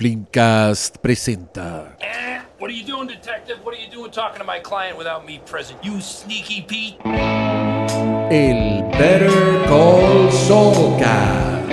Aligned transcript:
Flimcast 0.00 0.96
presenta 1.02 1.94
Eh, 2.00 2.40
What 2.58 2.70
are 2.70 2.72
you 2.72 2.86
doing, 2.86 3.06
detective? 3.06 3.58
What 3.62 3.74
are 3.74 3.78
you 3.78 3.90
doing 3.92 4.10
talking 4.10 4.38
to 4.40 4.46
my 4.46 4.58
client 4.58 4.96
without 4.96 5.26
me 5.26 5.40
present? 5.44 5.78
You 5.84 6.00
sneaky 6.00 6.62
Pete. 6.62 6.96
el 8.30 8.82
Better 8.96 9.60
Call 9.68 10.32
Saulcast. 10.32 11.68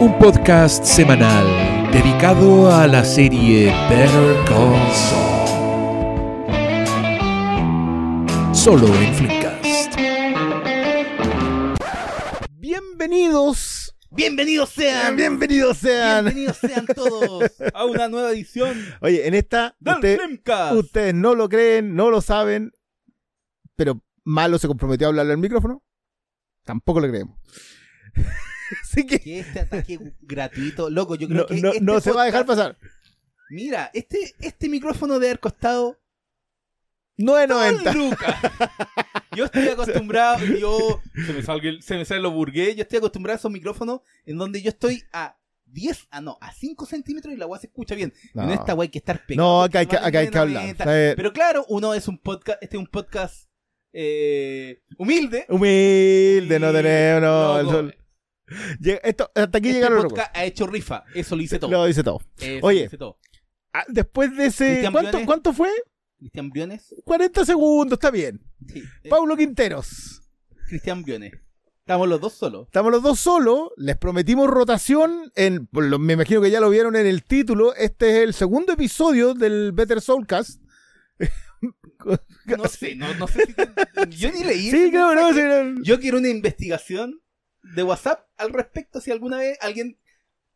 Un 0.00 0.16
podcast 0.20 0.84
semanal 0.84 1.44
dedicado 1.90 2.70
a 2.70 2.86
la 2.86 3.04
serie 3.04 3.72
Better 3.88 4.36
Call 4.46 4.92
Saul. 4.94 5.48
Solo 8.54 8.86
en 8.94 9.12
Flimcast. 9.12 9.96
Bienvenidos. 12.60 13.77
Bienvenidos 14.18 14.70
sean. 14.70 15.14
Bienvenidos 15.14 15.78
sean. 15.78 16.24
Bienvenidos 16.24 16.56
sean 16.56 16.86
todos 16.86 17.52
a 17.72 17.84
una 17.84 18.08
nueva 18.08 18.32
edición 18.32 18.76
Oye, 19.00 19.28
en 19.28 19.34
esta 19.34 19.76
usted- 19.80 20.18
ustedes 20.76 21.14
no 21.14 21.36
lo 21.36 21.48
creen, 21.48 21.94
no 21.94 22.10
lo 22.10 22.20
saben, 22.20 22.72
pero 23.76 24.02
Malo 24.24 24.58
se 24.58 24.66
comprometió 24.66 25.06
a 25.06 25.10
hablarle 25.10 25.34
al 25.34 25.38
micrófono. 25.38 25.84
Tampoco 26.64 26.98
le 27.00 27.10
creemos. 27.10 27.38
Así 28.82 29.06
que 29.06 29.20
Que 29.20 29.38
este 29.38 29.60
ataque 29.60 29.98
gratuito, 30.20 30.90
loco, 30.90 31.14
yo 31.14 31.28
creo 31.28 31.42
no, 31.42 31.46
que 31.46 31.60
no- 31.60 31.68
este 31.68 31.80
no 31.80 32.00
se 32.00 32.10
va 32.10 32.22
a 32.22 32.26
dejar 32.26 32.44
pasar. 32.44 32.76
Mira, 33.50 33.88
este, 33.94 34.34
este 34.40 34.68
micrófono 34.68 35.14
debe 35.14 35.26
haber 35.28 35.38
costado 35.40 35.96
9.90. 37.18 37.94
lucas. 37.94 38.34
Yo 39.38 39.44
estoy 39.46 39.68
acostumbrado, 39.68 40.44
yo 40.44 41.00
se 41.26 41.32
me 41.32 41.42
sale, 41.42 41.68
el- 41.68 41.82
se 41.82 41.96
me 41.96 42.04
sale 42.04 42.20
lo 42.20 42.30
burgués, 42.30 42.76
yo 42.76 42.82
estoy 42.82 42.98
acostumbrado 42.98 43.36
a 43.36 43.38
esos 43.38 43.50
micrófonos 43.50 44.00
en 44.26 44.36
donde 44.38 44.60
yo 44.62 44.68
estoy 44.70 45.02
a 45.12 45.36
10, 45.66 46.08
ah 46.10 46.20
no, 46.20 46.38
a 46.40 46.52
5 46.52 46.86
centímetros 46.86 47.32
y 47.34 47.36
la 47.36 47.46
weá 47.46 47.60
se 47.60 47.66
escucha 47.68 47.94
bien. 47.94 48.12
No. 48.34 48.42
En 48.44 48.50
esta 48.50 48.74
weá 48.74 48.84
hay 48.84 48.88
que 48.88 48.98
estar 48.98 49.24
pegado. 49.26 49.46
No, 49.48 49.62
acá 49.62 49.80
hay 49.80 49.86
que, 49.86 49.96
acá 49.96 50.18
hay 50.20 50.28
que 50.30 50.38
hablar. 50.38 50.62
90. 50.62 50.84
O 50.84 50.86
sea, 50.86 51.14
Pero 51.16 51.32
claro, 51.32 51.66
uno 51.68 51.92
es 51.94 52.08
un 52.08 52.18
podcast, 52.18 52.62
este 52.62 52.76
es 52.76 52.80
un 52.80 52.86
podcast 52.86 53.48
eh, 53.92 54.82
humilde. 54.96 55.44
humilde, 55.48 56.58
no 56.58 56.72
tenemos. 56.72 57.22
No, 57.22 57.48
Loco, 57.48 57.60
el 57.60 57.66
sol- 57.66 57.94
Llega- 58.80 59.00
esto, 59.04 59.30
hasta 59.34 59.58
aquí 59.58 59.68
este 59.68 59.72
llegaron 59.74 59.98
los 60.02 60.04
podcast 60.12 60.34
ha 60.34 60.44
hecho 60.44 60.66
rifa, 60.66 61.04
eso 61.14 61.36
lo 61.36 61.42
hice 61.42 61.58
todo. 61.58 61.70
Lo 61.70 61.84
dice 61.84 62.02
todo. 62.02 62.20
Eso 62.38 62.66
Oye. 62.66 62.80
lo 62.80 62.86
hice 62.86 62.96
todo. 62.96 63.18
Ah, 63.74 63.84
después 63.88 64.34
de 64.34 64.46
ese. 64.46 64.88
¿cuánto. 64.90 65.18
¿Cuánto 65.26 65.52
fue? 65.52 65.68
Cristian 66.18 66.50
Briones. 66.50 66.94
40 67.04 67.44
segundos, 67.44 67.96
está 67.96 68.10
bien. 68.10 68.40
Sí, 68.66 68.82
eh, 69.02 69.08
Paulo 69.08 69.36
Quinteros. 69.36 70.22
Cristian 70.68 71.02
Briones. 71.02 71.32
Estamos 71.80 72.06
los 72.06 72.20
dos 72.20 72.34
solos. 72.34 72.66
Estamos 72.66 72.92
los 72.92 73.02
dos 73.02 73.18
solos, 73.18 73.70
les 73.76 73.96
prometimos 73.96 74.46
rotación, 74.48 75.32
en, 75.36 75.68
me 75.72 76.12
imagino 76.12 76.42
que 76.42 76.50
ya 76.50 76.60
lo 76.60 76.68
vieron 76.68 76.96
en 76.96 77.06
el 77.06 77.24
título, 77.24 77.74
este 77.74 78.10
es 78.10 78.24
el 78.24 78.34
segundo 78.34 78.74
episodio 78.74 79.32
del 79.32 79.72
Better 79.72 80.02
Soulcast. 80.02 80.60
No 82.44 82.68
sé, 82.68 82.94
no, 82.94 83.12
no 83.14 83.26
sé 83.26 83.46
si 83.46 83.54
Yo 84.16 84.30
ni 84.30 84.44
leí. 84.44 84.70
Sí, 84.70 84.90
claro, 84.90 85.32
no, 85.32 85.72
no. 85.72 85.82
Yo 85.82 85.98
quiero 85.98 86.18
una 86.18 86.28
investigación 86.28 87.20
de 87.62 87.82
WhatsApp 87.82 88.26
al 88.36 88.52
respecto 88.52 89.00
si 89.00 89.10
alguna 89.10 89.38
vez 89.38 89.58
alguien 89.60 89.98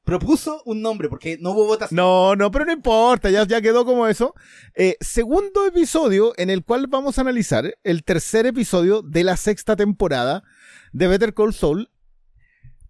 propuso 0.04 0.62
un 0.64 0.82
nombre, 0.82 1.08
porque 1.08 1.38
no 1.40 1.50
hubo 1.52 1.66
votación. 1.66 1.96
No, 1.96 2.34
no, 2.36 2.50
pero 2.50 2.64
no 2.64 2.72
importa, 2.72 3.30
ya, 3.30 3.46
ya 3.46 3.60
quedó 3.60 3.84
como 3.84 4.06
eso. 4.06 4.34
Eh, 4.74 4.96
segundo 5.00 5.66
episodio 5.66 6.32
en 6.36 6.50
el 6.50 6.64
cual 6.64 6.86
vamos 6.86 7.18
a 7.18 7.22
analizar 7.22 7.76
el 7.84 8.04
tercer 8.04 8.46
episodio 8.46 9.02
de 9.02 9.24
la 9.24 9.36
sexta 9.36 9.76
temporada 9.76 10.42
de 10.92 11.06
Better 11.06 11.34
Call 11.34 11.54
Saul. 11.54 11.90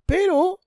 Pero, 0.07 0.61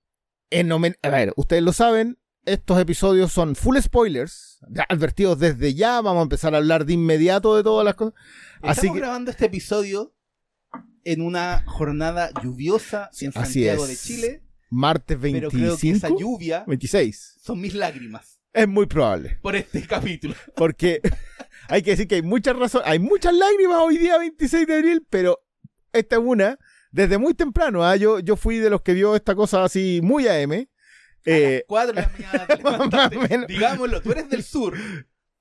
en 0.50 0.72
a 0.72 1.08
ver, 1.08 1.32
ustedes 1.36 1.62
lo 1.62 1.72
saben, 1.72 2.18
estos 2.44 2.78
episodios 2.80 3.32
son 3.32 3.56
full 3.56 3.76
spoilers, 3.78 4.60
ya 4.70 4.86
advertidos 4.88 5.38
desde 5.38 5.74
ya, 5.74 6.00
vamos 6.00 6.20
a 6.20 6.22
empezar 6.22 6.54
a 6.54 6.58
hablar 6.58 6.86
de 6.86 6.94
inmediato 6.94 7.56
de 7.56 7.62
todas 7.62 7.84
las 7.84 7.96
cosas. 7.96 8.14
Estamos 8.54 8.78
Así 8.78 8.92
que, 8.92 8.98
grabando 8.98 9.30
este 9.30 9.46
episodio 9.46 10.14
en 11.04 11.20
una 11.20 11.64
jornada 11.66 12.30
lluviosa 12.42 13.10
en 13.20 13.28
Así 13.34 13.64
Santiago 13.64 13.84
es. 13.84 13.90
de 13.90 13.96
Chile, 13.96 14.42
martes 14.70 15.16
pero 15.20 15.48
creo 15.50 15.76
que 15.78 15.90
esa 15.90 16.08
25, 16.08 16.18
lluvia 16.20 16.64
26, 16.66 17.36
son 17.40 17.60
mis 17.60 17.74
lágrimas 17.74 18.40
es 18.52 18.66
muy 18.66 18.86
probable. 18.86 19.38
por 19.42 19.54
este 19.54 19.86
capítulo. 19.86 20.34
Porque 20.56 21.00
hay 21.68 21.82
que 21.82 21.90
decir 21.90 22.08
que 22.08 22.14
hay 22.16 22.22
muchas 22.22 22.56
razones, 22.56 22.88
hay 22.88 22.98
muchas 22.98 23.34
lágrimas 23.34 23.76
hoy 23.82 23.98
día 23.98 24.16
26 24.18 24.66
de 24.66 24.74
abril, 24.76 25.06
pero 25.10 25.44
esta 25.92 26.16
es 26.16 26.22
una 26.24 26.58
desde 26.90 27.18
muy 27.18 27.34
temprano. 27.34 27.84
¿ah? 27.84 27.96
Yo, 27.96 28.18
yo 28.20 28.34
fui 28.36 28.56
de 28.56 28.70
los 28.70 28.80
que 28.80 28.94
vio 28.94 29.14
esta 29.14 29.34
cosa 29.34 29.62
así 29.62 30.00
muy 30.02 30.26
AM. 30.26 30.66
Eh, 31.26 31.64
4 31.68 31.92
de 31.92 32.00
la 32.00 32.08
mañana 32.12 32.46
te 32.46 32.56
levantaste. 32.56 33.16
Más 33.16 33.26
o 33.26 33.28
menos. 33.28 33.46
Digámoslo, 33.46 34.00
tú 34.00 34.12
eres 34.12 34.30
del 34.30 34.42
sur, 34.42 34.74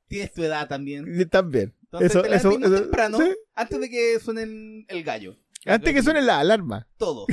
tienes 0.07 0.33
tu 0.33 0.43
edad 0.43 0.67
también. 0.67 1.05
también. 1.29 1.73
Entonces 1.83 2.11
Eso- 2.11 2.21
te 2.23 2.35
eso- 2.35 2.51
eso- 2.59 2.81
temprano, 2.81 3.17
sí. 3.19 3.29
antes 3.53 3.79
de 3.79 3.89
que 3.89 4.19
suene 4.19 4.43
el, 4.43 4.85
el 4.89 5.03
gallo. 5.05 5.37
Antes 5.65 5.93
que 5.93 6.03
suene 6.03 6.21
la 6.21 6.39
alarma, 6.41 6.87
Todo. 6.97 7.25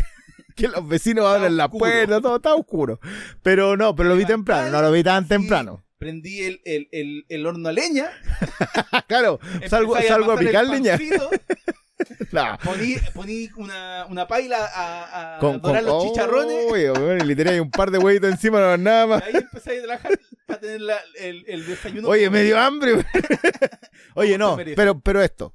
Que 0.54 0.68
los 0.68 0.86
vecinos 0.86 1.26
abran 1.26 1.56
la 1.56 1.68
puerta, 1.68 2.20
todo 2.20 2.36
está 2.36 2.54
oscuro. 2.54 3.00
Pero 3.42 3.76
no, 3.76 3.94
pero 3.94 4.08
lo 4.10 4.16
vi 4.16 4.24
temprano, 4.24 4.70
no 4.70 4.82
lo 4.82 4.90
vi 4.92 5.02
tan 5.02 5.26
temprano. 5.28 5.84
Prendí 5.98 6.40
el, 6.40 6.60
el, 6.64 6.88
el, 6.90 7.24
el 7.28 7.46
horno 7.46 7.68
a 7.68 7.72
leña. 7.72 8.10
Claro, 9.06 9.38
salgo, 9.68 9.96
salgo 10.00 10.32
a 10.32 10.36
picar 10.38 10.66
leña. 10.66 10.98
No. 12.32 12.58
Poní, 12.64 12.96
poní 13.14 13.48
una, 13.56 14.06
una 14.08 14.26
paila 14.26 14.58
a, 14.66 15.36
a 15.36 15.38
Con, 15.38 15.60
dorar 15.60 15.84
con- 15.84 15.92
los 15.92 16.04
chicharrones. 16.04 16.66
Uy, 16.70 16.88
bueno, 16.88 17.24
le 17.24 17.50
ahí 17.50 17.60
un 17.60 17.70
par 17.70 17.90
de 17.90 17.98
huevitos 17.98 18.30
encima, 18.30 18.58
no 18.60 18.76
nada 18.76 19.06
más. 19.06 19.22
ahí 19.22 19.34
empecé 19.36 19.78
a 19.78 19.82
trabajar 19.82 20.12
para 20.46 20.60
tener 20.60 20.80
la- 20.80 21.00
el, 21.20 21.44
el 21.46 21.66
desayuno. 21.66 22.08
Oye, 22.08 22.30
me 22.30 22.42
dio 22.42 22.58
hambre. 22.58 23.04
Oye, 24.14 24.38
no, 24.38 24.56
pero, 24.74 24.98
pero 25.00 25.22
esto. 25.22 25.54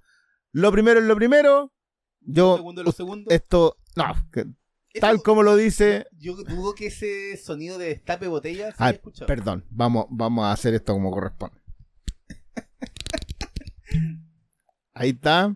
Lo 0.52 0.72
primero 0.72 1.00
es 1.00 1.06
lo 1.06 1.16
primero. 1.16 1.74
Lo 2.22 2.34
Yo, 2.34 2.56
segundo, 2.58 2.84
lo 2.84 2.91
segundo. 2.91 3.31
esto, 3.31 3.78
no, 3.96 4.14
tal 5.00 5.22
como 5.24 5.44
lo 5.44 5.56
dice. 5.56 6.06
Yo 6.18 6.35
dudo 6.35 6.74
que 6.75 6.88
ese 6.88 7.38
sonido 7.38 7.78
de 7.78 7.88
destape 7.88 8.25
de 8.25 8.30
botella 8.30 8.68
se 8.72 8.78
Ah, 8.80 8.88
haya 8.88 8.96
escuchado. 8.97 9.28
perdón, 9.28 9.66
vamos, 9.69 10.06
vamos 10.09 10.46
a 10.46 10.52
hacer 10.52 10.74
esto 10.74 10.94
como 10.94 11.12
corresponde. 11.12 11.59
Ahí 14.94 15.09
está. 15.09 15.56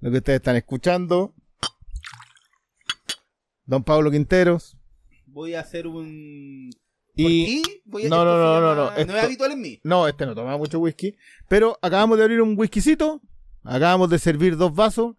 Lo 0.00 0.10
que 0.10 0.18
ustedes 0.18 0.38
están 0.38 0.56
escuchando. 0.56 1.34
Don 3.66 3.84
Pablo 3.84 4.10
Quinteros. 4.10 4.76
Voy 5.26 5.54
a 5.54 5.60
hacer 5.60 5.86
un. 5.86 6.70
Y. 7.16 7.62
¿Por 7.62 7.72
qué? 7.72 7.82
Voy 7.84 8.06
a- 8.06 8.08
No, 8.08 8.24
no, 8.24 8.36
no, 8.38 8.60
no, 8.60 8.74
no, 8.74 8.90
No 8.90 9.16
es 9.16 9.24
habitual 9.24 9.52
en 9.52 9.60
mí. 9.60 9.80
No, 9.84 10.06
este 10.08 10.26
no 10.26 10.34
toma 10.34 10.56
mucho 10.58 10.78
whisky. 10.80 11.16
Pero 11.48 11.78
acabamos 11.82 12.18
de 12.18 12.24
abrir 12.24 12.40
un 12.42 12.58
whiskycito. 12.58 13.22
Acabamos 13.62 14.10
de 14.10 14.18
servir 14.18 14.56
dos 14.56 14.74
vasos. 14.74 15.16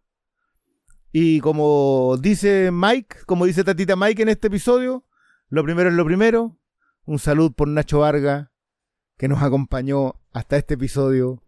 Y 1.17 1.39
como 1.39 2.17
dice 2.19 2.71
Mike, 2.73 3.19
como 3.25 3.45
dice 3.45 3.63
Tatita 3.63 3.95
Mike 3.95 4.21
en 4.23 4.27
este 4.27 4.47
episodio, 4.47 5.05
lo 5.47 5.63
primero 5.63 5.87
es 5.87 5.95
lo 5.95 6.03
primero. 6.03 6.59
Un 7.05 7.19
salud 7.19 7.53
por 7.53 7.69
Nacho 7.69 7.99
Varga, 7.99 8.51
que 9.17 9.29
nos 9.29 9.41
acompañó 9.41 10.15
hasta 10.33 10.57
este 10.57 10.73
episodio 10.73 11.41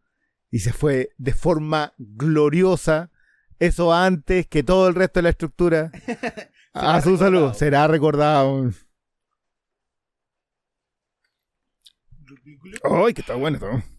y 0.50 0.60
se 0.60 0.72
fue 0.72 1.10
de 1.18 1.34
forma 1.34 1.94
gloriosa. 1.98 3.12
Eso 3.60 3.94
antes 3.94 4.48
que 4.48 4.64
todo 4.64 4.88
el 4.88 4.96
resto 4.96 5.20
de 5.20 5.24
la 5.24 5.30
estructura. 5.32 5.92
Será 5.92 6.50
A 6.96 7.02
su 7.02 7.18
salud. 7.18 7.40
recordado. 7.40 7.54
Será 7.56 7.88
recordado. 7.88 8.72
¡Ay, 13.06 13.14
que 13.14 13.20
está 13.20 13.36
bueno 13.36 13.58
esto! 13.58 13.97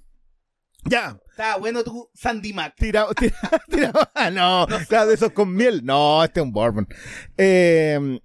Ya, 0.85 1.19
Está 1.39 1.57
bueno 1.57 1.85
tu 1.85 2.11
Sandy 2.15 2.53
Mac. 2.53 2.75
tirado, 2.77 3.15
tirado, 3.15 3.59
tirado. 3.71 4.11
Ah, 4.13 4.29
no, 4.33 4.67
claro, 4.89 5.09
de 5.09 5.15
esos 5.15 5.31
con 5.31 5.55
miel. 5.55 5.83
No, 5.85 6.25
este 6.25 6.41
es 6.41 6.45
un 6.45 6.53
bourbon. 6.53 6.89
Eh, 7.37 8.21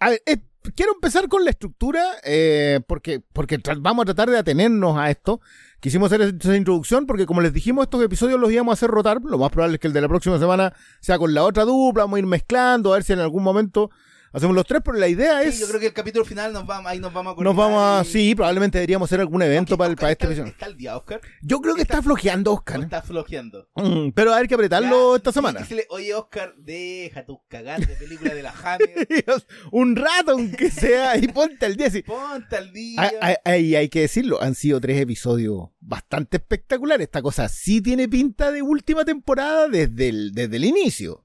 a 0.00 0.10
ver, 0.10 0.20
eh, 0.26 0.38
quiero 0.74 0.94
empezar 0.94 1.28
con 1.28 1.44
la 1.44 1.50
estructura, 1.50 2.04
eh, 2.24 2.80
porque, 2.88 3.20
porque 3.32 3.60
vamos 3.78 4.02
a 4.02 4.06
tratar 4.06 4.30
de 4.30 4.38
atenernos 4.38 4.98
a 4.98 5.10
esto. 5.10 5.40
Quisimos 5.78 6.12
hacer 6.12 6.34
esa 6.40 6.56
introducción 6.56 7.06
porque, 7.06 7.24
como 7.24 7.40
les 7.40 7.52
dijimos, 7.52 7.84
estos 7.84 8.02
episodios 8.02 8.40
los 8.40 8.50
íbamos 8.50 8.72
a 8.72 8.74
hacer 8.74 8.90
rotar. 8.90 9.20
Lo 9.22 9.38
más 9.38 9.52
probable 9.52 9.76
es 9.76 9.80
que 9.80 9.86
el 9.86 9.92
de 9.92 10.00
la 10.00 10.08
próxima 10.08 10.40
semana 10.40 10.74
sea 11.00 11.18
con 11.18 11.32
la 11.32 11.44
otra 11.44 11.64
dupla. 11.64 12.02
Vamos 12.02 12.16
a 12.16 12.20
ir 12.20 12.26
mezclando, 12.26 12.92
a 12.92 12.96
ver 12.96 13.04
si 13.04 13.12
en 13.12 13.20
algún 13.20 13.44
momento 13.44 13.90
hacemos 14.32 14.54
los 14.54 14.66
tres. 14.66 14.80
Pero 14.84 14.98
la 14.98 15.08
idea 15.08 15.42
es. 15.42 15.54
Sí, 15.56 15.60
yo 15.60 15.68
creo 15.68 15.80
que 15.80 15.86
el 15.86 15.92
capítulo 15.92 16.24
final 16.24 16.52
nos 16.52 16.66
vamos, 16.66 16.90
ahí 16.90 16.98
nos 16.98 17.12
vamos 17.12 17.36
a 17.38 17.42
Nos 17.42 17.56
vamos 17.56 17.82
a. 17.82 18.02
y- 18.02 18.10
Sí, 18.10 18.34
probablemente 18.34 18.78
deberíamos 18.78 19.08
hacer 19.08 19.20
algún 19.20 19.42
evento 19.42 19.76
para, 19.76 19.90
el- 19.90 19.96
para 19.96 20.12
este 20.12 20.26
episodio. 20.26 20.50
¿Está 20.50 20.66
el 20.66 20.76
día, 20.76 20.96
Oscar? 20.96 21.20
Yo 21.42 21.60
creo 21.60 21.74
que 21.74 21.82
está, 21.82 21.94
está- 21.94 22.02
flojeando 22.04 22.52
¿O 22.52 22.54
Oscar. 22.54 22.80
está 22.80 23.02
flojeando? 23.02 23.68
Mm, 23.76 24.10
pero 24.14 24.32
hay 24.34 24.46
que 24.46 24.54
apretarlo 24.54 25.12
Ya, 25.12 25.16
esta 25.16 25.32
semana. 25.32 25.60
decirle, 25.60 25.86
Oye, 25.90 26.14
Oscar, 26.14 26.54
deja 26.58 27.24
tus 27.26 27.38
cagar 27.48 27.80
de 27.86 27.94
película 27.96 28.34
de 28.34 28.42
la 28.42 28.52
Hammer. 28.52 29.06
Un 29.72 29.96
rato, 29.96 30.32
aunque 30.32 30.70
sea, 30.70 31.16
y 31.16 31.28
ponte 31.28 31.66
al 31.66 31.76
día. 31.76 31.90
sí. 31.90 32.02
Ponte 32.02 32.56
al 32.56 32.72
día. 32.72 33.00
Hay, 33.00 33.10
hay- 33.20 33.36
hay- 33.44 33.74
hay 33.76 33.88
que 33.88 34.00
decirlo, 34.02 34.40
han 34.42 34.54
sido 34.54 34.80
tres 34.80 35.00
episodios 35.00 35.68
bastante 35.80 36.36
espectaculares. 36.38 37.04
Esta 37.06 37.22
cosa 37.22 37.48
sí 37.48 37.80
tiene 37.80 38.08
pinta 38.08 38.50
de 38.52 38.62
última 38.62 39.04
temporada 39.04 39.68
desde 39.68 40.08
el, 40.08 40.32
desde 40.32 40.56
el 40.56 40.64
inicio. 40.64 41.24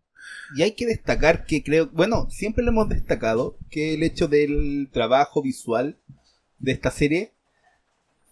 Y 0.55 0.61
hay 0.63 0.73
que 0.73 0.85
destacar 0.85 1.45
que 1.45 1.63
creo, 1.63 1.87
bueno, 1.87 2.29
siempre 2.29 2.63
lo 2.63 2.71
hemos 2.71 2.89
destacado, 2.89 3.57
que 3.69 3.93
el 3.93 4.03
hecho 4.03 4.27
del 4.27 4.89
trabajo 4.91 5.41
visual 5.41 5.97
de 6.59 6.71
esta 6.71 6.91
serie. 6.91 7.31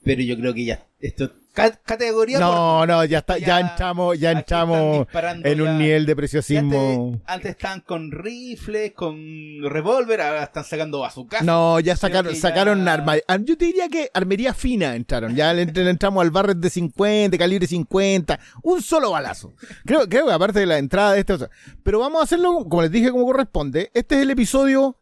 Pero 0.03 0.21
yo 0.21 0.37
creo 0.37 0.53
que 0.53 0.65
ya. 0.65 0.87
Esto 0.99 1.31
categoría 1.53 2.39
No, 2.39 2.79
por- 2.79 2.87
no, 2.87 3.05
ya 3.05 3.19
está, 3.19 3.37
ya, 3.37 3.45
ya- 3.47 3.59
entramos, 3.59 4.19
ya 4.19 4.31
entramos 4.31 5.07
en 5.43 5.61
un 5.61 5.67
ya- 5.67 5.73
nivel 5.77 6.05
de 6.05 6.15
preciosismo. 6.15 7.11
antes, 7.13 7.21
antes 7.27 7.51
estaban 7.51 7.81
con 7.81 8.11
rifles, 8.11 8.93
con 8.93 9.15
revólver, 9.63 10.21
ahora 10.21 10.43
están 10.43 10.63
sacando 10.63 10.99
bazookas. 10.99 11.43
No, 11.43 11.79
ya 11.79 11.95
sacaron, 11.95 12.29
que 12.33 12.35
ya- 12.35 12.41
sacaron 12.41 12.87
arma. 12.87 13.15
ah, 13.27 13.37
Yo 13.39 13.57
te 13.57 13.65
diría 13.65 13.87
que 13.87 14.09
armería 14.13 14.53
fina 14.53 14.95
entraron. 14.95 15.35
Ya 15.35 15.53
le, 15.53 15.65
le 15.65 15.89
entramos 15.89 16.21
al 16.23 16.31
barret 16.31 16.57
de 16.57 16.69
50, 16.69 17.37
calibre 17.37 17.67
50, 17.67 18.39
un 18.63 18.81
solo 18.81 19.11
balazo. 19.11 19.53
Creo, 19.85 20.07
creo 20.09 20.25
que 20.27 20.33
aparte 20.33 20.59
de 20.59 20.65
la 20.65 20.77
entrada 20.79 21.13
de 21.13 21.19
este. 21.19 21.33
o 21.33 21.37
sea, 21.37 21.49
pero 21.83 21.99
vamos 21.99 22.19
a 22.21 22.23
hacerlo, 22.23 22.65
como 22.67 22.81
les 22.81 22.91
dije, 22.91 23.11
como 23.11 23.25
corresponde. 23.25 23.91
Este 23.93 24.15
es 24.15 24.21
el 24.23 24.31
episodio 24.31 24.97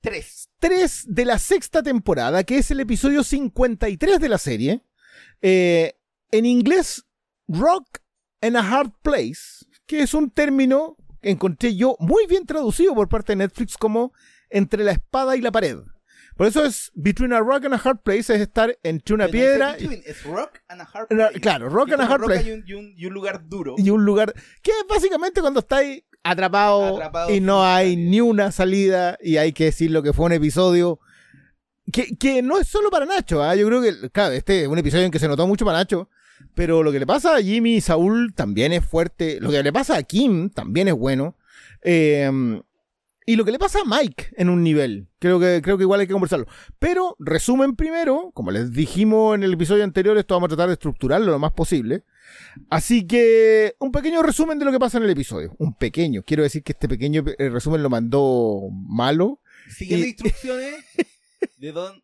Tres. 0.00 0.48
3 0.58 1.04
de 1.08 1.24
la 1.24 1.38
sexta 1.38 1.82
temporada, 1.82 2.42
que 2.44 2.58
es 2.58 2.70
el 2.70 2.80
episodio 2.80 3.22
53 3.22 4.18
de 4.20 4.28
la 4.28 4.38
serie. 4.38 4.80
Eh, 5.46 5.92
en 6.30 6.46
inglés, 6.46 7.04
Rock 7.48 7.98
and 8.40 8.56
a 8.56 8.60
Hard 8.60 8.92
Place, 9.02 9.66
que 9.86 10.00
es 10.00 10.14
un 10.14 10.30
término 10.30 10.96
que 11.20 11.28
encontré 11.30 11.76
yo 11.76 11.96
muy 12.00 12.26
bien 12.26 12.46
traducido 12.46 12.94
por 12.94 13.10
parte 13.10 13.32
de 13.32 13.36
Netflix 13.36 13.76
como 13.76 14.14
entre 14.48 14.82
la 14.84 14.92
espada 14.92 15.36
y 15.36 15.42
la 15.42 15.52
pared. 15.52 15.76
Por 16.34 16.46
eso 16.46 16.64
es 16.64 16.90
Between 16.94 17.34
a 17.34 17.40
Rock 17.40 17.66
and 17.66 17.74
a 17.74 17.76
Hard 17.76 17.98
Place, 18.02 18.34
es 18.34 18.40
estar 18.40 18.76
entre 18.82 19.14
una 19.14 19.26
Pero 19.28 19.36
no 19.36 19.42
piedra 19.50 19.70
es 19.76 19.82
between, 19.82 20.02
es 20.06 20.24
rock 20.24 20.58
and 20.68 20.80
a 20.80 20.84
hard 20.90 21.08
place. 21.08 21.40
claro, 21.40 21.68
rock 21.68 21.88
Y 21.90 21.92
and 21.92 22.00
a 22.02 22.06
hard 22.06 22.24
place. 22.24 22.48
Y 22.48 22.52
un, 22.52 22.64
y 22.66 22.72
un- 22.72 22.94
y 22.96 23.06
un 23.06 23.12
lugar 23.14 23.46
duro. 23.46 23.74
y 23.76 23.90
un 23.90 24.04
lugar 24.06 24.32
que 24.62 24.70
es 24.70 24.84
básicamente 24.88 25.42
cuando 25.42 25.60
estáis 25.60 26.04
atrapado 26.22 26.96
Atrapado 26.96 27.30
y 27.34 27.40
no 27.40 27.62
hay 27.64 27.96
ni 27.96 28.20
una 28.22 28.50
salida 28.50 29.18
y 29.20 29.36
hay 29.36 29.52
que 29.52 29.64
decir 29.66 29.90
lo 29.90 30.02
que 30.02 30.14
fue 30.14 30.24
un 30.24 30.32
episodio 30.32 30.98
que, 31.94 32.16
que 32.16 32.42
no 32.42 32.58
es 32.58 32.66
solo 32.66 32.90
para 32.90 33.06
Nacho, 33.06 33.40
¿ah? 33.40 33.54
yo 33.54 33.68
creo 33.68 33.80
que, 33.80 34.10
claro, 34.10 34.34
este 34.34 34.62
es 34.62 34.68
un 34.68 34.78
episodio 34.78 35.04
en 35.04 35.12
que 35.12 35.20
se 35.20 35.28
notó 35.28 35.46
mucho 35.46 35.64
para 35.64 35.78
Nacho, 35.78 36.08
pero 36.52 36.82
lo 36.82 36.90
que 36.90 36.98
le 36.98 37.06
pasa 37.06 37.36
a 37.36 37.40
Jimmy 37.40 37.76
y 37.76 37.80
Saúl 37.80 38.34
también 38.34 38.72
es 38.72 38.84
fuerte, 38.84 39.38
lo 39.40 39.52
que 39.52 39.62
le 39.62 39.72
pasa 39.72 39.96
a 39.96 40.02
Kim 40.02 40.50
también 40.50 40.88
es 40.88 40.94
bueno, 40.94 41.36
eh, 41.82 42.28
y 43.26 43.36
lo 43.36 43.44
que 43.44 43.52
le 43.52 43.60
pasa 43.60 43.78
a 43.78 43.84
Mike 43.84 44.30
en 44.36 44.48
un 44.48 44.64
nivel, 44.64 45.06
creo 45.20 45.38
que, 45.38 45.60
creo 45.62 45.78
que 45.78 45.84
igual 45.84 46.00
hay 46.00 46.08
que 46.08 46.12
conversarlo. 46.12 46.48
Pero, 46.80 47.14
resumen 47.20 47.76
primero, 47.76 48.32
como 48.34 48.50
les 48.50 48.72
dijimos 48.72 49.36
en 49.36 49.44
el 49.44 49.52
episodio 49.52 49.84
anterior, 49.84 50.18
esto 50.18 50.34
vamos 50.34 50.48
a 50.48 50.56
tratar 50.56 50.66
de 50.66 50.74
estructurarlo 50.74 51.30
lo 51.30 51.38
más 51.38 51.52
posible. 51.52 52.02
Así 52.70 53.06
que, 53.06 53.76
un 53.78 53.92
pequeño 53.92 54.20
resumen 54.20 54.58
de 54.58 54.64
lo 54.64 54.72
que 54.72 54.80
pasa 54.80 54.98
en 54.98 55.04
el 55.04 55.10
episodio. 55.10 55.54
Un 55.58 55.74
pequeño. 55.74 56.24
Quiero 56.26 56.42
decir 56.42 56.64
que 56.64 56.72
este 56.72 56.88
pequeño 56.88 57.24
eh, 57.38 57.48
resumen 57.50 57.84
lo 57.84 57.88
mandó 57.88 58.68
malo. 58.72 59.40
Siguiendo 59.68 60.06
instrucciones 60.06 60.84
de 61.56 61.72
don 61.72 62.02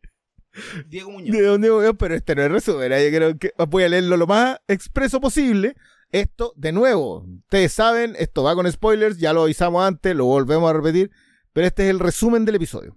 Diego 0.88 1.10
Muñoz. 1.10 1.37
De 1.37 1.42
donde 1.42 1.70
voy, 1.70 1.92
pero 1.94 2.14
este 2.14 2.34
no 2.34 2.42
es 2.42 2.50
resumen. 2.50 2.92
¿eh? 2.92 3.10
Yo 3.10 3.16
creo 3.16 3.38
que 3.38 3.52
voy 3.69 3.84
a 3.84 3.88
leerlo 3.88 4.16
lo 4.16 4.26
más 4.26 4.58
expreso 4.69 5.20
posible. 5.20 5.76
Esto, 6.10 6.52
de 6.56 6.72
nuevo, 6.72 7.25
ustedes 7.44 7.72
saben, 7.72 8.16
esto 8.19 8.42
va 8.42 8.56
con 8.56 8.70
spoilers, 8.70 9.19
ya 9.19 9.32
lo 9.32 9.44
avisamos 9.44 9.84
antes, 9.84 10.14
lo 10.16 10.25
volvemos 10.25 10.69
a 10.69 10.72
repetir, 10.72 11.10
pero 11.52 11.69
este 11.69 11.84
es 11.84 11.90
el 11.90 12.00
resumen 12.00 12.44
del 12.44 12.56
episodio. 12.56 12.96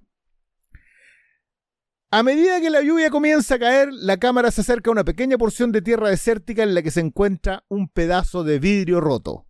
A 2.09 2.23
medida 2.23 2.59
que 2.59 2.69
la 2.69 2.81
lluvia 2.81 3.09
comienza 3.09 3.55
a 3.55 3.59
caer, 3.59 3.89
la 3.91 4.17
cámara 4.17 4.51
se 4.51 4.61
acerca 4.61 4.89
a 4.89 4.93
una 4.93 5.03
pequeña 5.03 5.37
porción 5.37 5.71
de 5.71 5.81
tierra 5.81 6.09
desértica 6.09 6.63
en 6.63 6.73
la 6.73 6.81
que 6.81 6.91
se 6.91 7.01
encuentra 7.01 7.65
un 7.69 7.87
pedazo 7.87 8.43
de 8.43 8.59
vidrio 8.59 8.99
roto. 8.99 9.47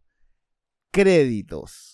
Créditos. 0.92 1.93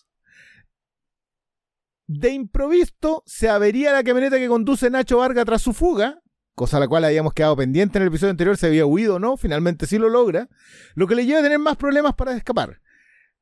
De 2.09 2.31
improviso 2.31 3.21
se 3.27 3.49
avería 3.49 3.91
la 3.91 4.03
camioneta 4.03 4.39
que 4.39 4.47
conduce 4.47 4.89
Nacho 4.89 5.19
Varga 5.19 5.45
tras 5.45 5.61
su 5.61 5.73
fuga, 5.73 6.19
cosa 6.55 6.77
a 6.77 6.79
la 6.79 6.87
cual 6.87 7.05
habíamos 7.05 7.35
quedado 7.35 7.55
pendiente 7.55 7.99
en 7.99 8.01
el 8.01 8.07
episodio 8.07 8.31
anterior, 8.31 8.57
se 8.57 8.65
había 8.65 8.87
huido 8.87 9.17
o 9.17 9.19
no, 9.19 9.37
finalmente 9.37 9.85
sí 9.85 9.99
lo 9.99 10.09
logra, 10.09 10.49
lo 10.95 11.05
que 11.05 11.13
le 11.13 11.27
lleva 11.27 11.41
a 11.41 11.43
tener 11.43 11.59
más 11.59 11.77
problemas 11.77 12.15
para 12.15 12.35
escapar. 12.35 12.81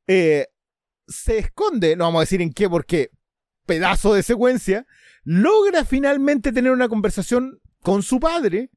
Eh, 0.05 0.47
se 1.07 1.37
esconde, 1.37 1.95
no 1.95 2.03
vamos 2.03 2.19
a 2.19 2.23
decir 2.23 2.41
en 2.41 2.51
qué, 2.51 2.69
porque 2.69 3.11
pedazo 3.65 4.13
de 4.13 4.21
secuencia, 4.21 4.85
logra 5.23 5.85
finalmente 5.85 6.51
tener 6.51 6.73
una 6.73 6.89
conversación 6.89 7.61
con 7.81 8.03
su 8.03 8.19
padre. 8.19 8.69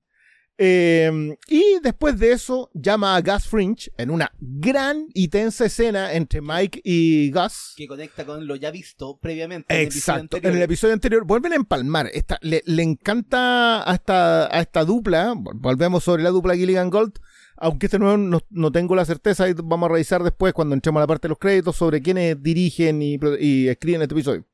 Eh, 0.62 1.38
y 1.48 1.78
después 1.82 2.18
de 2.18 2.32
eso 2.32 2.70
llama 2.74 3.16
a 3.16 3.22
Gus 3.22 3.46
Fringe 3.46 3.90
en 3.96 4.10
una 4.10 4.30
gran 4.38 5.06
y 5.14 5.28
tensa 5.28 5.64
escena 5.64 6.12
entre 6.12 6.42
Mike 6.42 6.82
y 6.84 7.30
Gus. 7.30 7.72
Que 7.78 7.86
conecta 7.86 8.26
con 8.26 8.46
lo 8.46 8.56
ya 8.56 8.70
visto 8.70 9.18
previamente. 9.18 9.72
en 9.72 9.80
el 9.80 9.86
Exacto. 9.86 10.36
En 10.36 10.36
anterior. 10.36 10.56
el 10.56 10.62
episodio 10.62 10.92
anterior 10.92 11.24
vuelven 11.24 11.54
a 11.54 11.56
empalmar. 11.56 12.10
Esta, 12.12 12.38
le, 12.42 12.62
le 12.66 12.82
encanta 12.82 13.90
a 13.90 13.94
esta, 13.94 14.54
a 14.54 14.60
esta 14.60 14.84
dupla. 14.84 15.32
Volvemos 15.34 16.04
sobre 16.04 16.22
la 16.22 16.28
dupla 16.28 16.54
Gilligan 16.54 16.90
Gold. 16.90 17.14
Aunque 17.56 17.86
este 17.86 17.98
nuevo 17.98 18.18
no, 18.18 18.40
no 18.50 18.70
tengo 18.70 18.94
la 18.94 19.06
certeza 19.06 19.48
y 19.48 19.54
vamos 19.54 19.88
a 19.88 19.92
revisar 19.92 20.22
después 20.22 20.52
cuando 20.52 20.74
entremos 20.74 21.00
a 21.00 21.04
la 21.04 21.06
parte 21.06 21.28
de 21.28 21.30
los 21.30 21.38
créditos 21.38 21.74
sobre 21.74 22.02
quiénes 22.02 22.42
dirigen 22.42 23.00
y, 23.00 23.18
y 23.38 23.68
escriben 23.68 24.02
este 24.02 24.14
episodio. 24.14 24.44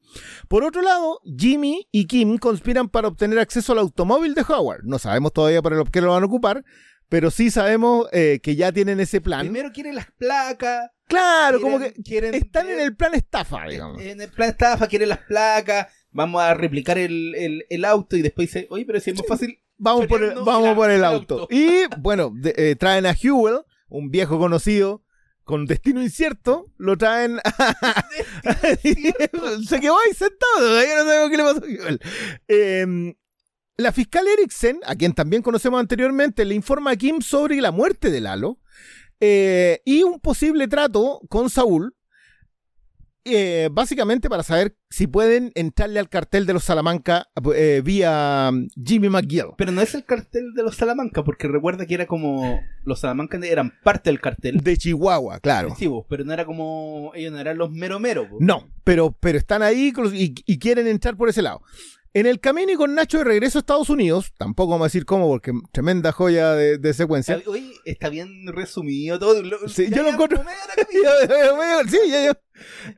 Por 0.48 0.64
otro 0.64 0.82
lado, 0.82 1.20
Jimmy 1.36 1.88
y 1.92 2.06
Kim 2.06 2.38
conspiran 2.38 2.88
para 2.88 3.08
obtener 3.08 3.38
acceso 3.38 3.72
al 3.72 3.78
automóvil 3.78 4.34
de 4.34 4.42
Howard. 4.48 4.80
No 4.84 4.98
sabemos 4.98 5.32
todavía 5.32 5.62
para 5.62 5.82
qué 5.84 6.00
lo 6.00 6.12
van 6.12 6.22
a 6.22 6.26
ocupar, 6.26 6.64
pero 7.08 7.30
sí 7.30 7.50
sabemos 7.50 8.08
eh, 8.12 8.40
que 8.42 8.56
ya 8.56 8.72
tienen 8.72 9.00
ese 9.00 9.20
plan. 9.20 9.40
Primero 9.40 9.70
quieren 9.72 9.94
las 9.94 10.06
placas. 10.18 10.90
claro, 11.08 11.60
como 11.60 11.78
que 11.78 11.92
quieren- 12.02 12.34
están 12.34 12.68
en 12.68 12.80
el 12.80 12.96
plan 12.96 13.14
estafa, 13.14 13.66
digamos. 13.68 14.00
En 14.02 14.20
el 14.20 14.30
plan 14.30 14.50
estafa 14.50 14.86
quieren 14.88 15.08
las 15.10 15.18
placas. 15.20 15.88
Vamos 16.10 16.40
a 16.42 16.54
replicar 16.54 16.96
el, 16.98 17.34
el, 17.34 17.64
el 17.68 17.84
auto 17.84 18.16
y 18.16 18.22
después 18.22 18.48
dice, 18.48 18.66
oye, 18.70 18.84
pero 18.86 18.98
si 19.00 19.10
es 19.10 19.16
más 19.18 19.26
fácil. 19.26 19.60
Vamos 19.78 20.06
por 20.06 20.22
el, 20.22 20.34
vamos 20.42 20.74
por 20.74 20.90
el 20.90 21.04
auto. 21.04 21.40
auto. 21.40 21.48
Y 21.54 21.82
bueno, 21.98 22.32
de- 22.34 22.54
eh, 22.56 22.76
traen 22.76 23.04
a 23.04 23.12
Hewell, 23.12 23.60
un 23.88 24.10
viejo 24.10 24.38
conocido 24.38 25.02
con 25.46 25.64
destino 25.64 26.02
incierto. 26.02 26.66
Lo 26.76 26.98
traen. 26.98 27.38
a- 27.42 28.06
Se 29.66 29.80
quedó 29.80 29.96
ahí 29.98 30.12
sentado. 30.14 30.58
todavía 30.58 30.96
no 30.96 31.04
sabemos 31.04 31.30
qué 31.30 31.36
le 31.36 31.42
pasó. 31.42 31.62
Eh, 32.48 33.14
la 33.78 33.92
fiscal 33.92 34.26
Eriksen, 34.28 34.80
a 34.84 34.94
quien 34.96 35.12
también 35.14 35.42
conocemos 35.42 35.80
anteriormente, 35.80 36.44
le 36.44 36.54
informa 36.54 36.90
a 36.90 36.96
Kim 36.96 37.20
sobre 37.22 37.60
la 37.60 37.70
muerte 37.72 38.10
de 38.10 38.20
Lalo 38.20 38.58
eh, 39.20 39.80
y 39.84 40.02
un 40.02 40.20
posible 40.20 40.68
trato 40.68 41.20
con 41.30 41.48
Saúl. 41.48 41.94
Eh, 43.26 43.68
básicamente 43.72 44.28
para 44.30 44.42
saber 44.42 44.76
si 44.90 45.06
pueden 45.06 45.52
entrarle 45.54 45.98
al 46.00 46.08
cartel 46.08 46.46
de 46.46 46.52
los 46.52 46.64
Salamanca 46.64 47.28
eh, 47.54 47.82
vía 47.84 48.50
um, 48.52 48.68
Jimmy 48.82 49.08
McGill. 49.08 49.48
Pero 49.58 49.72
no 49.72 49.80
es 49.82 49.94
el 49.94 50.04
cartel 50.04 50.54
de 50.54 50.62
los 50.62 50.76
Salamanca, 50.76 51.24
porque 51.24 51.48
recuerda 51.48 51.84
que 51.86 51.94
era 51.94 52.06
como. 52.06 52.60
Los 52.84 53.00
Salamanca 53.00 53.38
eran 53.42 53.72
parte 53.82 54.10
del 54.10 54.20
cartel. 54.20 54.58
De 54.62 54.76
Chihuahua, 54.76 55.40
claro. 55.40 55.74
Sí, 55.76 55.90
pero 56.08 56.24
no 56.24 56.32
era 56.32 56.44
como. 56.44 57.12
Ellos 57.14 57.32
no 57.32 57.38
eran 57.40 57.58
los 57.58 57.70
mero 57.70 57.98
mero. 57.98 58.28
No, 58.40 58.68
pero, 58.84 59.16
pero 59.18 59.36
están 59.38 59.62
ahí 59.62 59.92
y, 60.14 60.34
y 60.46 60.58
quieren 60.58 60.86
entrar 60.86 61.16
por 61.16 61.28
ese 61.28 61.42
lado. 61.42 61.62
En 62.14 62.24
el 62.24 62.40
camino 62.40 62.72
y 62.72 62.76
con 62.76 62.94
Nacho 62.94 63.18
de 63.18 63.24
regreso 63.24 63.58
a 63.58 63.60
Estados 63.60 63.90
Unidos, 63.90 64.32
tampoco 64.38 64.70
vamos 64.70 64.86
a 64.86 64.88
decir 64.88 65.04
cómo, 65.04 65.28
porque 65.28 65.52
tremenda 65.70 66.12
joya 66.12 66.52
de, 66.52 66.78
de 66.78 66.94
secuencia. 66.94 67.42
Oye, 67.46 67.72
está 67.84 68.08
bien 68.08 68.46
resumido 68.46 69.18
todo. 69.18 69.42
Lo- 69.42 69.68
Sí, 69.68 69.88
ya 69.90 69.96
yo 69.98 70.02
lo 70.02 70.08
encuentro- 70.12 70.42
sí, 71.90 71.98
ya, 72.10 72.24
ya. 72.24 72.40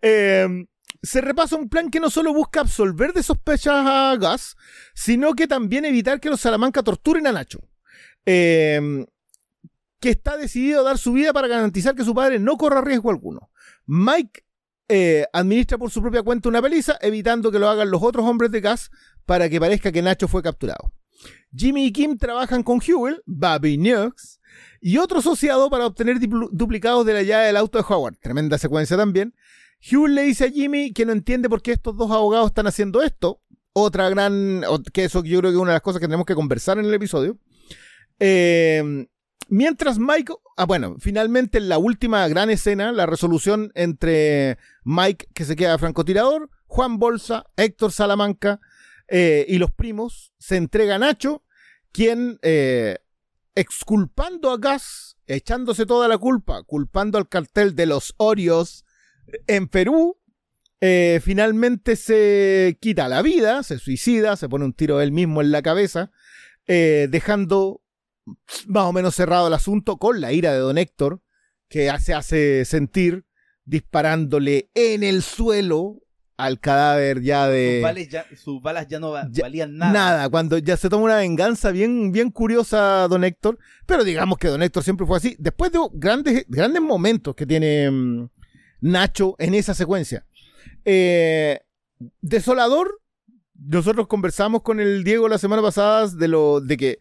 Eh, 0.02 0.66
se 1.02 1.20
repasa 1.20 1.56
un 1.56 1.68
plan 1.68 1.90
que 1.90 2.00
no 2.00 2.10
solo 2.10 2.34
busca 2.34 2.60
absolver 2.60 3.12
de 3.12 3.22
sospechas 3.22 3.74
a 3.86 4.16
Gus, 4.16 4.56
sino 4.94 5.34
que 5.34 5.46
también 5.46 5.84
evitar 5.84 6.20
que 6.20 6.30
los 6.30 6.40
Salamanca 6.40 6.82
torturen 6.82 7.26
a 7.26 7.32
Nacho. 7.32 7.60
Eh, 8.26 9.06
que 10.00 10.10
está 10.10 10.36
decidido 10.36 10.80
a 10.80 10.84
dar 10.84 10.98
su 10.98 11.12
vida 11.12 11.32
para 11.32 11.48
garantizar 11.48 11.94
que 11.94 12.04
su 12.04 12.14
padre 12.14 12.38
no 12.38 12.56
corra 12.56 12.80
riesgo 12.80 13.10
alguno. 13.10 13.50
Mike 13.86 14.44
eh, 14.88 15.26
administra 15.32 15.76
por 15.76 15.90
su 15.90 16.00
propia 16.00 16.22
cuenta 16.22 16.48
una 16.48 16.62
paliza, 16.62 16.98
evitando 17.00 17.50
que 17.50 17.58
lo 17.58 17.68
hagan 17.68 17.90
los 17.90 18.02
otros 18.02 18.24
hombres 18.24 18.50
de 18.50 18.60
Gus 18.60 18.90
para 19.26 19.48
que 19.48 19.60
parezca 19.60 19.92
que 19.92 20.02
Nacho 20.02 20.28
fue 20.28 20.42
capturado. 20.42 20.92
Jimmy 21.54 21.86
y 21.86 21.92
Kim 21.92 22.16
trabajan 22.16 22.62
con 22.62 22.80
Hewell, 22.80 23.22
Bobby 23.26 23.78
Nux 23.78 24.38
y 24.80 24.98
otro 24.98 25.18
asociado 25.18 25.70
para 25.70 25.86
obtener 25.86 26.18
duplicados 26.52 27.04
de 27.04 27.14
la 27.14 27.22
llave 27.22 27.46
del 27.46 27.56
auto 27.56 27.78
de 27.78 27.84
Howard. 27.88 28.16
Tremenda 28.16 28.58
secuencia 28.58 28.96
también. 28.96 29.34
Hewell 29.80 30.14
le 30.14 30.22
dice 30.22 30.46
a 30.46 30.50
Jimmy 30.50 30.92
que 30.92 31.06
no 31.06 31.12
entiende 31.12 31.48
por 31.48 31.62
qué 31.62 31.72
estos 31.72 31.96
dos 31.96 32.10
abogados 32.10 32.48
están 32.48 32.66
haciendo 32.66 33.02
esto. 33.02 33.42
Otra 33.72 34.08
gran. 34.08 34.62
que 34.92 35.04
eso 35.04 35.22
yo 35.22 35.38
creo 35.38 35.50
que 35.50 35.56
es 35.56 35.60
una 35.62 35.70
de 35.70 35.76
las 35.76 35.82
cosas 35.82 36.00
que 36.00 36.06
tenemos 36.06 36.26
que 36.26 36.34
conversar 36.34 36.78
en 36.78 36.86
el 36.86 36.94
episodio. 36.94 37.38
Eh, 38.18 39.06
mientras 39.48 39.98
Mike. 39.98 40.32
Ah, 40.56 40.66
bueno, 40.66 40.96
finalmente 40.98 41.58
en 41.58 41.68
la 41.68 41.78
última 41.78 42.26
gran 42.28 42.50
escena, 42.50 42.92
la 42.92 43.06
resolución 43.06 43.70
entre 43.74 44.58
Mike, 44.84 45.28
que 45.34 45.44
se 45.44 45.56
queda 45.56 45.78
francotirador, 45.78 46.50
Juan 46.66 46.98
Bolsa, 46.98 47.46
Héctor 47.56 47.92
Salamanca 47.92 48.60
eh, 49.06 49.46
y 49.48 49.58
los 49.58 49.70
primos, 49.70 50.32
se 50.38 50.56
entrega 50.56 50.96
a 50.96 50.98
Nacho, 50.98 51.44
quien, 51.92 52.38
eh, 52.42 52.98
exculpando 53.54 54.50
a 54.50 54.58
Gas, 54.58 55.16
echándose 55.26 55.86
toda 55.86 56.08
la 56.08 56.18
culpa, 56.18 56.62
culpando 56.64 57.18
al 57.18 57.28
cartel 57.28 57.74
de 57.74 57.86
los 57.86 58.14
Orios 58.16 58.84
en 59.46 59.68
Perú, 59.68 60.16
eh, 60.80 61.20
finalmente 61.22 61.96
se 61.96 62.78
quita 62.80 63.08
la 63.08 63.22
vida, 63.22 63.62
se 63.62 63.78
suicida, 63.78 64.36
se 64.36 64.48
pone 64.48 64.64
un 64.64 64.72
tiro 64.72 65.00
él 65.00 65.12
mismo 65.12 65.40
en 65.40 65.50
la 65.50 65.62
cabeza, 65.62 66.10
eh, 66.66 67.08
dejando 67.10 67.82
más 68.66 68.84
o 68.84 68.92
menos 68.92 69.14
cerrado 69.14 69.48
el 69.48 69.54
asunto 69.54 69.96
con 69.96 70.20
la 70.20 70.32
ira 70.32 70.52
de 70.52 70.58
Don 70.58 70.78
Héctor, 70.78 71.22
que 71.68 71.90
se 72.00 72.14
hace 72.14 72.64
sentir 72.64 73.24
disparándole 73.64 74.70
en 74.74 75.02
el 75.02 75.22
suelo 75.22 76.00
al 76.36 76.60
cadáver 76.60 77.20
ya 77.22 77.48
de... 77.48 77.74
Sus, 77.78 77.82
balas 77.82 78.08
ya, 78.08 78.26
sus 78.36 78.62
balas 78.62 78.86
ya 78.88 79.00
no 79.00 79.10
va- 79.10 79.28
Ya- 79.30 79.42
valían 79.42 79.76
nada. 79.76 79.92
Nada, 79.92 80.28
cuando 80.28 80.56
ya 80.58 80.76
se 80.76 80.88
toma 80.88 81.04
una 81.04 81.16
venganza 81.16 81.70
bien, 81.72 82.12
bien 82.12 82.30
curiosa 82.30 83.08
Don 83.08 83.24
Héctor, 83.24 83.58
pero 83.86 84.04
digamos 84.04 84.38
que 84.38 84.48
Don 84.48 84.62
Héctor 84.62 84.84
siempre 84.84 85.04
fue 85.06 85.16
así. 85.16 85.36
Después 85.38 85.72
de 85.72 85.78
grandes, 85.94 86.44
grandes 86.48 86.80
momentos 86.80 87.34
que 87.34 87.44
tiene 87.44 87.90
mm, 87.90 88.28
Nacho 88.80 89.34
en 89.38 89.54
esa 89.54 89.74
secuencia. 89.74 90.24
Eh, 90.84 91.60
Desolador, 92.20 93.00
nosotros 93.54 94.06
conversamos 94.06 94.62
con 94.62 94.78
el 94.80 95.02
Diego 95.04 95.28
la 95.28 95.38
semana 95.38 95.62
pasada 95.62 96.06
de 96.08 96.28
lo 96.28 96.60
de 96.60 96.76
que, 96.76 96.98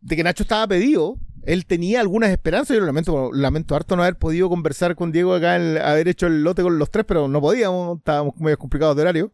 de 0.00 0.16
que 0.16 0.22
Nacho 0.22 0.42
estaba 0.42 0.66
pedido. 0.68 1.16
Él 1.44 1.64
tenía 1.64 2.00
algunas 2.00 2.30
esperanzas. 2.30 2.74
Yo 2.74 2.80
lo 2.80 2.86
lamento, 2.86 3.30
lamento 3.32 3.74
harto 3.74 3.96
no 3.96 4.02
haber 4.02 4.16
podido 4.18 4.50
conversar 4.50 4.94
con 4.94 5.10
Diego 5.10 5.34
acá, 5.34 5.56
el- 5.56 5.78
haber 5.78 6.06
hecho 6.08 6.26
el 6.26 6.42
lote 6.42 6.62
con 6.62 6.78
los 6.78 6.90
tres, 6.90 7.06
pero 7.08 7.28
no 7.28 7.40
podíamos, 7.40 7.98
estábamos 7.98 8.34
muy 8.36 8.54
complicados 8.56 8.94
de 8.96 9.02
horario. 9.02 9.32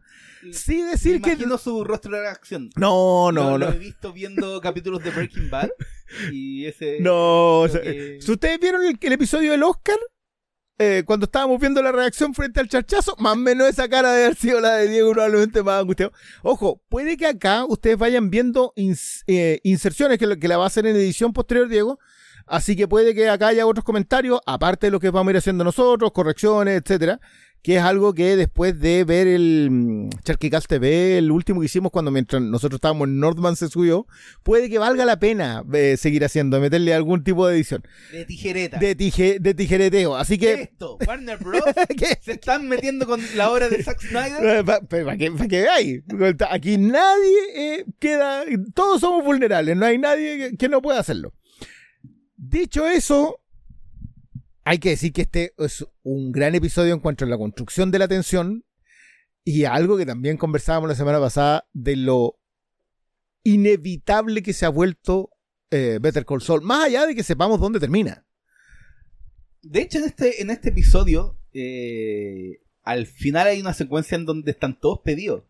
Sí 0.53 0.83
decir 0.83 1.15
Me 1.15 1.21
que 1.23 1.31
imagino 1.33 1.59
su 1.59 1.83
rostro 1.83 2.13
de 2.15 2.21
reacción. 2.21 2.71
no, 2.77 3.33
no, 3.33 3.43
lo, 3.43 3.59
no. 3.59 3.67
lo 3.67 3.73
he 3.73 3.79
visto 3.79 4.13
viendo 4.13 4.61
capítulos 4.61 5.03
de 5.03 5.11
Breaking 5.11 5.51
Bad 5.51 5.71
y 6.33 6.67
ese 6.67 6.99
No, 7.01 7.63
o 7.63 7.69
creo 7.69 7.83
sea, 7.83 7.93
que- 7.93 8.19
si 8.21 8.31
ustedes 8.31 8.61
vieron 8.61 8.85
el, 8.85 8.97
el 9.01 9.13
episodio 9.13 9.51
del 9.51 9.65
Oscar, 9.65 9.99
eh, 10.79 11.05
cuando 11.07 11.25
estábamos 11.25 11.59
viendo 11.59 11.83
la 11.83 11.91
reacción 11.91 12.35
frente 12.35 12.61
al 12.61 12.69
charchazo, 12.69 13.17
más 13.19 13.33
o 13.33 13.37
menos 13.37 13.69
esa 13.69 13.89
cara 13.89 14.13
de 14.13 14.25
haber 14.25 14.37
sido 14.37 14.61
la 14.61 14.75
de 14.75 14.89
Diego, 14.89 15.13
probablemente 15.13 15.63
más 15.63 15.81
angustiado. 15.81 16.13
Ojo, 16.43 16.83
puede 16.89 17.17
que 17.17 17.27
acá 17.27 17.65
ustedes 17.65 17.97
vayan 17.97 18.29
viendo 18.31 18.75
eh, 18.77 19.61
inserciones 19.63 20.19
que, 20.19 20.39
que 20.39 20.49
la 20.49 20.59
va 20.59 20.65
a 20.65 20.67
hacer 20.67 20.87
en 20.87 20.97
edición 20.97 21.33
posterior, 21.33 21.69
Diego. 21.69 21.99
Así 22.47 22.77
que 22.77 22.87
puede 22.87 23.15
que 23.15 23.29
acá 23.29 23.49
haya 23.49 23.67
otros 23.67 23.85
comentarios, 23.85 24.41
aparte 24.47 24.87
de 24.87 24.91
lo 24.93 25.01
que 25.01 25.11
vamos 25.11 25.29
a 25.29 25.33
ir 25.33 25.37
haciendo 25.39 25.65
nosotros, 25.65 26.13
correcciones, 26.13 26.81
etcétera. 26.81 27.21
Que 27.67 27.79
es 27.79 27.83
algo 27.83 28.15
que 28.15 28.37
después 28.37 28.79
de 28.79 29.03
ver 29.03 29.27
el 29.27 29.69
mm, 29.73 30.11
Charquicast 30.23 30.69
TV, 30.69 31.19
el 31.19 31.33
último 31.33 31.59
que 31.59 31.67
hicimos 31.67 31.91
cuando 31.91 32.13
mientras 32.13 32.41
nosotros 32.41 32.77
estábamos 32.77 33.09
en 33.09 33.19
Nordman 33.19 33.57
se 33.57 33.67
subió, 33.67 34.07
puede 34.45 34.71
que 34.71 34.79
valga 34.79 35.05
la 35.05 35.19
pena 35.19 35.65
eh, 35.73 35.97
seguir 35.99 36.25
haciendo, 36.25 36.61
meterle 36.61 36.95
algún 36.95 37.25
tipo 37.25 37.45
de 37.49 37.57
edición 37.57 37.83
de 38.13 38.25
tijereta. 38.25 38.79
de, 38.79 38.97
tije- 38.97 39.41
de 39.41 39.53
tijereteo. 39.53 40.15
Así 40.15 40.39
que. 40.39 40.53
Esto, 40.63 40.97
Warner 41.09 41.39
Bros. 41.39 41.65
¿Qué? 41.99 42.17
se 42.23 42.35
están 42.35 42.69
metiendo 42.69 43.05
con 43.05 43.21
la 43.35 43.51
obra 43.51 43.69
de 43.69 43.83
Zack 43.83 44.01
Snyder. 44.01 44.65
Para 44.65 45.17
que, 45.17 45.33
pa' 45.33 45.49
que 45.49 45.63
veáis. 45.63 46.03
Aquí 46.49 46.79
nadie 46.79 47.39
eh, 47.57 47.85
queda. 47.99 48.45
Todos 48.77 49.01
somos 49.01 49.25
vulnerables. 49.25 49.77
No 49.77 49.87
hay 49.87 49.99
nadie 49.99 50.39
que, 50.51 50.57
que 50.57 50.69
no 50.69 50.81
pueda 50.81 51.01
hacerlo. 51.01 51.33
Dicho 52.37 52.87
eso, 52.87 53.41
hay 54.67 54.79
que 54.79 54.91
decir 54.91 55.13
que 55.13 55.23
este 55.23 55.55
es 55.59 55.87
un 56.03 56.33
gran 56.33 56.57
episodio 56.57 56.93
en 56.93 56.99
cuanto 56.99 57.25
a 57.25 57.29
la 57.29 57.39
construcción 57.39 57.93
de 57.93 58.01
la 58.01 58.09
tensión 58.09 58.65
y 59.45 59.63
algo 59.63 59.97
que 59.97 60.05
también 60.05 60.37
conversábamos 60.37 60.89
la 60.89 60.97
semana 60.97 61.21
pasada 61.21 61.69
de 61.73 61.95
lo 61.95 62.41
inevitable 63.45 64.43
que 64.43 64.53
se 64.53 64.67
ha 64.67 64.71
vuelto 64.71 65.31
eh, 65.71 66.01
Better 66.03 66.27
Call 66.27 66.43
Saul, 66.43 66.63
más 66.63 66.87
allá 66.87 67.07
de 67.07 67.15
que 67.15 67.23
sepamos 67.23 67.61
dónde 67.61 67.79
termina. 67.79 68.27
De 69.63 69.83
hecho, 69.83 69.99
en 69.99 70.07
este, 70.07 70.43
en 70.43 70.51
este 70.51 70.71
episodio, 70.71 71.39
eh, 71.53 72.59
al 72.83 73.07
final 73.07 73.47
hay 73.47 73.61
una 73.61 73.73
secuencia 73.73 74.17
en 74.17 74.27
donde 74.27 74.51
están 74.51 74.81
todos 74.81 74.99
pedidos. 75.05 75.45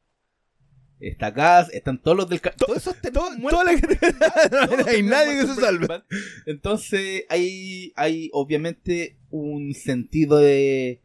Está 0.98 1.30
Gas, 1.30 1.68
están 1.74 2.00
todos 2.00 2.16
los 2.16 2.28
del... 2.28 2.40
Todos 2.40 2.78
esos 2.78 2.96
todo- 3.12 3.30
muertos 3.38 3.50
toda 3.50 3.64
la 3.64 3.72
en 3.72 3.78
gente- 3.80 3.98
No 4.78 4.86
hay 4.86 5.02
nadie 5.02 5.40
que 5.40 5.46
se 5.46 5.54
salve. 5.60 5.88
Entonces, 6.46 7.24
hay, 7.28 7.92
hay 7.96 8.30
obviamente 8.32 9.18
un 9.28 9.74
sentido 9.74 10.38
de 10.38 11.02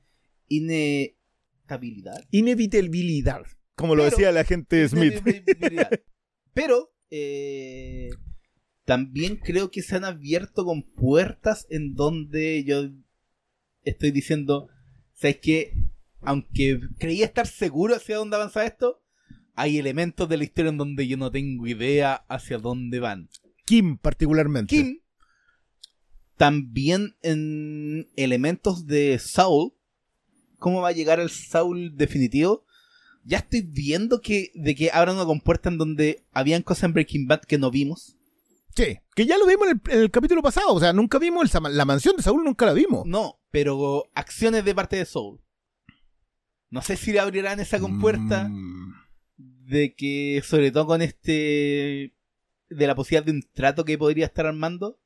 inestabilidad. 0.48 2.24
Inevitabilidad, 2.32 3.42
como 3.76 3.96
lo 3.96 4.04
decía 4.04 4.32
la 4.32 4.44
gente 4.44 4.88
Smith. 4.88 5.22
Inevitabilidad. 5.26 5.90
Pero 6.54 6.94
eh, 7.10 8.10
también 8.86 9.38
creo 9.38 9.72
que 9.72 9.82
se 9.82 9.96
han 9.96 10.06
abierto 10.06 10.66
con 10.66 10.84
puertas 10.84 11.66
en 11.70 11.96
donde 11.96 12.64
yo 12.64 12.90
estoy 13.84 14.12
diciendo, 14.12 14.68
¿sabes 15.14 15.40
qué? 15.42 15.74
Aunque 16.22 16.80
creía 17.00 17.26
estar 17.26 17.48
seguro 17.48 17.96
hacia 17.96 18.18
dónde 18.18 18.36
avanza 18.36 18.66
esto, 18.66 19.00
hay 19.62 19.77
elementos 19.77 20.27
de 20.27 20.38
la 20.38 20.44
historia 20.44 20.70
en 20.70 20.77
donde 20.77 21.08
yo 21.08 21.18
no 21.18 21.30
tengo 21.30 21.68
idea 21.68 22.25
hacia 22.27 22.58
dónde 22.58 23.00
van. 23.00 23.30
Kim, 23.65 23.96
particularmente. 23.96 24.75
Kim, 24.75 25.01
también 26.36 27.15
en 27.22 28.10
elementos 28.15 28.88
de 28.88 29.20
Saul, 29.20 29.74
¿cómo 30.58 30.82
va 30.82 30.88
a 30.88 30.94
llegar 30.94 31.20
el 31.20 31.30
Saul 31.30 31.96
definitivo? 31.96 32.65
Ya 33.24 33.38
estoy 33.38 33.62
viendo 33.62 34.20
que 34.20 34.51
de 34.56 34.74
que 34.74 34.89
abran 34.89 35.18
una 35.18 35.25
compuerta 35.25 35.70
en 35.70 35.77
donde 35.77 36.25
habían 36.32 36.63
cosas 36.63 36.86
en 36.86 36.94
Breaking 36.94 37.27
Bad 37.27 37.41
que 37.41 37.60
no 37.60 37.70
vimos. 37.70 38.18
Sí, 38.75 38.98
que 39.13 39.27
ya 39.27 39.38
lo 39.38 39.46
vimos 39.46 39.68
en 39.68 39.80
el, 39.86 39.94
en 39.94 40.01
el 40.01 40.10
capítulo 40.10 40.41
pasado. 40.41 40.74
O 40.74 40.80
sea, 40.80 40.91
nunca 40.91 41.20
vimos 41.20 41.53
el 41.53 41.77
la 41.77 41.86
mansión 41.86 42.15
de 42.15 42.24
Saúl, 42.24 42.44
nunca 42.44 42.65
la 42.65 42.74
vimos. 42.74 43.06
No, 43.06 43.39
pero 43.51 44.06
acciones 44.15 44.65
de 44.65 44.74
parte 44.74 44.96
de 44.96 45.06
Saul. 45.06 45.39
No 46.72 46.82
sé 46.82 46.98
si 46.98 47.12
le 47.12 47.20
abrirán 47.20 47.60
esa 47.60 47.80
compuerta 47.80 48.50
Mm. 48.50 49.11
De 49.72 49.94
que, 49.96 50.42
sobre 50.46 50.72
todo 50.72 50.86
con 50.88 51.01
este. 51.01 52.13
de 52.70 52.88
la 52.88 52.96
posibilidad 52.96 53.25
de 53.25 53.32
un 53.32 53.44
trato 53.54 53.84
que 53.86 53.98
podría 53.98 54.25
estar 54.25 54.46
armando 54.46 54.98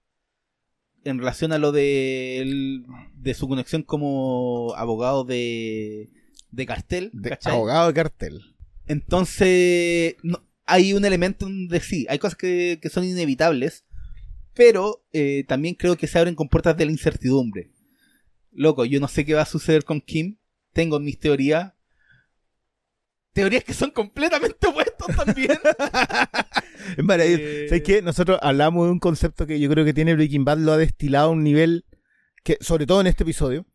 en 1.03 1.19
relación 1.19 1.51
a 1.53 1.57
lo 1.59 1.71
de, 1.71 2.39
el- 2.39 2.85
de 3.15 3.33
su 3.35 3.47
conexión 3.47 3.83
como 3.83 4.73
abogado 4.75 5.23
de, 5.23 6.09
de 6.51 6.65
cartel. 6.65 7.11
De 7.13 7.29
¿cachai? 7.29 7.53
abogado 7.53 7.87
de 7.87 7.93
cartel. 7.93 8.41
Entonces, 8.87 10.15
no- 10.23 10.43
hay 10.65 10.93
un 10.93 11.05
elemento 11.05 11.45
donde 11.45 11.79
sí, 11.79 12.05
hay 12.09 12.17
cosas 12.19 12.35
que, 12.37 12.79
que 12.81 12.89
son 12.89 13.03
inevitables, 13.03 13.85
pero 14.55 15.05
eh, 15.13 15.43
también 15.47 15.75
creo 15.75 15.95
que 15.95 16.07
se 16.07 16.17
abren 16.17 16.33
con 16.35 16.49
puertas 16.49 16.75
de 16.75 16.85
la 16.85 16.91
incertidumbre. 16.91 17.69
Loco, 18.51 18.83
yo 18.85 18.99
no 18.99 19.07
sé 19.07 19.25
qué 19.25 19.35
va 19.35 19.41
a 19.43 19.45
suceder 19.45 19.83
con 19.83 20.01
Kim, 20.01 20.37
tengo 20.73 20.99
mis 20.99 21.19
teorías. 21.19 21.73
Teorías 23.35 23.63
que 23.65 23.73
son 23.73 23.91
completamente 23.91 24.65
opuestas 24.67 25.15
también. 25.15 25.59
Es 26.97 27.03
maravilloso. 27.03 27.43
Eh, 27.43 27.65
¿Sabes 27.67 27.83
qué? 27.83 28.01
Nosotros 28.01 28.37
hablamos 28.41 28.85
de 28.85 28.91
un 28.91 28.99
concepto 28.99 29.45
que 29.47 29.59
yo 29.59 29.69
creo 29.69 29.83
que 29.85 29.93
tiene 29.93 30.13
Breaking 30.15 30.45
Bad, 30.45 30.59
lo 30.59 30.71
ha 30.71 30.77
destilado 30.77 31.29
a 31.29 31.31
un 31.31 31.43
nivel 31.43 31.85
que, 32.43 32.57
sobre 32.61 32.85
todo 32.85 33.01
en 33.01 33.07
este 33.07 33.23
episodio, 33.23 33.65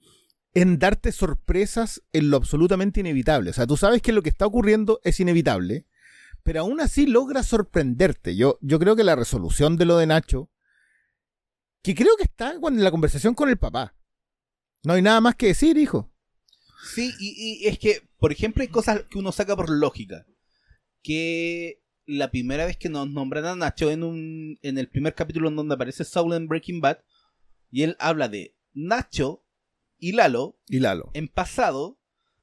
en 0.55 0.79
darte 0.79 1.11
sorpresas 1.13 2.03
en 2.13 2.31
lo 2.31 2.37
absolutamente 2.37 3.01
inevitable. 3.01 3.51
O 3.51 3.53
sea, 3.53 3.67
tú 3.67 3.77
sabes 3.77 4.01
que 4.01 4.13
lo 4.13 4.23
que 4.23 4.29
está 4.31 4.47
ocurriendo 4.47 5.01
es 5.03 5.19
inevitable, 5.21 5.87
pero 6.45 6.61
aún 6.61 6.81
así 6.81 7.07
logra 7.07 7.43
sorprenderte. 7.43 8.37
Yo, 8.37 8.59
yo 8.63 8.79
creo 8.79 8.95
que 8.97 9.05
la 9.05 9.17
resolución 9.17 9.77
de 9.77 9.85
lo 9.87 9.99
de 9.99 10.07
Nacho, 10.07 10.49
que 11.83 11.95
creo 11.95 12.17
que 12.17 12.25
está 12.25 12.59
cuando- 12.61 12.79
en 12.81 12.85
la 12.85 12.91
conversación 12.93 13.35
con 13.35 13.49
el 13.49 13.59
papá. 13.59 13.95
No 14.85 14.93
hay 14.95 15.03
nada 15.03 15.21
más 15.21 15.35
que 15.35 15.47
decir, 15.49 15.77
hijo. 15.77 16.11
Sí, 16.95 17.13
y, 17.19 17.65
y 17.65 17.67
es 17.69 17.79
que, 17.79 18.09
por 18.21 18.33
ejemplo, 18.33 18.63
hay 18.63 18.69
cosas 18.69 19.05
que 19.11 19.19
uno 19.19 19.33
saca 19.33 19.57
por 19.57 19.71
lógica. 19.71 20.27
Que 21.03 21.83
la 22.07 22.31
primera 22.31 22.67
vez 22.67 22.77
que 22.77 22.89
nos 22.89 23.09
nombran 23.09 23.47
a 23.47 23.57
Nacho 23.57 23.91
en 23.91 24.03
un 24.03 24.59
en 24.63 24.79
el 24.79 24.89
primer 24.89 25.15
capítulo 25.15 25.49
en 25.49 25.57
donde 25.57 25.75
aparece 25.75 26.05
Saul 26.05 26.35
en 26.35 26.47
Breaking 26.47 26.81
Bad, 26.81 26.99
y 27.71 27.83
él 27.83 27.97
habla 27.99 28.29
de 28.29 28.55
Nacho 28.75 29.45
y 29.99 30.13
Lalo 30.13 30.59
Y 30.69 30.81
Lalo. 30.81 31.11
en 31.15 31.29
pasado, 31.29 31.99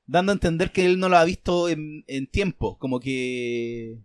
dando 0.05 0.31
a 0.31 0.33
entender 0.33 0.71
que 0.71 0.85
él 0.85 0.99
no 0.99 1.09
lo 1.09 1.17
ha 1.17 1.25
visto 1.25 1.69
en, 1.69 2.03
en 2.07 2.27
tiempo, 2.27 2.77
como 2.79 2.99
que 2.99 3.99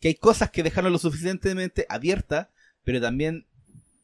que 0.00 0.08
hay 0.08 0.14
cosas 0.14 0.50
que 0.50 0.62
dejaron 0.62 0.92
lo 0.92 0.98
suficientemente 0.98 1.86
abiertas, 1.88 2.48
pero 2.84 3.00
también 3.00 3.46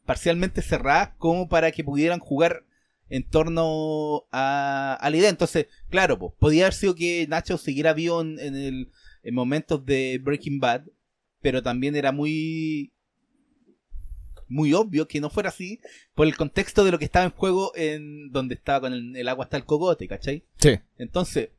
parcialmente 0.05 0.61
cerradas 0.61 1.13
como 1.17 1.49
para 1.49 1.71
que 1.71 1.83
pudieran 1.83 2.19
jugar 2.19 2.66
en 3.09 3.23
torno 3.29 4.27
a, 4.31 4.97
a 4.99 5.09
la 5.09 5.17
idea. 5.17 5.29
Entonces, 5.29 5.67
claro, 5.89 6.19
pues, 6.19 6.33
podía 6.39 6.65
haber 6.65 6.73
sido 6.73 6.95
que 6.95 7.25
Nacho 7.27 7.57
siguiera 7.57 7.93
vivo 7.93 8.21
en, 8.21 8.39
en 8.39 8.55
el, 8.55 8.91
en 9.23 9.35
momentos 9.35 9.85
de 9.85 10.19
Breaking 10.21 10.59
Bad, 10.59 10.83
pero 11.41 11.61
también 11.61 11.95
era 11.95 12.11
muy 12.11 12.91
muy 14.49 14.73
obvio 14.73 15.09
que 15.09 15.19
no 15.19 15.29
fuera 15.29 15.49
así 15.49 15.81
por 16.15 16.25
el 16.25 16.37
contexto 16.37 16.85
de 16.85 16.91
lo 16.91 16.99
que 16.99 17.05
estaba 17.05 17.25
en 17.25 17.31
juego 17.31 17.73
en 17.75 18.31
donde 18.31 18.55
estaba 18.55 18.81
con 18.81 18.93
el, 18.93 19.15
el 19.15 19.27
agua 19.27 19.43
hasta 19.43 19.57
el 19.57 19.65
cogote, 19.65 20.07
¿cachai? 20.07 20.45
Sí. 20.57 20.79
Entonces, 20.97 21.49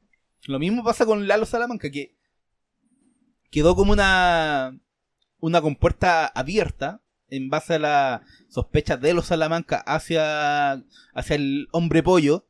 lo 0.46 0.58
mismo 0.58 0.82
pasa 0.82 1.04
con 1.04 1.28
Lalo 1.28 1.44
Salamanca, 1.44 1.90
que 1.90 2.14
quedó 3.50 3.74
como 3.76 3.92
una, 3.92 4.78
una 5.38 5.60
compuerta 5.60 6.26
abierta 6.26 7.02
en 7.30 7.50
base 7.50 7.74
a 7.74 7.78
las 7.78 8.20
sospechas 8.48 9.00
de 9.00 9.14
los 9.14 9.26
Salamanca 9.26 9.78
hacia, 9.78 10.72
hacia 11.14 11.36
el 11.36 11.68
hombre 11.72 12.02
pollo. 12.02 12.46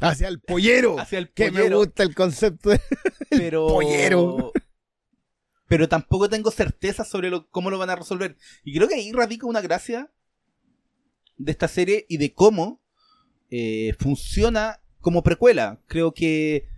Hacia 0.00 0.28
el 0.28 0.40
pollero. 0.40 0.98
hacia 1.00 1.18
el 1.18 1.30
Que 1.30 1.50
me 1.50 1.60
pollero, 1.60 1.78
gusta 1.78 2.02
el 2.02 2.14
concepto 2.14 2.70
de... 2.70 2.80
pero 3.30 3.66
pollero. 3.68 4.52
pero 5.68 5.88
tampoco 5.88 6.28
tengo 6.28 6.50
certeza 6.50 7.04
sobre 7.04 7.30
lo, 7.30 7.48
cómo 7.50 7.70
lo 7.70 7.78
van 7.78 7.90
a 7.90 7.96
resolver. 7.96 8.36
Y 8.64 8.74
creo 8.74 8.88
que 8.88 8.94
ahí 8.94 9.12
radica 9.12 9.46
una 9.46 9.60
gracia 9.60 10.10
de 11.38 11.52
esta 11.52 11.68
serie 11.68 12.06
y 12.08 12.16
de 12.16 12.32
cómo 12.32 12.82
eh, 13.50 13.94
funciona 13.98 14.80
como 15.00 15.22
precuela. 15.22 15.80
Creo 15.86 16.12
que 16.12 16.68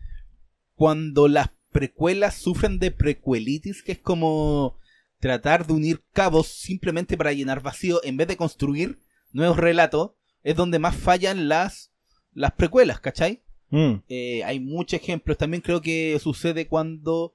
cuando 0.75 1.29
las 1.29 1.51
precuelas 1.71 2.35
sufren 2.35 2.79
de 2.79 2.91
precuelitis, 2.91 3.83
que 3.83 3.93
es 3.93 3.99
como 3.99 4.79
tratar 5.21 5.67
de 5.67 5.73
unir 5.73 6.03
cabos 6.13 6.49
simplemente 6.49 7.17
para 7.17 7.33
llenar 7.33 7.63
vacío 7.63 8.01
en 8.05 8.17
vez 8.17 8.29
de 8.29 8.37
construir 8.37 8.99
nuevos 9.33 9.57
relatos, 9.57 10.13
es 10.43 10.57
donde 10.57 10.79
más 10.79 10.97
fallan 10.97 11.49
las, 11.49 11.93
las 12.33 12.53
precuelas, 12.53 13.01
¿cachai? 13.01 13.43
Mm. 13.71 13.95
Eh, 14.09 14.43
hay 14.45 14.61
muchos 14.61 15.01
ejemplos. 15.01 15.39
También 15.39 15.61
creo 15.61 15.81
que 15.81 16.19
sucede 16.21 16.67
cuando 16.67 17.35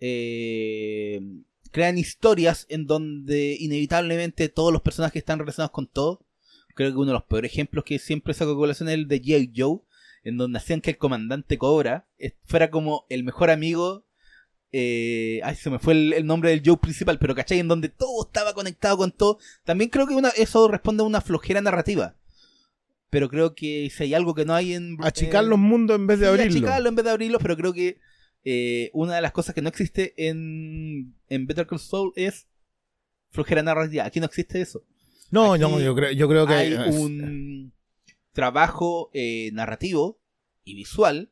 eh, 0.00 1.20
crean 1.70 1.98
historias 1.98 2.66
en 2.68 2.86
donde 2.86 3.56
inevitablemente 3.58 4.48
todos 4.48 4.72
los 4.72 4.82
personajes 4.82 5.20
están 5.20 5.38
relacionados 5.38 5.72
con 5.72 5.86
todo. 5.86 6.26
Creo 6.74 6.90
que 6.90 6.96
uno 6.96 7.08
de 7.08 7.14
los 7.14 7.24
peores 7.24 7.52
ejemplos 7.52 7.84
que 7.84 7.98
siempre 7.98 8.34
saco 8.34 8.52
a 8.52 8.56
colación 8.56 8.88
es 8.88 8.94
el 8.94 9.08
de 9.08 9.18
J. 9.18 9.52
Joe, 9.54 9.80
en 10.24 10.36
donde 10.36 10.58
hacían 10.58 10.80
que 10.80 10.90
el 10.90 10.98
comandante 10.98 11.58
Cobra 11.58 12.08
eh, 12.18 12.36
fuera 12.44 12.70
como 12.70 13.06
el 13.08 13.24
mejor 13.24 13.50
amigo. 13.50 14.06
Eh, 14.72 15.40
ay, 15.44 15.54
se 15.54 15.68
me 15.70 15.78
fue 15.78 15.92
el, 15.92 16.12
el 16.14 16.26
nombre 16.26 16.50
del 16.50 16.62
Joe 16.64 16.78
principal, 16.78 17.18
pero 17.18 17.34
¿cachai? 17.34 17.58
En 17.58 17.68
donde 17.68 17.88
todo 17.90 18.26
estaba 18.26 18.54
conectado 18.54 18.96
con 18.96 19.12
todo. 19.12 19.38
También 19.64 19.90
creo 19.90 20.06
que 20.06 20.14
una, 20.14 20.30
eso 20.30 20.66
responde 20.68 21.02
a 21.02 21.06
una 21.06 21.20
flojera 21.20 21.60
narrativa. 21.60 22.16
Pero 23.10 23.28
creo 23.28 23.54
que 23.54 23.90
si 23.94 24.04
hay 24.04 24.14
algo 24.14 24.34
que 24.34 24.46
no 24.46 24.54
hay 24.54 24.72
en. 24.72 24.96
Achicar 25.02 25.44
en- 25.44 25.50
los 25.50 25.58
mundos 25.58 25.96
en 25.96 26.06
vez 26.06 26.18
de 26.18 26.24
Sí, 26.26 26.30
abrirlos. 26.30 26.56
achicarlo 26.56 26.88
en 26.88 26.94
vez 26.94 27.04
de 27.04 27.10
abrirlo, 27.10 27.38
pero 27.38 27.56
creo 27.58 27.72
que 27.74 27.98
eh, 28.44 28.90
una 28.94 29.14
de 29.16 29.20
las 29.20 29.32
cosas 29.32 29.54
que 29.54 29.60
no 29.62 29.68
existe 29.68 30.14
en, 30.16 31.14
en 31.28 31.46
Better 31.46 31.66
Call 31.66 31.78
Saul 31.78 32.12
es 32.16 32.48
flojera 33.30 33.62
narrativa. 33.62 34.04
Aquí 34.06 34.18
no 34.20 34.26
existe 34.26 34.60
eso. 34.62 34.82
No, 35.30 35.52
Aquí 35.52 35.60
no, 35.62 35.78
yo 35.80 35.94
creo, 35.94 36.12
yo 36.12 36.26
creo 36.28 36.46
que 36.46 36.54
Hay 36.54 36.72
un 36.74 37.72
trabajo 38.32 39.10
eh, 39.12 39.50
narrativo 39.52 40.18
y 40.64 40.74
visual 40.74 41.31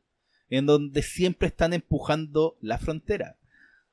en 0.51 0.67
donde 0.67 1.01
siempre 1.01 1.47
están 1.47 1.73
empujando 1.73 2.57
la 2.61 2.77
frontera. 2.77 3.37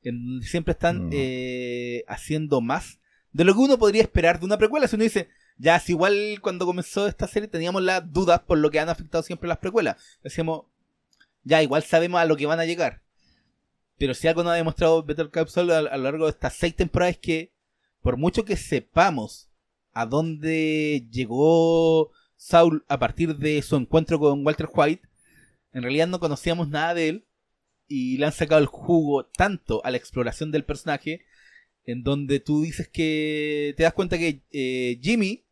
En 0.03 0.23
donde 0.27 0.47
siempre 0.47 0.73
están 0.73 1.07
Mm. 1.07 1.11
eh, 1.12 2.05
haciendo 2.09 2.61
más 2.61 2.99
de 3.33 3.45
lo 3.45 3.55
que 3.55 3.61
uno 3.61 3.79
podría 3.79 4.03
esperar 4.03 4.38
de 4.38 4.47
una 4.47 4.59
precuela. 4.59 4.87
Si 4.88 4.97
uno 4.97 5.05
dice, 5.05 5.29
ya, 5.57 5.79
si 5.81 5.93
igual 5.93 6.38
cuando 6.43 6.67
comenzó 6.67 7.07
esta 7.07 7.27
serie 7.27 7.49
teníamos 7.49 7.83
las 7.83 8.12
dudas 8.12 8.41
por 8.41 8.59
lo 8.59 8.71
que 8.71 8.81
han 8.81 8.88
afectado 8.88 9.23
siempre 9.23 9.49
las 9.49 9.59
precuelas. 9.59 9.97
Decíamos, 10.23 10.67
ya, 11.45 11.62
igual 11.62 11.83
sabemos 11.85 12.21
a 12.21 12.25
lo 12.27 12.37
que 12.37 12.47
van 12.47 12.61
a 12.61 12.65
llegar. 12.67 13.03
Pero 13.97 14.15
si 14.15 14.29
algo 14.29 14.43
nos 14.43 14.53
ha 14.53 14.57
demostrado 14.57 15.03
Better 15.03 15.31
Call 15.31 15.49
Saul 15.49 15.71
a, 15.73 15.79
a 15.79 15.97
lo 15.97 16.05
largo 16.05 16.25
de 16.27 16.31
estas 16.31 16.55
seis 16.55 16.75
temporadas 16.75 17.15
es 17.15 17.21
que, 17.21 17.53
por 18.03 18.17
mucho 18.17 18.45
que 18.45 18.57
sepamos 18.57 19.49
a 19.93 20.07
dónde 20.07 21.07
llegó 21.11 22.11
Saul 22.37 22.85
a 22.88 22.99
partir 22.99 23.37
de 23.37 23.61
su 23.62 23.75
encuentro 23.77 24.19
con 24.21 24.47
Walter 24.47 24.69
White, 24.73 25.08
en 25.73 25.83
realidad 25.83 26.09
no 26.09 26.21
conocíamos 26.21 26.69
nada 26.69 26.95
de 26.95 27.09
él 27.09 27.25
y 27.87 28.19
le 28.19 28.27
han 28.27 28.33
sacado 28.33 28.61
el 28.61 28.67
jugo 28.67 29.27
tanto 29.27 29.85
a 29.85 29.91
la 29.91 29.97
exploración 29.97 30.51
del 30.51 30.65
personaje, 30.65 31.25
en 31.85 32.03
donde 32.03 32.41
tú 32.41 32.63
dices 32.63 32.89
que 32.89 33.75
te 33.77 33.83
das 33.83 33.95
cuenta 33.95 34.19
que 34.19 34.43
eh, 34.53 34.99
Jimmy 35.03 35.45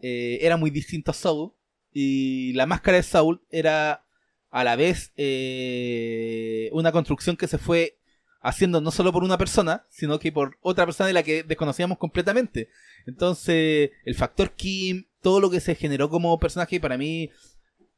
eh, 0.00 0.38
era 0.40 0.56
muy 0.56 0.70
distinto 0.70 1.10
a 1.10 1.14
Saul 1.14 1.52
y 1.92 2.54
la 2.54 2.66
máscara 2.66 2.96
de 2.96 3.02
Saul 3.02 3.42
era 3.50 4.04
a 4.50 4.64
la 4.64 4.76
vez 4.76 5.12
eh, 5.16 6.70
una 6.72 6.92
construcción 6.92 7.36
que 7.36 7.48
se 7.48 7.58
fue 7.58 7.98
haciendo 8.40 8.80
no 8.80 8.90
solo 8.90 9.12
por 9.12 9.24
una 9.24 9.38
persona, 9.38 9.86
sino 9.88 10.18
que 10.18 10.32
por 10.32 10.58
otra 10.60 10.84
persona 10.84 11.06
de 11.06 11.12
la 11.12 11.22
que 11.22 11.42
desconocíamos 11.42 11.98
completamente. 11.98 12.68
Entonces, 13.06 13.90
el 14.04 14.14
factor 14.14 14.52
Kim, 14.52 15.06
todo 15.20 15.40
lo 15.40 15.50
que 15.50 15.60
se 15.60 15.74
generó 15.74 16.10
como 16.10 16.38
personaje, 16.40 16.80
para 16.80 16.98
mí 16.98 17.30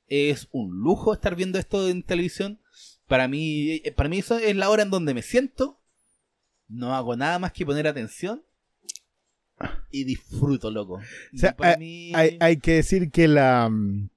es 0.08 0.48
un 0.52 0.70
lujo 0.80 1.12
estar 1.12 1.34
viendo 1.36 1.58
esto 1.58 1.88
en 1.88 2.02
televisión. 2.02 2.60
Para 3.06 3.28
mí, 3.28 3.82
eh, 3.84 3.92
para 3.92 4.08
mí 4.08 4.18
eso 4.18 4.38
es 4.38 4.56
la 4.56 4.70
hora 4.70 4.82
en 4.82 4.90
donde 4.90 5.14
me 5.14 5.22
siento, 5.22 5.80
no 6.68 6.94
hago 6.94 7.16
nada 7.16 7.38
más 7.38 7.52
que 7.52 7.66
poner 7.66 7.86
atención 7.86 8.44
y 9.90 10.04
disfruto, 10.04 10.70
loco. 10.70 10.94
O 10.94 11.36
sea, 11.38 11.50
Y 11.50 11.54
para 11.54 11.76
mí- 11.76 12.12
Hay, 12.14 12.36
hay 12.40 12.56
que 12.58 12.72
decir 12.72 13.10
que 13.10 13.28
la 13.28 13.68
mm, 13.70 14.10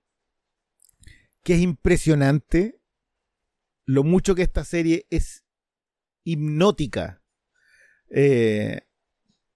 que 1.43 1.53
es 1.55 1.61
impresionante 1.61 2.79
lo 3.85 4.03
mucho 4.03 4.35
que 4.35 4.41
esta 4.41 4.65
serie 4.65 5.05
es 5.09 5.45
hipnótica 6.25 7.21
eh, 8.09 8.81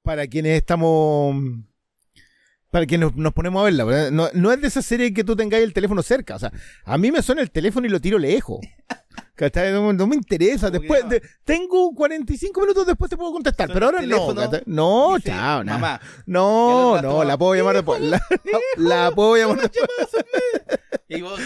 para 0.02 0.28
quienes 0.28 0.58
estamos 0.58 1.36
para 2.72 2.86
quienes 2.88 3.10
nos, 3.10 3.16
nos 3.18 3.34
ponemos 3.34 3.62
a 3.62 3.66
verla 3.66 3.84
¿verdad? 3.84 4.12
no, 4.12 4.30
no 4.34 4.52
es 4.52 4.60
de 4.62 4.68
esa 4.68 4.82
serie 4.82 5.14
que 5.14 5.24
tú 5.24 5.36
tengáis 5.36 5.64
el 5.64 5.74
teléfono 5.74 6.02
cerca 6.02 6.36
o 6.36 6.40
sea 6.40 6.52
a 6.86 6.98
mí 6.98 7.12
me 7.12 7.22
suena 7.22 7.42
el 7.42 7.52
teléfono 7.52 7.86
y 7.86 7.90
lo 7.90 8.00
tiro 8.02 8.18
lejos. 8.18 8.60
No, 9.74 9.92
no 9.92 10.06
me 10.06 10.16
interesa 10.16 10.72
que 10.72 10.78
después 10.78 11.04
no. 11.04 11.10
de- 11.10 11.22
tengo 11.44 11.96
45 11.96 12.62
minutos 12.62 12.86
después 12.86 13.10
te 13.10 13.18
puedo 13.18 13.32
contestar 13.34 13.72
pero 13.74 13.88
ahora 13.88 14.00
no 14.02 14.34
no 14.68 15.16
dice, 15.16 15.30
chao 15.32 15.64
nada. 15.64 15.80
Mamá, 15.80 16.02
no, 16.28 17.02
no, 17.02 17.24
la 17.24 17.38
puedo 17.40 17.56
llamar 17.56 17.74
después. 17.76 18.00
La, 18.02 18.22
la 18.78 19.12
puedo 19.16 19.36
llamar 19.38 19.62
después. 19.62 19.90
y 21.10 21.22
vos, 21.22 21.40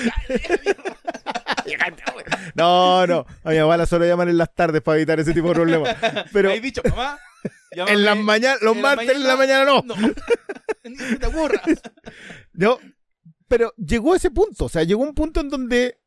No, 2.55 3.07
no. 3.07 3.25
A 3.43 3.49
mi 3.49 3.57
abuela 3.57 3.85
solo 3.85 4.05
llaman 4.05 4.29
en 4.29 4.37
las 4.37 4.53
tardes 4.53 4.81
para 4.81 4.97
evitar 4.97 5.19
ese 5.19 5.33
tipo 5.33 5.47
de 5.49 5.53
problemas. 5.55 5.95
Pero 6.31 6.51
¿Has 6.51 6.61
dicho, 6.61 6.81
mamá? 6.89 7.17
En 7.75 8.03
las 8.03 8.17
mañanas, 8.17 8.61
los 8.61 8.75
en 8.75 8.81
martes 8.81 9.09
en 9.15 9.23
la 9.23 9.35
mañana 9.35 9.65
no. 9.65 9.81
No, 9.83 9.95
ni 10.83 10.95
se 10.97 11.17
te 11.17 11.25
ocurra. 11.27 11.61
No. 12.53 12.79
Pero 13.47 13.73
llegó 13.77 14.13
a 14.13 14.17
ese 14.17 14.31
punto. 14.31 14.65
O 14.65 14.69
sea, 14.69 14.83
llegó 14.83 15.03
un 15.03 15.13
punto 15.13 15.41
en 15.41 15.49
donde 15.49 15.99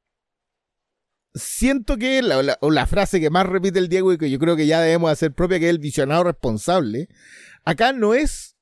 siento 1.35 1.97
que 1.97 2.23
la, 2.23 2.43
la- 2.43 2.59
o 2.61 2.71
la 2.71 2.87
frase 2.87 3.21
que 3.21 3.31
más 3.31 3.47
repite 3.47 3.79
el 3.79 3.89
Diego 3.89 4.13
y 4.13 4.19
que 4.19 4.31
yo 4.31 4.39
creo 4.39 4.57
que 4.57 4.67
ya 4.67 4.81
debemos 4.81 5.11
hacer 5.11 5.33
propia, 5.33 5.59
que 5.59 5.67
es 5.67 5.71
el 5.71 5.79
visionado 5.79 6.25
responsable, 6.25 7.09
acá 7.65 7.93
no 7.93 8.15
es 8.15 8.57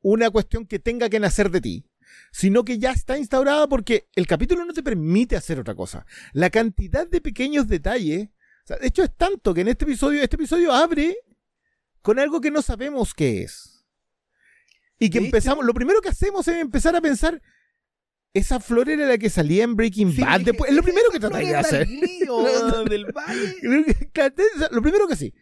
una 0.00 0.30
cuestión 0.30 0.66
que 0.66 0.78
tenga 0.78 1.08
que 1.08 1.20
nacer 1.20 1.50
de 1.50 1.60
ti, 1.60 1.90
sino 2.32 2.64
que 2.64 2.78
ya 2.78 2.92
está 2.92 3.18
instaurada 3.18 3.68
porque 3.68 4.08
el 4.14 4.26
capítulo 4.26 4.64
no 4.64 4.72
te 4.72 4.82
permite 4.82 5.36
hacer 5.36 5.58
otra 5.58 5.74
cosa. 5.74 6.06
La 6.32 6.50
cantidad 6.50 7.06
de 7.06 7.20
pequeños 7.20 7.66
detalles, 7.68 8.28
o 8.64 8.66
sea, 8.66 8.76
de 8.78 8.86
hecho 8.86 9.02
es 9.02 9.14
tanto 9.16 9.52
que 9.52 9.62
en 9.62 9.68
este 9.68 9.84
episodio, 9.84 10.22
este 10.22 10.36
episodio 10.36 10.72
abre 10.72 11.16
con 12.08 12.18
algo 12.18 12.40
que 12.40 12.50
no 12.50 12.62
sabemos 12.62 13.12
qué 13.12 13.42
es. 13.42 13.84
Y 14.98 15.10
que 15.10 15.18
empezamos, 15.18 15.62
lo 15.62 15.74
primero 15.74 16.00
que 16.00 16.08
hacemos 16.08 16.48
es 16.48 16.56
empezar 16.56 16.96
a 16.96 17.02
pensar, 17.02 17.42
esa 18.32 18.60
flor 18.60 18.88
era 18.88 19.04
la 19.06 19.18
que 19.18 19.28
salía 19.28 19.62
en 19.62 19.76
Breaking 19.76 20.14
Sí, 20.14 20.22
Bad. 20.22 20.40
Después, 20.40 20.70
es 20.70 20.74
lo 20.74 20.82
primero 20.82 21.10
que 21.10 21.20
tratáis 21.20 21.50
de 21.50 21.56
hacer. 21.56 21.86
lío, 21.86 22.84
del 22.84 23.02
Lo 24.70 24.80
primero 24.80 25.06
que 25.06 25.16
sí. 25.16 25.34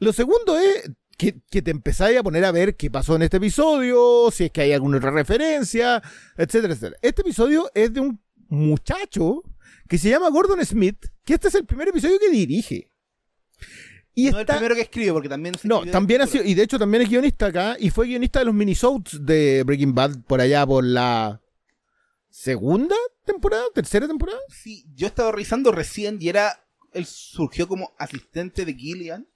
Lo 0.00 0.12
segundo 0.12 0.58
es 0.58 0.90
que, 1.16 1.42
que 1.48 1.62
te 1.62 1.70
empezáis 1.70 2.18
a 2.18 2.24
poner 2.24 2.44
a 2.44 2.50
ver 2.50 2.74
qué 2.74 2.90
pasó 2.90 3.14
en 3.14 3.22
este 3.22 3.36
episodio, 3.36 4.32
si 4.32 4.46
es 4.46 4.50
que 4.50 4.62
hay 4.62 4.72
alguna 4.72 4.96
otra 4.96 5.12
referencia, 5.12 6.02
etcétera, 6.36 6.72
etcétera. 6.72 6.96
Este 7.02 7.22
episodio 7.22 7.70
es 7.72 7.94
de 7.94 8.00
un 8.00 8.20
muchacho 8.48 9.44
que 9.88 9.96
se 9.96 10.10
llama 10.10 10.28
Gordon 10.30 10.66
Smith, 10.66 11.06
que 11.24 11.34
este 11.34 11.46
es 11.46 11.54
el 11.54 11.66
primer 11.66 11.86
episodio 11.86 12.18
que 12.18 12.30
dirige. 12.30 12.89
Y 14.14 14.30
No 14.30 14.36
el 14.38 14.40
está... 14.40 14.54
primero 14.54 14.74
que 14.74 14.80
escribe, 14.82 15.12
porque 15.12 15.28
también 15.28 15.56
se 15.56 15.68
No, 15.68 15.84
también 15.86 16.20
ha 16.22 16.26
sido, 16.26 16.44
y 16.44 16.54
de 16.54 16.62
hecho 16.62 16.78
también 16.78 17.02
es 17.02 17.08
guionista 17.08 17.46
acá, 17.46 17.76
y 17.78 17.90
fue 17.90 18.06
guionista 18.08 18.40
de 18.40 18.44
los 18.46 18.54
minisodes 18.54 19.24
de 19.24 19.62
Breaking 19.64 19.94
Bad 19.94 20.18
por 20.26 20.40
allá 20.40 20.66
por 20.66 20.84
la 20.84 21.40
segunda 22.28 22.96
temporada, 23.24 23.64
tercera 23.74 24.06
temporada. 24.06 24.38
Sí, 24.48 24.84
yo 24.94 25.06
estaba 25.06 25.32
revisando 25.32 25.72
recién 25.72 26.18
y 26.20 26.28
era. 26.28 26.64
Él 26.92 27.06
surgió 27.06 27.68
como 27.68 27.92
asistente 27.98 28.64
de 28.64 28.74
Gillian. 28.74 29.26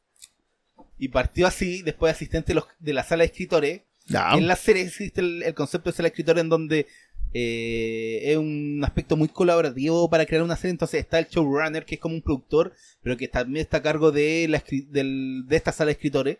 Y 0.98 1.08
partió 1.08 1.46
así, 1.46 1.82
después 1.82 2.14
asistente 2.14 2.48
de, 2.48 2.54
los- 2.54 2.66
de 2.78 2.92
la 2.92 3.02
sala 3.04 3.22
de 3.22 3.26
escritores. 3.26 3.82
Ya. 4.06 4.32
En 4.34 4.46
la 4.46 4.54
serie 4.56 4.82
existe 4.82 5.20
el, 5.20 5.42
el 5.42 5.54
concepto 5.54 5.90
de 5.90 5.96
sala 5.96 6.06
de 6.06 6.10
escritores 6.10 6.40
en 6.42 6.48
donde 6.48 6.86
eh, 7.34 8.20
es 8.30 8.36
un 8.38 8.80
aspecto 8.84 9.16
muy 9.16 9.28
colaborativo 9.28 10.08
para 10.08 10.24
crear 10.24 10.42
una 10.42 10.56
serie. 10.56 10.70
Entonces 10.70 11.00
está 11.00 11.18
el 11.18 11.26
showrunner, 11.26 11.84
que 11.84 11.96
es 11.96 12.00
como 12.00 12.14
un 12.14 12.22
productor, 12.22 12.72
pero 13.02 13.16
que 13.16 13.28
también 13.28 13.64
está 13.64 13.78
a 13.78 13.82
cargo 13.82 14.12
de, 14.12 14.46
la, 14.48 14.62
del- 14.88 15.44
de 15.46 15.56
esta 15.56 15.72
sala 15.72 15.88
de 15.88 15.92
escritores. 15.92 16.38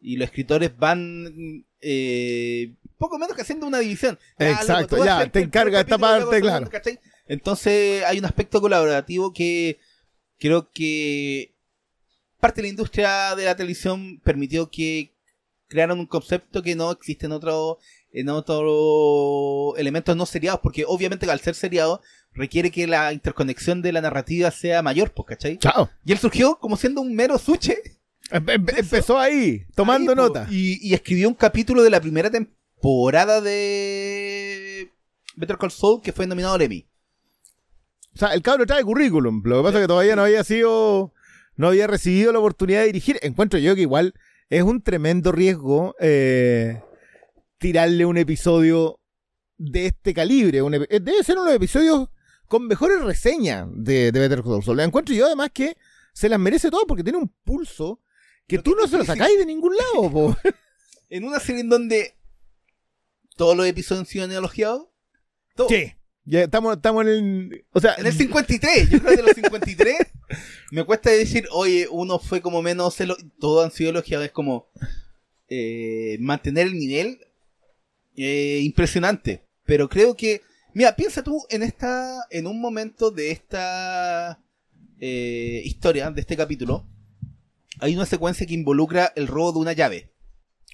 Y 0.00 0.16
los 0.16 0.26
escritores 0.28 0.76
van 0.78 1.64
eh, 1.80 2.72
poco 2.98 3.18
menos 3.18 3.34
que 3.34 3.42
haciendo 3.42 3.66
una 3.66 3.80
división. 3.80 4.16
Exacto, 4.38 4.96
ya, 5.04 5.28
te 5.32 5.40
encarga 5.40 5.80
esta 5.80 5.98
parte, 5.98 6.40
claro. 6.40 6.70
Entonces 7.26 8.04
hay 8.04 8.18
un 8.18 8.24
aspecto 8.24 8.60
colaborativo 8.60 9.32
que 9.32 9.78
creo 10.38 10.70
que 10.72 11.52
parte 12.40 12.60
de 12.62 12.68
la 12.68 12.70
industria 12.70 13.34
de 13.34 13.44
la 13.44 13.56
televisión 13.56 14.20
permitió 14.20 14.70
que 14.70 15.12
crearan 15.66 15.98
un 15.98 16.06
concepto 16.06 16.62
que 16.62 16.76
no 16.76 16.90
existe 16.92 17.26
en 17.26 17.32
otro 17.32 17.78
en 18.20 18.28
otros 18.28 19.78
elementos 19.78 20.16
no 20.16 20.26
seriados 20.26 20.60
porque 20.62 20.84
obviamente 20.86 21.30
al 21.30 21.40
ser 21.40 21.54
seriado 21.54 22.00
requiere 22.32 22.70
que 22.70 22.86
la 22.86 23.12
interconexión 23.12 23.82
de 23.82 23.92
la 23.92 24.00
narrativa 24.00 24.50
sea 24.50 24.82
mayor, 24.82 25.12
pues, 25.12 25.26
¿cachai? 25.28 25.58
Chao. 25.58 25.88
Y 26.04 26.12
él 26.12 26.18
surgió 26.18 26.58
como 26.58 26.76
siendo 26.76 27.00
un 27.00 27.14
mero 27.14 27.38
suche. 27.38 27.76
Empe- 28.30 28.56
empe- 28.58 28.78
empezó 28.78 29.18
ahí, 29.18 29.64
tomando 29.74 30.12
Ahí, 30.12 30.16
nota. 30.16 30.46
Y, 30.50 30.78
y 30.86 30.94
escribió 30.94 31.28
un 31.28 31.34
capítulo 31.34 31.82
de 31.82 31.90
la 31.90 32.00
primera 32.00 32.30
temporada 32.30 33.40
de 33.40 34.90
Better 35.36 35.56
Call 35.58 35.70
Saul 35.70 36.00
que 36.02 36.12
fue 36.12 36.26
nominado 36.26 36.54
al 36.54 36.62
Emmy. 36.62 36.86
O 38.14 38.18
sea, 38.18 38.34
el 38.34 38.42
cabro 38.42 38.66
trae 38.66 38.82
currículum. 38.84 39.42
Lo 39.44 39.58
que 39.58 39.62
pasa 39.62 39.78
es 39.78 39.84
que 39.84 39.88
todavía 39.88 40.16
no 40.16 40.22
había 40.22 40.42
sido. 40.44 41.12
No 41.56 41.68
había 41.68 41.86
recibido 41.86 42.32
la 42.32 42.38
oportunidad 42.38 42.80
de 42.80 42.86
dirigir. 42.86 43.18
Encuentro 43.22 43.58
yo 43.58 43.74
que 43.74 43.80
igual 43.82 44.14
es 44.50 44.62
un 44.62 44.82
tremendo 44.82 45.32
riesgo 45.32 45.94
eh, 46.00 46.82
tirarle 47.58 48.06
un 48.06 48.16
episodio 48.16 49.00
de 49.56 49.86
este 49.86 50.14
calibre. 50.14 50.62
Un 50.62 50.74
eh, 50.74 50.86
debe 50.88 51.22
ser 51.24 51.36
uno 51.36 51.44
de 51.44 51.50
los 51.50 51.56
episodios 51.56 52.08
con 52.46 52.66
mejores 52.66 53.00
reseñas 53.02 53.68
de, 53.72 54.10
de 54.12 54.20
Better 54.20 54.42
Call 54.42 54.62
Saul. 54.62 54.78
La 54.78 54.84
encuentro 54.84 55.14
yo 55.14 55.26
además 55.26 55.50
que 55.52 55.76
se 56.12 56.28
las 56.28 56.38
merece 56.40 56.70
todo 56.70 56.86
porque 56.86 57.04
tiene 57.04 57.18
un 57.18 57.28
pulso 57.44 58.00
que 58.46 58.56
Lo 58.56 58.62
tú 58.62 58.74
que 58.74 58.82
no 58.82 58.88
se 58.88 58.96
lo 58.96 59.04
sacáis 59.04 59.38
de 59.38 59.46
ningún 59.46 59.74
lado. 59.76 60.10
po. 60.10 60.36
En 61.10 61.24
una 61.24 61.40
serie 61.40 61.62
en 61.62 61.70
donde 61.70 62.16
todos 63.36 63.56
los 63.56 63.66
episodios 63.66 64.00
han 64.00 64.06
sido 64.06 64.24
elogiados. 64.38 64.88
Todos. 65.54 65.70
Sí. 65.70 65.94
Ya 66.24 66.42
estamos, 66.42 66.76
estamos 66.76 67.06
en 67.06 67.08
el. 67.08 67.66
O 67.72 67.80
sea, 67.80 67.94
En 67.94 68.06
el 68.06 68.12
53, 68.12 68.90
yo 68.90 68.98
creo 69.00 69.12
que 69.12 69.16
de 69.16 69.22
los 69.22 69.32
53 69.34 69.96
me 70.70 70.84
cuesta 70.84 71.08
decir, 71.08 71.46
oye, 71.52 71.88
uno 71.90 72.18
fue 72.18 72.42
como 72.42 72.60
menos, 72.60 72.96
todos 73.40 73.64
han 73.64 73.70
sido 73.70 73.88
elogiados, 73.88 74.26
es 74.26 74.32
como 74.32 74.68
eh, 75.48 76.18
mantener 76.20 76.66
el 76.66 76.74
nivel 76.74 77.20
eh, 78.18 78.60
impresionante. 78.62 79.44
Pero 79.64 79.88
creo 79.88 80.14
que, 80.14 80.42
mira, 80.74 80.96
piensa 80.96 81.22
tú 81.22 81.44
en 81.50 81.62
esta, 81.62 82.24
en 82.30 82.46
un 82.46 82.60
momento 82.60 83.10
de 83.10 83.30
esta 83.30 84.40
eh, 85.00 85.62
historia, 85.64 86.10
de 86.10 86.20
este 86.20 86.36
capítulo, 86.36 86.86
hay 87.80 87.94
una 87.94 88.06
secuencia 88.06 88.46
que 88.46 88.54
involucra 88.54 89.12
el 89.14 89.28
robo 89.28 89.52
de 89.52 89.58
una 89.60 89.72
llave. 89.72 90.10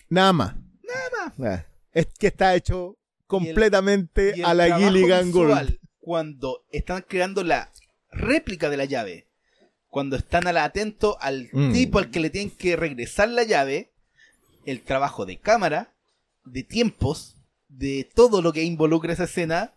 Nada 0.09 0.33
más. 0.33 0.55
Nada 0.83 1.35
más. 1.37 1.65
Es 1.93 2.07
que 2.19 2.29
está 2.29 2.55
hecho 2.55 2.97
completamente 3.27 4.35
Y 4.37 4.41
el 4.41 4.47
a 4.47 4.55
la 4.55 4.79
Gilligan 4.79 5.31
Gould. 5.31 5.79
Cuando 6.01 6.65
están 6.71 7.05
creando 7.07 7.43
la 7.45 7.71
réplica 8.11 8.71
de 8.71 8.77
la 8.77 8.85
llave, 8.85 9.29
cuando 9.89 10.17
están 10.17 10.47
al 10.47 10.59
atento 10.59 11.17
al 11.21 11.49
Mm. 11.53 11.73
tipo 11.73 11.99
al 11.99 12.11
que 12.11 12.21
le 12.21 12.31
tienen 12.31 12.51
que 12.51 12.77
regresar 12.77 13.29
la 13.29 13.45
llave, 13.45 13.93
el 14.67 14.83
trabajo 14.83 15.25
de 15.27 15.39
cámara, 15.39 15.95
de 16.45 16.63
tiempos, 16.63 17.34
de 17.77 18.09
todo 18.15 18.43
lo 18.43 18.53
que 18.53 18.63
involucra 18.63 19.13
esa 19.13 19.25
escena, 19.25 19.73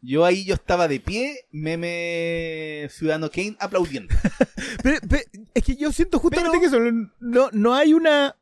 yo 0.00 0.24
ahí 0.24 0.44
yo 0.44 0.54
estaba 0.54 0.88
de 0.88 1.00
pie, 1.00 1.46
meme 1.52 2.88
Ciudadano 2.90 3.30
Kane 3.30 3.56
aplaudiendo. 3.60 4.14
Pero, 4.82 4.98
pero 5.08 5.22
es 5.54 5.62
que 5.62 5.76
yo 5.76 5.92
siento 5.92 6.18
justamente 6.18 6.58
Pero- 6.58 6.60
que 6.60 6.66
eso, 6.90 7.08
no, 7.20 7.50
no 7.52 7.74
hay 7.74 7.94
una... 7.94 8.34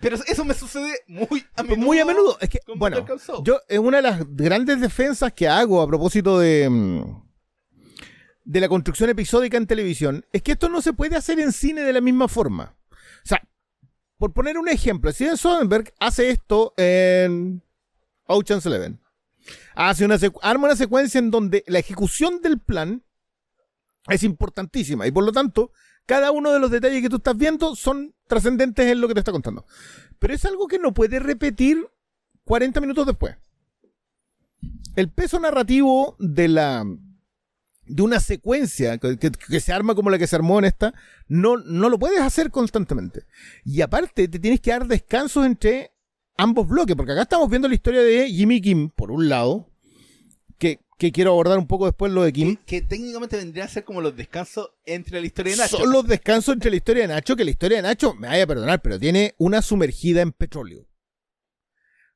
Pero 0.00 0.16
eso 0.26 0.44
me 0.44 0.54
sucede 0.54 0.92
muy 1.06 1.44
a 1.54 1.62
menudo. 1.62 1.86
muy 1.86 1.98
a 2.00 2.04
menudo. 2.04 2.36
Es 2.40 2.48
que, 2.48 2.58
bueno, 2.76 3.04
yo 3.44 3.60
es 3.68 3.78
una 3.78 3.98
de 3.98 4.02
las 4.02 4.22
grandes 4.34 4.80
defensas 4.80 5.32
que 5.32 5.46
hago 5.46 5.80
a 5.80 5.86
propósito 5.86 6.38
de... 6.38 6.68
mm, 6.68 7.22
de 8.44 8.60
la 8.60 8.68
construcción 8.68 9.08
episódica 9.10 9.56
en 9.56 9.66
televisión, 9.66 10.26
es 10.32 10.42
que 10.42 10.52
esto 10.52 10.68
no 10.68 10.82
se 10.82 10.92
puede 10.92 11.16
hacer 11.16 11.38
en 11.40 11.52
cine 11.52 11.82
de 11.82 11.92
la 11.92 12.00
misma 12.00 12.28
forma. 12.28 12.76
O 12.90 13.26
sea, 13.26 13.42
por 14.18 14.32
poner 14.32 14.58
un 14.58 14.68
ejemplo, 14.68 15.10
Steven 15.12 15.36
Soderbergh 15.36 15.92
hace 16.00 16.30
esto 16.30 16.74
en 16.76 17.62
Ocean's 18.26 18.66
Eleven. 18.66 19.00
Hace 19.74 20.04
una 20.04 20.18
arma 20.42 20.66
una 20.68 20.76
secuencia 20.76 21.18
en 21.18 21.30
donde 21.30 21.64
la 21.66 21.78
ejecución 21.78 22.40
del 22.40 22.58
plan 22.60 23.04
es 24.08 24.22
importantísima 24.22 25.06
y 25.06 25.10
por 25.12 25.24
lo 25.24 25.32
tanto 25.32 25.72
cada 26.06 26.30
uno 26.30 26.52
de 26.52 26.60
los 26.60 26.70
detalles 26.70 27.00
que 27.02 27.08
tú 27.08 27.16
estás 27.16 27.36
viendo 27.36 27.74
son 27.76 28.14
trascendentes 28.26 28.86
en 28.86 29.00
lo 29.00 29.08
que 29.08 29.14
te 29.14 29.20
está 29.20 29.32
contando. 29.32 29.64
Pero 30.18 30.34
es 30.34 30.44
algo 30.44 30.66
que 30.66 30.78
no 30.78 30.92
puede 30.94 31.18
repetir 31.18 31.86
40 32.44 32.80
minutos 32.80 33.06
después. 33.06 33.36
El 34.96 35.10
peso 35.10 35.40
narrativo 35.40 36.16
de 36.18 36.48
la 36.48 36.84
de 37.86 38.02
una 38.02 38.18
secuencia 38.20 38.96
que, 38.96 39.18
que- 39.18 39.30
que 39.30 39.60
se 39.60 39.72
arma 39.72 39.94
como 39.94 40.08
la 40.08 40.18
que 40.18 40.26
se 40.26 40.36
armó 40.36 40.58
en 40.58 40.64
esta, 40.64 40.94
no, 41.28 41.58
no 41.58 41.90
lo 41.90 41.98
puedes 41.98 42.20
hacer 42.20 42.50
constantemente. 42.50 43.26
Y 43.64 43.82
aparte, 43.82 44.26
te 44.28 44.38
tienes 44.38 44.60
que 44.60 44.70
dar 44.70 44.86
descansos 44.86 45.44
entre 45.44 45.93
ambos 46.36 46.68
bloques, 46.68 46.96
porque 46.96 47.12
acá 47.12 47.22
estamos 47.22 47.48
viendo 47.48 47.68
la 47.68 47.74
historia 47.74 48.02
de 48.02 48.28
Jimmy 48.30 48.60
Kim, 48.60 48.90
por 48.90 49.10
un 49.10 49.28
lado, 49.28 49.70
que, 50.58 50.80
que 50.98 51.12
quiero 51.12 51.32
abordar 51.32 51.58
un 51.58 51.66
poco 51.66 51.86
después 51.86 52.12
lo 52.12 52.22
de 52.22 52.32
Kim. 52.32 52.56
que, 52.56 52.64
que 52.64 52.82
técnicamente 52.82 53.36
vendría 53.36 53.64
a 53.64 53.68
ser 53.68 53.84
como 53.84 54.00
los 54.00 54.16
descansos 54.16 54.70
entre 54.86 55.20
la 55.20 55.26
historia 55.26 55.52
de 55.52 55.58
Nacho. 55.58 55.76
Son 55.78 55.92
los 55.92 56.06
descansos 56.06 56.54
entre 56.54 56.70
la 56.70 56.76
historia 56.76 57.02
de 57.02 57.08
Nacho, 57.08 57.36
que 57.36 57.44
la 57.44 57.50
historia 57.50 57.78
de 57.78 57.82
Nacho, 57.82 58.14
me 58.14 58.28
vaya 58.28 58.44
a 58.44 58.48
perdonar, 58.48 58.82
pero 58.82 58.98
tiene 58.98 59.34
una 59.38 59.62
sumergida 59.62 60.22
en 60.22 60.32
petróleo. 60.32 60.82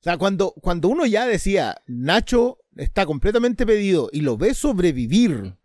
O 0.01 0.03
sea, 0.03 0.17
cuando, 0.17 0.53
cuando 0.61 0.89
uno 0.89 1.07
ya 1.07 1.27
decía, 1.27 1.83
Nacho 1.87 2.59
está 2.77 3.05
completamente 3.05 3.67
pedido 3.67 4.09
y 4.13 4.21
lo 4.21 4.37
ve 4.37 4.55
sobrevivir 4.55 5.57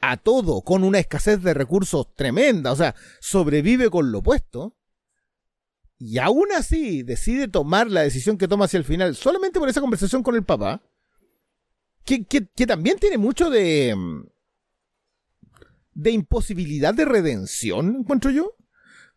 a 0.00 0.16
todo 0.16 0.62
con 0.62 0.82
una 0.82 0.98
escasez 0.98 1.42
de 1.42 1.54
recursos 1.54 2.14
tremenda, 2.14 2.72
o 2.72 2.76
sea, 2.76 2.94
sobrevive 3.20 3.90
con 3.90 4.10
lo 4.10 4.22
puesto, 4.22 4.76
y 6.04 6.18
aún 6.18 6.48
así 6.56 7.02
decide 7.04 7.46
tomar 7.48 7.88
la 7.90 8.02
decisión 8.02 8.36
que 8.38 8.48
toma 8.48 8.64
hacia 8.64 8.78
el 8.78 8.84
final, 8.84 9.14
solamente 9.14 9.60
por 9.60 9.68
esa 9.68 9.80
conversación 9.80 10.22
con 10.22 10.34
el 10.34 10.42
papá, 10.44 10.82
que, 12.04 12.24
que- 12.24 12.48
que 12.54 12.66
también 12.66 12.98
tiene 12.98 13.18
mucho 13.18 13.50
de, 13.50 13.94
mm, 13.96 14.22
de 15.94 16.10
imposibilidad 16.10 16.94
de 16.94 17.04
redención, 17.04 17.96
encuentro 18.00 18.30
yo. 18.30 18.56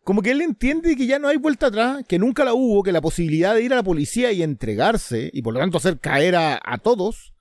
Como 0.04 0.22
que 0.22 0.30
él 0.30 0.40
entiende 0.42 0.94
que 0.94 1.06
ya 1.06 1.18
no 1.18 1.26
hay 1.26 1.36
vuelta 1.36 1.66
atrás, 1.66 2.04
que 2.06 2.18
nunca 2.20 2.44
la 2.44 2.54
hubo, 2.54 2.84
que 2.84 2.92
la 2.92 3.00
posibilidad 3.00 3.54
de 3.56 3.62
ir 3.64 3.72
a 3.72 3.76
la 3.76 3.82
policía 3.82 4.30
y 4.30 4.42
entregarse, 4.44 5.30
y 5.32 5.42
por 5.42 5.52
lo 5.54 5.58
tanto 5.60 5.78
hacer 5.78 5.98
caer 5.98 6.36
a, 6.36 6.60
a 6.62 6.78
todos, 6.78 7.34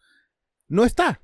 no 0.67 0.83
está. 0.83 1.21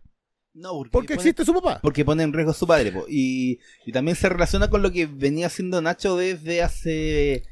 No, 0.53 0.73
porque, 0.73 0.89
Porque 0.91 1.15
pone- 1.15 1.29
existe 1.29 1.45
su 1.45 1.53
papá. 1.53 1.79
porque 1.81 2.05
pone 2.05 2.21
en 2.23 2.33
riesgo 2.33 2.51
a 2.51 2.53
su 2.53 2.67
padre. 2.67 2.91
po. 2.91 3.05
Y, 3.09 3.59
y 3.87 3.91
también 3.91 4.15
se 4.17 4.29
relaciona 4.29 4.69
con 4.69 4.83
lo 4.83 4.91
que 4.91 5.07
venía 5.07 5.47
haciendo 5.47 5.81
Nacho 5.81 6.15
desde 6.17 6.61
hace. 6.61 7.43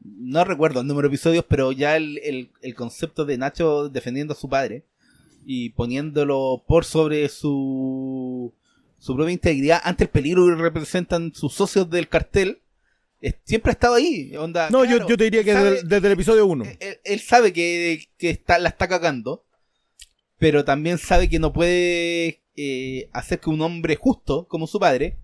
No 0.00 0.44
recuerdo 0.44 0.80
el 0.80 0.86
número 0.86 1.08
de 1.08 1.14
episodios, 1.14 1.44
pero 1.48 1.72
ya 1.72 1.96
el, 1.96 2.18
el- 2.18 2.50
el 2.62 2.74
concepto 2.74 3.24
de 3.24 3.36
Nacho 3.38 3.88
defendiendo 3.88 4.32
a 4.32 4.36
su 4.36 4.48
padre 4.48 4.84
y 5.44 5.70
poniéndolo 5.70 6.62
por 6.66 6.84
sobre 6.84 7.28
su, 7.28 8.52
su 8.98 9.16
propia 9.16 9.32
integridad 9.32 9.80
ante 9.82 10.04
el 10.04 10.10
peligro 10.10 10.46
que 10.46 10.54
representan 10.62 11.32
sus 11.34 11.52
socios 11.54 11.88
del 11.90 12.08
cartel. 12.08 12.60
es- 13.20 13.34
siempre 13.44 13.70
ha 13.70 13.72
estado 13.72 13.94
ahí. 13.94 14.36
Onda, 14.36 14.70
No, 14.70 14.82
claro, 14.82 14.98
yo, 15.00 15.08
yo 15.08 15.16
te 15.16 15.24
diría 15.24 15.42
que 15.42 15.52
sabe- 15.52 15.70
desde, 15.72 15.88
desde 15.88 16.06
el 16.06 16.12
episodio 16.12 16.46
1. 16.46 16.64
él, 16.78 16.98
él 17.04 17.20
sabe 17.20 17.52
que, 17.52 18.08
que 18.18 18.30
está, 18.30 18.58
la 18.60 18.68
está 18.68 18.86
cagando, 18.86 19.44
pero 20.38 20.64
también 20.64 20.98
sabe 20.98 21.28
que 21.28 21.40
no 21.40 21.52
puede 21.52 22.40
eh, 22.54 23.08
hacer 23.12 23.40
que 23.40 23.50
un 23.50 23.60
hombre 23.62 23.96
justo 23.96 24.46
como 24.46 24.68
su 24.68 24.78
padre, 24.78 25.16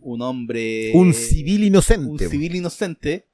un 0.00 0.22
hombre... 0.22 0.92
un 0.94 1.12
civil 1.12 1.62
un 1.62 1.66
inocente. 1.66 2.28
civil 2.28 2.54
inocente, 2.54 3.26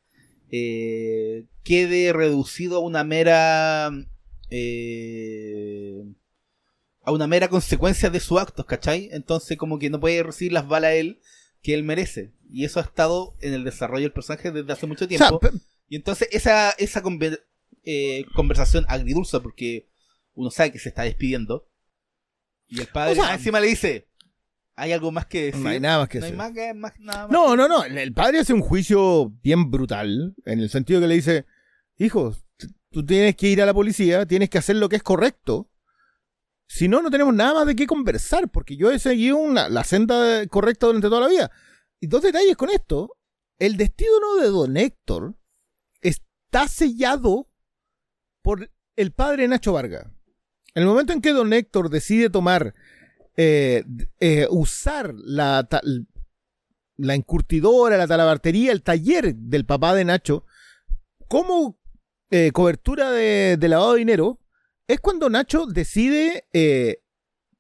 eh, 0.59 1.45
quede 1.65 2.13
reducido 2.13 2.77
a 2.77 2.81
una 2.81 3.05
mera... 3.05 3.91
eh, 4.51 6.03
a 7.03 7.13
una 7.13 7.27
mera 7.29 7.49
consecuencia 7.49 8.11
de 8.11 8.19
sus 8.21 8.41
actos, 8.41 8.67
¿cachai? 8.67 9.09
Entonces 9.13 9.57
como 9.57 9.79
que 9.79 9.91
no 9.91 10.01
puede 10.01 10.23
recibir 10.25 10.53
las 10.53 10.67
balas 10.67 10.93
él 10.95 11.21
que 11.63 11.73
él 11.75 11.85
merece. 11.85 12.33
Y 12.51 12.65
eso 12.65 12.81
ha 12.81 12.83
estado 12.83 13.37
en 13.41 13.55
el 13.55 13.63
desarrollo 13.65 14.03
del 14.03 14.13
personaje 14.13 14.51
desde 14.51 14.73
hace 14.73 14.87
mucho 14.87 15.05
O 15.05 15.09
sea, 15.09 15.29
tiempo. 15.29 15.41
Y 15.89 15.97
entonces 15.97 16.29
esa, 16.33 16.71
esa 16.73 17.03
conver- 17.03 17.43
eh, 17.85 18.25
conversación 18.35 18.85
agridulce, 18.89 19.39
porque 19.41 19.87
uno 20.35 20.51
sabe 20.51 20.73
que 20.73 20.81
se 20.81 20.89
está 20.89 21.03
despidiendo, 21.03 21.69
y 22.69 22.81
el 22.81 22.89
padre 22.89 23.13
O 23.13 23.15
sea- 23.15 23.35
encima 23.35 23.61
le 23.61 23.69
dice, 23.69 24.09
hay 24.77 24.93
algo 24.93 25.11
más 25.11 25.27
que 25.27 25.47
decir. 25.47 25.61
no 25.63 25.69
hay 25.71 25.81
nada 25.81 25.99
más 26.01 26.09
que 26.09 26.19
No 26.21 26.27
hay 26.27 26.31
decir. 26.33 26.39
más 26.39 26.53
que- 26.53 26.75
más- 26.75 27.01
nada 27.01 27.23
más 27.27 27.31
No, 27.31 27.51
que- 27.51 27.57
no, 27.57 27.69
no. 27.69 27.85
El 27.85 28.13
padre 28.13 28.41
hace 28.41 28.53
un 28.53 28.61
juicio 28.61 29.31
bien 29.43 29.71
brutal, 29.71 30.35
en 30.45 30.61
el 30.61 30.69
sentido 30.71 31.01
que 31.01 31.07
le 31.07 31.15
dice, 31.15 31.47
hijo, 31.97 32.35
t- 32.57 32.69
tú 32.91 33.05
tienes 33.05 33.37
que 33.37 33.49
ir 33.49 33.63
a 33.63 33.67
la 33.67 33.75
policía, 33.75 34.27
tienes 34.27 34.51
que 34.51 34.59
hacer 34.59 34.77
lo 34.77 34.89
que 34.89 34.97
es 34.97 35.03
correcto. 35.03 35.71
Si 36.69 36.89
no, 36.89 37.01
no 37.01 37.11
tenemos 37.11 37.33
nada 37.35 37.55
más 37.55 37.67
de 37.67 37.77
qué 37.77 37.87
conversar, 37.87 38.49
porque 38.51 38.77
yo 38.77 38.91
he 38.91 38.99
seguido 38.99 39.37
una- 39.37 39.69
la 39.69 39.85
senda 39.85 40.47
correcta 40.49 40.87
durante 40.87 41.09
toda 41.09 41.21
la 41.23 41.29
vida. 41.29 41.51
Y 42.01 42.09
dos 42.09 42.23
detalles 42.23 42.57
con 42.57 42.71
esto. 42.71 43.17
El 43.59 43.77
destino 43.79 44.37
de 44.41 44.49
Don 44.49 44.77
Héctor 44.77 45.37
está 46.03 46.69
sellado 46.69 47.49
por 48.43 48.71
el 48.97 49.13
padre 49.13 49.49
Nacho 49.49 49.73
Varga. 49.73 50.11
En 50.75 50.83
el 50.83 50.87
momento 50.89 51.13
en 51.15 51.23
que 51.23 51.31
Don 51.33 51.53
Héctor 51.53 51.89
decide 51.89 52.29
tomar, 52.29 52.75
eh, 53.37 53.85
eh, 54.21 54.47
usar 54.51 55.15
la, 55.15 55.69
la 56.97 57.15
encurtidora, 57.15 57.97
la 57.97 58.07
talabartería, 58.07 58.73
el 58.73 58.83
taller 58.83 59.35
del 59.35 59.65
papá 59.67 59.95
de 59.95 60.05
Nacho, 60.05 60.45
como 61.29 61.79
eh, 62.31 62.51
cobertura 62.53 63.11
de, 63.11 63.57
de 63.59 63.69
lavado 63.69 63.93
de 63.93 63.99
dinero, 63.99 64.41
es 64.89 65.01
cuando 65.01 65.29
Nacho 65.29 65.67
decide 65.67 66.47
eh, 66.53 67.03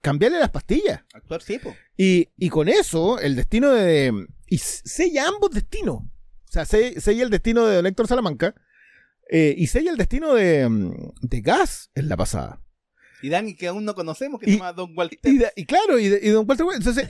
cambiarle 0.01 0.39
las 0.39 0.51
pastillas. 0.51 1.03
Actuar 1.13 1.43
sí, 1.43 1.59
po. 1.59 1.75
Y, 1.97 2.29
y 2.37 2.49
con 2.51 2.69
eso, 2.69 3.19
el 3.19 3.35
destino 3.37 3.71
de. 3.73 4.13
Y 4.49 4.59
sella 4.59 5.27
ambos 5.29 5.51
destinos. 5.51 5.97
O 6.03 6.53
sea, 6.53 6.65
se- 6.65 7.01
sella 7.01 7.25
el 7.25 7.31
destino 7.31 7.67
de 7.67 7.77
Don 7.77 7.87
Héctor 7.87 8.07
Salamanca. 8.07 8.55
eh, 9.29 9.55
y 9.59 9.67
sella 9.67 9.91
el 9.91 9.97
destino 9.97 10.35
de, 10.35 10.69
mm, 10.69 10.93
de 11.23 11.41
Gas 11.41 11.91
en 11.97 12.09
la 12.09 12.17
pasada. 12.17 12.63
Y 13.23 13.29
Danny, 13.29 13.55
que 13.57 13.69
aún 13.69 13.85
no 13.85 13.95
conocemos, 13.95 14.41
que 14.41 14.47
Y- 14.51 14.53
se 14.55 14.59
llama 14.59 14.73
Don 14.73 14.93
Walter. 14.97 15.19
Y, 15.57 15.65
claro, 15.65 15.99
y, 15.99 16.09
de- 16.09 16.21
y 16.23 16.29
Don 16.29 16.45
Walter 16.49 16.67
White. 16.67 16.79
Entonces, 16.79 17.09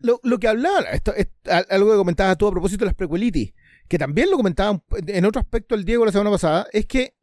lo, 0.00 0.20
lo 0.22 0.38
que 0.38 0.48
hablaba, 0.48 0.80
esto 0.92 1.14
es 1.14 1.28
algo 1.70 1.90
que 1.92 1.96
comentabas 1.96 2.36
tú 2.38 2.46
a 2.46 2.50
propósito 2.50 2.80
de 2.84 2.86
las 2.86 2.94
prequelitis, 2.94 3.54
que 3.88 3.98
también 3.98 4.30
lo 4.30 4.36
comentaba 4.36 4.82
en 5.06 5.24
otro 5.24 5.40
aspecto 5.40 5.74
el 5.74 5.84
Diego 5.84 6.04
la 6.04 6.12
semana 6.12 6.30
pasada, 6.30 6.66
es 6.72 6.86
que 6.86 7.14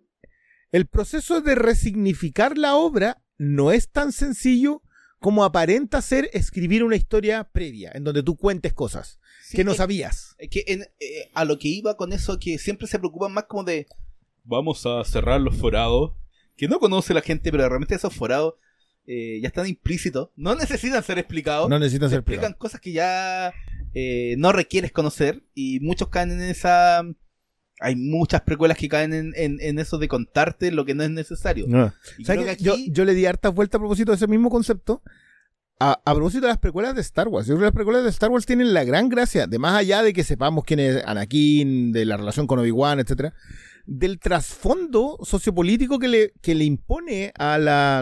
el 0.71 0.87
proceso 0.87 1.41
de 1.41 1.55
resignificar 1.55 2.57
la 2.57 2.75
obra 2.75 3.21
no 3.37 3.71
es 3.71 3.89
tan 3.89 4.11
sencillo 4.11 4.81
como 5.19 5.43
aparenta 5.43 6.01
ser 6.01 6.29
escribir 6.33 6.83
una 6.83 6.95
historia 6.95 7.43
previa, 7.43 7.91
en 7.93 8.03
donde 8.03 8.23
tú 8.23 8.37
cuentes 8.37 8.73
cosas 8.73 9.19
Sí, 9.43 9.57
que 9.57 9.63
no 9.63 9.71
es- 9.71 9.77
sabías. 9.77 10.35
es 10.39 10.49
que 10.49 10.63
en- 10.67 10.81
eh, 10.99 11.29
a 11.33 11.45
lo 11.45 11.59
que 11.59 11.67
iba 11.67 11.95
con 11.97 12.13
eso, 12.13 12.39
que 12.39 12.57
siempre 12.57 12.87
se 12.87 12.97
preocupan 12.99 13.31
más 13.33 13.43
como 13.45 13.63
de 13.63 13.85
vamos 14.43 14.85
a 14.87 15.03
cerrar 15.03 15.39
los 15.41 15.55
forados, 15.57 16.13
que 16.57 16.67
no 16.67 16.79
conoce 16.79 17.13
la 17.13 17.21
gente, 17.21 17.51
pero 17.51 17.67
realmente 17.67 17.95
esos 17.95 18.13
forados 18.15 18.55
eh, 19.07 19.39
ya 19.41 19.47
están 19.47 19.67
implícitos, 19.67 20.29
no 20.35 20.53
necesitan 20.55 21.03
ser 21.03 21.17
explicados, 21.17 21.69
No 21.69 21.79
necesitan 21.79 22.09
se 22.09 22.13
ser 22.15 22.19
explican 22.19 22.51
explicados. 22.51 22.57
cosas 22.59 22.81
que 22.81 22.91
ya 22.91 23.53
eh, 23.93 24.35
no 24.37 24.51
requieres 24.51 24.91
conocer 24.91 25.43
y 25.55 25.79
muchos 25.79 26.09
caen 26.09 26.31
en 26.31 26.41
esa... 26.41 27.03
Hay 27.83 27.95
muchas 27.95 28.41
precuelas 28.41 28.77
que 28.77 28.87
caen 28.87 29.11
en, 29.11 29.33
en- 29.35 29.57
en 29.59 29.79
eso 29.79 29.97
de 29.97 30.07
contarte 30.07 30.71
lo 30.71 30.85
que 30.85 30.93
no 30.93 31.01
es 31.03 31.09
necesario. 31.09 31.65
No. 31.67 31.91
Y 32.19 32.25
¿Sabes 32.25 32.43
creo 32.43 32.55
qué? 32.55 32.63
que 32.63 32.69
aquí- 32.69 32.85
yo, 32.87 32.93
yo 32.93 33.05
le 33.05 33.15
di 33.15 33.25
hartas 33.25 33.55
vueltas 33.55 33.79
a 33.79 33.81
propósito 33.81 34.11
de 34.11 34.17
ese 34.17 34.27
mismo 34.27 34.51
concepto. 34.51 35.01
A, 35.79 35.99
a 36.05 36.13
propósito 36.13 36.41
de 36.41 36.49
las 36.49 36.59
precuelas 36.59 36.93
de 36.93 37.01
Star 37.01 37.27
Wars. 37.27 37.47
Yo 37.47 37.55
creo 37.55 37.61
que 37.61 37.65
las 37.65 37.73
precuelas 37.73 38.03
de 38.03 38.11
Star 38.11 38.29
Wars 38.29 38.45
tienen 38.45 38.71
la 38.75 38.83
gran 38.83 39.09
gracia, 39.09 39.47
de 39.47 39.57
más 39.57 39.73
allá 39.79 40.03
de 40.03 40.13
que 40.13 40.23
sepamos 40.23 40.63
quién 40.63 40.79
es 40.79 41.03
Anakin, 41.03 41.91
de 41.91 42.05
la 42.05 42.17
relación 42.17 42.45
con 42.45 42.59
Obi-Wan, 42.59 42.99
etcétera, 42.99 43.33
del 43.85 44.19
trasfondo 44.19 45.17
sociopolítico 45.23 45.99
que 45.99 46.07
le, 46.07 46.33
que 46.41 46.55
le 46.55 46.63
impone 46.65 47.31
a 47.37 47.57
la, 47.57 47.99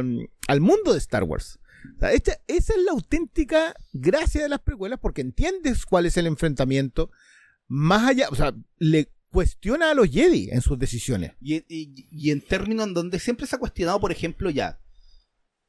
al 0.47 0.61
mundo 0.61 0.93
de 0.93 0.99
Star 0.99 1.23
Wars. 1.23 1.59
Esa 2.01 2.33
es 2.47 2.67
la 2.85 2.91
auténtica 2.91 3.73
gracia 3.93 4.41
de 4.43 4.49
las 4.49 4.59
precuelas, 4.59 4.99
porque 5.01 5.21
entiendes 5.21 5.85
cuál 5.85 6.05
es 6.05 6.17
el 6.17 6.27
enfrentamiento, 6.27 7.09
más 7.67 8.07
allá, 8.07 8.27
o 8.29 8.35
sea, 8.35 8.53
le 8.77 9.11
cuestiona 9.29 9.91
a 9.91 9.93
los 9.93 10.09
Jedi 10.09 10.49
en 10.51 10.61
sus 10.61 10.77
decisiones. 10.77 11.31
Y, 11.39 11.55
y- 11.73 12.07
y 12.11 12.31
en 12.31 12.41
términos 12.41 12.87
en 12.87 12.93
donde 12.93 13.19
siempre 13.19 13.45
se 13.47 13.55
ha 13.55 13.59
cuestionado, 13.59 13.99
por 13.99 14.11
ejemplo, 14.11 14.49
ya. 14.49 14.79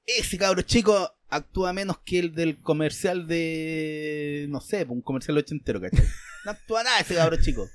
Ese 0.06 0.38
cabro 0.38 0.62
chico 0.62 1.10
actúa 1.28 1.72
menos 1.72 1.98
que 2.04 2.18
el 2.18 2.34
del 2.34 2.58
comercial 2.60 3.28
de. 3.28 4.46
No 4.48 4.60
sé, 4.60 4.84
un 4.88 5.02
comercial 5.02 5.36
ochentero, 5.38 5.80
¿cachai? 5.80 6.04
No 6.44 6.50
actúa 6.52 6.82
nada 6.82 7.00
ese 7.00 7.14
cabro 7.14 7.36
chico. 7.40 7.68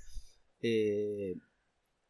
Eh, 0.62 1.36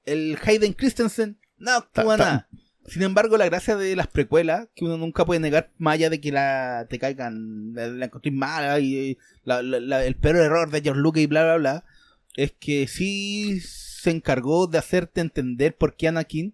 el 0.05 0.37
Hayden 0.43 0.73
Christensen 0.73 1.37
no 1.57 1.71
actúa 1.71 2.17
nada. 2.17 2.49
Sin 2.87 3.01
embargo, 3.01 3.35
la 3.37 3.45
gracia 3.45 3.75
de 3.75 3.95
las 3.95 4.07
precuelas, 4.07 4.67
que 4.75 4.85
uno 4.85 4.97
nunca 4.97 5.25
puede 5.25 5.39
negar, 5.39 5.71
más 5.79 5.95
allá 5.95 6.11
de 6.11 6.21
que 6.21 6.31
la 6.31 6.85
te 6.89 6.99
caigan, 6.99 7.73
la, 7.73 7.87
la 7.87 8.05
encontré 8.05 8.29
mala 8.31 8.79
y 8.79 9.17
la- 9.43 9.63
la- 9.63 9.79
la- 9.79 10.05
el 10.05 10.15
peor 10.15 10.35
error 10.35 10.69
de 10.69 10.81
George 10.81 11.01
Lucas 11.01 11.23
y 11.23 11.25
bla, 11.25 11.43
bla, 11.43 11.57
bla, 11.57 11.85
es 12.35 12.51
que 12.51 12.87
sí 12.87 13.59
se 13.61 14.11
encargó 14.11 14.67
de 14.67 14.77
hacerte 14.77 15.21
entender 15.21 15.75
por 15.75 15.95
qué 15.95 16.09
Anakin 16.09 16.53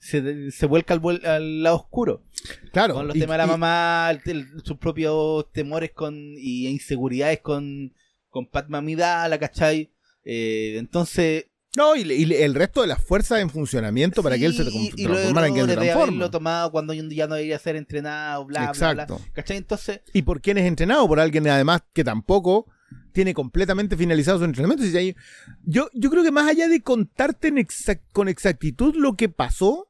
se, 0.00 0.50
se 0.50 0.66
vuelca 0.66 0.94
al, 0.94 1.20
al 1.24 1.62
lado 1.62 1.76
oscuro. 1.76 2.24
Claro. 2.72 2.94
con 2.94 3.06
los 3.06 3.14
y- 3.14 3.20
temas 3.20 3.34
de 3.34 3.38
la 3.38 3.46
mamá, 3.46 4.10
el- 4.10 4.30
el- 4.30 4.62
sus 4.64 4.76
propios 4.78 5.52
temores 5.52 5.92
con 5.92 6.16
y 6.36 6.66
inseguridades 6.66 7.40
con, 7.42 7.94
con 8.28 8.46
Padma 8.46 8.78
Amidala, 8.78 9.38
¿cachai? 9.38 9.92
Eh, 10.24 10.76
entonces, 10.78 11.46
No, 11.76 11.94
y, 11.94 12.00
y 12.02 12.34
el 12.34 12.54
resto 12.56 12.80
de 12.80 12.88
las 12.88 13.02
fuerzas 13.02 13.40
en 13.40 13.48
funcionamiento 13.48 14.22
para 14.24 14.36
que 14.36 14.46
él 14.46 14.54
se 14.54 14.64
transformara 14.64 15.46
en 15.46 15.54
se 15.54 15.66
de 15.68 15.74
transforma. 15.74 16.02
haberlo 16.02 16.30
tomado 16.30 16.72
cuando 16.72 16.92
ya 16.94 17.28
no 17.28 17.36
debería 17.36 17.58
ser 17.60 17.76
entrenado, 17.76 18.44
bla, 18.44 18.60
bla, 18.62 18.70
Exacto. 18.70 19.18
bla. 19.18 19.26
¿Cachai? 19.32 19.56
Entonces, 19.58 20.00
Y 20.12 20.22
por 20.22 20.40
quién 20.40 20.58
es 20.58 20.66
entrenado, 20.66 21.06
por 21.06 21.20
alguien 21.20 21.46
además 21.48 21.82
que 21.92 22.02
tampoco 22.02 22.66
tiene 23.12 23.34
completamente 23.34 23.96
finalizado 23.96 24.38
su 24.38 24.44
entrenamiento. 24.44 24.84
Yo, 25.62 25.88
yo 25.94 26.10
creo 26.10 26.24
que 26.24 26.32
más 26.32 26.48
allá 26.48 26.66
de 26.66 26.82
contarte 26.82 27.48
en 27.48 27.58
exact- 27.58 28.02
con 28.12 28.28
exactitud 28.28 28.96
lo 28.96 29.14
que 29.14 29.28
pasó, 29.28 29.86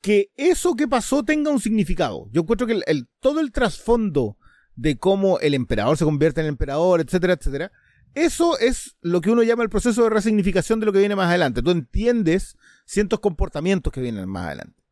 que 0.00 0.32
eso 0.36 0.74
que 0.74 0.88
pasó 0.88 1.24
tenga 1.24 1.50
un 1.52 1.60
significado. 1.60 2.28
Yo 2.32 2.42
encuentro 2.42 2.66
que 2.66 2.74
el, 2.74 2.84
el- 2.86 3.08
todo 3.20 3.38
el 3.40 3.52
trasfondo 3.52 4.36
de 4.74 4.98
cómo 4.98 5.38
el 5.40 5.54
emperador 5.54 5.96
se 5.96 6.04
convierte 6.04 6.40
en 6.40 6.46
emperador, 6.48 7.00
etcétera, 7.00 7.34
etcétera, 7.34 7.72
eso 8.14 8.58
es 8.58 8.96
lo 9.00 9.20
que 9.20 9.30
uno 9.30 9.42
llama 9.42 9.62
el 9.62 9.70
proceso 9.70 10.04
de 10.04 10.10
resignificación 10.10 10.80
de 10.80 10.86
lo 10.86 10.92
que 10.92 10.98
viene 10.98 11.16
más 11.16 11.28
adelante. 11.28 11.62
Tú 11.62 11.70
entiendes 11.70 12.56
ciertos 12.84 13.20
comportamientos 13.20 13.92
que 13.92 14.00
vienen 14.00 14.28
más 14.28 14.46
adelante. 14.46 14.82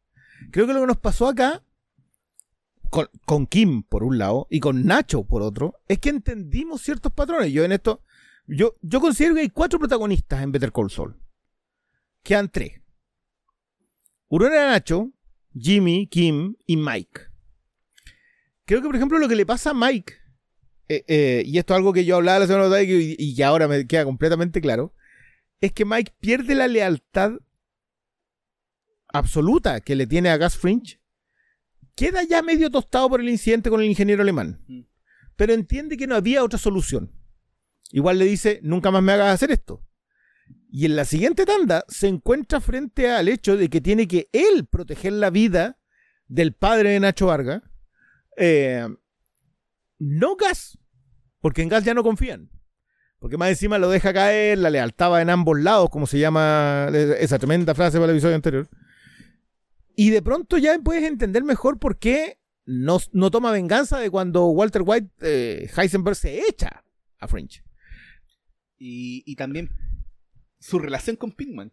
Creo 0.51 0.67
que 0.67 0.75
lo 0.75 0.81
que 0.81 0.87
nos 0.87 0.99
pasó 0.99 1.29
acá 1.29 1.63
con, 3.25 3.47
Kim 3.47 3.83
por 3.83 4.05
un 4.05 4.19
lado 4.19 4.47
y 4.51 4.61
con 4.61 4.85
Nacho 4.85 5.25
por 5.25 5.43
otro, 5.43 5.75
es 5.89 5.99
que 5.99 6.11
entendimos 6.11 6.83
ciertos 6.83 7.13
patrones. 7.13 7.53
Yo 7.53 7.65
en 7.65 7.73
esto, 7.73 8.03
yo, 8.47 8.77
yo 8.83 9.01
considero 9.01 9.35
que 9.35 9.43
hay 9.43 9.51
cuatro 9.51 9.79
protagonistas 9.79 10.43
en 10.43 10.53
Better 10.53 10.73
Call 10.73 10.91
Saul. 10.91 11.17
Quedan 12.23 12.49
tres. 12.49 12.81
Uno 14.29 14.49
Nacho, 14.49 15.13
Jimmy, 15.59 16.07
Kim 16.09 16.57
y 16.67 16.77
Mike. 16.77 17.21
Creo 18.65 18.81
que, 18.81 18.89
por 18.89 18.97
ejemplo, 18.97 19.19
lo 19.19 19.29
que 19.29 19.37
le 19.37 19.47
pasa 19.47 19.71
a 19.71 19.75
Mike, 19.75 20.15
eh, 20.89 21.05
eh, 21.09 21.43
y 21.45 21.59
esto 21.59 21.75
es 21.75 21.79
algo 21.79 21.93
que 21.93 22.05
yo 22.05 22.17
hablaba 22.17 22.41
la 22.41 22.47
semana 22.47 22.65
pasada 22.65 22.83
y, 22.83 23.43
ahora 23.43 23.69
me 23.69 23.87
queda 23.87 24.05
completamente 24.05 24.61
claro, 24.61 24.95
es 25.61 25.73
que 25.73 25.85
Mike 25.85 26.13
pierde 26.21 26.55
la 26.55 26.69
lealtad 26.69 27.33
absoluta 29.09 29.81
que 29.81 29.97
le 29.97 30.07
tiene 30.07 30.29
a 30.31 30.37
Gus 30.39 30.57
Fringe 30.57 31.01
queda 31.97 32.23
ya 32.23 32.43
medio 32.43 32.71
tostado 32.71 33.09
por 33.09 33.21
el 33.21 33.29
incidente 33.29 33.71
con 33.71 33.81
el 33.81 33.89
ingeniero 33.89 34.23
alemán, 34.23 34.63
Mm. 34.69 34.81
pero 35.35 35.55
entiende 35.55 35.97
que 35.97 36.07
no 36.07 36.15
había 36.15 36.45
otra 36.45 36.59
solución. 36.59 37.11
Igual 37.91 38.19
le 38.19 38.27
dice, 38.27 38.61
nunca 38.63 38.91
más 38.91 39.03
me 39.03 39.13
hagas 39.13 39.35
hacer 39.35 39.51
esto. 39.51 39.83
Y 40.69 40.85
en 40.85 40.97
la 40.97 41.05
siguiente 41.05 41.47
tanda 41.47 41.85
se 41.89 42.09
encuentra 42.09 42.61
frente 42.61 43.11
al 43.11 43.29
hecho 43.29 43.57
de 43.57 43.69
que 43.71 43.81
tiene 43.81 44.07
que 44.07 44.29
él 44.33 44.67
proteger 44.67 45.15
la 45.15 45.31
vida 45.31 45.79
del 46.27 46.53
padre 46.53 46.91
de 46.91 47.01
Nacho 47.01 47.27
Vargas. 47.27 47.63
eh, 48.37 48.87
no 49.99 50.37
Gas, 50.37 50.79
porque 51.41 51.63
en 51.63 51.69
Gas 51.69 51.85
ya 51.85 51.95
no 51.95 52.03
confían. 52.03 52.51
Porque 53.19 53.39
más 53.39 53.49
encima 53.49 53.79
lo 53.79 53.89
deja 53.89 54.13
caer, 54.13 54.59
la 54.59 54.71
lealtad 54.71 55.11
va 55.11 55.23
en 55.23 55.31
ambos 55.31 55.59
lados, 55.59 55.89
como 55.91 56.07
se 56.07 56.19
llama 56.19 56.89
esa 56.93 57.39
tremenda 57.39 57.75
frase 57.75 57.99
para 57.99 58.13
el 58.13 58.17
episodio 58.17 58.37
anterior. 58.37 58.69
Y 59.97 60.11
de 60.11 60.21
pronto 60.21 60.59
ya 60.59 60.79
puedes 60.79 61.05
entender 61.05 61.43
mejor 61.43 61.79
por 61.79 61.99
qué 61.99 62.39
no, 62.67 62.99
no 63.13 63.31
toma 63.31 63.53
venganza 63.53 63.99
de 63.99 64.11
cuando 64.11 64.47
Walter 64.49 64.83
White, 64.85 65.09
eh, 65.23 65.71
Heisenberg, 65.75 66.17
se 66.17 66.41
echa 66.41 66.85
a 67.19 67.27
Fringe. 67.27 67.65
y, 68.79 69.23
y 69.25 69.37
también 69.37 69.71
su 70.59 70.79
relación 70.79 71.17
con 71.17 71.33
Pinkman. 71.33 71.73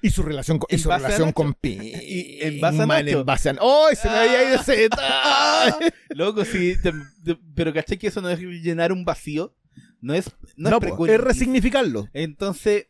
Y 0.00 0.10
su 0.10 0.22
relación 0.22 0.58
con, 0.58 0.66
y 0.74 0.78
su 0.78 0.88
relación 0.90 1.32
con 1.32 1.54
Y 1.62 2.38
en 2.40 2.60
base 2.60 2.82
a 2.82 3.00
en 3.00 3.24
base 3.26 3.50
a- 3.50 3.56
¡Oh! 3.60 3.88
Se 3.94 4.08
me 4.08 4.14
había 4.16 4.48
ido 4.50 4.60
ese 4.60 4.76
detalle. 4.76 5.92
Loco, 6.10 6.44
sí, 6.44 6.74
te- 6.82 6.92
te- 7.24 7.38
pero 7.54 7.72
caché 7.74 7.98
que 7.98 8.06
eso 8.08 8.20
no 8.22 8.30
es 8.30 8.38
llenar 8.40 8.92
un 8.92 9.04
vacío, 9.04 9.54
no 10.00 10.14
es, 10.14 10.30
no, 10.56 10.70
No, 10.70 10.76
es 10.76 10.80
po, 10.80 10.80
precuela. 10.80 11.14
es 11.14 11.20
resignificarlo. 11.20 12.08
Entonces, 12.14 12.86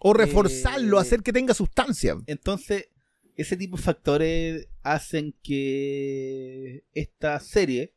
O 0.00 0.14
reforzarlo, 0.14 0.98
Eh, 0.98 1.00
hacer 1.02 1.22
que 1.22 1.32
tenga 1.32 1.54
sustancia. 1.54 2.16
Entonces, 2.26 2.88
ese 3.36 3.56
tipo 3.56 3.76
de 3.76 3.82
factores 3.82 4.68
hacen 4.82 5.34
que 5.42 6.84
esta 6.94 7.38
serie, 7.40 7.92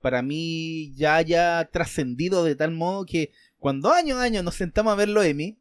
para 0.00 0.22
mí, 0.22 0.92
ya 0.94 1.16
haya 1.16 1.68
trascendido 1.72 2.44
de 2.44 2.54
tal 2.56 2.70
modo 2.72 3.04
que 3.06 3.32
cuando 3.58 3.92
año 3.92 4.18
a 4.18 4.22
año 4.22 4.42
nos 4.42 4.54
sentamos 4.56 4.92
a 4.92 4.96
ver 4.96 5.08
los 5.08 5.24
Emmy, 5.24 5.58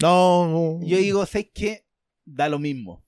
No, 0.00 0.48
no. 0.48 0.86
yo 0.86 0.98
digo, 0.98 1.24
¿sabes 1.26 1.48
qué? 1.54 1.86
Da 2.24 2.48
lo 2.48 2.58
mismo. 2.58 3.04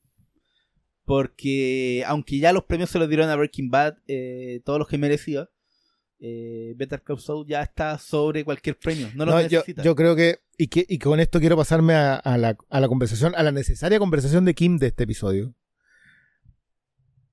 Porque, 1.05 2.05
aunque 2.07 2.39
ya 2.39 2.53
los 2.53 2.65
premios 2.65 2.91
se 2.91 2.99
los 2.99 3.09
dieron 3.09 3.31
a 3.31 3.37
Breaking 3.37 3.71
Bad, 3.71 3.97
eh, 4.07 4.61
todos 4.65 4.79
los 4.79 4.89
que 4.89 4.99
merecía, 4.99 5.49
eh, 6.21 6.75
Better 6.77 7.03
Call 7.03 7.19
Saul 7.21 7.47
ya 7.47 7.63
está 7.63 7.99
sobre 7.99 8.45
cualquier 8.45 8.79
premio. 8.79 9.09
No 9.15 9.25
lo 9.25 9.33
No, 9.33 9.41
yo, 9.43 9.61
necesita. 9.61 9.83
yo 9.83 9.95
creo 9.95 10.15
que 10.17 10.41
y, 10.59 10.67
que, 10.69 10.85
y 10.89 10.99
con 10.99 11.21
esto 11.21 11.41
quiero 11.41 11.57
pasarme 11.57 11.95
a, 11.95 12.17
a 12.17 12.37
la, 12.37 12.57
a 12.69 12.81
la 12.81 12.89
conversación, 12.89 13.33
a 13.37 13.43
la 13.43 13.53
necesaria 13.53 13.99
conversación 13.99 14.45
de 14.45 14.55
Kim 14.55 14.77
de 14.79 14.89
este 14.89 15.05
episodio. 15.05 15.55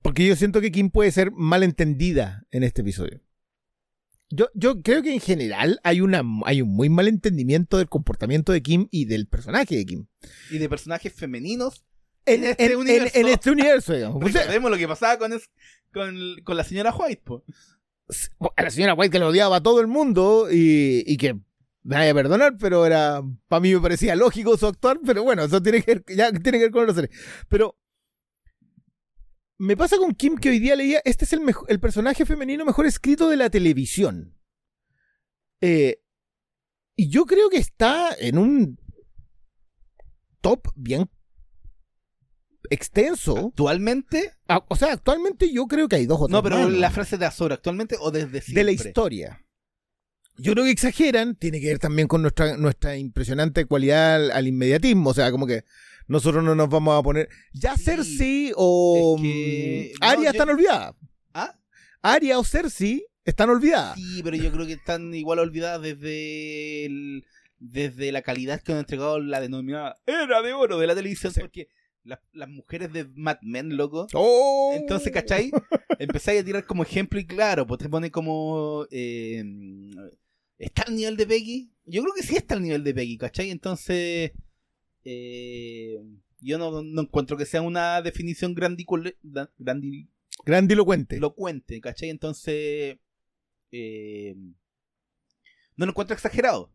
Porque 0.01 0.25
yo 0.27 0.35
siento 0.35 0.61
que 0.61 0.71
Kim 0.71 0.91
puede 0.91 1.11
ser 1.11 1.31
malentendida 1.31 2.45
en 2.51 2.63
este 2.63 2.81
episodio. 2.81 3.24
Yo, 4.29 4.49
yo 4.53 4.81
creo 4.81 5.01
que 5.03 5.13
en 5.13 5.19
general 5.19 5.79
hay, 5.83 6.01
una, 6.01 6.23
hay 6.45 6.61
un 6.61 6.69
muy 6.69 6.89
mal 6.89 7.07
entendimiento 7.07 7.77
del 7.77 7.87
comportamiento 7.89 8.51
de 8.51 8.61
Kim 8.63 8.87
y 8.91 9.05
del 9.05 9.27
personaje 9.27 9.75
de 9.75 9.85
Kim. 9.85 10.05
Y 10.51 10.57
de 10.57 10.67
personajes 10.67 11.13
femeninos 11.13 11.85
en, 12.25 12.43
En 12.43 12.49
este 12.51 12.65
en- 12.65 12.75
universo. 12.77 13.19
en 13.19 13.27
este 13.27 13.51
universo, 13.51 13.93
digamos. 13.93 14.23
O 14.23 14.29
sea, 14.29 14.41
Recordemos 14.41 14.71
lo 14.71 14.77
que 14.77 14.87
pasaba 14.87 15.17
con, 15.19 15.33
es- 15.33 15.49
con, 15.93 16.17
con 16.43 16.57
la 16.57 16.63
señora 16.63 16.93
White, 16.95 17.21
po. 17.23 17.43
a 18.57 18.63
la 18.63 18.69
señora 18.71 18.93
White 18.95 19.11
que 19.11 19.19
lo 19.19 19.27
odiaba 19.29 19.57
a 19.57 19.63
todo 19.63 19.79
el 19.79 19.87
mundo 19.87 20.47
y, 20.51 21.03
y 21.05 21.17
que 21.17 21.35
me 21.35 21.95
vaya 21.97 22.11
a 22.11 22.15
perdonar, 22.15 22.57
pero 22.59 22.85
era 22.85 23.21
para 23.47 23.59
mí 23.59 23.73
me 23.73 23.79
parecía 23.79 24.15
lógico 24.15 24.57
su 24.57 24.65
actuar, 24.65 24.99
pero 25.05 25.21
bueno, 25.23 25.43
eso 25.43 25.61
tiene 25.61 25.83
que 25.83 25.95
ver, 25.95 26.03
ya 26.15 26.31
tiene 26.31 26.57
que 26.57 26.63
ver 26.65 26.71
con 26.71 26.87
la 26.87 26.93
serie. 26.95 27.11
Pero 27.47 27.77
me 29.57 29.77
pasa 29.77 29.97
con 29.97 30.13
Kim 30.13 30.37
que 30.37 30.49
hoy 30.49 30.59
día 30.59 30.75
leía, 30.75 31.01
este 31.05 31.25
es 31.25 31.33
el, 31.33 31.41
mejo- 31.41 31.65
el 31.67 31.79
personaje 31.79 32.25
femenino 32.25 32.65
mejor 32.65 32.85
escrito 32.85 33.29
de 33.29 33.37
la 33.37 33.49
televisión. 33.49 34.37
Eh, 35.61 36.01
y 36.95 37.09
yo 37.09 37.25
creo 37.25 37.49
que 37.49 37.57
está 37.57 38.09
en 38.19 38.37
un 38.37 38.79
top 40.41 40.67
bien 40.75 41.09
extenso. 42.69 43.37
Actualmente, 43.49 44.31
Ah, 44.47 44.63
O 44.69 44.75
sea, 44.75 44.93
actualmente 44.93 45.51
yo 45.51 45.65
creo 45.67 45.87
que 45.87 45.97
hay 45.97 46.05
dos 46.05 46.19
o 46.21 46.25
tres 46.27 46.31
no, 46.31 46.43
pero 46.43 46.69
la 46.69 46.91
frase 46.91 47.17
de 47.17 47.25
Azor, 47.25 47.53
actualmente 47.53 47.95
o 47.99 48.11
desde 48.11 48.41
siempre. 48.41 48.53
de 48.53 48.63
la 48.63 48.71
historia. 48.71 49.41
Yo 50.37 50.51
creo 50.51 50.65
que 50.65 50.71
exageran, 50.71 51.35
tiene 51.35 51.61
que 51.61 51.67
ver 51.67 51.79
también 51.79 52.07
con 52.09 52.21
nuestra, 52.21 52.57
nuestra 52.57 52.97
impresionante 52.97 53.65
cualidad 53.65 54.15
al, 54.15 54.31
al 54.31 54.47
inmediatismo, 54.47 55.11
o 55.11 55.13
sea, 55.13 55.31
como 55.31 55.47
que 55.47 55.63
nosotros 56.07 56.43
no 56.43 56.55
nos 56.55 56.69
vamos 56.69 56.97
a 56.99 57.03
poner... 57.03 57.29
Ya 57.53 57.75
Sí. 57.77 57.83
Cersei 57.85 58.51
o 58.55 59.15
Es 59.17 59.21
que- 59.21 59.93
mm, 59.99 60.23
yo- 60.23 60.29
están 60.29 60.49
olvidadas. 60.49 60.95
¿Ah? 61.33 61.57
Arya 62.01 62.37
o 62.39 62.43
Cersei 62.43 63.05
están 63.23 63.49
olvidadas. 63.49 63.95
Sí, 63.97 64.21
pero 64.23 64.37
yo 64.37 64.51
creo 64.51 64.65
que 64.67 64.73
están 64.73 65.13
igual 65.13 65.39
olvidadas 65.39 65.81
desde 65.81 66.85
el- 66.85 67.25
desde 67.57 68.11
la 68.11 68.21
calidad 68.21 68.61
que 68.61 68.73
han 68.73 68.79
entregado 68.79 69.19
la 69.19 69.39
denominada 69.41 69.95
era 70.05 70.41
de 70.41 70.53
oro 70.53 70.77
de 70.77 70.87
la 70.87 70.93
televisión, 70.95 71.33
Sí. 71.33 71.39
porque 71.39 71.69
las, 72.03 72.19
las 72.33 72.49
mujeres 72.49 72.93
de 72.93 73.05
Mad 73.15 73.37
Men, 73.41 73.75
loco. 73.77 74.05
Oh. 74.13 74.73
Entonces, 74.75 75.11
¿cachai? 75.11 75.51
Empezáis 75.99 76.41
a 76.41 76.45
tirar 76.45 76.65
como 76.65 76.83
ejemplo 76.83 77.19
y 77.19 77.25
claro, 77.25 77.65
pues 77.65 77.79
te 77.79 77.89
pone 77.89 78.11
como... 78.11 78.85
eh, 78.91 79.43
¿Está 80.59 80.83
al 80.83 80.95
nivel 80.95 81.17
de 81.17 81.25
Peggy? 81.25 81.71
Yo 81.85 82.01
creo 82.03 82.13
que 82.13 82.23
sí 82.23 82.35
está 82.35 82.53
al 82.55 82.61
nivel 82.61 82.83
de 82.83 82.93
Peggy, 82.93 83.17
¿cachai? 83.17 83.49
Entonces... 83.49 84.31
eh, 85.05 85.97
yo 86.41 86.57
no, 86.57 86.81
no 86.83 87.01
encuentro 87.01 87.37
que 87.37 87.45
sea 87.45 87.61
una 87.61 88.01
definición 88.01 88.53
grandi- 88.55 88.85
Grandilocuente. 90.45 91.15
elocuente, 91.15 91.79
¿cachai? 91.79 92.09
Entonces... 92.09 92.97
eh, 93.71 94.35
no 95.77 95.85
lo 95.85 95.91
encuentro 95.91 96.13
exagerado. 96.15 96.71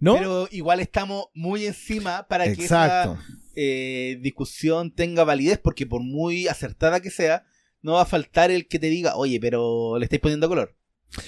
¿No? 0.00 0.14
Pero 0.14 0.48
igual 0.50 0.80
estamos 0.80 1.26
muy 1.34 1.64
encima 1.66 2.26
para 2.28 2.44
que 2.52 2.64
esa 2.64 3.18
eh, 3.54 4.18
discusión 4.20 4.92
tenga 4.94 5.24
validez, 5.24 5.58
porque 5.58 5.86
por 5.86 6.02
muy 6.02 6.48
acertada 6.48 7.00
que 7.00 7.10
sea, 7.10 7.46
no 7.80 7.92
va 7.92 8.02
a 8.02 8.06
faltar 8.06 8.50
el 8.50 8.66
que 8.66 8.78
te 8.78 8.88
diga, 8.88 9.16
oye, 9.16 9.38
pero 9.40 9.98
le 9.98 10.04
estáis 10.04 10.20
poniendo 10.20 10.48
color. 10.48 10.76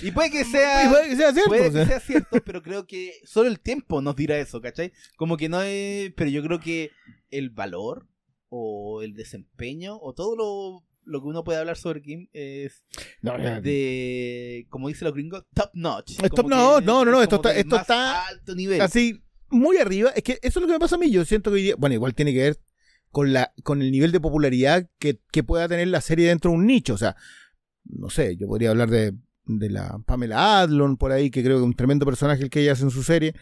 Y 0.03 0.11
puede 0.11 0.31
que 0.31 0.45
sea... 0.45 0.88
Puede 0.90 1.09
que 1.09 1.16
sea 1.16 1.33
cierto, 1.33 1.49
Puede 1.51 1.69
o 1.69 1.73
sea. 1.73 1.83
que 1.85 1.88
sea 1.90 2.01
cierto, 2.01 2.43
pero 2.45 2.62
creo 2.62 2.87
que 2.87 3.14
solo 3.25 3.49
el 3.49 3.61
tiempo 3.61 4.03
nos 4.03 4.14
dirá 4.16 4.38
eso, 4.38 4.61
¿cachai? 4.61 4.93
Como 5.16 5.37
que 5.37 5.49
no 5.49 5.62
es... 5.62 6.12
Pero 6.16 6.31
yo 6.31 6.43
creo 6.43 6.61
que 6.61 6.90
el 7.31 7.51
valor 7.51 8.07
o 8.49 9.03
el 9.03 9.14
desempeño 9.14 9.97
o 10.01 10.12
todo 10.12 10.37
lo, 10.37 10.87
lo 11.05 11.21
que 11.23 11.29
uno 11.29 11.45
puede 11.45 11.59
hablar 11.61 11.77
sobre 11.77 12.03
Kim 12.03 12.29
es 12.33 12.85
No, 13.23 13.38
de, 13.38 14.66
como 14.71 14.88
dicen 14.88 15.07
los 15.07 15.14
gringos, 15.14 15.45
top 15.55 15.71
notch. 15.75 16.16
Top 16.35 16.49
no, 16.49 16.81
no, 16.81 17.05
no, 17.05 17.19
es 17.19 17.25
esto 17.25 17.37
está- 17.37 17.55
esto 17.57 17.77
está 17.77 18.27
alto 18.27 18.55
nivel. 18.55 18.81
así 18.81 19.23
muy 19.51 19.79
arriba. 19.79 20.11
Es 20.11 20.23
que 20.23 20.33
eso 20.43 20.59
es 20.59 20.62
lo 20.62 20.66
que 20.66 20.73
me 20.75 20.79
pasa 20.81 20.97
a 20.97 20.99
mí. 20.99 21.11
Yo 21.11 21.25
siento 21.25 21.53
que 21.53 21.75
bueno, 21.75 21.95
igual 21.95 22.14
tiene 22.14 22.33
que 22.33 22.40
ver 22.43 22.57
con 23.11 23.33
la 23.33 23.53
con 23.62 23.83
el 23.83 23.90
nivel 23.90 24.12
de 24.12 24.21
popularidad 24.21 24.88
que, 24.99 25.21
que 25.33 25.43
pueda 25.43 25.66
tener 25.69 25.88
la 25.88 26.01
serie 26.01 26.29
dentro 26.29 26.51
de 26.51 26.57
un 26.57 26.66
nicho. 26.66 26.95
O 26.95 26.99
sea, 26.99 27.16
no 27.85 28.11
sé, 28.11 28.37
yo 28.37 28.47
podría 28.47 28.71
hablar 28.71 28.90
de, 28.90 29.14
de 29.59 29.71
la 29.71 29.99
Pamela 30.07 30.61
Adlon 30.61 30.97
por 30.97 31.13
ahí, 31.13 31.31
que 31.31 31.43
creo 31.43 31.57
que 31.57 31.63
es 31.63 31.67
un 31.67 31.75
tremendo 31.75 32.07
personaje 32.07 32.43
el 32.43 32.51
que 32.51 32.61
ella 32.63 32.73
hace 32.73 32.85
en 32.85 32.91
su 32.91 33.03
serie. 33.03 33.35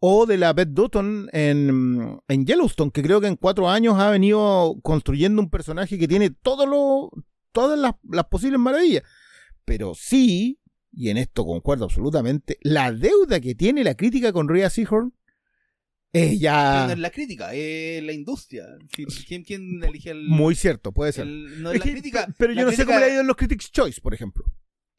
O 0.00 0.26
de 0.26 0.36
la 0.36 0.52
Beth 0.52 0.68
Dutton 0.70 1.28
en, 1.32 2.20
en 2.28 2.44
Yellowstone, 2.46 2.90
que 2.90 3.02
creo 3.02 3.20
que 3.20 3.26
en 3.28 3.36
cuatro 3.36 3.70
años 3.70 3.98
ha 3.98 4.10
venido 4.10 4.76
construyendo 4.82 5.40
un 5.40 5.48
personaje 5.48 5.98
que 5.98 6.06
tiene 6.08 6.30
todo 6.30 6.66
lo, 6.66 7.10
todas 7.52 7.78
las, 7.78 7.94
las 8.10 8.26
posibles 8.26 8.60
maravillas. 8.60 9.02
Pero 9.64 9.94
sí, 9.94 10.58
y 10.92 11.08
en 11.08 11.16
esto 11.16 11.46
concuerdo 11.46 11.84
absolutamente, 11.84 12.58
la 12.62 12.92
deuda 12.92 13.40
que 13.40 13.54
tiene 13.54 13.82
la 13.82 13.94
crítica 13.94 14.32
con 14.32 14.48
Rhea 14.48 14.68
Seahorn 14.68 15.14
ya 16.38 16.86
no 16.86 16.92
es 16.92 16.98
la 16.98 17.10
crítica, 17.10 17.52
es 17.54 18.02
la 18.02 18.12
industria. 18.12 18.66
¿Quién, 19.26 19.42
quién 19.42 19.82
elige 19.82 20.10
el.? 20.10 20.28
muy 20.28 20.54
cierto, 20.54 20.92
puede 20.92 21.12
ser. 21.12 21.26
el- 21.26 21.62
no 21.62 21.72
Es 21.72 21.78
la 21.78 21.84
que- 21.84 21.90
crítica. 21.92 22.28
pero 22.38 22.52
yo 22.52 22.64
no 22.64 22.72
sé 22.72 22.84
cómo 22.86 22.98
le 23.00 23.04
ha 23.06 23.12
ido 23.12 23.20
en 23.22 23.26
los 23.26 23.36
Critics' 23.36 23.72
Choice, 23.72 24.00
por 24.00 24.14
ejemplo. 24.14 24.44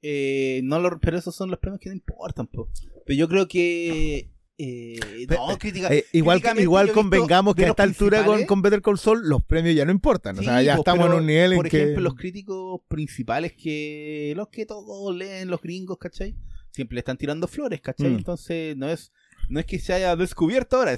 Eh, 0.07 0.61
no 0.63 0.79
lo, 0.79 0.99
pero 0.99 1.17
esos 1.17 1.35
son 1.35 1.49
los 1.49 1.59
premios 1.59 1.79
que 1.79 1.89
no 1.89 1.95
importan, 1.95 2.45
po. 2.45 2.69
Pero 3.05 3.17
yo 3.17 3.27
creo 3.27 3.47
que. 3.47 4.29
eh, 4.59 4.99
no, 5.27 5.57
crítica. 5.57 5.91
Eh, 5.91 6.05
igual 6.13 6.41
igual 6.59 6.91
convengamos 6.91 7.55
que 7.55 7.65
a 7.65 7.69
esta 7.69 7.83
altura 7.83 8.23
con, 8.23 8.45
con 8.45 8.61
Better 8.61 8.81
Call 8.83 8.99
Saul 8.99 9.27
los 9.27 9.43
premios 9.43 9.75
ya 9.75 9.83
no 9.83 9.91
importan. 9.91 10.37
o 10.37 10.43
sea, 10.43 10.61
ya 10.61 10.75
po, 10.75 10.81
estamos 10.81 11.07
en 11.07 11.13
un 11.13 11.25
nivel 11.25 11.53
en 11.53 11.57
Por 11.57 11.69
que. 11.69 11.77
ejemplo, 11.77 12.03
los 12.03 12.13
críticos 12.15 12.81
principales 12.87 13.53
que. 13.53 14.33
Los 14.35 14.49
que 14.49 14.67
todos 14.67 15.15
leen, 15.15 15.49
los 15.49 15.59
gringos, 15.61 15.97
¿cachai? 15.97 16.35
Siempre 16.71 16.95
le 16.95 16.99
están 16.99 17.17
tirando 17.17 17.47
flores, 17.47 17.81
¿cachai? 17.81 18.11
Mm. 18.11 18.17
Entonces, 18.17 18.77
no 18.77 18.87
es. 18.89 19.11
No 19.49 19.60
es 19.60 19.65
que 19.65 19.79
se 19.79 19.93
haya 19.93 20.15
descubierto 20.15 20.77
ahora. 20.77 20.97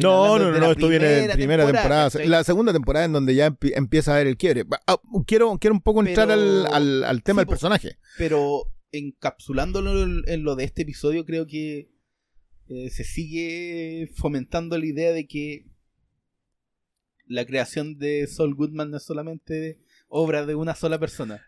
No, 0.00 0.38
no, 0.38 0.50
no, 0.50 0.58
no, 0.58 0.70
esto 0.72 0.88
viene 0.88 1.06
de 1.06 1.28
primera 1.34 1.64
temporada. 1.64 2.10
La 2.26 2.44
segunda 2.44 2.72
temporada 2.72 3.06
en 3.06 3.12
donde 3.12 3.34
ya 3.34 3.48
empie- 3.50 3.72
empieza 3.76 4.14
a 4.14 4.18
ver 4.18 4.26
el 4.26 4.36
quiebre. 4.36 4.64
Ah, 4.86 4.98
quiero, 5.26 5.56
quiero 5.58 5.74
un 5.74 5.80
poco 5.82 6.00
entrar 6.04 6.28
Pero- 6.28 6.40
al, 6.40 6.66
al- 6.74 7.04
al 7.04 7.22
tema 7.22 7.40
Sí, 7.42 7.46
del 7.46 7.48
personaje. 7.50 7.98
pero 8.18 8.64
encapsulándolo 8.92 10.02
en, 10.26 10.42
lo 10.44 10.56
de 10.56 10.64
este 10.64 10.82
episodio, 10.82 11.24
creo 11.24 11.46
que 11.46 11.90
eh, 12.68 12.90
se 12.90 13.04
sigue 13.04 14.10
fomentando 14.16 14.76
la 14.78 14.86
idea 14.86 15.12
de 15.12 15.26
que 15.26 15.66
la 17.26 17.44
creación 17.44 17.98
de 17.98 18.26
Saul 18.26 18.54
Goodman 18.54 18.90
no 18.90 18.96
es 18.96 19.02
solamente 19.04 19.78
obra 20.08 20.46
de 20.46 20.54
una 20.54 20.74
sola 20.74 20.98
persona. 20.98 21.42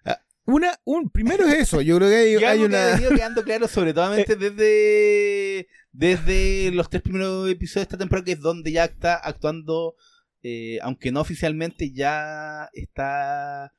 Una, 0.51 0.79
un, 0.85 1.11
primero 1.11 1.47
es 1.47 1.55
eso, 1.55 1.81
yo 1.81 1.97
creo 1.97 2.09
que 2.09 2.17
hay, 2.17 2.35
hay 2.37 2.45
algo 2.45 2.69
que 2.69 2.77
ha 2.77 2.81
una... 2.81 2.93
venido 2.93 3.11
quedando 3.17 3.45
claro, 3.45 3.69
sobre 3.69 3.95
todo 3.95 4.11
desde, 4.11 5.69
desde 5.93 6.71
los 6.73 6.89
tres 6.91 7.03
primeros 7.03 7.49
episodios 7.49 7.83
de 7.83 7.83
esta 7.83 7.99
temporada, 7.99 8.25
que 8.25 8.33
es 8.33 8.41
donde 8.41 8.73
ya 8.73 8.85
está 8.85 9.15
actuando, 9.17 9.95
eh, 10.43 10.79
aunque 10.83 11.13
no 11.13 11.21
oficialmente, 11.21 11.93
ya 11.93 12.69
está 12.73 13.73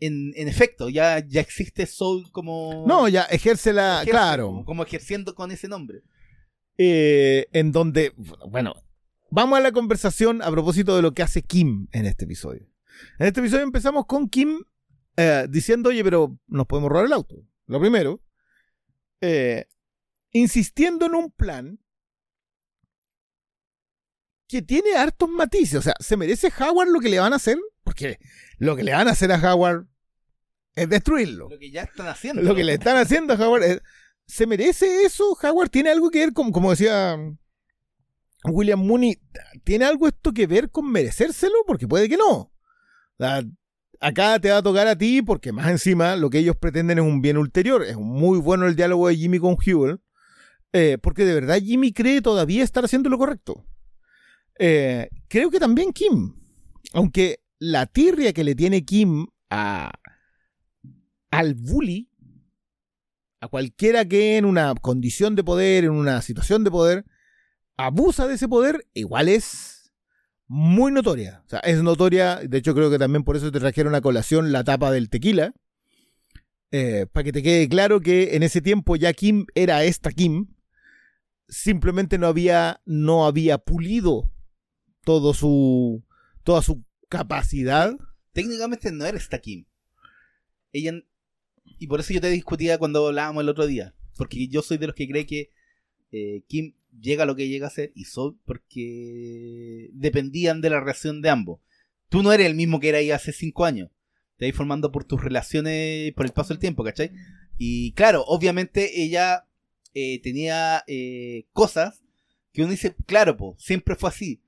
en, 0.00 0.32
en 0.36 0.48
efecto, 0.48 0.88
ya, 0.88 1.20
ya 1.26 1.40
existe 1.40 1.86
Soul 1.86 2.30
como... 2.32 2.84
No, 2.86 3.08
ya 3.08 3.22
ejerce 3.24 3.72
la... 3.72 4.02
ejerce, 4.02 4.10
claro. 4.10 4.46
Como, 4.48 4.64
como 4.64 4.82
ejerciendo 4.82 5.34
con 5.34 5.50
ese 5.52 5.68
nombre. 5.68 6.02
eh, 6.78 7.46
en 7.52 7.72
donde, 7.72 8.12
bueno, 8.50 8.74
vamos 9.30 9.58
a 9.58 9.62
la 9.62 9.72
conversación 9.72 10.42
a 10.42 10.50
propósito 10.50 10.94
de 10.96 11.02
lo 11.02 11.14
que 11.14 11.22
hace 11.22 11.42
Kim 11.42 11.88
en 11.92 12.06
este 12.06 12.24
episodio. 12.24 12.66
En 13.18 13.26
este 13.26 13.40
episodio 13.40 13.62
empezamos 13.62 14.06
con 14.06 14.28
Kim 14.28 14.60
eh, 15.16 15.46
diciendo, 15.48 15.88
oye, 15.90 16.02
pero 16.04 16.38
nos 16.46 16.66
podemos 16.66 16.90
robar 16.90 17.06
el 17.06 17.12
auto. 17.12 17.36
Lo 17.66 17.80
primero, 17.80 18.22
eh, 19.20 19.66
insistiendo 20.32 21.06
en 21.06 21.14
un 21.14 21.30
plan 21.30 21.78
que 24.48 24.62
tiene 24.62 24.94
hartos 24.94 25.28
matices. 25.28 25.78
O 25.78 25.82
sea, 25.82 25.94
¿se 25.98 26.16
merece 26.16 26.52
Howard 26.60 26.88
lo 26.88 27.00
que 27.00 27.08
le 27.08 27.18
van 27.18 27.32
a 27.32 27.36
hacer? 27.36 27.58
Porque 27.82 28.18
lo 28.58 28.76
que 28.76 28.84
le 28.84 28.92
van 28.92 29.08
a 29.08 29.12
hacer 29.12 29.32
a 29.32 29.36
Howard 29.54 29.86
es 30.74 30.88
destruirlo. 30.88 31.48
Lo 31.48 31.58
que 31.58 31.70
ya 31.70 31.82
están 31.82 32.06
haciendo. 32.08 32.42
Lo 32.42 32.54
que 32.54 32.64
le 32.64 32.74
están 32.74 32.96
haciendo 32.96 33.34
a 33.34 33.36
Howard. 33.36 33.62
es- 33.64 33.82
¿Se 34.28 34.44
merece 34.46 35.04
eso? 35.04 35.36
¿Howard 35.40 35.70
tiene 35.70 35.90
algo 35.90 36.10
que 36.10 36.18
ver 36.18 36.32
con, 36.32 36.50
como 36.50 36.70
decía 36.70 37.16
William 38.44 38.80
Mooney, 38.84 39.20
¿tiene 39.64 39.84
algo 39.84 40.08
esto 40.08 40.32
que 40.32 40.48
ver 40.48 40.68
con 40.70 40.90
merecérselo? 40.90 41.54
Porque 41.64 41.86
puede 41.86 42.08
que 42.08 42.16
no. 42.16 42.32
O 42.38 42.52
sea, 43.18 43.42
acá 44.00 44.38
te 44.40 44.50
va 44.50 44.58
a 44.58 44.62
tocar 44.62 44.86
a 44.86 44.96
ti 44.96 45.22
porque 45.22 45.52
más 45.52 45.68
encima 45.68 46.16
lo 46.16 46.30
que 46.30 46.38
ellos 46.38 46.56
pretenden 46.56 46.98
es 46.98 47.04
un 47.04 47.20
bien 47.20 47.36
ulterior. 47.36 47.82
Es 47.84 47.96
muy 47.96 48.38
bueno 48.38 48.66
el 48.66 48.76
diálogo 48.76 49.08
de 49.08 49.16
Jimmy 49.16 49.38
con 49.38 49.56
Hewell. 49.64 50.00
eh, 50.72 50.98
porque 51.00 51.24
de 51.24 51.34
verdad 51.34 51.60
Jimmy 51.60 51.92
cree 51.92 52.20
todavía 52.20 52.62
estar 52.62 52.84
haciendo 52.84 53.08
lo 53.08 53.18
correcto. 53.18 53.64
Eh, 54.58 55.08
creo 55.28 55.50
que 55.50 55.58
también 55.60 55.92
Kim. 55.92 56.34
Aunque 56.92 57.40
la 57.58 57.86
tirria 57.86 58.32
que 58.32 58.44
le 58.44 58.54
tiene 58.54 58.84
Kim 58.84 59.26
a, 59.50 59.90
al 61.30 61.54
bully, 61.54 62.10
a 63.40 63.48
cualquiera 63.48 64.04
que 64.04 64.36
en 64.36 64.44
una 64.44 64.74
condición 64.74 65.34
de 65.34 65.44
poder, 65.44 65.84
en 65.84 65.90
una 65.90 66.22
situación 66.22 66.64
de 66.64 66.70
poder, 66.70 67.04
abusa 67.76 68.26
de 68.26 68.34
ese 68.34 68.48
poder, 68.48 68.86
igual 68.94 69.28
es 69.28 69.75
muy 70.48 70.92
notoria. 70.92 71.42
O 71.46 71.48
sea, 71.48 71.58
es 71.60 71.82
notoria, 71.82 72.36
de 72.36 72.58
hecho 72.58 72.74
creo 72.74 72.90
que 72.90 72.98
también 72.98 73.24
por 73.24 73.36
eso 73.36 73.50
te 73.50 73.60
trajeron 73.60 73.94
a 73.94 74.00
colación 74.00 74.52
la 74.52 74.64
tapa 74.64 74.90
del 74.90 75.10
tequila, 75.10 75.54
eh, 76.70 77.06
para 77.12 77.24
que 77.24 77.32
te 77.32 77.42
quede 77.42 77.68
claro 77.68 78.00
que 78.00 78.36
en 78.36 78.42
ese 78.42 78.60
tiempo 78.60 78.96
ya 78.96 79.12
Kim 79.12 79.46
era 79.54 79.84
esta 79.84 80.10
Kim, 80.10 80.48
simplemente 81.48 82.18
no 82.18 82.26
había, 82.26 82.80
no 82.84 83.26
había 83.26 83.58
pulido 83.58 84.30
todo 85.04 85.34
su, 85.34 86.02
toda 86.42 86.62
su 86.62 86.84
capacidad. 87.08 87.96
técnicamente 88.32 88.90
no 88.92 89.04
era 89.06 89.16
esta 89.16 89.38
Kim. 89.38 89.64
Ella. 90.72 90.92
Y 91.78 91.86
por 91.86 92.00
eso 92.00 92.12
yo 92.12 92.20
te 92.20 92.30
discutía 92.30 92.78
cuando 92.78 93.06
hablábamos 93.06 93.42
el 93.42 93.48
otro 93.48 93.66
día. 93.66 93.94
Porque 94.16 94.48
yo 94.48 94.62
soy 94.62 94.78
de 94.78 94.86
los 94.86 94.96
que 94.96 95.08
cree 95.08 95.26
que 95.26 95.50
eh, 96.12 96.42
Kim 96.46 96.74
llega 97.00 97.24
a 97.24 97.26
lo 97.26 97.36
que 97.36 97.48
llega 97.48 97.66
a 97.66 97.70
ser 97.70 97.92
y 97.94 98.04
Sol 98.04 98.38
porque 98.44 99.90
dependían 99.92 100.60
de 100.60 100.70
la 100.70 100.80
relación 100.80 101.22
de 101.22 101.30
ambos. 101.30 101.60
Tú 102.08 102.22
no 102.22 102.32
eres 102.32 102.46
el 102.46 102.54
mismo 102.54 102.80
que 102.80 102.90
era 102.90 102.98
ahí 102.98 103.10
hace 103.10 103.32
cinco 103.32 103.64
años. 103.64 103.90
Te 104.36 104.46
vas 104.46 104.56
formando 104.56 104.92
por 104.92 105.04
tus 105.04 105.22
relaciones, 105.22 106.12
por 106.12 106.26
el 106.26 106.32
paso 106.32 106.50
del 106.50 106.58
tiempo, 106.58 106.84
¿cachai? 106.84 107.10
Y 107.58 107.92
claro, 107.92 108.22
obviamente 108.26 109.02
ella 109.02 109.46
eh, 109.94 110.20
tenía 110.20 110.84
eh, 110.86 111.46
cosas 111.52 112.02
que 112.52 112.62
uno 112.62 112.70
dice, 112.70 112.94
claro, 113.06 113.36
po, 113.36 113.56
siempre 113.58 113.96
fue 113.96 114.10
así. 114.10 114.40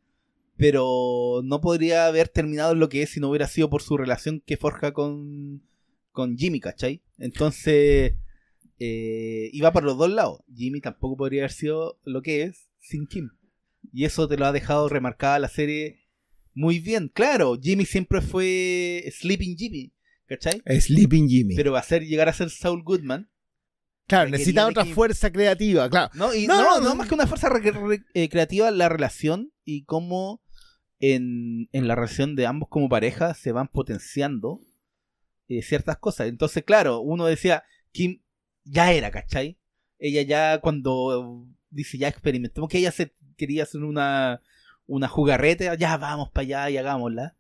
Pero 0.57 1.41
no 1.45 1.61
podría 1.61 2.07
haber 2.07 2.29
terminado 2.29 2.75
lo 2.75 2.89
que 2.89 3.03
es 3.03 3.11
si 3.11 3.21
no 3.21 3.31
hubiera 3.31 3.47
sido 3.47 3.71
por 3.71 3.81
su 3.83 3.97
relación 3.97 4.43
que 4.45 4.57
forja 4.57 4.93
con, 4.93 5.63
con 6.11 6.37
Jimmy, 6.37 6.61
¿cachai? 6.61 7.01
Entonces, 7.19 8.15
eh, 8.79 9.51
iba 9.53 9.73
por 9.73 9.85
los 9.85 9.97
dos 9.99 10.11
lados. 10.11 10.41
Jimmy 10.55 10.81
tampoco 10.81 11.17
podría 11.17 11.43
haber 11.43 11.53
sido 11.53 11.99
lo 12.05 12.23
que 12.23 12.43
es 12.43 12.69
sin 12.79 13.07
Kim. 13.07 13.31
Y 13.93 14.05
eso 14.05 14.29
te 14.29 14.37
lo 14.37 14.47
ha 14.47 14.53
dejado 14.53 14.89
remarcada 14.89 15.39
la 15.39 15.49
serie 15.49 16.07
muy 16.55 16.81
bien. 16.81 17.09
Claro, 17.09 17.57
Jimmy 17.61 17.85
siempre 17.87 18.21
fue 18.21 19.05
Sleeping 19.13 19.57
Jimmy, 19.57 19.93
¿cachai? 20.27 20.63
Sleeping 20.81 21.29
Jimmy. 21.29 21.55
Pero 21.55 21.73
va 21.73 21.79
a 21.81 21.85
ser 21.85 22.05
llegar 22.05 22.29
a 22.29 22.33
ser 22.33 22.51
Saul 22.51 22.83
Goodman. 22.83 23.31
claro, 24.07 24.31
necesita 24.31 24.67
otra 24.67 24.85
Kim. 24.85 24.95
fuerza 24.95 25.31
creativa, 25.33 25.89
claro. 25.89 26.11
No, 26.15 26.35
y 26.35 26.47
No, 26.47 26.57
no, 26.57 26.63
no, 26.63 26.81
no, 26.81 26.89
no. 26.91 26.95
más 26.97 27.09
que 27.09 27.15
una 27.15 27.27
fuerza 27.27 27.49
eh, 28.15 28.29
creativa, 28.29 28.71
la 28.71 28.89
relación 28.89 29.53
y 29.65 29.85
cómo 29.85 30.43
en, 31.01 31.69
en 31.73 31.87
la 31.87 31.95
relación 31.95 32.35
de 32.35 32.47
ambos 32.47 32.69
como 32.69 32.89
pareja 32.89 33.35
se 33.35 33.53
van 33.53 33.69
potenciando 33.69 34.61
eh, 35.49 35.63
ciertas 35.63 35.99
cosas. 35.99 36.29
Entonces, 36.29 36.65
claro, 36.65 37.01
uno 37.01 37.27
decía, 37.27 37.63
Kim 37.93 38.23
ya 38.69 38.93
era, 38.93 39.11
¿cachai? 39.11 39.59
Ella 39.99 40.23
ya 40.23 40.61
cuando 40.61 41.47
dice, 41.71 41.99
ya 41.99 42.09
experimentemos 42.09 42.69
que 42.71 42.79
ella 42.79 42.93
se 42.93 43.15
quería 43.37 43.65
hacer 43.65 43.83
una, 43.83 44.41
una 44.87 45.09
jugarrete, 45.09 45.71
ya 45.79 45.97
vamos 45.97 46.31
para 46.31 46.43
allá 46.45 46.71
y 46.71 46.77
hagámosla. 46.77 47.37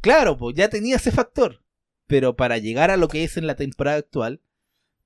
Claro, 0.00 0.36
pues 0.36 0.54
ya 0.56 0.68
tenía 0.68 0.96
ese 0.96 1.10
factor. 1.10 1.62
Pero 2.06 2.36
para 2.36 2.58
llegar 2.58 2.90
a 2.90 2.96
lo 2.96 3.08
que 3.08 3.24
es 3.24 3.36
en 3.36 3.46
la 3.46 3.56
temporada 3.56 3.98
actual, 3.98 4.40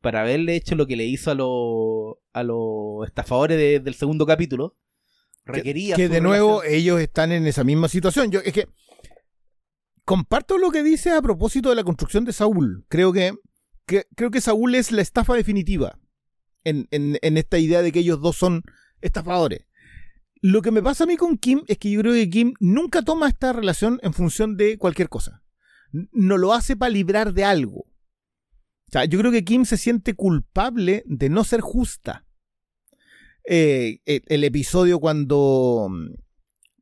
para 0.00 0.20
haberle 0.20 0.54
hecho 0.54 0.74
lo 0.74 0.86
que 0.86 0.96
le 0.96 1.04
hizo 1.04 1.30
a 1.30 1.34
los 1.34 2.16
a 2.32 2.42
los 2.44 3.06
estafadores 3.06 3.56
de- 3.58 3.80
del 3.80 3.94
segundo 3.94 4.24
capítulo, 4.26 4.76
requería 5.44 5.96
que 5.96 6.08
de 6.08 6.20
nuevo 6.20 6.60
relación- 6.60 6.80
ellos 6.80 7.00
están 7.00 7.32
en 7.32 7.46
esa 7.46 7.62
misma 7.64 7.88
situación. 7.88 8.30
Yo 8.30 8.40
es 8.40 8.52
que 8.52 8.68
comparto 10.04 10.58
lo 10.58 10.70
que 10.70 10.82
dice 10.82 11.10
a 11.10 11.22
propósito 11.22 11.70
de 11.70 11.76
la 11.76 11.84
construcción 11.84 12.24
de 12.24 12.32
Saúl. 12.32 12.84
Creo 12.88 13.12
que, 13.12 13.32
creo 14.14 14.30
que 14.30 14.40
Saúl 14.40 14.74
es 14.74 14.93
la 14.93 15.03
estafa 15.03 15.34
definitiva 15.34 15.99
en, 16.64 17.18
esta 17.22 17.59
idea 17.59 17.82
de 17.82 17.93
que 17.93 18.01
ellos 18.01 18.20
dos 18.20 18.36
son 18.36 18.62
estafadores. 19.01 19.66
Lo 20.40 20.62
que 20.62 20.70
me 20.70 20.82
pasa 20.82 21.05
a 21.05 21.07
mí 21.07 21.16
con 21.16 21.38
Kim 21.38 21.62
es 21.68 21.78
que 21.78 21.90
yo 21.90 22.01
creo 22.01 22.12
que 22.14 22.30
Kim 22.30 22.55
nunca 22.59 23.03
toma 23.03 23.28
esta 23.28 23.53
relación 23.53 24.01
en 24.03 24.12
función 24.12 24.57
de 24.57 24.76
cualquier 24.78 25.09
cosa. 25.09 25.43
No 25.93 26.38
lo 26.38 26.53
hace 26.53 26.76
para 26.76 26.90
librar 26.90 27.32
de 27.32 27.45
algo. 27.45 27.80
O 27.80 28.90
sea, 28.93 29.05
yo 29.05 29.18
creo 29.18 29.30
que 29.30 29.45
Kim 29.45 29.64
se 29.64 29.76
siente 29.76 30.14
culpable 30.14 31.05
de 31.07 31.28
no 31.28 31.45
ser 31.45 31.61
justa. 31.61 32.26
Eh, 33.45 34.01
el, 34.05 34.22
el 34.26 34.45
episodio 34.45 35.01
cuando, 35.01 35.88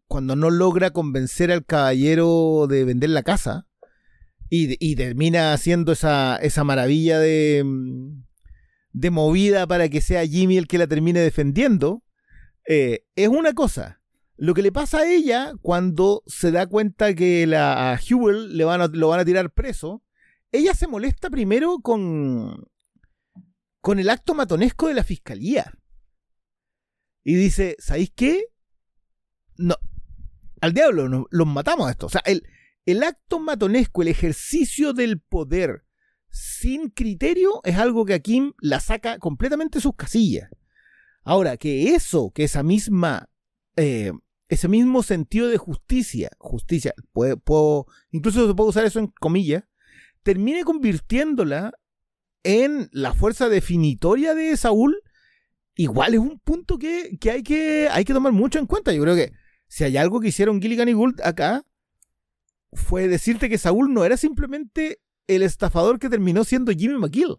cuando 0.06 0.36
no 0.36 0.50
logra 0.50 0.90
convencer 0.90 1.52
al 1.52 1.64
caballero 1.64 2.66
de 2.68 2.84
vender 2.84 3.10
la 3.10 3.22
casa 3.22 3.69
y, 4.50 4.76
y 4.84 4.96
termina 4.96 5.52
haciendo 5.54 5.92
esa, 5.92 6.36
esa 6.36 6.64
maravilla 6.64 7.20
de, 7.20 7.62
mm, 7.64 8.24
de 8.92 9.10
movida 9.10 9.66
para 9.66 9.88
que 9.88 10.00
sea 10.00 10.26
Jimmy 10.26 10.58
el 10.58 10.66
que 10.66 10.76
la 10.76 10.88
termine 10.88 11.20
defendiendo, 11.20 12.02
eh, 12.68 13.06
es 13.14 13.28
una 13.28 13.54
cosa. 13.54 14.02
Lo 14.36 14.54
que 14.54 14.62
le 14.62 14.72
pasa 14.72 14.98
a 14.98 15.06
ella 15.06 15.52
cuando 15.62 16.22
se 16.26 16.50
da 16.50 16.66
cuenta 16.66 17.14
que 17.14 17.46
la, 17.46 17.92
a 17.92 17.98
Hewell 17.98 18.56
le 18.56 18.64
van 18.64 18.80
a, 18.80 18.88
lo 18.88 19.08
van 19.08 19.20
a 19.20 19.24
tirar 19.24 19.52
preso, 19.52 20.02
ella 20.50 20.74
se 20.74 20.88
molesta 20.88 21.30
primero 21.30 21.78
con, 21.78 22.66
con 23.80 23.98
el 24.00 24.10
acto 24.10 24.34
matonesco 24.34 24.88
de 24.88 24.94
la 24.94 25.04
fiscalía. 25.04 25.72
Y 27.22 27.34
dice, 27.34 27.76
¿sabéis 27.78 28.12
qué? 28.16 28.46
No, 29.56 29.76
al 30.60 30.72
diablo, 30.72 31.28
los 31.30 31.46
matamos 31.46 31.86
a 31.86 31.90
esto. 31.90 32.06
O 32.06 32.10
sea, 32.10 32.22
el, 32.24 32.42
el 32.90 33.02
acto 33.02 33.38
matonesco, 33.40 34.02
el 34.02 34.08
ejercicio 34.08 34.92
del 34.92 35.20
poder 35.20 35.84
sin 36.28 36.90
criterio 36.90 37.60
es 37.64 37.76
algo 37.76 38.04
que 38.04 38.14
a 38.14 38.20
Kim 38.20 38.52
la 38.60 38.80
saca 38.80 39.18
completamente 39.18 39.78
de 39.78 39.82
sus 39.82 39.96
casillas. 39.96 40.48
Ahora, 41.22 41.56
que 41.56 41.94
eso, 41.94 42.30
que 42.34 42.44
esa 42.44 42.62
misma, 42.62 43.28
eh, 43.76 44.12
ese 44.48 44.68
mismo 44.68 45.02
sentido 45.02 45.48
de 45.48 45.58
justicia, 45.58 46.30
justicia, 46.38 46.94
puedo- 47.12 47.86
incluso 48.10 48.46
se 48.46 48.54
puede 48.54 48.70
usar 48.70 48.84
eso 48.84 48.98
en 49.00 49.08
comillas, 49.08 49.64
termine 50.22 50.64
convirtiéndola 50.64 51.72
en 52.42 52.88
la 52.92 53.12
fuerza 53.12 53.48
definitoria 53.48 54.34
de 54.34 54.56
Saúl, 54.56 55.02
igual 55.74 56.14
es 56.14 56.20
un 56.20 56.38
punto 56.40 56.78
que, 56.78 57.16
que 57.20 57.30
hay 57.30 57.42
que 57.42 57.88
hay 57.90 58.04
que 58.04 58.14
tomar 58.14 58.32
mucho 58.32 58.58
en 58.58 58.66
cuenta. 58.66 58.92
Yo 58.92 59.02
creo 59.02 59.14
que 59.14 59.32
si 59.68 59.84
hay 59.84 59.96
algo 59.96 60.20
que 60.20 60.28
hicieron 60.28 60.60
Gilligan 60.60 60.88
y 60.88 60.92
Gould 60.92 61.20
acá, 61.22 61.64
fue 62.72 63.08
decirte 63.08 63.48
que 63.48 63.58
Saúl 63.58 63.92
no 63.92 64.04
era 64.04 64.16
simplemente 64.16 65.00
el 65.26 65.42
estafador 65.42 65.98
que 65.98 66.08
terminó 66.08 66.44
siendo 66.44 66.72
Jimmy 66.72 66.98
McGill. 66.98 67.36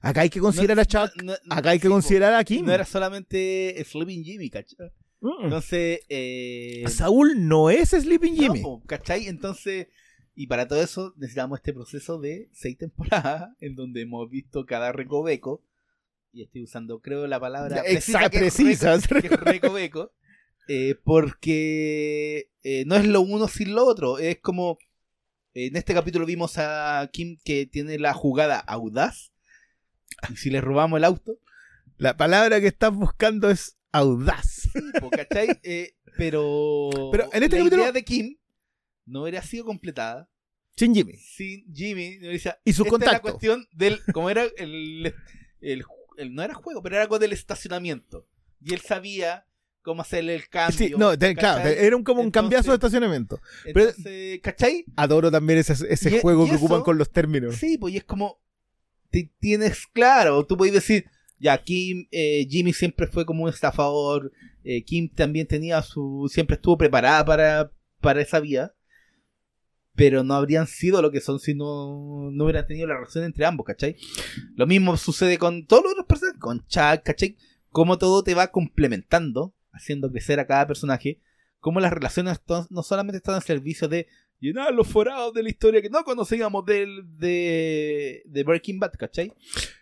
Acá 0.00 0.22
hay 0.22 0.30
que 0.30 0.40
considerar 0.40 0.80
a 0.80 0.84
Chuck, 0.84 1.10
no- 1.22 1.34
no- 1.44 1.54
acá 1.54 1.70
hay 1.70 1.78
que 1.78 1.86
sí, 1.86 1.92
considerar 1.92 2.34
a 2.34 2.42
Kim. 2.44 2.66
No 2.66 2.72
era 2.72 2.84
solamente 2.84 3.82
Sleeping 3.84 4.24
Jimmy, 4.24 4.50
¿cachai? 4.50 4.90
Mm. 5.20 5.44
Entonces, 5.44 6.00
eh, 6.08 6.84
Saúl 6.88 7.46
no 7.46 7.70
es 7.70 7.90
Sleeping 7.90 8.34
Jimmy. 8.34 8.62
¿cachai? 8.86 9.28
Entonces, 9.28 9.86
y 10.34 10.48
para 10.48 10.66
todo 10.66 10.82
eso 10.82 11.14
necesitamos 11.16 11.60
este 11.60 11.72
proceso 11.72 12.18
de 12.18 12.48
seis 12.52 12.76
temporadas 12.78 13.50
en 13.60 13.76
donde 13.76 14.02
hemos 14.02 14.28
visto 14.28 14.66
cada 14.66 14.90
recoveco. 14.90 15.62
Y 16.32 16.42
estoy 16.42 16.62
usando, 16.64 17.00
creo, 17.00 17.26
la 17.26 17.38
palabra 17.38 17.76
Ya, 17.76 17.82
precisa, 17.82 18.18
exacta, 18.18 18.40
que 18.40 18.46
es 18.46 18.54
precisa. 18.56 18.96
reco- 18.96 19.20
que 19.20 19.26
es 19.34 19.40
recoveco. 19.40 20.12
Eh, 20.68 20.94
porque 21.02 22.50
eh, 22.62 22.84
no 22.86 22.96
es 22.96 23.06
lo 23.06 23.20
uno 23.20 23.48
sin 23.48 23.74
lo 23.74 23.84
otro. 23.86 24.18
Es 24.18 24.38
como. 24.40 24.78
En 25.54 25.76
este 25.76 25.92
capítulo 25.92 26.24
vimos 26.24 26.56
a 26.56 27.08
Kim 27.12 27.36
que 27.44 27.66
tiene 27.66 27.98
la 27.98 28.14
jugada 28.14 28.58
audaz. 28.58 29.32
Y 30.30 30.36
si 30.36 30.48
le 30.50 30.60
robamos 30.62 30.96
el 30.96 31.04
auto, 31.04 31.38
La 31.98 32.16
palabra 32.16 32.58
que 32.60 32.68
estás 32.68 32.92
buscando 32.94 33.50
es 33.50 33.76
audaz. 33.92 34.68
¿cachai? 35.10 35.48
Eh, 35.62 35.94
pero, 36.16 36.88
Pero 37.12 37.24
en 37.32 37.42
este 37.42 37.56
la 37.58 37.64
capítulo- 37.64 37.82
idea 37.82 37.92
de 37.92 38.04
Kim 38.04 38.36
no 39.06 39.22
hubiera 39.22 39.42
sido 39.42 39.64
completada 39.66 40.28
Sin 40.76 40.94
Jimmy. 40.94 41.16
sin 41.16 41.66
Jimmy. 41.74 42.18
no 42.18 42.30
Y 42.32 42.38
su 42.38 42.48
esta 42.48 42.58
es 42.64 42.78
la 42.84 42.90
contacto. 42.90 43.22
cuestión 43.22 43.66
del. 43.72 44.00
Como 44.14 44.30
era 44.30 44.44
el, 44.56 45.14
el, 45.60 45.84
el- 46.16 46.34
No 46.34 46.42
era 46.42 46.54
juego, 46.54 46.82
pero 46.82 46.94
era 46.96 47.02
algo 47.02 47.18
del 47.18 47.32
estacionamiento. 47.32 48.26
Y 48.60 48.72
él 48.72 48.80
sabía 48.80 49.46
cómo 49.82 50.02
hacerle 50.02 50.34
el 50.34 50.48
cambio. 50.48 50.78
Sí, 50.78 50.94
no, 50.96 51.12
claro, 51.36 51.68
era 51.68 51.96
un, 51.96 52.02
como 52.04 52.20
un 52.20 52.26
Entonces- 52.26 52.42
cambiazo 52.42 52.70
de 52.70 52.74
estacionamiento. 52.76 53.40
pero- 53.64 53.88
Entonces, 53.90 54.40
¿cachai? 54.42 54.84
Adoro 54.96 55.30
también 55.30 55.58
ese, 55.58 55.74
ese 55.88 56.16
Y- 56.16 56.20
juego 56.20 56.46
y 56.46 56.50
que 56.50 56.54
eso- 56.56 56.64
ocupan 56.64 56.82
con 56.82 56.98
los 56.98 57.10
términos. 57.10 57.56
Sí, 57.56 57.78
pues 57.78 57.94
y 57.94 57.98
es 57.98 58.04
como. 58.04 58.40
Te 59.10 59.30
tienes 59.40 59.86
claro, 59.92 60.46
tú 60.46 60.56
puedes 60.56 60.72
decir. 60.74 61.04
Ya, 61.38 61.58
Kim, 61.62 62.06
eh, 62.12 62.46
Jimmy 62.48 62.72
siempre 62.72 63.06
fue 63.08 63.26
como 63.26 63.42
un 63.44 63.50
estafador. 63.50 64.32
eh, 64.64 64.84
Kim 64.84 65.08
también 65.12 65.46
tenía 65.48 65.82
su. 65.82 66.30
Siempre 66.32 66.54
estuvo 66.54 66.78
preparada 66.78 67.24
para, 67.24 67.72
para 68.00 68.22
esa 68.22 68.38
vía. 68.38 68.72
Pero 69.94 70.22
no 70.24 70.34
habrían 70.34 70.66
sido 70.66 71.02
lo 71.02 71.10
que 71.10 71.20
son 71.20 71.38
si 71.38 71.52
no, 71.54 72.30
no 72.32 72.44
hubieran 72.44 72.66
tenido 72.66 72.86
la 72.86 72.94
relación 72.94 73.24
entre 73.24 73.44
ambos, 73.44 73.66
¿cachai? 73.66 73.96
Lo 74.56 74.66
mismo 74.66 74.96
sucede 74.96 75.36
con 75.36 75.66
todos 75.66 75.82
los 75.82 75.92
otros 75.92 76.06
personajes, 76.06 76.40
con 76.40 76.60
Chuck, 76.66 77.02
¿cachai? 77.04 77.36
Cómo 77.70 77.98
todo 77.98 78.22
te 78.22 78.34
va 78.34 78.46
complementando, 78.52 79.52
haciendo 79.72 80.10
crecer 80.10 80.38
a 80.40 80.46
cada 80.46 80.66
personaje. 80.66 81.20
Cómo 81.60 81.80
las 81.80 81.92
relaciones 81.92 82.40
no 82.70 82.82
solamente 82.82 83.18
están 83.18 83.36
al 83.36 83.42
servicio 83.42 83.88
de 83.88 84.08
llenar 84.40 84.74
los 84.74 84.88
forados 84.88 85.32
de 85.32 85.42
la 85.44 85.48
historia 85.50 85.80
que 85.80 85.90
no 85.90 86.02
conocíamos 86.02 86.64
del, 86.66 87.04
de, 87.16 88.22
de 88.26 88.42
Breaking 88.44 88.80
Bad, 88.80 88.92
¿cachai? 88.98 89.32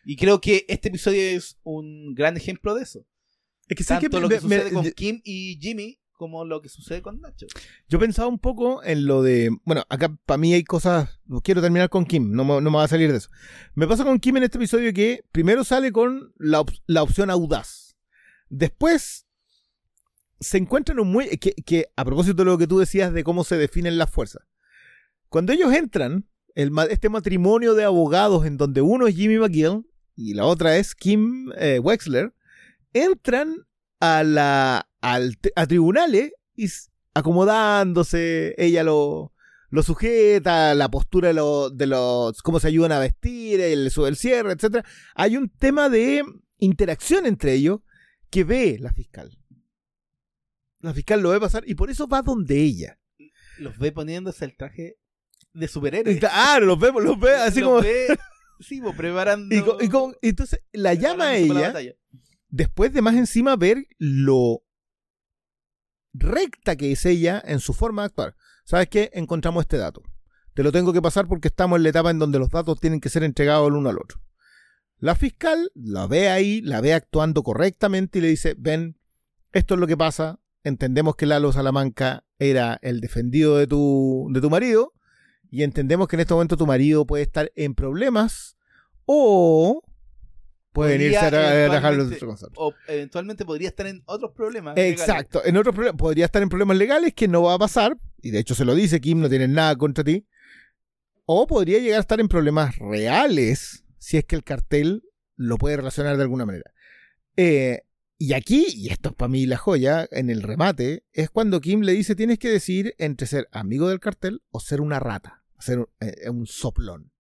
Y 0.05 0.17
creo 0.17 0.41
que 0.41 0.67
este 0.69 0.89
episodio 0.89 1.21
es 1.23 1.59
un 1.63 2.15
gran 2.15 2.37
ejemplo 2.37 2.75
de 2.75 2.83
eso. 2.83 3.07
Es 3.69 3.77
que, 3.77 3.85
¿sabes 3.85 4.03
Tanto 4.03 4.19
qué? 4.19 4.23
lo 4.23 4.29
que 4.29 4.35
me- 4.35 4.41
sucede 4.59 4.73
con 4.73 4.85
yo- 4.85 4.93
Kim 4.93 5.21
y 5.25 5.59
Jimmy 5.61 5.99
como 6.13 6.45
lo 6.45 6.61
que 6.61 6.69
sucede 6.69 7.01
con 7.01 7.19
Nacho. 7.23 7.47
Yo 7.89 7.99
pensaba 7.99 8.29
un 8.29 8.39
poco 8.39 8.83
en 8.85 9.07
lo 9.07 9.23
de. 9.23 9.49
Bueno, 9.65 9.85
acá 9.89 10.15
para 10.27 10.37
mí 10.37 10.53
hay 10.53 10.65
cosas. 10.65 11.19
Quiero 11.43 11.63
terminar 11.63 11.89
con 11.89 12.05
Kim, 12.05 12.31
no, 12.31 12.45
me- 12.45 12.61
no 12.61 12.71
me 12.71 12.77
va 12.77 12.85
a 12.85 12.89
salir 12.89 13.11
de 13.11 13.17
eso. 13.17 13.31
Me 13.75 13.87
pasa 13.87 14.05
con 14.05 14.19
Kim 14.19 14.37
en 14.37 14.43
este 14.43 14.59
episodio 14.59 14.93
que 14.93 15.25
primero 15.33 15.65
sale 15.65 15.93
con 15.93 16.35
la, 16.37 16.61
op- 16.61 16.77
la 16.87 17.03
opción 17.03 17.31
audaz. 17.31 17.97
Después 18.51 19.27
se 20.41 20.59
encuentra 20.59 20.95
en 20.95 21.01
un 21.01 21.13
muelle. 21.13 21.39
Que, 21.39 21.87
a 21.95 22.05
propósito 22.05 22.39
de 22.39 22.45
lo 22.51 22.59
que 22.59 22.67
tú 22.67 22.79
decías 22.79 23.13
de 23.13 23.23
cómo 23.23 23.45
se 23.45 23.57
definen 23.57 23.99
las 23.99 24.11
fuerzas. 24.11 24.43
Cuando 25.29 25.53
ellos 25.53 25.73
entran, 25.73 26.27
este 26.55 27.09
matrimonio 27.09 27.75
de 27.75 27.85
abogados 27.85 28.47
en 28.47 28.57
donde 28.57 28.81
uno 28.81 29.07
es 29.07 29.15
Jimmy 29.15 29.39
McGill 29.39 29.87
y 30.17 30.35
la 30.35 30.45
otra 30.45 30.77
es 30.77 30.95
Kim 30.95 31.53
eh, 31.57 31.79
Wexler, 31.79 32.35
entran 32.93 33.67
a, 34.01 34.25
la, 34.25 34.89
al 35.01 35.39
a 35.55 35.67
tribunales 35.67 36.33
y 36.57 36.69
acomodándose, 37.15 38.55
ella 38.59 38.83
lo, 38.83 39.33
lo 39.71 39.83
sujeta, 39.83 40.75
la 40.75 40.91
postura 40.91 41.33
de, 41.33 41.71
de 41.73 41.87
los, 41.87 42.43
cómo 42.43 42.61
se 42.61 42.69
ayudan 42.69 42.93
a 42.93 42.99
vestir, 42.99 43.61
el, 43.61 43.91
el 43.97 44.17
cierre, 44.17 44.53
etc. 44.53 44.85
Hay 45.15 45.37
un 45.37 45.49
tema 45.49 45.89
de 45.89 46.25
interacción 46.59 47.27
entre 47.27 47.55
ellos 47.55 47.81
que 48.31 48.45
ve 48.45 48.79
la 48.81 48.93
fiscal. 48.93 49.40
La 50.81 50.95
fiscal 50.95 51.21
lo 51.21 51.31
ve 51.31 51.41
pasar 51.41 51.63
y 51.67 51.75
por 51.75 51.91
eso 51.91 52.09
va 52.09 52.23
donde 52.23 52.61
ella. 52.61 52.99
Los 53.59 53.79
ve 53.79 53.93
poniéndose 53.93 54.45
el 54.45 54.57
traje 54.57 54.97
de 55.53 55.69
superhéroe. 55.69 56.19
Claro, 56.19 56.67
los 56.67 56.79
ve, 56.79 56.93
los 56.93 57.21
ve 57.21 57.35
así 57.35 57.61
Los 57.61 57.69
como... 57.69 57.83
ve, 57.83 58.19
sí, 58.61 58.81
pues, 58.81 58.97
preparando. 58.97 59.55
Y, 60.23 60.29
entonces 60.29 60.61
la 60.73 60.95
llama 60.95 61.29
a 61.29 61.37
ella 61.37 61.75
después 62.51 62.93
de 62.93 63.03
más 63.03 63.15
encima 63.15 63.57
ver 63.57 63.87
lo 63.99 64.63
recta 66.13 66.77
que 66.77 66.93
es 66.93 67.07
ella 67.07 67.43
en 67.45 67.61
su 67.61 67.73
forma 67.73 68.03
de 68.03 68.07
actuar. 68.07 68.37
¿Sabes 68.65 68.89
qué? 68.89 69.11
Encontramos 69.15 69.63
este 69.63 69.79
dato. 69.79 70.03
Te 70.55 70.63
lo 70.63 70.73
tengo 70.73 70.93
que 70.93 71.03
pasar 71.03 71.29
porque 71.29 71.49
estamos 71.49 71.77
en 71.77 71.85
la 71.85 71.91
etapa 71.91 72.11
en 72.11 72.19
donde 72.19 72.39
los 72.39 72.51
datos 72.51 72.81
tienen 72.81 73.01
que 73.01 73.09
ser 73.09 73.23
entregados 73.23 73.69
el 73.69 73.75
uno 73.75 73.89
al 73.89 73.99
otro. 73.99 74.21
La 74.99 75.15
fiscal 75.15 75.71
la 75.75 76.07
ve 76.07 76.29
ahí, 76.29 76.61
la 76.61 76.81
ve 76.81 76.93
actuando 76.93 77.43
correctamente 77.43 78.19
y 78.19 78.23
le 78.23 78.29
dice, 78.29 78.55
ven, 78.59 78.99
esto 79.53 79.75
es 79.75 79.81
lo 79.81 79.87
que 79.87 79.97
pasa, 79.97 80.40
entendemos 80.65 81.17
que 81.17 81.27
Lalo 81.27 81.53
Salamanca 81.53 82.25
era 82.39 82.79
el 82.83 83.01
defendido 83.01 83.57
de 83.57 83.67
tu, 83.67 84.29
de 84.33 84.41
tu 84.41 84.51
marido 84.51 84.93
y 85.51 85.63
entendemos 85.63 86.09
que 86.09 86.17
en 86.17 86.21
este 86.21 86.35
momento 86.35 86.57
tu 86.57 86.67
marido 86.67 87.07
puede 87.07 87.23
estar 87.23 87.51
en 87.57 87.75
problemas 87.75 88.57
o 89.05 89.83
puede 90.73 90.99
venirse 90.99 91.19
a 91.19 91.31
tra- 91.31 91.49
a 91.49 91.69
trabajar 91.69 91.95
los 91.95 92.09
O 92.57 92.73
eventualmente 92.87 93.45
podría 93.45 93.69
estar 93.69 93.87
en 93.89 94.03
otros 94.07 94.31
problemas. 94.33 94.77
legales. 94.77 95.01
Exacto. 95.01 95.45
En 95.45 95.57
otros 95.57 95.75
problemas, 95.75 95.99
podría 95.99 96.27
estar 96.27 96.43
en 96.43 96.49
problemas 96.49 96.77
legales 96.77 97.13
que 97.15 97.27
no 97.27 97.43
va 97.43 97.55
a 97.55 97.59
pasar, 97.59 97.99
y 98.23 98.31
de 98.31 98.39
hecho 98.39 98.55
se 98.55 98.65
lo 98.65 98.75
dice 98.75 99.01
Kim, 99.01 99.21
no 99.21 99.29
tiene 99.29 99.49
nada 99.49 99.75
contra 99.77 100.05
ti. 100.05 100.27
O 101.27 101.47
podría 101.47 101.79
llegar 101.79 101.99
a 101.99 102.01
estar 102.03 102.21
en 102.21 102.29
problemas 102.29 102.77
reales 102.79 103.85
si 103.99 104.17
es 104.17 104.25
que 104.25 104.37
el 104.37 104.45
cartel 104.45 105.03
lo 105.37 105.59
puede 105.59 105.77
relacionar 105.77 106.17
de 106.17 106.23
alguna 106.23 106.47
manera. 106.47 106.71
Eh, 107.37 107.83
y 108.23 108.35
aquí, 108.35 108.67
y 108.69 108.91
esto 108.91 109.09
es 109.09 109.15
para 109.15 109.31
mí 109.31 109.47
la 109.47 109.57
joya, 109.57 110.07
en 110.11 110.29
el 110.29 110.43
remate, 110.43 111.07
es 111.11 111.31
cuando 111.31 111.63
Kim 111.63 111.81
le 111.81 111.93
dice 111.93 112.15
tienes 112.15 112.39
que 112.39 112.51
decir 112.51 112.95
entre 112.99 113.27
ser 113.27 113.49
amigo 113.51 113.89
del 113.89 113.99
cartel 113.99 114.43
o 114.51 114.61
ser 114.61 114.83
una 114.83 115.01
rata, 115.01 115.43
ser 115.59 115.79
un, 115.79 115.87
eh, 116.01 116.29
un 116.29 116.47
soplón. 116.47 117.13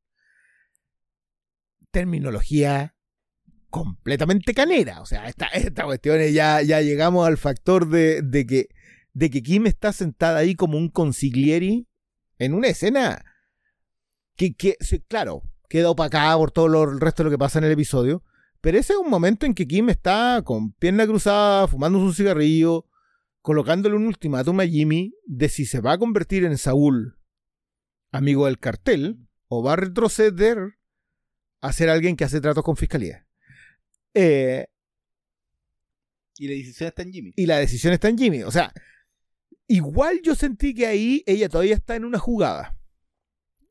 Terminología 1.91 2.95
completamente 3.71 4.53
canera. 4.53 5.01
O 5.01 5.07
sea, 5.07 5.27
esta, 5.27 5.47
esta 5.47 5.85
cuestión 5.85 6.21
es 6.21 6.35
ya, 6.35 6.61
ya 6.61 6.83
llegamos 6.83 7.27
al 7.27 7.39
factor 7.39 7.89
de, 7.89 8.21
de 8.21 8.45
que, 8.45 8.69
de 9.15 9.31
que 9.31 9.43
Kim 9.43 9.67
está 9.67 9.95
sentada 9.95 10.41
ahí 10.41 10.55
como 10.55 10.77
un 10.77 10.91
consiglieri 10.91 11.89
en 12.37 12.53
una 12.53 12.69
escena 12.69 13.25
que, 14.37 14.55
que 14.55 14.77
claro, 15.09 15.45
queda 15.71 15.89
opacada 15.89 16.37
por 16.37 16.51
todo 16.51 16.69
lo, 16.69 16.85
el 16.85 17.01
resto 17.01 17.23
de 17.23 17.31
lo 17.31 17.31
que 17.31 17.39
pasa 17.39 17.59
en 17.59 17.65
el 17.65 17.73
episodio. 17.73 18.23
Pero 18.61 18.79
ese 18.79 18.93
es 18.93 18.99
un 18.99 19.09
momento 19.11 19.47
en 19.47 19.55
que 19.55 19.67
Kim 19.67 19.89
está 19.89 20.43
con 20.45 20.73
pierna 20.73 21.07
cruzada, 21.07 21.67
fumándose 21.67 22.05
un 22.05 22.15
cigarrillo, 22.15 22.87
colocándole 23.41 23.97
un 23.97 24.07
ultimátum 24.07 24.61
a 24.61 24.67
Jimmy 24.67 25.15
de 25.27 25.49
si 25.49 25.65
se 25.65 25.81
va 25.81 25.93
a 25.93 25.99
convertir 25.99 26.45
en 26.45 26.59
Saúl, 26.59 27.17
amigo 28.13 28.47
del 28.47 28.59
cartel, 28.59 29.27
o 29.49 29.63
va 29.63 29.73
a 29.73 29.77
retroceder 29.77 30.59
a 31.63 31.73
ser 31.73 31.89
alguien 31.89 32.17
que 32.17 32.25
hace 32.25 32.41
tratos 32.41 32.65
con 32.65 32.77
fiscalía. 32.77 33.27
Eh, 34.15 34.67
Y 36.39 36.49
la 36.49 36.55
decisión 36.55 36.89
está 36.89 37.03
en 37.03 37.13
Jimmy. 37.13 37.33
y 37.37 37.47
la 37.47 37.59
decisión 37.59 37.93
está 37.93 38.09
en 38.09 38.19
Jimmy. 38.19 38.43
O 38.43 38.51
sea, 38.51 38.73
igual 39.67 40.21
yo 40.23 40.35
sentí 40.35 40.75
que 40.75 40.87
ahí 40.87 41.23
ella 41.27 41.49
todavía 41.49 41.75
está 41.75 41.97
en 41.97 42.05
una 42.05 42.19
jugada. 42.19 42.77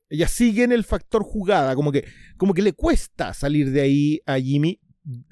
Ella 0.09 0.27
sigue 0.27 0.63
en 0.63 0.71
el 0.71 0.83
factor 0.83 1.23
jugada, 1.23 1.75
como 1.75 1.91
que, 1.91 2.05
como 2.37 2.53
que 2.53 2.61
le 2.63 2.73
cuesta 2.73 3.33
salir 3.33 3.71
de 3.71 3.81
ahí 3.81 4.21
a 4.25 4.39
Jimmy, 4.39 4.79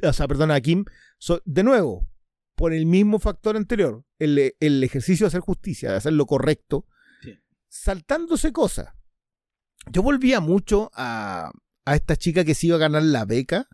o 0.04 0.14
sea, 0.14 0.28
perdón, 0.28 0.52
a 0.52 0.62
Kim, 0.62 0.86
So- 1.20 1.42
de 1.46 1.64
nuevo, 1.64 2.08
por 2.56 2.74
el 2.74 2.86
mismo 2.86 3.18
factor 3.20 3.58
anterior, 3.58 4.04
el, 4.20 4.54
el 4.60 4.84
ejercicio 4.84 5.26
de 5.26 5.30
hacer 5.30 5.42
justicia, 5.42 5.90
de 5.92 5.98
hacer 5.98 6.14
lo 6.14 6.26
correcto, 6.28 6.86
Sí. 7.24 7.34
saltándose 7.68 8.52
cosas. 8.54 8.94
Yo 9.92 10.04
volvía 10.04 10.40
mucho 10.42 10.92
a, 10.94 11.52
a 11.86 11.96
esta 11.96 12.16
chica 12.16 12.44
que 12.44 12.54
se 12.56 12.68
iba 12.68 12.76
a 12.76 12.80
ganar 12.80 13.02
la 13.04 13.26
beca 13.26 13.68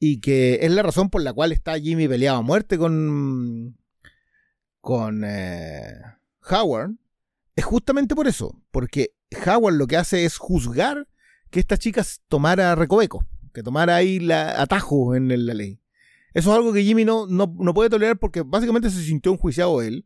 y 0.00 0.20
que 0.20 0.58
es 0.62 0.70
la 0.72 0.82
razón 0.82 1.08
por 1.10 1.22
la 1.22 1.32
cual 1.32 1.52
está 1.52 1.78
Jimmy 1.78 2.08
peleado 2.08 2.38
a 2.38 2.42
muerte 2.42 2.76
con 2.78 3.78
con 4.80 5.22
eh, 5.24 5.92
Howard 6.50 6.92
es 7.56 7.64
justamente 7.64 8.14
por 8.14 8.26
eso 8.28 8.60
porque 8.70 9.14
Howard 9.46 9.74
lo 9.74 9.86
que 9.86 9.96
hace 9.96 10.24
es 10.24 10.36
juzgar 10.36 11.08
que 11.50 11.60
esta 11.60 11.78
chica 11.78 12.04
tomara 12.28 12.74
recoveco 12.74 13.26
que 13.52 13.62
tomara 13.62 13.96
ahí 13.96 14.18
la 14.18 14.60
atajo 14.60 15.14
en 15.14 15.28
la 15.28 15.54
ley 15.54 15.80
eso 16.32 16.50
es 16.50 16.56
algo 16.56 16.72
que 16.72 16.82
Jimmy 16.82 17.04
no, 17.04 17.26
no, 17.26 17.54
no 17.58 17.74
puede 17.74 17.90
tolerar 17.90 18.18
porque 18.18 18.42
básicamente 18.42 18.90
se 18.90 19.02
sintió 19.02 19.32
enjuiciado 19.32 19.82
él 19.82 20.04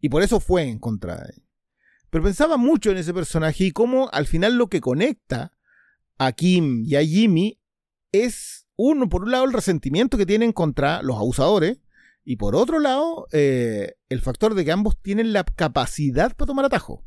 y 0.00 0.08
por 0.08 0.22
eso 0.22 0.40
fue 0.40 0.62
en 0.64 0.78
contra 0.78 1.16
de 1.16 1.32
él 1.36 1.42
pero 2.10 2.24
pensaba 2.24 2.56
mucho 2.56 2.90
en 2.90 2.96
ese 2.96 3.14
personaje 3.14 3.64
y 3.64 3.70
cómo 3.72 4.08
al 4.12 4.26
final 4.26 4.56
lo 4.56 4.68
que 4.68 4.80
conecta 4.80 5.52
a 6.18 6.32
Kim 6.32 6.84
y 6.84 6.96
a 6.96 7.04
Jimmy 7.04 7.58
es 8.12 8.66
uno, 8.76 9.08
por 9.08 9.24
un 9.24 9.32
lado, 9.32 9.44
el 9.44 9.52
resentimiento 9.52 10.16
que 10.16 10.24
tienen 10.24 10.52
contra 10.52 11.02
los 11.02 11.16
abusadores, 11.16 11.78
y 12.24 12.36
por 12.36 12.54
otro 12.54 12.78
lado, 12.78 13.26
eh, 13.32 13.94
el 14.08 14.20
factor 14.20 14.54
de 14.54 14.64
que 14.64 14.72
ambos 14.72 15.00
tienen 15.00 15.32
la 15.32 15.44
capacidad 15.44 16.34
para 16.36 16.46
tomar 16.46 16.64
atajo. 16.64 17.04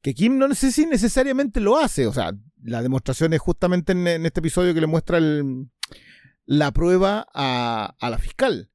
Que 0.00 0.14
Kim 0.14 0.38
no 0.38 0.54
sé 0.54 0.70
si 0.72 0.86
necesariamente 0.86 1.60
lo 1.60 1.76
hace, 1.78 2.06
o 2.06 2.12
sea, 2.12 2.32
la 2.62 2.82
demostración 2.82 3.32
es 3.32 3.40
justamente 3.40 3.92
en, 3.92 4.06
este 4.26 4.40
episodio 4.40 4.74
que 4.74 4.80
le 4.80 4.86
muestra 4.86 5.18
la 6.44 6.72
prueba 6.72 7.26
a, 7.34 7.94
la 8.00 8.18
fiscal. 8.18 8.70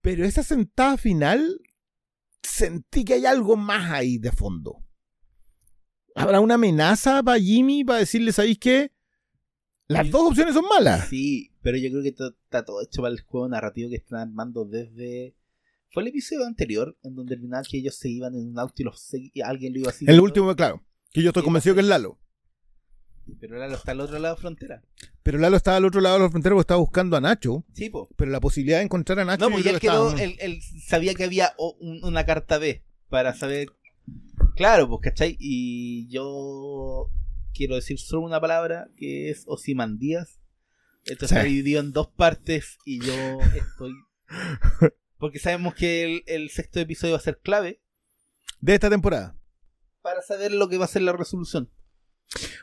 Pero 0.00 0.24
esa 0.24 0.42
sentada 0.42 0.96
final, 0.96 1.60
sentí 2.42 3.04
que 3.04 3.14
hay 3.14 3.26
algo 3.26 3.56
más 3.56 3.90
ahí 3.90 4.18
de 4.18 4.32
fondo. 4.32 4.84
¿Habrá 6.14 6.40
una 6.40 6.54
amenaza 6.54 7.22
para 7.22 7.38
Jimmy 7.38 7.84
para 7.84 8.00
decirle, 8.00 8.32
¿sabéis 8.32 8.58
qué? 8.58 8.92
Las 9.88 10.10
dos 10.10 10.30
opciones 10.30 10.54
son 10.54 10.64
malas. 10.68 11.08
Sí, 11.08 11.52
pero 11.62 11.76
yo 11.76 11.90
creo 11.90 12.02
que 12.02 12.10
está 12.10 12.64
todo 12.64 12.80
hecho 12.82 13.02
para 13.02 13.12
el 13.12 13.20
juego 13.22 13.48
narrativo 13.48 13.90
que 13.90 13.96
están 13.96 14.20
armando 14.20 14.64
desde. 14.64 15.34
Fue 15.92 16.02
el 16.02 16.08
episodio 16.08 16.46
anterior 16.46 16.96
en 17.02 17.14
donde 17.16 17.34
al 17.34 17.40
final 17.40 17.66
que 17.68 17.78
ellos 17.78 17.96
se 17.96 18.08
iban 18.08 18.34
en 18.34 18.46
un 18.48 18.58
auto 18.58 18.74
y, 18.78 18.84
los 18.84 19.12
y 19.12 19.40
alguien 19.40 19.72
lo 19.72 19.80
iba. 19.80 19.92
En 20.00 20.08
el 20.10 20.20
último, 20.20 20.54
claro. 20.54 20.82
Que 21.12 21.22
yo 21.22 21.30
estoy 21.30 21.42
convencido 21.42 21.74
que 21.74 21.80
es 21.80 21.86
Lalo. 21.88 22.18
Pero 23.40 23.58
Lalo 23.58 23.74
está 23.76 23.92
al 23.92 24.00
otro 24.00 24.18
lado 24.18 24.34
de 24.34 24.36
la 24.36 24.40
frontera. 24.40 24.82
Pero 25.22 25.38
Lalo 25.38 25.56
estaba 25.56 25.76
al 25.76 25.84
otro 25.84 26.00
lado 26.00 26.16
de 26.18 26.24
la 26.24 26.30
frontera 26.30 26.54
porque 26.54 26.62
estaba 26.62 26.80
buscando 26.80 27.16
a 27.16 27.20
Nacho. 27.20 27.64
Sí, 27.74 27.90
po. 27.90 28.08
Pero 28.16 28.30
la 28.30 28.40
posibilidad 28.40 28.78
de 28.78 28.84
encontrar 28.84 29.18
a 29.20 29.24
Nacho. 29.24 29.44
No, 29.48 29.50
porque 29.54 29.68
él 29.70 29.74
que 29.80 29.88
quedó. 29.88 30.08
estaba- 30.10 30.22
Él, 30.22 30.36
él 30.40 30.60
sabía 30.86 31.14
que 31.14 31.24
había 31.24 31.52
un- 31.58 32.02
una 32.04 32.24
carta 32.24 32.58
B 32.58 32.82
para 33.08 33.34
saber. 33.34 33.68
Claro, 34.56 34.88
pues, 34.88 35.00
¿cachai? 35.02 35.36
Y 35.40 36.08
yo 36.08 37.10
quiero 37.54 37.74
decir 37.76 37.98
solo 37.98 38.22
una 38.22 38.40
palabra 38.40 38.88
que 38.96 39.30
es 39.30 39.44
Osimandías. 39.46 40.38
Esto 41.04 41.26
Sí. 41.26 41.34
está 41.34 41.44
dividido 41.44 41.80
en 41.80 41.92
dos 41.92 42.08
partes 42.08 42.78
y 42.84 43.00
yo 43.00 43.12
estoy. 43.56 43.92
Porque 45.20 45.38
sabemos 45.38 45.74
que 45.74 46.02
el, 46.02 46.22
el 46.26 46.50
sexto 46.50 46.80
episodio 46.80 47.12
va 47.14 47.18
a 47.18 47.22
ser 47.22 47.38
clave 47.40 47.80
De 48.60 48.74
esta 48.74 48.90
temporada. 48.90 49.36
para 50.02 50.22
saber 50.22 50.50
lo 50.52 50.68
que 50.68 50.78
va 50.78 50.86
a 50.86 50.88
ser 50.88 51.02
la 51.02 51.12
resolución. 51.12 51.70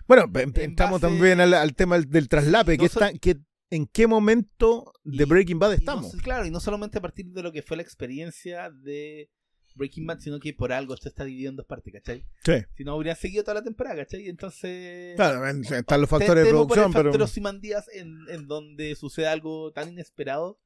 Bueno, 0.07 0.25
En 0.35 0.53
entramos 0.59 0.99
base- 1.01 1.13
también 1.13 1.39
al, 1.39 1.53
al 1.53 1.75
tema 1.75 1.99
del, 1.99 2.27
traslape. 2.27 2.77
No 2.77 2.83
que 2.83 2.89
so- 2.89 2.99
está, 2.99 3.17
que, 3.17 3.37
¿En 3.69 3.85
qué 3.85 4.07
momento 4.07 4.93
de 5.03 5.25
Breaking 5.25 5.59
Bad 5.59 5.67
Y 5.67 5.71
no 5.71 5.77
estamos? 5.79 6.15
claro, 6.23 6.45
y 6.45 6.51
no 6.51 6.59
solamente 6.61 6.99
a 6.99 7.01
partir 7.01 7.25
de 7.27 7.43
lo 7.43 7.51
que 7.51 7.61
fue 7.61 7.75
la 7.75 7.83
experiencia 7.83 8.69
de 8.71 9.29
Breaking 9.75 10.07
Bad, 10.07 10.19
sino 10.19 10.39
que 10.39 10.53
por 10.53 10.71
algo 10.71 10.93
esto 10.93 11.09
está 11.09 11.25
dividido 11.25 11.49
en 11.49 11.57
dos 11.57 11.65
partes, 11.65 11.93
¿cachai? 11.93 12.25
Sí. 12.45 12.53
Si 12.77 12.83
no 12.85 12.93
habrían 12.93 13.17
seguido 13.17 13.43
toda 13.43 13.55
la 13.55 13.63
temporada, 13.63 13.97
¿cachai? 13.97 14.29
Entonces. 14.29 15.17
Claro, 15.17 15.45
están 15.45 15.99
los 16.01 16.09
te- 16.09 16.15
factores 16.15 16.45
de 16.45 16.49
temo 16.49 16.65
por 16.65 16.77
el 16.77 16.83
producción, 16.85 16.93
pero. 16.93 17.11
factor 17.11 17.21
Ozymandias 17.23 17.89
en, 17.93 18.15
en 18.29 18.47
donde 18.47 18.95
sucede 18.95 19.27
algo 19.27 19.73
tan 19.73 19.89
inesperado 19.89 20.59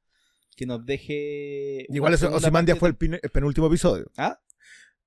que 0.56 0.66
nos 0.66 0.84
deje. 0.84 1.86
Igual 1.88 2.12
parte 2.12 2.74
fue 2.76 2.88
el, 2.90 3.20
el 3.22 3.30
penúltimo 3.30 3.66
episodio. 3.66 4.10
¿Ah? 4.16 4.38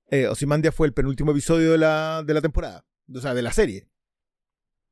Eh, 0.10 0.28
Ozymandias 0.28 0.74
fue 0.76 0.88
el 0.88 0.94
penúltimo 0.94 1.32
episodio 1.32 1.72
de 1.72 1.78
la, 1.78 2.24
de 2.26 2.34
la 2.34 2.42
temporada. 2.42 2.86
O 3.14 3.20
sea, 3.20 3.34
de 3.34 3.42
la 3.42 3.52
serie. 3.52 3.88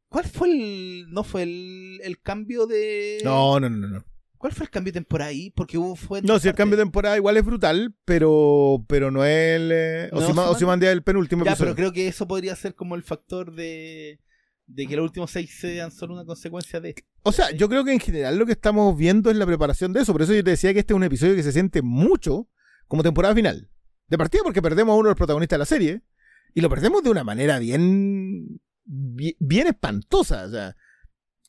¿Cuál 0.10 0.26
fue 0.26 0.50
el. 0.52 1.06
no 1.10 1.24
fue 1.24 1.44
el, 1.44 2.00
el 2.04 2.22
cambio 2.22 2.68
de. 2.68 3.20
No, 3.24 3.60
no, 3.60 3.70
no, 3.70 3.88
no. 3.88 4.06
¿Cuál 4.38 4.54
fue 4.54 4.66
el 4.66 4.70
cambio 4.70 4.92
de 4.92 5.00
temporada 5.00 5.30
ahí? 5.32 5.50
Porque 5.52 5.78
hubo 5.78 5.96
fue 5.96 6.22
No, 6.22 6.38
si 6.38 6.50
el 6.50 6.54
cambio 6.54 6.78
de 6.78 6.84
temporada 6.84 7.16
igual 7.16 7.38
es 7.38 7.46
brutal, 7.46 7.96
pero, 8.06 8.84
pero 8.88 9.10
no 9.10 9.24
es 9.26 9.56
el. 9.56 9.72
Eh, 9.74 10.10
No, 10.12 10.20
Ozyman- 10.20 10.84
es 10.84 10.90
el 10.90 11.02
penúltimo 11.02 11.46
Ya, 11.46 11.52
episodio. 11.52 11.74
pero 11.74 11.76
creo 11.76 11.94
que 11.94 12.08
eso 12.08 12.28
podría 12.28 12.56
ser 12.56 12.76
como 12.76 12.96
el 12.96 13.04
factor 13.04 13.54
de, 13.56 14.20
de 14.66 14.88
que 14.88 14.96
los 14.96 15.04
últimos 15.04 15.32
seis 15.32 15.56
sean 15.60 15.92
solo 15.92 16.14
una 16.14 16.26
consecuencia 16.26 16.80
de. 16.80 16.96
O 17.24 17.32
sea, 17.32 17.52
yo 17.52 17.70
creo 17.70 17.84
que 17.84 17.94
en 17.94 18.00
general 18.00 18.38
lo 18.38 18.46
que 18.46 18.54
estamos 18.54 18.98
viendo 18.98 19.30
es 19.30 19.38
la 19.38 19.46
preparación 19.46 19.94
de 19.94 20.02
eso. 20.02 20.14
Por 20.14 20.22
eso 20.22 20.34
yo 20.34 20.44
te 20.44 20.52
decía 20.52 20.74
que 20.74 20.80
este 20.80 20.94
es 20.94 20.98
un 20.98 21.04
episodio 21.04 21.36
que 21.36 21.44
se 21.44 21.52
siente 21.52 21.82
mucho 21.82 22.50
como 22.88 23.04
temporada 23.04 23.36
final. 23.36 23.70
De 24.08 24.18
partida 24.18 24.42
porque 24.44 24.62
perdemos 24.62 24.94
a 24.94 24.96
uno 24.96 25.08
de 25.08 25.12
los 25.12 25.18
protagonistas 25.18 25.58
de 25.58 25.60
la 25.60 25.66
serie. 25.66 26.02
Y 26.54 26.62
lo 26.62 26.70
perdemos 26.70 27.04
de 27.04 27.10
una 27.10 27.24
manera 27.24 27.60
bien. 27.60 28.62
bien, 28.86 29.36
bien 29.40 29.68
espantosa. 29.68 30.46
O 30.46 30.50
sea, 30.50 30.76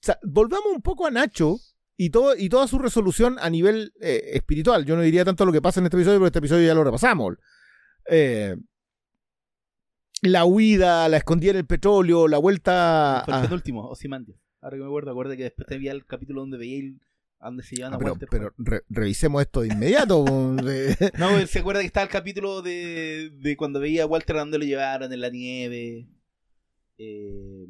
o 0.05 0.07
sea, 0.07 0.19
volvamos 0.23 0.67
un 0.75 0.83
poco 0.83 1.07
a 1.07 1.11
Nacho 1.11 1.57
y, 1.97 2.11
todo, 2.11 2.37
y 2.37 2.49
toda 2.49 2.69
su 2.69 2.79
resolución 2.79 3.39
a 3.41 3.49
nivel 3.49 3.93
eh, 4.01 4.33
espiritual. 4.35 4.85
Yo 4.85 4.97
no 4.97 5.03
diría 5.03 5.25
tanto 5.25 5.47
lo 5.47 5.53
que 5.53 5.63
pasa 5.63 5.81
en 5.81 5.87
este 5.87 5.97
episodio, 5.97 6.19
porque 6.19 6.29
este 6.29 6.39
episodio 6.41 6.67
ya 6.67 6.75
lo 6.75 6.85
repasamos. 6.85 7.37
Eh, 8.11 8.57
la 10.25 10.45
huida, 10.45 11.09
la 11.09 11.17
escondida 11.19 11.53
en 11.53 11.59
el 11.59 11.67
petróleo, 11.67 12.29
la 12.29 12.39
vuelta 12.39 13.23
fue 13.25 13.35
el 13.37 13.43
penúltimo, 13.43 13.89
Ozymandias. 13.89 14.39
Ahora 14.61 14.77
que 14.77 14.83
me 14.83 14.87
acuerdo, 14.89 15.11
acuérdate 15.11 15.37
que 15.37 15.43
después 15.45 15.67
te 15.69 15.79
vi 15.79 15.89
el 15.89 16.07
capítulo 16.07 16.41
donde 16.41 16.59
veía 16.59 16.79
el- 16.81 17.01
a 17.41 17.47
dónde 17.49 17.63
se 17.63 17.77
llevan 17.77 17.93
Ah, 17.93 17.97
a 17.97 17.99
pero 17.99 18.11
Walter. 18.13 18.29
pero 18.31 18.53
re- 18.57 18.83
revisemos 18.89 19.43
esto 19.43 19.61
de 19.61 19.69
inmediato. 19.69 20.25
de- 20.57 21.13
No, 21.19 21.47
se 21.47 21.59
acuerda 21.59 21.81
que 21.81 21.87
estaba 21.87 22.05
el 22.05 22.11
capítulo 22.11 22.63
de, 22.63 23.31
de 23.39 23.57
cuando 23.57 23.81
veía 23.81 24.05
a 24.05 24.07
Walter 24.07 24.37
a 24.37 24.41
dónde 24.41 24.59
lo 24.59 24.65
llevaron 24.65 25.13
en 25.13 25.21
la 25.21 25.29
nieve. 25.29 26.09
Eh, 26.97 27.67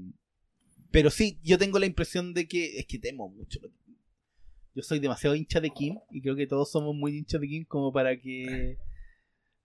pero 0.91 1.11
sí, 1.11 1.41
yo 1.43 1.59
tengo 1.59 1.79
la 1.81 1.87
impresión 1.87 2.35
de 2.35 2.47
que 2.47 2.79
es 2.79 2.87
que 2.87 2.99
temo 3.01 3.29
mucho. 3.29 3.59
Yo 4.77 4.83
soy 4.83 5.01
demasiado 5.01 5.35
hincha 5.35 5.61
de 5.61 5.71
Kim 5.71 5.97
y 6.11 6.21
creo 6.21 6.37
que 6.37 6.47
todos 6.47 6.71
somos 6.71 6.95
muy 6.95 7.17
hinchas 7.17 7.41
de 7.41 7.49
Kim 7.49 7.65
como 7.65 7.93
para 7.93 8.17
que 8.17 8.77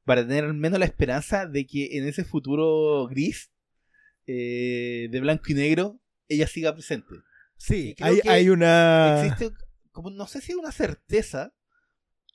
para 0.09 0.25
tener 0.25 0.43
al 0.43 0.55
menos 0.55 0.79
la 0.79 0.85
esperanza 0.85 1.45
de 1.45 1.67
que 1.67 1.99
en 1.99 2.07
ese 2.07 2.23
futuro 2.23 3.05
gris 3.07 3.51
eh, 4.25 5.07
de 5.11 5.19
blanco 5.19 5.43
y 5.49 5.53
negro 5.53 6.01
ella 6.27 6.47
siga 6.47 6.73
presente. 6.73 7.13
sí, 7.57 7.95
hay, 7.99 8.49
una. 8.49 9.23
Existe 9.23 9.51
como 9.91 10.09
no 10.09 10.25
sé 10.25 10.41
si 10.41 10.55
una 10.55 10.71
certeza, 10.71 11.53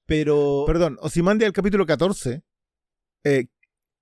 pero 0.07 0.62
Perdón, 0.68 0.99
Ozymandias 1.01 1.49
el 1.49 1.53
capítulo 1.53 1.85
14. 1.85 2.45
eh, 3.25 3.47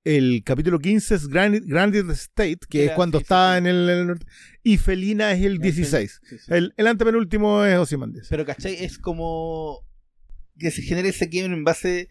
el 0.05 0.43
capítulo 0.45 0.79
15 0.79 1.15
es 1.15 1.27
Grand, 1.27 1.65
Granite 1.65 2.13
State, 2.13 2.59
que 2.69 2.83
Era- 2.83 2.93
es 2.93 2.97
cuando 2.97 3.21
sí, 3.21 3.23
está 3.23 3.55
sí. 3.55 3.59
en 3.61 3.67
el, 3.69 4.07
norte. 4.07 4.27
Y 4.63 4.77
Felina 4.77 5.33
es 5.33 5.43
el 5.43 5.61
16. 5.61 6.21
Sí, 6.23 6.39
sí. 6.41 6.45
El, 6.49 6.75
el 6.77 6.87
antepenúltimo 6.89 7.65
es 7.65 7.79
Ozymandias. 7.79 8.27
Pero, 8.29 8.45
¿cachai? 8.45 8.85
Es 8.85 8.99
como 8.99 9.79
que 10.59 10.71
se 10.71 10.83
genere 10.83 11.09
ese 11.09 11.25
game 11.27 11.55
en 11.55 11.65
base 11.65 12.11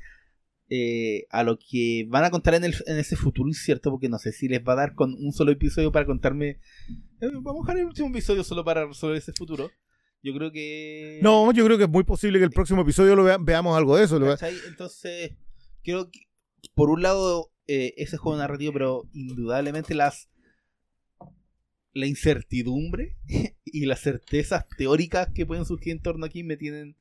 eh, 0.74 1.26
a 1.30 1.44
lo 1.44 1.60
que 1.60 2.06
van 2.08 2.24
a 2.24 2.32
contar 2.32 2.54
en, 2.56 2.64
el, 2.64 2.74
en 2.88 2.98
ese 2.98 3.18
futuro 3.18 3.50
incierto, 3.50 3.92
porque 3.92 4.08
no 4.08 4.18
sé 4.20 4.32
si 4.32 4.48
les 4.48 4.62
va 4.66 4.72
a 4.74 4.78
dar 4.78 4.96
con 4.96 5.14
un 5.14 5.34
solo 5.34 5.52
episodio 5.52 5.92
para 5.92 6.06
contarme. 6.06 6.60
eh, 7.20 7.30
vamos 7.42 7.64
a 7.64 7.74
dejar 7.74 7.80
el 7.80 7.86
último 7.88 8.08
episodio 8.08 8.44
solo 8.46 8.64
para 8.64 8.86
resolver 8.88 9.18
ese 9.18 9.34
futuro. 9.34 9.70
Yo 10.24 10.34
creo 10.34 10.52
que. 10.52 11.20
No, 11.22 11.52
yo 11.52 11.66
creo 11.66 11.78
que 11.78 11.84
es 11.86 11.90
muy 11.90 12.04
posible 12.06 12.40
que 12.40 12.46
el 12.46 12.52
próximo 12.52 12.84
episodio 12.84 13.16
lo 13.18 13.24
vea- 13.26 13.38
veamos 13.40 13.76
algo 13.78 13.98
de 13.98 14.06
eso. 14.06 14.18
lo. 14.18 14.34
Entonces, 14.68 15.32
creo 15.84 16.10
que, 16.10 16.22
por 16.74 16.90
un 16.90 17.02
lado, 17.02 17.52
eh, 17.68 17.94
ese 17.98 18.16
juego 18.18 18.38
narrativo, 18.38 18.72
pero 18.72 19.04
indudablemente 19.14 19.94
las. 19.94 20.30
La 21.94 22.06
incertidumbre 22.06 23.18
y 23.66 23.86
las 23.86 24.00
certezas 24.00 24.66
teóricas 24.78 25.28
que 25.36 25.46
pueden 25.46 25.66
surgir 25.66 25.92
en 25.92 26.02
torno 26.02 26.26
aquí 26.26 26.42
me 26.44 26.56
tienen 26.56 26.96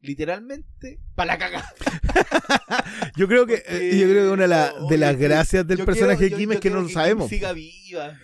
literalmente 0.00 1.00
para 1.14 1.34
la 1.34 1.38
cagada. 1.38 1.74
Yo 3.16 3.28
creo 3.28 3.46
que, 3.46 3.62
eh, 3.66 3.98
yo 3.98 4.08
creo 4.08 4.26
que 4.28 4.32
una 4.32 4.42
de, 4.42 4.48
la- 4.48 4.72
de 4.88 4.98
las 4.98 5.16
gracias 5.16 5.66
del 5.66 5.84
personaje 5.84 6.18
quiero- 6.28 6.36
de 6.36 6.40
Kim 6.40 6.48
yo- 6.50 6.54
es 6.54 6.60
que 6.60 6.70
no 6.70 6.80
lo 6.80 6.86
Kim 6.86 6.94
sabemos. 6.94 7.28
siga 7.28 7.52
viva. 7.52 8.18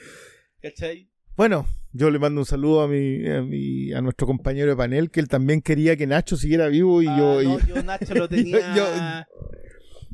¿Cachai? 0.63 1.11
Bueno, 1.37 1.67
yo 1.93 2.11
le 2.11 2.19
mando 2.19 2.41
un 2.41 2.47
saludo 2.47 2.81
a 2.83 2.89
mi, 2.89 3.27
a 3.29 3.43
mi- 3.43 3.93
a 3.93 4.01
nuestro 4.01 4.27
compañero 4.27 4.71
de 4.71 4.77
panel, 4.77 5.11
que 5.11 5.21
él 5.21 5.29
también 5.29 5.61
quería 5.61 5.97
que 5.97 6.07
Nacho 6.07 6.37
siguiera 6.37 6.69
vivo 6.69 7.03
y 7.03 7.07
Ah, 7.09 7.17
yo. 7.19 7.43
no, 7.43 7.59
y- 7.59 7.67
yo 7.67 7.83
Nacho 7.83 8.15
lo 8.15 8.29
tenía. 8.29 8.75
yo- 8.75 8.87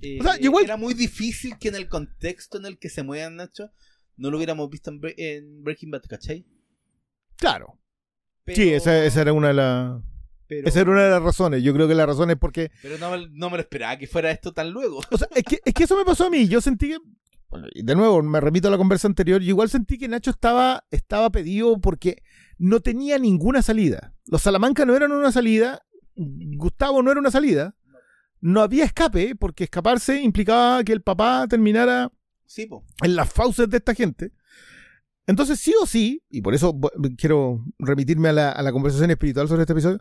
eh, 0.03 0.19
O 0.21 0.25
sea, 0.25 0.41
igual- 0.41 0.65
Era 0.65 0.77
muy 0.77 0.95
difícil 0.95 1.57
que 1.59 1.69
en 1.69 1.77
el 1.77 1.89
contexto 1.89 2.59
en 2.59 2.67
el 2.67 2.79
que 2.79 2.89
se 2.89 3.03
muevan 3.03 3.37
Nacho 3.37 3.71
no 4.17 4.31
lo 4.31 4.37
hubiéramos 4.39 4.69
visto 4.69 4.91
en, 4.91 5.01
Bre- 5.01 5.15
en 5.17 5.63
Breaking 5.63 5.91
Bad, 5.91 6.03
¿cachai? 6.09 6.45
claro. 7.37 7.79
Pero- 8.45 8.57
Sí, 8.57 8.71
esa, 8.73 9.05
esa 9.05 9.21
era 9.21 9.33
una 9.33 9.49
de 9.49 9.55
las. 9.55 10.03
Pero- 10.57 10.69
Esa 10.69 10.81
era 10.81 10.91
una 10.91 11.05
de 11.05 11.11
las 11.11 11.23
razones. 11.23 11.63
Yo 11.63 11.73
creo 11.75 11.87
que 11.89 11.95
la 11.95 12.07
razón 12.07 12.31
es 12.31 12.37
porque. 12.37 12.71
Pero 12.83 12.99
no, 12.99 13.11
me- 13.11 13.29
no 13.31 13.51
me 13.51 13.57
lo 13.57 13.63
esperaba 13.63 13.97
que 13.99 14.07
fuera 14.07 14.31
esto 14.31 14.53
tan 14.53 14.71
luego. 14.71 15.01
O 15.11 15.19
sea, 15.19 15.29
es 15.35 15.43
que, 15.45 15.59
es 15.65 15.75
que 15.75 15.85
eso 15.85 15.97
me 15.97 16.05
pasó 16.05 16.27
a 16.27 16.31
mí. 16.31 16.49
Yo 16.49 16.61
sentí 16.61 16.89
que. 16.91 16.99
bueno, 17.51 17.67
y 17.75 17.83
de 17.83 17.95
nuevo, 17.95 18.23
me 18.23 18.41
repito 18.41 18.69
a 18.69 18.71
la 18.71 18.79
conversa 18.79 19.09
anterior. 19.09 19.41
Yo 19.43 19.49
igual 19.51 19.69
sentí 19.71 19.99
que 19.99 20.09
Nacho 20.09 20.31
estaba, 20.31 20.85
estaba 20.91 21.31
pedido 21.31 21.81
porque 21.81 22.23
no 22.59 22.81
tenía 22.81 23.19
ninguna 23.19 23.63
salida. 23.63 24.15
Los 24.27 24.43
Salamanca 24.43 24.85
no 24.87 24.95
eran 24.97 25.13
una 25.13 25.33
salida. 25.33 25.83
Gustavo 26.15 27.03
no 27.03 27.11
era 27.11 27.21
una 27.21 27.31
salida. 27.31 27.75
No 28.41 28.61
había 28.61 28.85
escape, 28.85 29.35
porque 29.37 29.65
escaparse 29.65 30.21
implicaba 30.21 30.83
que 30.85 30.93
el 30.93 31.01
papá 31.03 31.47
terminara 31.49 32.11
Sí, 32.45 32.69
en 33.03 33.17
las 33.17 33.33
fauces 33.33 33.69
de 33.71 33.77
esta 33.79 33.95
gente. 33.95 34.33
Entonces, 35.27 35.61
sí 35.61 35.73
o 35.81 35.87
sí, 35.87 36.23
y 36.29 36.43
por 36.43 36.53
eso 36.55 36.77
quiero 37.17 37.65
remitirme 37.79 38.29
a 38.31 38.33
la, 38.33 38.51
a 38.51 38.61
la 38.63 38.73
conversación 38.73 39.11
espiritual 39.13 39.47
sobre 39.49 39.63
este 39.63 39.73
episodio, 39.73 40.01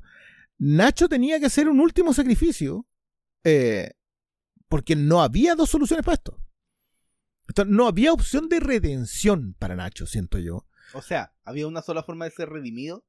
Nacho 0.64 1.10
tenía 1.10 1.40
que 1.40 1.48
hacer 1.48 1.68
un 1.68 1.80
último 1.80 2.14
sacrificio 2.14 2.86
eh, 3.44 3.94
porque 4.70 4.96
no 4.96 5.22
había 5.24 5.56
dos 5.56 5.70
soluciones 5.72 6.06
para 6.06 6.16
esto. 6.16 6.38
Entonces, 7.48 7.74
no 7.76 7.88
había 7.88 8.14
opción 8.14 8.48
de 8.48 8.60
redención 8.60 9.56
para 9.58 9.76
Nacho, 9.76 10.06
siento 10.06 10.38
yo. 10.38 10.68
O 10.94 11.02
sea, 11.02 11.34
había 11.44 11.66
una 11.68 11.82
sola 11.82 12.04
forma 12.04 12.26
de 12.26 12.32
ser 12.32 12.50
redimido. 12.50 13.04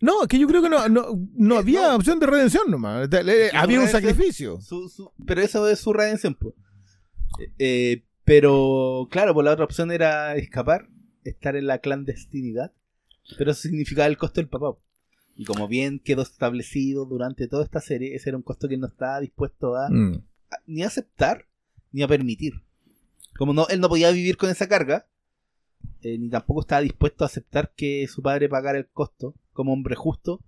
No, 0.00 0.22
es 0.22 0.28
que 0.28 0.38
yo 0.38 0.46
creo 0.48 0.62
que 0.62 0.68
no, 0.70 0.88
no, 0.88 1.06
no 1.34 1.54
Eh, 1.56 1.58
había 1.58 1.88
no. 1.88 1.96
opción 1.96 2.18
de 2.20 2.26
redención 2.26 2.70
nomás. 2.70 3.06
Eh, 3.12 3.50
Había 3.54 3.80
un 3.80 3.88
sacrificio. 3.88 4.58
Su- 4.60 4.88
su- 4.88 5.12
pero 5.26 5.42
eso 5.42 5.68
es 5.68 5.78
su 5.78 5.92
redención, 5.92 6.36
eh, 7.58 8.04
pero, 8.24 9.08
claro, 9.10 9.34
pues 9.34 9.44
la 9.44 9.52
otra 9.52 9.64
opción 9.66 9.90
era 9.92 10.34
escapar, 10.36 10.88
estar 11.22 11.54
en 11.56 11.66
la 11.66 11.78
clandestinidad. 11.80 12.72
Pero 13.38 13.50
eso 13.52 13.62
significaba 13.62 14.06
el 14.06 14.16
costo 14.16 14.40
del 14.40 14.48
papá. 14.48 14.76
Y 15.36 15.44
como 15.44 15.68
bien 15.68 15.98
quedó 15.98 16.22
establecido 16.22 17.04
durante 17.04 17.46
toda 17.46 17.62
esta 17.64 17.80
serie, 17.80 18.14
ese 18.14 18.30
era 18.30 18.36
un 18.38 18.42
costo 18.42 18.68
que 18.68 18.74
él 18.74 18.80
no 18.80 18.86
estaba 18.86 19.20
dispuesto 19.20 19.76
a, 19.76 19.88
Mm. 19.90 20.22
a- 20.50 20.56
ni 20.66 20.82
a 20.82 20.86
aceptar 20.86 21.46
ni 21.92 22.02
a 22.02 22.08
permitir. 22.08 22.54
Como 23.38 23.52
no, 23.52 23.68
él 23.68 23.80
no 23.80 23.88
podía 23.88 24.10
vivir 24.10 24.36
con 24.38 24.48
esa 24.50 24.66
carga, 24.66 25.06
eh, 26.00 26.16
ni 26.18 26.30
tampoco 26.30 26.62
estaba 26.62 26.80
dispuesto 26.80 27.24
a 27.24 27.26
aceptar 27.26 27.74
que 27.76 28.06
su 28.08 28.22
padre 28.22 28.48
pagara 28.48 28.78
el 28.78 28.88
costo 28.88 29.34
como 29.52 29.72
hombre 29.74 29.94
justo 29.94 30.42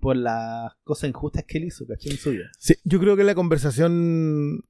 por 0.00 0.16
las 0.16 0.72
cosas 0.82 1.08
injustas 1.10 1.44
que 1.46 1.58
él 1.58 1.64
hizo, 1.64 1.86
¿cachai? 1.86 2.12
En 2.12 2.18
su 2.18 2.30
vida. 2.30 2.50
Sí, 2.58 2.74
yo 2.84 2.98
creo 3.00 3.16
que 3.16 3.24
la 3.24 3.34
conversación, 3.34 4.64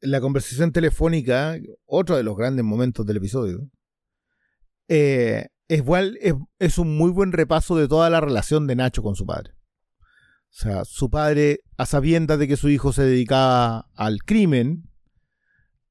la 0.00 0.20
conversación 0.20 0.72
telefónica, 0.72 1.58
otro 1.84 2.16
de 2.16 2.22
los 2.22 2.36
grandes 2.36 2.64
momentos 2.64 3.04
del 3.04 3.16
episodio, 3.18 3.68
eh, 4.88 5.48
es, 5.70 5.84
es, 6.20 6.34
es 6.58 6.78
un 6.78 6.96
muy 6.96 7.10
buen 7.10 7.32
repaso 7.32 7.76
de 7.76 7.86
toda 7.86 8.10
la 8.10 8.20
relación 8.20 8.66
de 8.66 8.76
Nacho 8.76 9.02
con 9.02 9.14
su 9.14 9.24
padre. 9.24 9.52
O 9.52 10.52
sea, 10.52 10.84
su 10.84 11.08
padre, 11.08 11.60
a 11.76 11.86
sabiendas 11.86 12.38
de 12.40 12.48
que 12.48 12.56
su 12.56 12.68
hijo 12.68 12.92
se 12.92 13.04
dedicaba 13.04 13.88
al 13.94 14.18
crimen, 14.24 14.90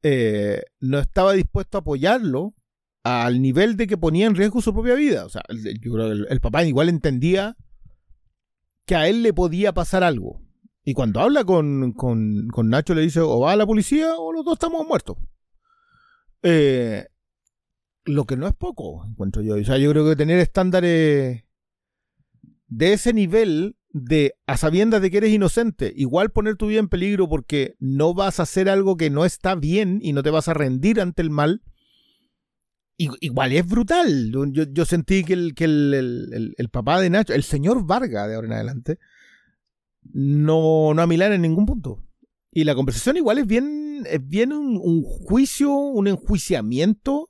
eh, 0.04 0.64
no 0.82 1.00
estaba 1.00 1.32
dispuesto 1.32 1.78
a 1.78 1.82
apoyarlo 1.82 2.56
al 3.04 3.42
nivel 3.42 3.78
de 3.78 3.88
que 3.88 3.98
ponía 3.98 4.28
en 4.28 4.36
riesgo 4.36 4.62
su 4.62 4.74
propia 4.74 4.96
vida. 4.96 5.26
O 5.26 5.30
sea, 5.30 5.44
yo 5.50 5.94
creo 5.94 6.08
que 6.08 6.12
el, 6.12 6.28
el 6.30 6.42
papá 6.42 6.66
igual 6.66 6.90
entendía 6.90 7.56
que 8.86 8.96
a 8.96 9.08
él 9.08 9.24
le 9.24 9.34
podía 9.34 9.74
pasar 9.74 10.04
algo. 10.04 10.42
Y 10.84 10.94
cuando 10.94 11.22
habla 11.22 11.46
con, 11.46 11.94
con, 11.94 12.48
con 12.50 12.70
Nacho 12.70 12.94
le 12.96 13.02
dice 13.02 13.22
o 13.22 13.40
va 13.40 13.54
a 13.54 13.56
la 13.56 13.66
policía 13.66 14.16
o 14.18 14.34
los 14.34 14.44
dos 14.44 14.56
estamos 14.56 14.86
muertos. 14.86 15.18
Eh, 16.44 17.06
lo 18.06 18.26
que 18.26 18.38
no 18.38 18.48
es 18.48 18.54
poco, 18.54 19.06
encuentro 19.06 19.42
yo. 19.42 19.56
O 19.56 19.64
sea, 19.64 19.78
yo 19.78 19.92
creo 19.92 20.08
que 20.08 20.16
tener 20.16 20.40
estándares 20.40 21.44
de 22.68 22.94
ese 22.94 23.14
nivel 23.14 23.76
de 23.92 24.36
a 24.46 24.56
sabiendas 24.58 25.02
de 25.02 25.10
que 25.10 25.18
eres 25.18 25.34
inocente, 25.34 25.92
igual 25.96 26.32
poner 26.32 26.56
tu 26.56 26.68
vida 26.68 26.80
en 26.80 26.90
peligro 26.90 27.28
porque 27.28 27.76
no 27.80 28.14
vas 28.14 28.40
a 28.40 28.44
hacer 28.44 28.70
algo 28.70 28.98
que 28.98 29.10
no 29.10 29.26
está 29.26 29.56
bien 29.56 30.00
y 30.02 30.14
no 30.14 30.22
te 30.24 30.30
vas 30.30 30.48
a 30.48 30.54
rendir 30.54 31.02
ante 31.02 31.22
el 31.24 31.32
mal, 31.32 31.64
igual 32.98 33.54
es 33.54 33.68
brutal. 33.68 34.32
Yo, 34.32 34.64
yo- 34.72 34.86
sentí 34.86 35.24
que, 35.24 35.34
el, 35.34 35.56
que 35.56 35.64
el, 35.66 35.94
el- 36.34 36.54
el- 36.58 36.70
papá 36.70 37.00
de 37.00 37.10
Nacho, 37.10 37.34
el 37.34 37.44
señor 37.44 37.86
Varga 37.86 38.28
de 38.28 38.36
ahora 38.36 38.48
en 38.48 38.54
adelante, 38.54 39.00
no, 40.14 40.94
no 40.94 41.02
a 41.02 41.08
Milán 41.08 41.34
en 41.34 41.42
ningún 41.42 41.66
punto. 41.66 42.04
Y 42.52 42.64
la 42.64 42.76
conversación 42.76 43.18
igual 43.18 43.38
es 43.40 43.48
bien, 43.48 44.04
es 44.08 44.28
bien 44.28 44.52
un 44.54 45.02
juicio, 45.04 45.72
un 45.74 46.08
enjuiciamiento 46.08 47.30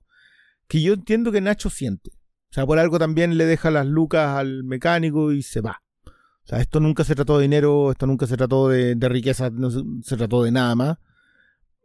que 0.70 0.82
yo 0.82 0.94
entiendo 0.94 1.34
que 1.34 1.42
Nacho 1.42 1.70
siente. 1.70 2.12
O 2.52 2.54
sea, 2.54 2.66
por 2.66 2.80
algo 2.80 3.00
también 3.00 3.38
le 3.38 3.46
deja 3.46 3.72
las 3.72 3.86
lucas 3.86 4.38
al 4.38 4.64
mecánico 4.64 5.34
y 5.34 5.42
se 5.42 5.62
va. 5.62 5.82
O 6.06 6.48
sea, 6.48 6.60
esto 6.62 6.80
nunca 6.80 7.04
se 7.04 7.16
trató 7.16 7.38
de 7.38 7.44
dinero, 7.44 7.92
esto 7.92 8.08
nunca 8.08 8.28
se 8.28 8.38
trató 8.38 8.70
de, 8.70 8.96
de 8.96 9.10
riqueza, 9.10 9.50
no 9.50 9.70
se, 9.72 10.16
trató 10.16 10.44
de 10.44 10.52
nada 10.52 10.74
más. 10.76 10.98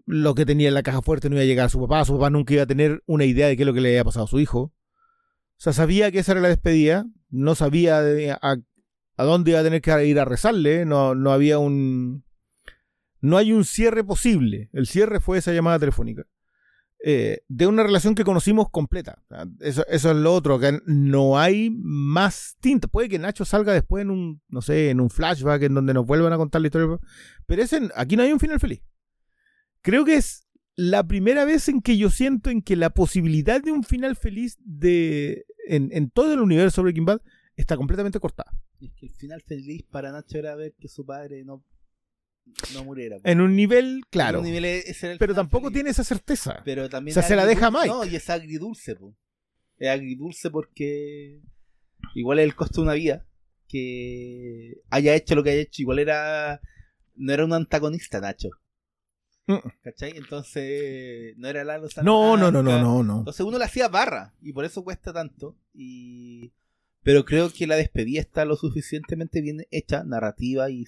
Lo 0.06 0.34
que 0.34 0.46
tenía 0.46 0.68
en 0.68 0.74
la 0.74 0.82
caja 0.82 1.02
fuerte 1.02 1.28
no 1.28 1.36
iba 1.36 1.42
a 1.42 1.46
llegar 1.46 1.66
a 1.66 1.70
su 1.70 1.80
papá, 1.80 2.04
su 2.04 2.12
papá 2.14 2.30
nunca 2.30 2.54
iba 2.54 2.62
a 2.62 2.66
tener 2.66 3.02
una 3.06 3.24
idea 3.24 3.48
de 3.48 3.56
qué 3.56 3.62
es 3.62 3.66
lo 3.66 3.74
que 3.74 3.80
le 3.80 3.88
había 3.88 4.04
pasado 4.04 4.26
a 4.26 4.28
su 4.28 4.38
hijo. 4.38 4.60
O 4.60 4.72
sea, 5.56 5.72
sabía 5.72 6.12
que 6.12 6.18
esa 6.18 6.32
era 6.32 6.42
la 6.42 6.48
despedida, 6.48 7.06
no 7.30 7.54
sabía 7.54 8.00
a, 8.40 8.56
a 9.16 9.24
dónde 9.24 9.52
iba 9.52 9.60
a 9.60 9.64
tener 9.64 9.80
que 9.80 10.06
ir 10.06 10.20
a 10.20 10.24
rezarle, 10.24 10.84
no, 10.84 11.14
no 11.14 11.32
había 11.32 11.58
un... 11.58 12.24
No 13.20 13.38
hay 13.38 13.54
un 13.54 13.64
cierre 13.64 14.04
posible. 14.04 14.68
El 14.74 14.86
cierre 14.86 15.20
fue 15.20 15.38
esa 15.38 15.54
llamada 15.54 15.78
telefónica. 15.78 16.26
Eh, 17.06 17.42
de 17.48 17.66
una 17.66 17.82
relación 17.82 18.14
que 18.14 18.24
conocimos 18.24 18.70
completa. 18.70 19.22
Eso, 19.60 19.84
eso 19.88 20.10
es 20.10 20.16
lo 20.16 20.32
otro, 20.32 20.58
que 20.58 20.80
no 20.86 21.38
hay 21.38 21.68
más 21.70 22.56
tinta. 22.60 22.88
Puede 22.88 23.10
que 23.10 23.18
Nacho 23.18 23.44
salga 23.44 23.74
después 23.74 24.00
en 24.00 24.10
un, 24.10 24.40
no 24.48 24.62
sé, 24.62 24.88
en 24.88 25.00
un 25.00 25.10
flashback 25.10 25.64
en 25.64 25.74
donde 25.74 25.92
nos 25.92 26.06
vuelvan 26.06 26.32
a 26.32 26.38
contar 26.38 26.62
la 26.62 26.68
historia. 26.68 26.98
Pero 27.44 27.62
ese, 27.62 27.90
aquí 27.94 28.16
no 28.16 28.22
hay 28.22 28.32
un 28.32 28.40
final 28.40 28.58
feliz. 28.58 28.80
Creo 29.82 30.06
que 30.06 30.14
es 30.14 30.46
la 30.76 31.06
primera 31.06 31.44
vez 31.44 31.68
en 31.68 31.82
que 31.82 31.98
yo 31.98 32.08
siento 32.08 32.48
en 32.48 32.62
que 32.62 32.74
la 32.74 32.88
posibilidad 32.88 33.62
de 33.62 33.72
un 33.72 33.84
final 33.84 34.16
feliz 34.16 34.56
de 34.60 35.44
en, 35.68 35.90
en 35.92 36.08
todo 36.08 36.32
el 36.32 36.40
universo 36.40 36.82
Breaking 36.82 37.04
Bad 37.04 37.20
está 37.54 37.76
completamente 37.76 38.18
cortada. 38.18 38.50
Es 38.80 38.92
que 38.94 39.04
el 39.04 39.12
final 39.12 39.42
feliz 39.42 39.82
para 39.90 40.10
Nacho 40.10 40.38
era 40.38 40.54
ver 40.54 40.72
que 40.80 40.88
su 40.88 41.04
padre 41.04 41.44
no, 41.44 41.62
no 42.72 42.84
muriera. 42.84 43.18
En 43.24 43.40
un 43.40 43.56
nivel, 43.56 43.96
En 43.96 44.00
claro. 44.10 44.38
un 44.40 44.44
nivel 44.46 44.64
ese 44.64 45.06
era 45.06 45.12
el 45.14 45.18
pero 45.18 45.34
final 45.34 45.46
tampoco 45.46 45.70
tiene 45.70 45.90
esa 45.90 46.04
certeza. 46.04 46.62
Pero 46.64 46.88
también 46.88 47.12
O 47.12 47.20
sea, 47.20 47.28
se 47.28 47.36
la 47.36 47.46
deja. 47.46 47.70
Mike. 47.70 47.88
No, 47.88 48.04
y 48.04 48.16
es 48.16 48.30
agridulce, 48.30 48.94
po. 48.96 49.14
Es 49.78 49.88
agridulce 49.88 50.50
porque 50.50 51.40
igual 52.14 52.38
es 52.38 52.44
el 52.44 52.54
costo 52.54 52.80
de 52.80 52.84
una 52.84 52.94
vida 52.94 53.26
que 53.68 54.82
haya 54.90 55.14
hecho 55.14 55.34
lo 55.34 55.42
que 55.42 55.50
haya 55.50 55.60
hecho. 55.62 55.82
Igual 55.82 55.98
era. 55.98 56.60
No 57.16 57.32
era 57.32 57.44
un 57.44 57.52
antagonista, 57.52 58.20
Nacho. 58.20 58.50
Mm. 59.46 59.58
¿Cachai? 59.82 60.16
Entonces. 60.16 61.36
No 61.36 61.48
era 61.48 61.64
Lalo 61.64 61.88
No, 62.02 62.36
no, 62.36 62.50
no, 62.50 62.62
no, 62.62 62.70
Salamanca. 62.70 62.82
no, 62.82 63.02
no. 63.02 63.18
Entonces 63.18 63.44
uno 63.46 63.58
le 63.58 63.64
hacía 63.64 63.88
barra 63.88 64.34
y 64.40 64.52
por 64.52 64.64
eso 64.64 64.84
cuesta 64.84 65.12
tanto. 65.12 65.56
Y... 65.72 66.52
Pero 67.02 67.26
creo 67.26 67.52
que 67.52 67.66
la 67.66 67.76
despedida 67.76 68.20
está 68.20 68.46
lo 68.46 68.56
suficientemente 68.56 69.42
bien 69.42 69.66
hecha, 69.70 70.04
narrativa 70.04 70.70
y, 70.70 70.86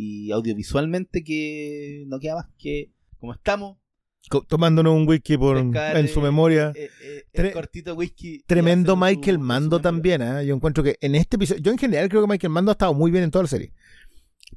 y 0.00 0.30
audiovisualmente 0.30 1.24
que 1.24 2.04
no 2.06 2.20
queda 2.20 2.36
más 2.36 2.46
que 2.56 2.92
como 3.18 3.34
estamos. 3.34 3.78
Tomándonos 4.46 4.94
un 4.94 5.08
whisky 5.08 5.36
por, 5.36 5.56
pescar, 5.60 5.96
en 5.96 6.06
su 6.06 6.20
eh, 6.20 6.22
memoria. 6.22 6.72
eh, 6.76 6.88
eh, 7.02 7.24
el 7.32 7.52
cortito 7.52 7.94
whisky. 7.94 8.42
Tremendo 8.46 8.94
Michael 8.96 9.36
su- 9.36 9.42
Mando 9.42 9.76
su 9.78 9.82
también, 9.82 10.22
¿eh? 10.22 10.46
Yo 10.46 10.54
encuentro 10.54 10.84
que 10.84 10.96
en 11.00 11.14
este 11.16 11.34
episodio, 11.36 11.62
yo 11.62 11.72
en 11.72 11.78
general 11.78 12.08
creo 12.08 12.22
que 12.22 12.28
Michael 12.28 12.52
Mando 12.52 12.70
ha 12.70 12.74
estado 12.74 12.94
muy 12.94 13.10
bien 13.10 13.24
en 13.24 13.30
toda 13.32 13.42
la 13.44 13.48
serie. 13.48 13.72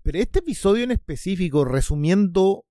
Pero 0.03 0.19
este 0.19 0.39
episodio 0.39 0.83
en 0.83 0.91
específico, 0.91 1.65
resumiendo 1.65 2.65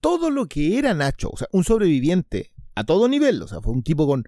todo 0.00 0.30
lo 0.30 0.46
que 0.46 0.78
era 0.78 0.94
Nacho, 0.94 1.28
o 1.30 1.36
sea, 1.36 1.48
un 1.52 1.64
sobreviviente 1.64 2.52
a 2.74 2.84
todo 2.84 3.06
nivel, 3.08 3.42
o 3.42 3.48
sea, 3.48 3.60
fue 3.60 3.72
un 3.74 3.82
tipo 3.82 4.06
con, 4.06 4.24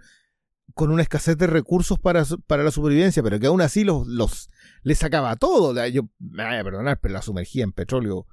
con 0.81 0.91
una 0.91 1.03
escasez 1.03 1.37
de 1.37 1.47
recursos 1.47 1.99
para, 1.99 2.25
para 2.47 2.65
la 2.65 2.71
supervivencia, 2.71 3.23
pero 3.23 3.39
que 3.39 3.49
aún 3.49 3.61
así 3.61 3.85
los, 3.85 4.07
los 4.07 4.49
le 4.83 4.95
sacaba 4.95 5.37
todo. 5.37 5.87
Yo, 5.89 6.09
me 6.19 6.43
vaya 6.43 6.61
a 6.61 6.65
perdonar, 6.65 6.99
pero 7.03 7.13
la 7.13 7.21
sumergía 7.21 7.65
en 7.65 7.73
petróleo. 7.73 8.27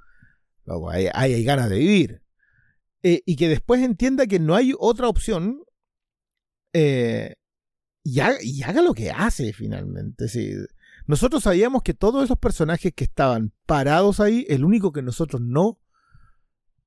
Luego, 0.64 0.90
hay, 0.90 1.44
ganas 1.44 1.70
de 1.70 1.78
vivir. 1.78 2.22
Eh, 3.04 3.22
y 3.26 3.36
que 3.36 3.50
después 3.50 3.82
entienda 3.82 4.28
que 4.28 4.40
no 4.40 4.56
hay 4.56 4.72
otra 4.80 5.10
opción 5.10 5.62
eh, 6.72 7.36
y, 8.02 8.22
haga, 8.22 8.38
y 8.42 8.64
haga 8.64 8.82
lo 8.82 8.94
que 8.94 9.12
hace 9.12 9.52
finalmente. 9.52 10.28
Nosotros 11.06 11.44
sabíamos 11.44 11.84
que 11.84 11.94
todos 11.94 12.24
esos 12.24 12.38
personajes 12.38 12.94
que 12.96 13.04
estaban 13.04 13.52
parados 13.66 14.22
ahí, 14.22 14.46
el 14.48 14.64
único 14.64 14.94
que 14.94 15.02
nosotros 15.02 15.42
no, 15.42 15.82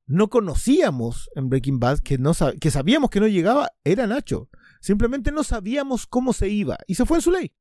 no 0.06 0.30
conocíamos 0.30 1.28
en 1.34 1.50
Breaking 1.50 1.80
Bad, 1.80 1.98
que, 1.98 2.16
no 2.16 2.32
que 2.58 2.70
sabíamos 2.70 3.10
que 3.10 3.20
no 3.20 3.28
llegaba, 3.28 3.72
era 3.84 4.06
Nacho. 4.06 4.48
Simplemente 4.80 5.30
no 5.32 5.44
sabíamos 5.44 6.06
cómo 6.06 6.32
se 6.32 6.48
iba. 6.48 6.78
Y 6.86 6.94
se 6.94 7.04
fue 7.06 7.18
en 7.18 7.22
su 7.22 7.30
ley. 7.30 7.52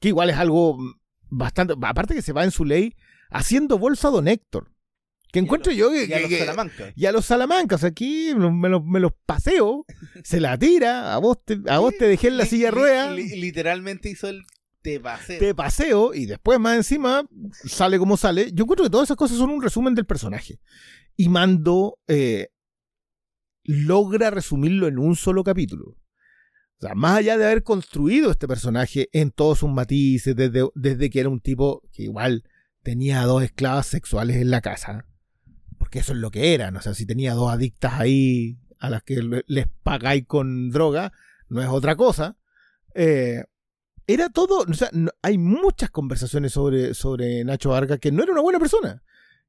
Que 0.00 0.08
igual 0.08 0.30
es 0.30 0.36
algo 0.36 0.78
bastante... 1.28 1.74
Aparte 1.82 2.14
que 2.14 2.22
se 2.22 2.32
va 2.32 2.44
en 2.44 2.50
su 2.50 2.64
ley 2.64 2.94
haciendo 3.30 3.78
bolsa 3.78 4.08
a 4.08 4.12
Don 4.12 4.28
Héctor. 4.28 4.70
Que 5.32 5.40
encuentro 5.40 5.72
yo 5.72 5.90
que... 5.90 6.04
Y 6.06 6.12
a 6.12 6.20
los 6.20 6.28
que- 6.28 6.38
Salamanca. 6.38 6.92
y 6.94 7.06
a 7.06 7.12
los 7.12 7.24
salamancas 7.26 7.82
aquí 7.82 8.32
me 8.36 8.68
los, 8.68 8.84
me 8.84 9.00
los 9.00 9.10
paseo, 9.26 9.84
se 10.22 10.38
la 10.38 10.56
tira, 10.56 11.12
a 11.12 11.18
vos 11.18 11.38
te, 11.44 11.58
a 11.68 11.78
vos 11.80 11.92
te 11.98 12.06
dejé 12.06 12.28
en 12.28 12.36
la 12.36 12.46
silla 12.46 12.70
li- 13.16 13.40
literalmente 13.40 14.08
hizo 14.10 14.28
el 14.28 14.44
te 14.82 15.00
paseo. 15.00 15.38
te 15.40 15.52
paseo 15.54 16.14
y 16.14 16.26
después 16.26 16.60
más 16.60 16.76
encima 16.76 17.26
sale 17.64 17.98
como 17.98 18.16
sale. 18.16 18.52
Yo 18.52 18.62
encuentro 18.62 18.84
que 18.84 18.90
todas 18.90 19.06
esas 19.08 19.16
cosas 19.16 19.36
son 19.38 19.50
un 19.50 19.60
resumen 19.62 19.96
del 19.96 20.06
personaje. 20.06 20.60
Y 21.16 21.28
Mando 21.28 21.98
eh, 22.06 22.50
logra 23.64 24.30
resumirlo 24.30 24.86
en 24.86 24.98
un 25.00 25.16
solo 25.16 25.42
capítulo. 25.42 25.96
Más 26.94 27.18
allá 27.18 27.38
de 27.38 27.46
haber 27.46 27.62
construido 27.62 28.30
este 28.30 28.46
personaje 28.46 29.08
en 29.12 29.30
todos 29.30 29.60
sus 29.60 29.70
matices, 29.70 30.36
desde, 30.36 30.68
desde 30.74 31.08
que 31.08 31.20
era 31.20 31.28
un 31.30 31.40
tipo 31.40 31.82
que 31.92 32.02
igual 32.02 32.44
tenía 32.82 33.22
dos 33.22 33.42
esclavas 33.42 33.86
sexuales 33.86 34.36
en 34.36 34.50
la 34.50 34.60
casa, 34.60 35.06
porque 35.78 36.00
eso 36.00 36.12
es 36.12 36.18
lo 36.18 36.30
que 36.30 36.52
eran, 36.52 36.76
o 36.76 36.82
sea, 36.82 36.92
si 36.92 37.06
tenía 37.06 37.32
dos 37.34 37.50
adictas 37.50 37.94
ahí 37.94 38.58
a 38.78 38.90
las 38.90 39.02
que 39.02 39.22
le- 39.22 39.44
les 39.46 39.66
pagáis 39.82 40.26
con 40.26 40.68
droga, 40.70 41.12
no 41.48 41.62
es 41.62 41.68
otra 41.68 41.96
cosa. 41.96 42.36
Eh, 42.94 43.44
era 44.06 44.28
todo, 44.28 44.66
o 44.68 44.74
sea, 44.74 44.90
no- 44.92 45.10
hay 45.22 45.38
muchas 45.38 45.88
conversaciones 45.90 46.52
sobre, 46.52 46.92
sobre 46.92 47.42
Nacho 47.44 47.70
Vargas 47.70 47.98
que 48.00 48.12
no 48.12 48.22
era 48.22 48.32
una 48.32 48.42
buena 48.42 48.58
persona. 48.58 49.02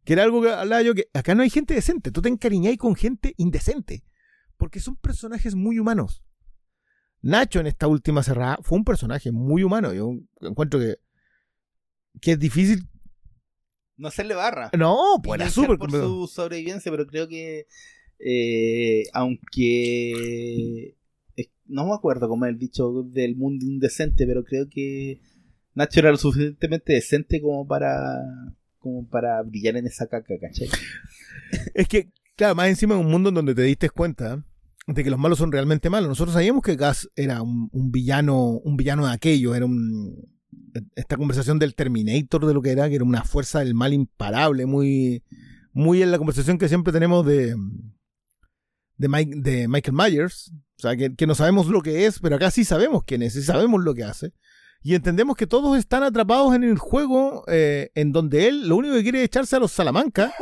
Que 0.06 0.14
era 0.14 0.24
algo 0.24 0.42
que 0.44 0.52
hablaba 0.52 0.82
yo, 0.84 0.94
que 0.94 1.10
acá 1.14 1.34
no 1.36 1.42
hay 1.42 1.50
gente 1.50 1.74
decente, 1.74 2.12
tú 2.12 2.22
te 2.22 2.30
encariñáis 2.30 2.78
con 2.78 2.96
gente 2.96 3.34
indecente, 3.38 4.04
porque 4.56 4.80
son 4.80 4.96
personajes 4.98 5.56
muy 5.56 5.80
humanos. 5.80 6.22
Nacho 7.26 7.60
en 7.60 7.66
esta 7.66 7.88
última 7.88 8.22
cerrada 8.22 8.60
fue 8.62 8.78
un 8.78 8.86
personaje 8.86 9.32
muy 9.32 9.64
humano. 9.64 9.92
Yo 9.92 10.14
encuentro 10.42 10.80
que, 10.80 10.98
que 12.22 12.34
es 12.34 12.40
difícil. 12.40 12.88
No 13.98 14.10
hacerle 14.10 14.36
barra. 14.36 14.70
No, 14.78 15.20
pues 15.24 15.42
era 15.42 15.50
súper. 15.50 15.80
por 15.80 15.90
su 15.90 16.28
sobrevivencia, 16.28 16.92
pero 16.92 17.08
creo 17.08 17.28
que 17.28 17.66
eh, 18.20 19.06
aunque 19.12 20.96
no 21.66 21.88
me 21.88 21.96
acuerdo 21.96 22.30
cómo 22.30 22.46
es 22.46 22.52
el 22.52 22.60
dicho 22.60 23.02
del 23.08 23.36
mundo 23.36 23.66
indecente, 23.66 24.28
pero 24.28 24.44
creo 24.44 24.70
que 24.70 25.20
Nacho 25.74 26.02
era 26.02 26.12
lo 26.12 26.18
suficientemente 26.18 26.94
decente 26.94 27.42
como 27.42 27.66
para 27.66 28.22
como 28.78 29.10
para 29.10 29.42
brillar 29.42 29.78
en 29.78 29.88
esa 29.88 30.06
caca, 30.06 30.36
¿cachai? 30.40 30.70
Es 31.74 31.88
que, 31.88 32.12
claro, 32.36 32.54
más 32.54 32.68
encima 32.68 32.94
en 32.94 33.02
un 33.02 33.12
mundo 33.12 33.30
en 33.30 33.36
donde 33.36 33.56
te 33.56 33.64
diste 33.64 33.90
cuenta 33.90 34.46
de 34.88 35.04
que 35.04 35.10
los 35.10 35.20
malos 35.20 35.38
son 35.40 35.52
realmente 35.52 35.90
malos. 35.90 36.10
Nosotros 36.10 36.34
sabíamos 36.34 36.62
que 36.62 36.76
Gas 36.76 37.10
era 37.16 37.42
un, 37.42 37.70
un 37.72 37.92
villano, 37.92 38.60
un 38.64 38.78
villano 38.78 39.08
de 39.08 39.14
aquello, 39.14 39.56
era 39.56 39.66
un 39.66 40.34
esta 40.96 41.16
conversación 41.16 41.58
del 41.58 41.74
Terminator 41.74 42.46
de 42.46 42.54
lo 42.54 42.62
que 42.62 42.72
era, 42.72 42.90
que 42.90 42.96
era 42.96 43.04
una 43.06 43.24
fuerza 43.24 43.60
del 43.60 43.74
mal 43.74 43.94
imparable, 43.94 44.66
muy, 44.66 45.24
muy 45.72 46.02
en 46.02 46.12
la 46.12 46.18
conversación 46.18 46.58
que 46.58 46.68
siempre 46.68 46.92
tenemos 46.92 47.26
de, 47.26 47.56
de, 48.98 49.08
Mike- 49.08 49.42
de 49.42 49.68
Michael 49.70 49.96
Myers. 49.96 50.52
O 50.78 50.82
sea, 50.82 50.98
que, 50.98 51.16
que 51.16 51.28
no 51.28 51.36
sabemos 51.36 51.68
lo 51.68 51.82
que 51.82 52.06
es, 52.06 52.20
pero 52.20 52.36
acá 52.36 52.52
sí 52.52 52.66
sabemos 52.66 53.04
quién 53.06 53.22
es, 53.22 53.38
y 53.38 53.42
sabemos 53.44 53.84
lo 53.84 53.94
que 53.94 54.04
hace. 54.04 54.34
Y 54.84 54.96
entendemos 54.96 55.38
que 55.38 55.48
todos 55.48 55.78
están 55.78 56.04
atrapados 56.04 56.54
en 56.54 56.64
el 56.66 56.78
juego 56.78 57.46
eh, 57.48 57.92
en 57.96 58.12
donde 58.12 58.48
él 58.50 58.68
lo 58.68 58.76
único 58.76 58.96
que 58.96 59.04
quiere 59.04 59.20
es 59.20 59.26
echarse 59.26 59.56
a 59.56 59.60
los 59.60 59.72
Salamanca 59.72 60.34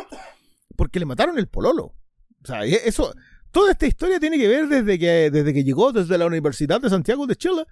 porque 0.75 0.99
le 0.99 1.05
mataron 1.05 1.37
el 1.37 1.47
pololo. 1.47 1.85
O 1.85 2.45
sea, 2.45 2.65
eso, 2.65 3.13
toda 3.53 3.71
esta 3.71 3.85
historia 3.87 4.19
tiene 4.19 4.37
que 4.37 4.47
ver 4.47 4.67
desde 4.67 4.99
que, 4.99 5.29
desde 5.31 5.53
que 5.53 5.63
llegó 5.63 5.93
desde 5.93 6.17
la 6.17 6.25
Universidad 6.25 6.81
de 6.81 6.89
Santiago 6.89 7.25
de 7.27 7.35
Chile 7.37 7.65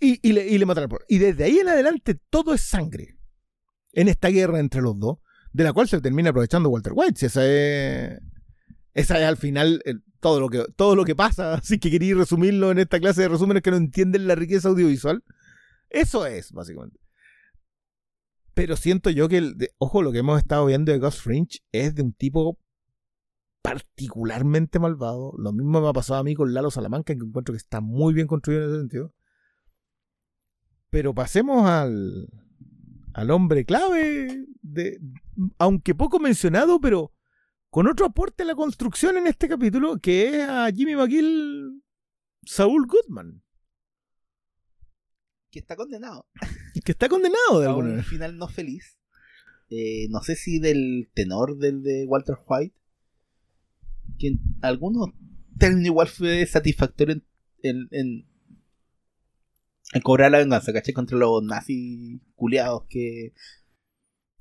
y, 0.00 0.18
y 0.28 0.32
le, 0.32 0.48
y 0.48 0.58
le 0.58 0.66
mataron. 0.66 0.98
Y 1.08 1.18
desde 1.18 1.44
ahí 1.44 1.58
en 1.58 1.68
adelante 1.68 2.18
todo 2.30 2.54
es 2.54 2.62
sangre 2.62 3.16
en 3.92 4.08
esta 4.08 4.28
guerra 4.28 4.58
entre 4.58 4.80
los 4.82 4.98
dos, 4.98 5.18
de 5.52 5.62
la 5.64 5.72
cual 5.72 5.88
se 5.88 6.00
termina 6.00 6.30
aprovechando 6.30 6.70
Walter 6.70 6.92
White. 6.96 7.26
Esa 7.26 7.44
es, 7.46 8.18
esa 8.94 9.18
es 9.20 9.24
al 9.26 9.36
final 9.36 9.82
el- 9.84 10.02
todo, 10.20 10.40
lo 10.40 10.48
que, 10.48 10.64
todo 10.76 10.96
lo 10.96 11.04
que 11.04 11.14
pasa. 11.14 11.54
Así 11.62 11.78
que 11.78 11.90
quería 11.90 12.14
resumirlo 12.14 12.70
en 12.70 12.78
esta 12.78 12.98
clase 12.98 13.22
de 13.22 13.28
resúmenes 13.28 13.62
que 13.62 13.70
no 13.70 13.76
entienden 13.76 14.26
la 14.26 14.34
riqueza 14.34 14.68
audiovisual. 14.68 15.22
Eso 15.90 16.24
es, 16.26 16.50
básicamente. 16.52 16.98
Pero 18.54 18.76
siento 18.76 19.10
yo 19.10 19.28
que, 19.28 19.38
el 19.38 19.56
ojo, 19.78 20.02
lo 20.02 20.12
que 20.12 20.18
hemos 20.18 20.38
estado 20.38 20.66
viendo 20.66 20.92
de 20.92 20.98
Ghost 20.98 21.20
Fringe 21.20 21.60
es 21.72 21.94
de 21.94 22.02
un 22.02 22.12
tipo 22.12 22.58
particularmente 23.62 24.78
malvado. 24.78 25.32
Lo 25.38 25.52
mismo 25.52 25.80
me 25.80 25.88
ha 25.88 25.92
pasado 25.92 26.20
a 26.20 26.24
mí 26.24 26.34
con 26.34 26.52
Lalo 26.54 26.70
Salamanca, 26.70 27.14
que 27.14 27.20
encuentro 27.24 27.52
que 27.52 27.58
está 27.58 27.80
muy 27.80 28.14
bien 28.14 28.26
construido 28.26 28.62
en 28.64 28.70
ese 28.70 28.78
sentido. 28.80 29.14
Pero 30.90 31.14
pasemos 31.14 31.68
al, 31.68 32.28
al 33.14 33.30
hombre 33.30 33.64
clave, 33.64 34.44
de, 34.62 34.98
aunque 35.58 35.94
poco 35.94 36.18
mencionado, 36.18 36.80
pero 36.80 37.12
con 37.68 37.86
otro 37.86 38.06
aporte 38.06 38.42
a 38.42 38.46
la 38.46 38.56
construcción 38.56 39.16
en 39.16 39.28
este 39.28 39.48
capítulo, 39.48 39.98
que 40.00 40.28
es 40.42 40.48
a 40.48 40.68
Jimmy 40.72 40.96
McGill, 40.96 41.82
Saúl 42.44 42.86
Goodman. 42.86 43.42
Que 45.50 45.60
está 45.60 45.76
condenado. 45.76 46.26
Que 46.84 46.92
está 46.92 47.08
condenado 47.08 47.60
de 47.60 47.66
a 47.66 47.68
alguna 47.70 47.88
un 47.88 47.90
manera. 47.96 48.08
final 48.08 48.36
no 48.38 48.48
feliz. 48.48 48.96
Eh, 49.68 50.06
no 50.08 50.22
sé 50.22 50.34
si 50.34 50.60
del 50.60 51.10
tenor 51.14 51.58
del 51.58 51.82
de 51.82 52.06
Walter 52.06 52.36
White. 52.46 52.79
Que 54.20 54.28
en 54.28 54.40
algunos 54.60 55.08
términos 55.58 55.86
igual 55.86 56.08
fue 56.08 56.44
satisfactorio 56.44 57.14
en, 57.14 57.24
en, 57.62 57.88
en, 57.90 58.28
en 59.94 60.02
cobrar 60.02 60.30
la 60.30 60.38
venganza, 60.38 60.72
¿cachai? 60.72 60.92
Contra 60.92 61.16
los 61.16 61.42
nazis 61.42 62.20
culiados 62.34 62.84
que, 62.90 63.32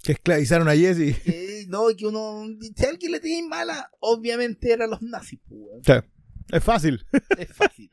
Que 0.03 0.11
esclavizaron 0.11 0.67
a 0.67 0.75
Jesse. 0.75 1.17
que 1.23 1.65
no, 1.69 1.87
que 1.97 2.05
uno, 2.07 2.43
si 2.59 2.85
alguien 2.85 3.13
le 3.13 3.21
tiene 3.21 3.47
mala, 3.47 3.89
obviamente 3.99 4.71
eran 4.71 4.89
los 4.89 5.01
nazis, 5.01 5.39
pues, 5.47 5.61
sea, 5.85 6.05
es 6.51 6.63
fácil. 6.63 7.05
es 7.37 7.53
fácil. 7.53 7.89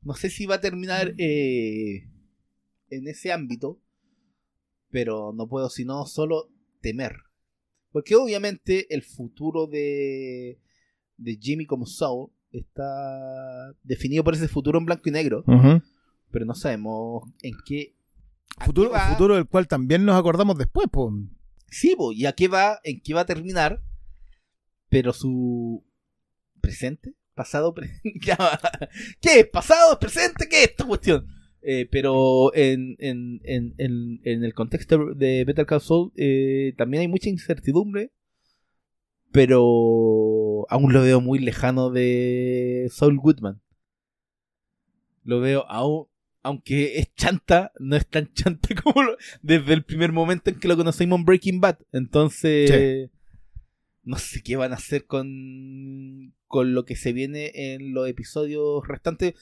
No 0.00 0.14
sé 0.14 0.30
si 0.30 0.46
va 0.46 0.56
a 0.56 0.60
terminar 0.60 1.14
eh, 1.18 2.08
en 2.88 3.08
ese 3.08 3.32
ámbito, 3.32 3.82
pero 4.90 5.32
no 5.34 5.46
puedo 5.46 5.68
sino 5.68 6.06
solo 6.06 6.50
temer. 6.80 7.16
Porque 7.94 8.16
obviamente 8.16 8.92
el 8.92 9.04
futuro 9.04 9.68
de, 9.68 10.58
de 11.16 11.38
Jimmy 11.40 11.64
como 11.64 11.86
Saul 11.86 12.32
está 12.50 13.72
definido 13.84 14.24
por 14.24 14.34
ese 14.34 14.48
futuro 14.48 14.80
en 14.80 14.84
blanco 14.84 15.08
y 15.08 15.12
negro, 15.12 15.44
pero 16.32 16.44
no 16.44 16.56
sabemos 16.56 17.22
en 17.40 17.54
qué... 17.64 17.94
futuro, 18.64 18.90
qué 18.90 18.98
futuro 19.12 19.36
del 19.36 19.46
cual 19.46 19.68
también 19.68 20.04
nos 20.04 20.18
acordamos 20.18 20.58
después, 20.58 20.88
pues. 20.90 21.14
Sí, 21.70 21.94
po, 21.94 22.10
y 22.10 22.26
a 22.26 22.32
qué 22.32 22.48
va, 22.48 22.80
en 22.82 23.00
qué 23.00 23.14
va 23.14 23.20
a 23.20 23.26
terminar, 23.26 23.80
pero 24.88 25.12
su 25.12 25.84
presente, 26.60 27.14
pasado, 27.36 27.74
pre-. 27.74 28.00
¿qué 29.20 29.38
es? 29.38 29.46
¿Pasado? 29.46 30.00
¿Presente? 30.00 30.48
¿Qué 30.48 30.64
es 30.64 30.70
esta 30.70 30.84
cuestión? 30.84 31.28
Eh, 31.66 31.88
pero 31.90 32.54
en, 32.54 32.94
en, 32.98 33.40
en, 33.44 33.74
en, 33.78 34.44
el 34.44 34.52
contexto 34.52 35.14
de 35.14 35.46
Better 35.46 35.64
Call 35.64 35.80
Saul 35.80 36.12
eh, 36.14 36.74
también 36.76 37.00
hay 37.00 37.08
mucha 37.08 37.30
incertidumbre, 37.30 38.12
pero 39.32 40.66
aún 40.68 40.92
lo 40.92 41.00
veo 41.00 41.22
muy 41.22 41.38
lejano 41.38 41.88
de 41.88 42.86
Saul 42.90 43.18
Goodman. 43.18 43.62
Lo 45.22 45.40
veo 45.40 45.64
aún, 45.70 46.06
aunque 46.42 46.98
es 46.98 47.14
chanta, 47.14 47.72
no 47.80 47.96
es 47.96 48.06
tan 48.06 48.30
chanta 48.34 48.68
como 48.82 49.02
desde 49.40 49.72
el 49.72 49.84
primer 49.84 50.12
momento 50.12 50.50
en 50.50 50.60
que 50.60 50.68
lo 50.68 50.76
conocimos 50.76 51.18
en 51.18 51.24
Breaking 51.24 51.60
Bad. 51.62 51.78
Entonces, 51.92 53.08
no 54.02 54.18
sé 54.18 54.42
qué 54.42 54.56
van 54.56 54.72
a 54.72 54.76
hacer 54.76 55.06
con, 55.06 56.34
con 56.46 56.74
lo 56.74 56.84
que 56.84 56.94
se 56.94 57.14
viene 57.14 57.52
en 57.54 57.94
los 57.94 58.06
episodios 58.06 58.86
restantes. 58.86 59.34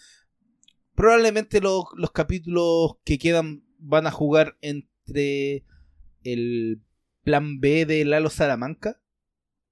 Probablemente 0.94 1.60
los, 1.60 1.84
los 1.96 2.12
capítulos 2.12 2.96
que 3.04 3.18
quedan 3.18 3.64
van 3.78 4.06
a 4.06 4.10
jugar 4.10 4.56
entre 4.60 5.64
el 6.22 6.82
plan 7.22 7.60
B 7.60 7.86
de 7.86 8.04
Lalo 8.04 8.30
Salamanca 8.30 9.00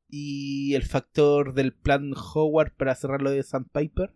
y 0.09 0.75
el 0.75 0.83
factor 0.83 1.55
del 1.55 1.73
plan 1.73 2.13
Howard 2.15 2.75
para 2.77 2.95
cerrar 2.95 3.23
lo 3.23 3.31
de 3.31 3.43
Sandpiper. 3.43 4.15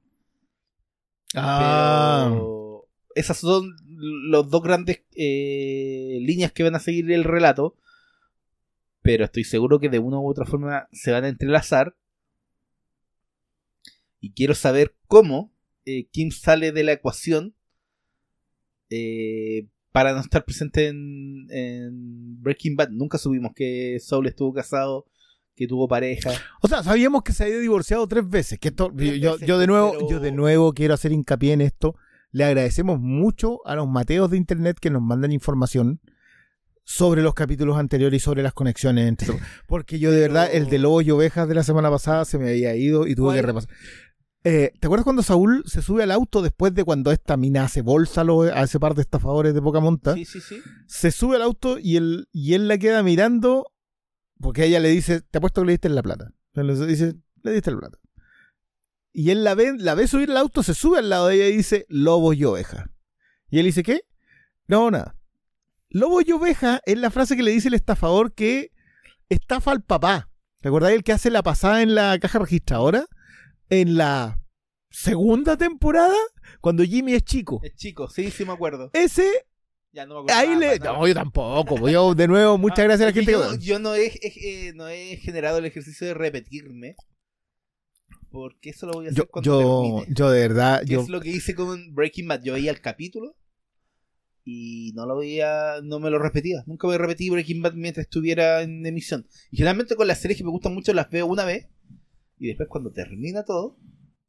Ah. 1.34 2.28
Pero 2.30 2.88
esas 3.14 3.38
son 3.38 3.76
los 3.86 4.50
dos 4.50 4.62
grandes 4.62 5.04
eh, 5.16 6.18
líneas 6.20 6.52
que 6.52 6.64
van 6.64 6.74
a 6.74 6.80
seguir 6.80 7.10
el 7.12 7.24
relato. 7.24 7.76
Pero 9.02 9.24
estoy 9.24 9.44
seguro 9.44 9.78
que 9.78 9.88
de 9.88 9.98
una 9.98 10.18
u 10.18 10.28
otra 10.28 10.46
forma 10.46 10.88
se 10.92 11.12
van 11.12 11.24
a 11.24 11.28
entrelazar. 11.28 11.96
Y 14.20 14.32
quiero 14.32 14.54
saber 14.54 14.96
cómo 15.06 15.53
eh, 15.86 16.06
Kim 16.10 16.30
sale 16.30 16.72
de 16.72 16.82
la 16.84 16.92
ecuación 16.92 17.54
eh, 18.90 19.66
para 19.92 20.12
no 20.12 20.20
estar 20.20 20.44
presente 20.44 20.88
en, 20.88 21.46
en 21.50 22.42
Breaking 22.42 22.76
Bad. 22.76 22.90
Nunca 22.90 23.18
subimos 23.18 23.52
que 23.54 23.98
Saul 24.00 24.26
estuvo 24.26 24.52
casado, 24.52 25.06
que 25.54 25.66
tuvo 25.66 25.86
pareja. 25.88 26.30
O 26.62 26.68
sea, 26.68 26.82
sabíamos 26.82 27.22
que 27.22 27.32
se 27.32 27.44
había 27.44 27.58
divorciado 27.58 28.06
tres 28.08 28.28
veces. 28.28 28.58
Que 28.58 28.68
esto, 28.68 28.92
Tres 28.96 29.20
yo, 29.20 29.34
veces, 29.34 29.46
yo 29.48 29.58
de 29.58 29.66
nuevo, 29.66 29.92
pero- 29.92 30.10
yo 30.10 30.20
de 30.20 30.32
nuevo 30.32 30.72
quiero 30.72 30.94
hacer 30.94 31.12
hincapié 31.12 31.52
en 31.52 31.60
esto. 31.60 31.96
Le 32.32 32.44
agradecemos 32.44 32.98
mucho 32.98 33.64
a 33.64 33.76
los 33.76 33.88
mateos 33.88 34.30
de 34.30 34.36
internet 34.36 34.78
que 34.80 34.90
nos 34.90 35.02
mandan 35.02 35.30
información 35.30 36.00
sobre 36.82 37.22
los 37.22 37.32
capítulos 37.32 37.78
anteriores 37.78 38.20
y 38.20 38.24
sobre 38.24 38.42
las 38.42 38.52
conexiones 38.52 39.06
entre 39.08 39.28
porque 39.68 39.98
yo 39.98 40.10
de 40.10 40.20
verdad 40.20 40.50
el 40.52 40.68
de 40.68 40.78
lobos 40.78 41.02
y 41.06 41.12
ovejas 41.12 41.48
de 41.48 41.54
la 41.54 41.62
semana 41.62 41.90
pasada 41.90 42.26
se 42.26 42.36
me 42.38 42.50
había 42.50 42.76
ido 42.76 43.06
y 43.06 43.14
tuve 43.14 43.36
que 43.36 43.42
repasar. 43.42 43.70
Eh, 44.46 44.72
¿Te 44.78 44.86
acuerdas 44.86 45.04
cuando 45.04 45.22
Saúl 45.22 45.64
se 45.66 45.80
sube 45.80 46.02
al 46.02 46.10
auto 46.10 46.42
después 46.42 46.74
de 46.74 46.84
cuando 46.84 47.10
esta 47.10 47.38
mina 47.38 47.64
hace 47.64 47.80
bolsa 47.80 48.22
a, 48.52 48.62
ese 48.62 48.78
par 48.78 48.94
de 48.94 49.00
estafadores 49.00 49.54
de 49.54 49.62
poca 49.62 49.80
monta? 49.80 50.12
Sí, 50.14 50.26
sí, 50.26 50.40
sí. 50.40 50.60
se 50.86 51.10
sube 51.10 51.36
al 51.36 51.42
auto 51.42 51.78
y 51.78 51.96
él, 51.96 52.28
y 52.30 52.52
él 52.52 52.68
la 52.68 52.76
queda 52.76 53.02
mirando 53.02 53.72
porque 54.38 54.66
ella 54.66 54.80
le 54.80 54.90
dice, 54.90 55.22
te 55.22 55.38
apuesto 55.38 55.62
que 55.62 55.66
le 55.66 55.72
diste 55.72 55.88
la 55.88 56.02
plata. 56.02 56.30
Le 56.52 56.86
dice, 56.86 57.14
le 57.42 57.52
diste 57.52 57.70
la 57.70 57.78
plata. 57.78 57.98
Y 59.12 59.30
él 59.30 59.44
la 59.44 59.54
ve, 59.54 59.72
la 59.78 59.94
ve 59.94 60.06
subir 60.06 60.30
al 60.30 60.36
auto, 60.36 60.62
se 60.62 60.74
sube 60.74 60.98
al 60.98 61.08
lado 61.08 61.28
de 61.28 61.36
ella 61.36 61.48
y 61.48 61.56
dice, 61.56 61.86
lobos 61.88 62.36
y 62.36 62.44
oveja. 62.44 62.90
Y 63.48 63.60
él 63.60 63.64
dice, 63.64 63.82
¿qué? 63.82 64.02
No, 64.66 64.90
nada. 64.90 65.16
Lobos 65.88 66.24
y 66.26 66.32
oveja 66.32 66.82
es 66.84 66.98
la 66.98 67.10
frase 67.10 67.36
que 67.36 67.42
le 67.42 67.52
dice 67.52 67.68
el 67.68 67.74
estafador 67.74 68.34
que 68.34 68.72
estafa 69.30 69.70
al 69.70 69.82
papá. 69.82 70.28
¿Te 70.60 70.68
acordás 70.68 70.92
el 70.92 71.04
que 71.04 71.12
hace 71.12 71.30
la 71.30 71.42
pasada 71.42 71.80
en 71.80 71.94
la 71.94 72.18
caja 72.18 72.40
registradora? 72.40 73.06
En 73.80 73.96
la 73.96 74.40
segunda 74.90 75.56
temporada, 75.56 76.14
cuando 76.60 76.84
Jimmy 76.84 77.14
es 77.14 77.24
chico. 77.24 77.60
Es 77.62 77.74
chico, 77.74 78.08
sí, 78.08 78.30
sí 78.30 78.44
me 78.44 78.52
acuerdo. 78.52 78.90
Ese 78.92 79.28
Ya 79.92 80.06
no 80.06 80.14
me 80.24 80.32
acuerdo. 80.32 80.38
Ahí 80.52 80.56
le. 80.58 80.78
No, 80.78 81.06
yo 81.06 81.14
tampoco. 81.14 81.74
pues 81.76 81.92
Yo, 81.92 82.14
de 82.14 82.28
nuevo, 82.28 82.56
muchas 82.58 82.80
Ah, 82.80 82.84
gracias 82.84 83.02
a 83.02 83.10
la 83.10 83.12
gente 83.12 83.32
Yo, 83.32 83.50
que. 83.52 83.58
yo 83.58 83.78
no, 83.78 83.94
he, 83.94 84.12
he- 84.22 84.72
no 84.74 84.88
he 84.88 85.16
generado 85.16 85.58
el 85.58 85.64
ejercicio 85.64 86.06
de 86.06 86.14
repetirme. 86.14 86.96
Porque 88.30 88.70
eso 88.70 88.86
lo 88.86 88.94
voy 88.94 89.06
a 89.06 89.10
hacer 89.10 89.18
Yo, 89.24 89.28
cuando 89.30 89.60
yo, 89.60 89.82
termine. 90.00 90.14
yo 90.16 90.30
de 90.30 90.40
verdad. 90.48 90.82
Yo, 90.84 91.00
es 91.02 91.08
lo 91.08 91.20
que 91.20 91.30
hice 91.30 91.54
con 91.54 91.94
Breaking 91.94 92.26
Bad. 92.28 92.42
Yo 92.42 92.54
veía 92.54 92.72
el 92.72 92.80
capítulo 92.80 93.36
y 94.44 94.92
no 94.94 95.06
lo 95.06 95.16
veía, 95.16 95.76
no 95.84 96.00
me 96.00 96.10
lo 96.10 96.18
repetía. 96.18 96.64
Nunca 96.66 96.86
me 96.88 96.98
repetí 96.98 97.30
Breaking 97.30 97.62
Bad 97.62 97.74
mientras 97.74 98.04
estuviera 98.06 98.62
en 98.62 98.84
emisión. 98.84 99.26
Y 99.52 99.56
generalmente 99.58 99.94
con 99.94 100.06
las 100.08 100.20
series 100.20 100.36
que 100.38 100.44
me 100.44 100.50
gustan 100.50 100.74
mucho 100.74 100.92
las 100.92 101.08
veo 101.10 101.26
una 101.26 101.44
vez 101.44 101.68
y 102.38 102.48
después 102.48 102.68
cuando 102.68 102.90
termina 102.92 103.44
todo, 103.44 103.78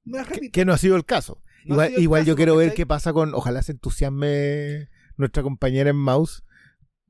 me 0.04 0.18
las 0.20 0.30
repito. 0.30 0.52
que 0.54 0.66
no 0.66 0.74
ha 0.74 0.78
sido 0.78 0.96
el 0.96 1.06
caso. 1.06 1.42
No 1.66 1.74
igual 1.76 1.94
igual 1.98 2.26
yo 2.26 2.36
quiero 2.36 2.56
ver 2.56 2.74
qué 2.74 2.86
pasa 2.86 3.12
con. 3.14 3.34
Ojalá 3.34 3.64
se 3.64 3.72
entusiasme 3.74 4.90
nuestra 5.18 5.44
compañera 5.44 5.90
en 5.90 5.96
Mouse. 5.98 6.44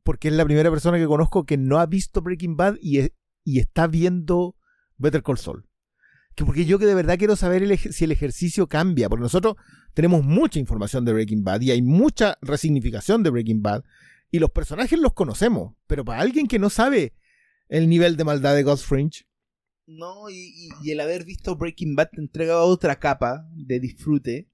Porque 0.03 0.27
es 0.27 0.35
la 0.35 0.45
primera 0.45 0.69
persona 0.69 0.97
que 0.99 1.07
conozco 1.07 1.45
que 1.45 1.57
no 1.57 1.79
ha 1.79 1.87
visto 1.87 2.21
Breaking 2.21 2.55
Bad 2.55 2.75
y, 2.79 2.99
es- 2.99 3.11
y 3.43 3.59
está 3.59 3.87
viendo 3.87 4.55
Better 4.97 5.23
Call 5.23 5.39
Saul. 5.39 5.67
Que 6.35 6.45
porque 6.45 6.65
yo 6.65 6.77
que 6.77 6.85
de 6.85 6.93
verdad 6.93 7.17
quiero 7.17 7.35
saber 7.35 7.63
el 7.63 7.77
si 7.77 8.03
el 8.03 8.11
ejercicio 8.11 8.67
cambia. 8.67 9.09
Porque 9.09 9.23
nosotros 9.23 9.55
tenemos 9.93 10.23
mucha 10.23 10.59
información 10.59 11.05
de 11.05 11.13
Breaking 11.13 11.43
Bad 11.43 11.61
y 11.61 11.71
hay 11.71 11.81
mucha 11.81 12.37
resignificación 12.41 13.23
de 13.23 13.31
Breaking 13.31 13.61
Bad. 13.63 13.83
Y 14.31 14.39
los 14.39 14.51
personajes 14.51 14.99
los 14.99 15.13
conocemos. 15.13 15.73
Pero 15.87 16.05
para 16.05 16.21
alguien 16.21 16.47
que 16.47 16.59
no 16.59 16.69
sabe 16.69 17.13
el 17.67 17.89
nivel 17.89 18.15
de 18.15 18.23
maldad 18.25 18.53
de 18.55 18.63
Ghost 18.63 18.85
Fringe. 18.85 19.25
No, 19.87 20.29
y, 20.29 20.69
y- 20.83 20.91
el 20.91 20.99
haber 20.99 21.25
visto 21.25 21.55
Breaking 21.55 21.95
Bad 21.95 22.09
te 22.13 22.21
entrega 22.21 22.61
otra 22.63 22.97
capa 22.99 23.47
de 23.53 23.79
disfrute 23.79 24.49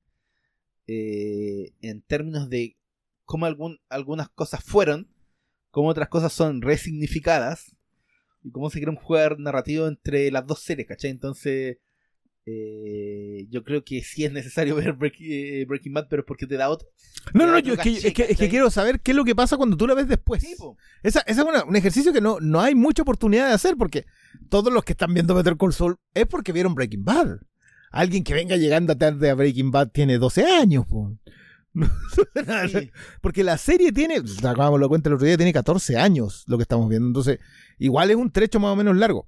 eh, 0.88 1.73
en 1.82 2.01
términos 2.01 2.49
de 2.49 2.77
cómo 3.25 3.45
algún, 3.45 3.79
algunas 3.89 4.29
cosas 4.29 4.61
fueron, 4.63 5.07
cómo 5.69 5.88
otras 5.89 6.09
cosas 6.09 6.34
son 6.34 6.61
resignificadas 6.61 7.75
y 8.43 8.51
cómo 8.51 8.69
se 8.69 8.79
crea 8.79 8.89
un 8.91 8.97
juego 8.97 9.38
narrativo 9.38 9.88
entre 9.88 10.32
las 10.32 10.45
dos 10.45 10.59
series, 10.63 10.88
¿cachai? 10.88 11.11
Entonces, 11.11 11.77
eh, 12.45 13.45
yo 13.49 13.63
creo 13.63 13.84
que 13.86 14.03
sí 14.03 14.25
es 14.25 14.34
necesario 14.34 14.75
ver 14.75 14.95
Break- 14.97 15.15
eh, 15.21 15.63
Breaking 15.65 15.93
Bad, 15.93 16.07
pero 16.09 16.23
es 16.23 16.25
porque 16.27 16.47
te 16.47 16.57
da 16.57 16.69
otro. 16.69 16.89
No, 17.34 17.45
no, 17.45 17.53
no, 17.53 17.59
yo, 17.59 17.73
es, 17.75 17.79
que, 17.79 17.89
es, 17.91 18.13
que, 18.13 18.23
es 18.23 18.38
que 18.38 18.49
quiero 18.49 18.69
saber 18.69 18.99
qué 18.99 19.11
es 19.11 19.17
lo 19.17 19.23
que 19.23 19.36
pasa 19.36 19.55
cuando 19.55 19.77
tú 19.77 19.88
la 19.88 19.93
ves 19.93 20.07
después. 20.07 20.41
Sí. 20.41 20.55
Esa, 21.03 21.21
esa 21.21 21.41
es 21.43 21.47
una- 21.47 21.63
un 21.63 21.75
ejercicio 21.77 22.11
que 22.11 22.19
no, 22.19 22.39
no 22.41 22.59
hay 22.59 22.75
mucha 22.75 23.03
oportunidad 23.03 23.47
de 23.47 23.53
hacer 23.53 23.77
porque 23.77 24.05
todos 24.49 24.71
los 24.71 24.84
que 24.84 24.93
están 24.93 25.13
viendo 25.13 25.36
Better 25.36 25.57
Call 25.57 25.73
Saul 25.73 25.97
es 26.13 26.25
porque 26.27 26.51
vieron 26.51 26.75
Breaking 26.75 27.03
Bad. 27.03 27.38
Alguien 27.91 28.23
que 28.23 28.34
venga 28.34 28.55
llegando 28.55 28.97
tarde 28.97 29.29
a 29.29 29.36
Breaking 29.36 29.71
Bad 29.71 29.89
tiene 29.89 30.17
12 30.17 30.45
años. 30.45 30.86
po. 30.86 31.17
Sí. 32.71 32.91
Porque 33.21 33.43
la 33.43 33.57
serie 33.57 33.91
tiene, 33.91 34.21
acabamos 34.39 34.79
de 34.79 34.88
cuenta 34.88 35.09
el 35.09 35.15
otro 35.15 35.25
día, 35.25 35.38
tiene 35.38 35.53
14 35.53 35.97
años 35.97 36.43
lo 36.47 36.57
que 36.57 36.63
estamos 36.63 36.89
viendo. 36.89 37.07
Entonces, 37.07 37.39
igual 37.77 38.11
es 38.11 38.17
un 38.17 38.32
trecho 38.32 38.59
más 38.59 38.73
o 38.73 38.75
menos 38.75 38.95
largo. 38.97 39.27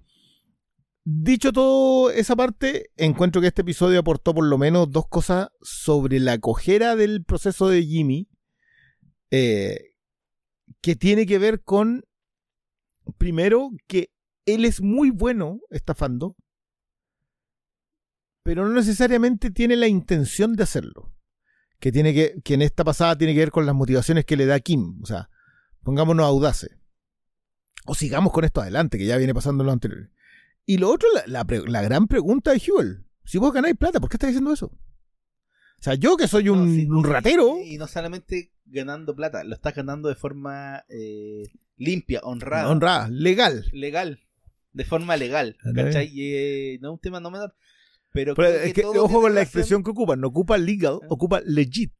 Dicho 1.05 1.51
todo 1.51 2.11
esa 2.11 2.35
parte, 2.35 2.91
encuentro 2.95 3.41
que 3.41 3.47
este 3.47 3.61
episodio 3.61 3.99
aportó 3.99 4.33
por 4.33 4.45
lo 4.45 4.57
menos 4.57 4.89
dos 4.89 5.07
cosas 5.07 5.49
sobre 5.61 6.19
la 6.19 6.37
cojera 6.37 6.95
del 6.95 7.25
proceso 7.25 7.67
de 7.67 7.83
Jimmy, 7.83 8.29
eh, 9.29 9.93
que 10.81 10.95
tiene 10.95 11.25
que 11.25 11.39
ver 11.39 11.61
con, 11.61 12.05
primero, 13.17 13.71
que 13.87 14.12
él 14.45 14.65
es 14.65 14.81
muy 14.81 15.09
bueno 15.09 15.59
estafando, 15.69 16.35
pero 18.43 18.67
no 18.67 18.73
necesariamente 18.73 19.51
tiene 19.51 19.75
la 19.75 19.87
intención 19.87 20.53
de 20.55 20.63
hacerlo. 20.63 21.11
que 21.79 21.91
tiene 21.91 22.13
que, 22.13 22.41
que 22.43 22.53
en 22.53 22.61
esta 22.61 22.83
pasada 22.83 23.17
tiene 23.17 23.33
que 23.33 23.39
ver 23.39 23.51
con 23.51 23.65
las 23.65 23.75
motivaciones 23.75 24.23
que 24.25 24.37
le 24.37 24.45
da 24.45 24.59
Kim. 24.61 24.99
O 25.01 25.05
sea, 25.05 25.29
pongámonos 25.83 26.25
audaces. 26.25 26.71
O 27.85 27.93
sigamos 27.95 28.31
con 28.31 28.45
esto 28.45 28.61
adelante, 28.61 28.97
que 28.97 29.05
ya 29.05 29.17
viene 29.17 29.33
pasando 29.33 29.63
en 29.63 29.67
lo 29.67 29.73
anterior. 29.73 30.09
Y 30.65 30.77
lo 30.77 30.89
otro, 30.89 31.09
la, 31.13 31.23
la 31.27 31.45
la 31.67 31.81
gran 31.81 32.07
pregunta 32.07 32.51
de 32.51 32.61
Huel. 32.71 33.05
Si 33.25 33.37
vos 33.37 33.51
ganáis 33.53 33.75
plata, 33.75 33.99
¿por 33.99 34.09
qué 34.09 34.15
estás 34.15 34.29
diciendo 34.29 34.53
eso? 34.53 34.67
O 34.67 35.83
sea, 35.83 35.95
yo 35.95 36.15
que 36.15 36.29
soy 36.29 36.47
un, 36.47 36.69
No, 36.69 36.73
sí, 36.73 36.87
un 36.89 36.99
y- 37.05 37.09
ratero, 37.09 37.57
Y, 37.61 37.77
no 37.77 37.87
solamente 37.87 38.53
ganando 38.65 39.13
plata, 39.13 39.43
lo 39.43 39.53
estás 39.53 39.75
ganando 39.75 40.07
de 40.07 40.15
forma 40.15 40.85
eh, 40.87 41.43
limpia, 41.75 42.21
honrada, 42.23 42.69
honrada, 42.69 43.09
legal. 43.09 43.65
legal. 43.73 44.22
De 44.73 44.85
forma 44.85 45.15
legal, 45.17 45.55
Ok. 45.69 45.75
¿cachai? 45.75 46.09
Y, 46.13 46.33
eh, 46.35 46.77
no 46.81 46.89
es 46.89 46.93
un 46.93 46.99
tema 46.99 47.19
no 47.19 47.29
menor. 47.31 47.55
Pero, 48.11 48.35
Pero 48.35 48.49
es 48.49 48.73
que, 48.73 48.81
todo 48.83 49.03
ojo 49.05 49.21
con 49.21 49.33
la 49.33 49.41
expresión 49.41 49.83
que 49.83 49.91
ocupan. 49.91 50.19
No 50.19 50.27
ocupa 50.27 50.57
legal, 50.57 50.99
Ah. 51.03 51.07
ocupa 51.09 51.41
legit. 51.45 51.93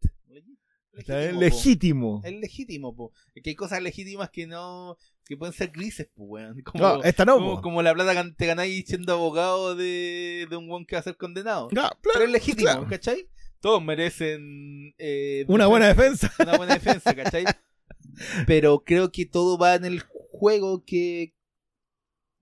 Legítimo, 0.96 1.34
po. 1.34 1.40
Legítimo. 1.40 2.22
Es 2.24 2.32
legítimo, 2.34 2.96
po. 2.96 3.12
Es 3.34 3.42
que 3.44 3.50
hay 3.52 3.56
cosas 3.56 3.82
legítimas 3.82 4.30
que 4.30 4.46
no. 4.48 4.98
que 5.26 5.38
pueden 5.38 5.54
ser 5.54 5.72
grises, 5.72 6.10
pues, 6.14 6.28
weón. 6.30 6.62
Como, 6.64 6.84
No, 6.84 7.04
esta 7.04 7.24
no. 7.26 7.36
como, 7.36 7.56
po. 7.56 7.62
como 7.62 7.82
la 7.82 7.94
plata 7.94 8.14
que 8.24 8.32
te 8.32 8.46
ganáis 8.46 8.86
siendo 8.86 9.14
abogado 9.14 9.74
de, 9.76 10.46
de 10.50 10.56
un 10.58 10.70
weón 10.70 10.86
que 10.86 10.96
va 10.96 11.00
a 11.00 11.04
ser 11.04 11.16
condenado. 11.18 11.70
Ya, 11.72 11.90
Pero 12.14 12.26
es 12.26 12.32
legítimo, 12.32 12.70
claro. 12.70 12.88
¿cachai? 12.90 13.28
Todos 13.62 13.82
merecen. 13.82 14.94
eh, 14.98 15.46
Una 15.48 15.66
buena 15.68 15.88
defensa. 15.88 16.32
Una 16.40 16.58
buena 16.58 16.74
defensa, 16.76 17.16
¿cachai? 17.16 17.46
Pero 18.48 18.84
creo 18.84 19.12
que 19.12 19.26
todo 19.26 19.58
va 19.58 19.76
en 19.76 19.86
el 19.86 20.02
juego 20.02 20.84
que. 20.86 21.34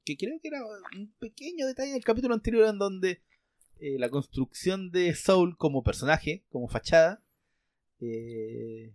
Que 0.03 0.17
creo 0.17 0.39
que 0.41 0.47
era 0.47 0.59
un 0.95 1.13
pequeño 1.19 1.65
detalle 1.67 1.93
del 1.93 2.03
capítulo 2.03 2.33
anterior 2.33 2.67
en 2.67 2.77
donde 2.79 3.21
eh, 3.79 3.97
la 3.99 4.09
construcción 4.09 4.91
de 4.91 5.13
Soul 5.15 5.57
como 5.57 5.83
personaje, 5.83 6.45
como 6.49 6.67
fachada, 6.67 7.23
eh, 7.99 8.93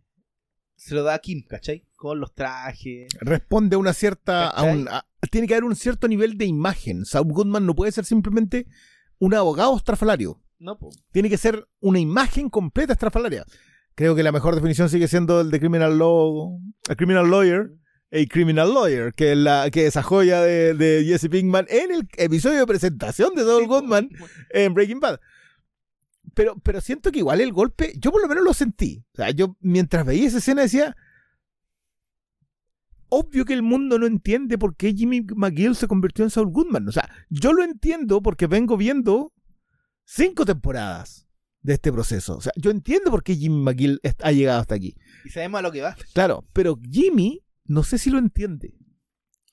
se 0.76 0.94
lo 0.94 1.02
da 1.02 1.14
a 1.14 1.18
Kim, 1.20 1.42
¿cachai? 1.48 1.86
Con 1.96 2.20
los 2.20 2.34
trajes. 2.34 3.08
Responde 3.20 3.76
a 3.76 3.78
una 3.78 3.92
cierta. 3.92 4.48
a 4.50 4.54
¿Cachai? 4.54 4.76
un- 4.78 4.88
a- 4.88 5.06
tiene 5.30 5.46
que 5.46 5.54
haber 5.54 5.64
un 5.64 5.76
cierto 5.76 6.06
nivel 6.08 6.36
de 6.38 6.44
imagen. 6.46 7.04
Saul 7.04 7.32
Goodman 7.32 7.66
no 7.66 7.74
puede 7.74 7.92
ser 7.92 8.04
simplemente 8.04 8.66
un 9.18 9.34
abogado 9.34 9.76
estrafalario. 9.76 10.40
No, 10.58 10.78
po. 10.78 10.90
Tiene 11.12 11.28
que 11.30 11.36
ser 11.38 11.66
una 11.80 11.98
imagen 11.98 12.48
completa 12.50 12.92
estrafalaria. 12.92 13.44
Creo 13.94 14.14
que 14.14 14.22
la 14.22 14.32
mejor 14.32 14.54
definición 14.54 14.88
sigue 14.90 15.08
siendo 15.08 15.40
el 15.40 15.50
de 15.50 15.58
Criminal 15.60 15.98
Law. 15.98 16.60
A 16.88 16.94
Criminal 16.94 17.30
Lawyer. 17.30 17.70
A 18.12 18.24
Criminal 18.28 18.72
Lawyer, 18.72 19.12
que 19.12 19.32
es, 19.32 19.38
la, 19.38 19.68
que 19.70 19.82
es 19.82 19.88
esa 19.88 20.02
joya 20.02 20.40
de, 20.40 20.74
de 20.74 21.04
Jesse 21.04 21.28
Pinkman 21.28 21.66
en 21.68 21.92
el 21.92 22.08
episodio 22.16 22.60
de 22.60 22.66
presentación 22.66 23.34
de 23.34 23.42
Saul 23.42 23.66
Goodman 23.66 24.08
en 24.50 24.74
Breaking 24.74 25.00
Bad. 25.00 25.20
Pero, 26.34 26.56
pero 26.58 26.80
siento 26.80 27.10
que 27.10 27.18
igual 27.18 27.40
el 27.40 27.52
golpe, 27.52 27.94
yo 27.98 28.12
por 28.12 28.22
lo 28.22 28.28
menos 28.28 28.44
lo 28.44 28.54
sentí. 28.54 29.04
O 29.12 29.16
sea, 29.16 29.30
yo 29.30 29.56
mientras 29.60 30.06
veía 30.06 30.28
esa 30.28 30.38
escena 30.38 30.62
decía, 30.62 30.96
obvio 33.08 33.44
que 33.44 33.54
el 33.54 33.62
mundo 33.62 33.98
no 33.98 34.06
entiende 34.06 34.58
por 34.58 34.76
qué 34.76 34.92
Jimmy 34.92 35.22
McGill 35.34 35.74
se 35.74 35.88
convirtió 35.88 36.24
en 36.24 36.30
Saul 36.30 36.50
Goodman. 36.50 36.88
O 36.88 36.92
sea, 36.92 37.08
yo 37.28 37.52
lo 37.52 37.62
entiendo 37.62 38.22
porque 38.22 38.46
vengo 38.46 38.76
viendo 38.76 39.32
cinco 40.04 40.44
temporadas 40.44 41.26
de 41.62 41.74
este 41.74 41.92
proceso. 41.92 42.36
O 42.36 42.40
sea, 42.40 42.52
yo 42.56 42.70
entiendo 42.70 43.10
por 43.10 43.22
qué 43.22 43.34
Jimmy 43.34 43.62
McGill 43.62 44.00
ha 44.22 44.32
llegado 44.32 44.60
hasta 44.60 44.74
aquí. 44.74 44.94
Y 45.24 45.30
sabemos 45.30 45.58
a 45.58 45.62
lo 45.62 45.72
que 45.72 45.82
va. 45.82 45.96
Claro, 46.12 46.46
pero 46.52 46.78
Jimmy 46.90 47.42
no 47.68 47.82
sé 47.82 47.98
si 47.98 48.10
lo 48.10 48.18
entiende. 48.18 48.74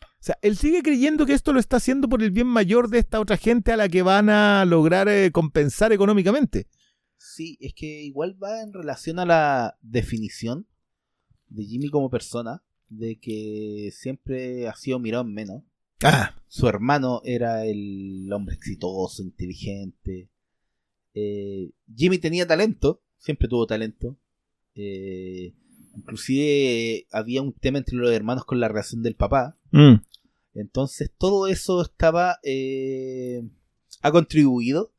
O 0.01 0.25
sea, 0.25 0.37
él 0.41 0.55
sigue 0.55 0.81
creyendo 0.81 1.25
que 1.25 1.33
esto 1.33 1.51
lo 1.51 1.59
está 1.59 1.77
haciendo 1.77 2.07
por 2.07 2.23
el 2.23 2.31
bien 2.31 2.47
mayor 2.47 2.89
de 2.89 2.99
esta 2.99 3.19
otra 3.19 3.35
gente 3.35 3.73
a 3.73 3.77
la 3.77 3.89
que 3.89 4.03
van 4.03 4.29
a 4.29 4.63
lograr 4.63 5.09
eh, 5.09 5.31
compensar 5.31 5.91
económicamente. 5.91 6.67
Sí, 7.17 7.57
es 7.59 7.73
que 7.73 8.03
igual 8.03 8.41
va 8.41 8.61
en 8.61 8.71
relación 8.71 9.19
a 9.19 9.25
la 9.25 9.77
definición 9.81 10.65
de 11.49 11.65
Jimmy 11.65 11.89
como 11.89 12.09
persona, 12.09 12.63
de 12.89 13.19
que 13.19 13.89
siempre 13.93 14.67
ha 14.67 14.75
sido 14.75 14.99
mirado 14.99 15.23
en 15.23 15.33
menos. 15.33 15.63
Ah, 16.03 16.35
Su 16.47 16.67
hermano 16.67 17.21
era 17.23 17.65
el 17.65 18.31
hombre 18.31 18.55
exitoso, 18.55 19.23
inteligente. 19.23 20.29
Eh, 21.13 21.71
Jimmy 21.95 22.17
tenía 22.17 22.47
talento, 22.47 23.01
siempre 23.17 23.47
tuvo 23.47 23.67
talento. 23.67 24.17
Eh, 24.75 25.53
inclusive 25.95 27.07
había 27.11 27.41
un 27.41 27.53
tema 27.53 27.77
entre 27.79 27.95
los 27.97 28.11
hermanos 28.11 28.45
con 28.45 28.59
la 28.59 28.67
relación 28.67 29.03
del 29.03 29.15
papá. 29.15 29.57
mm, 29.71 29.95
Entonces 30.55 31.11
todo 31.17 31.47
eso 31.47 31.81
estaba 31.81 32.37
eh, 32.43 33.41
ha 34.01 34.11
contribuido 34.11 34.91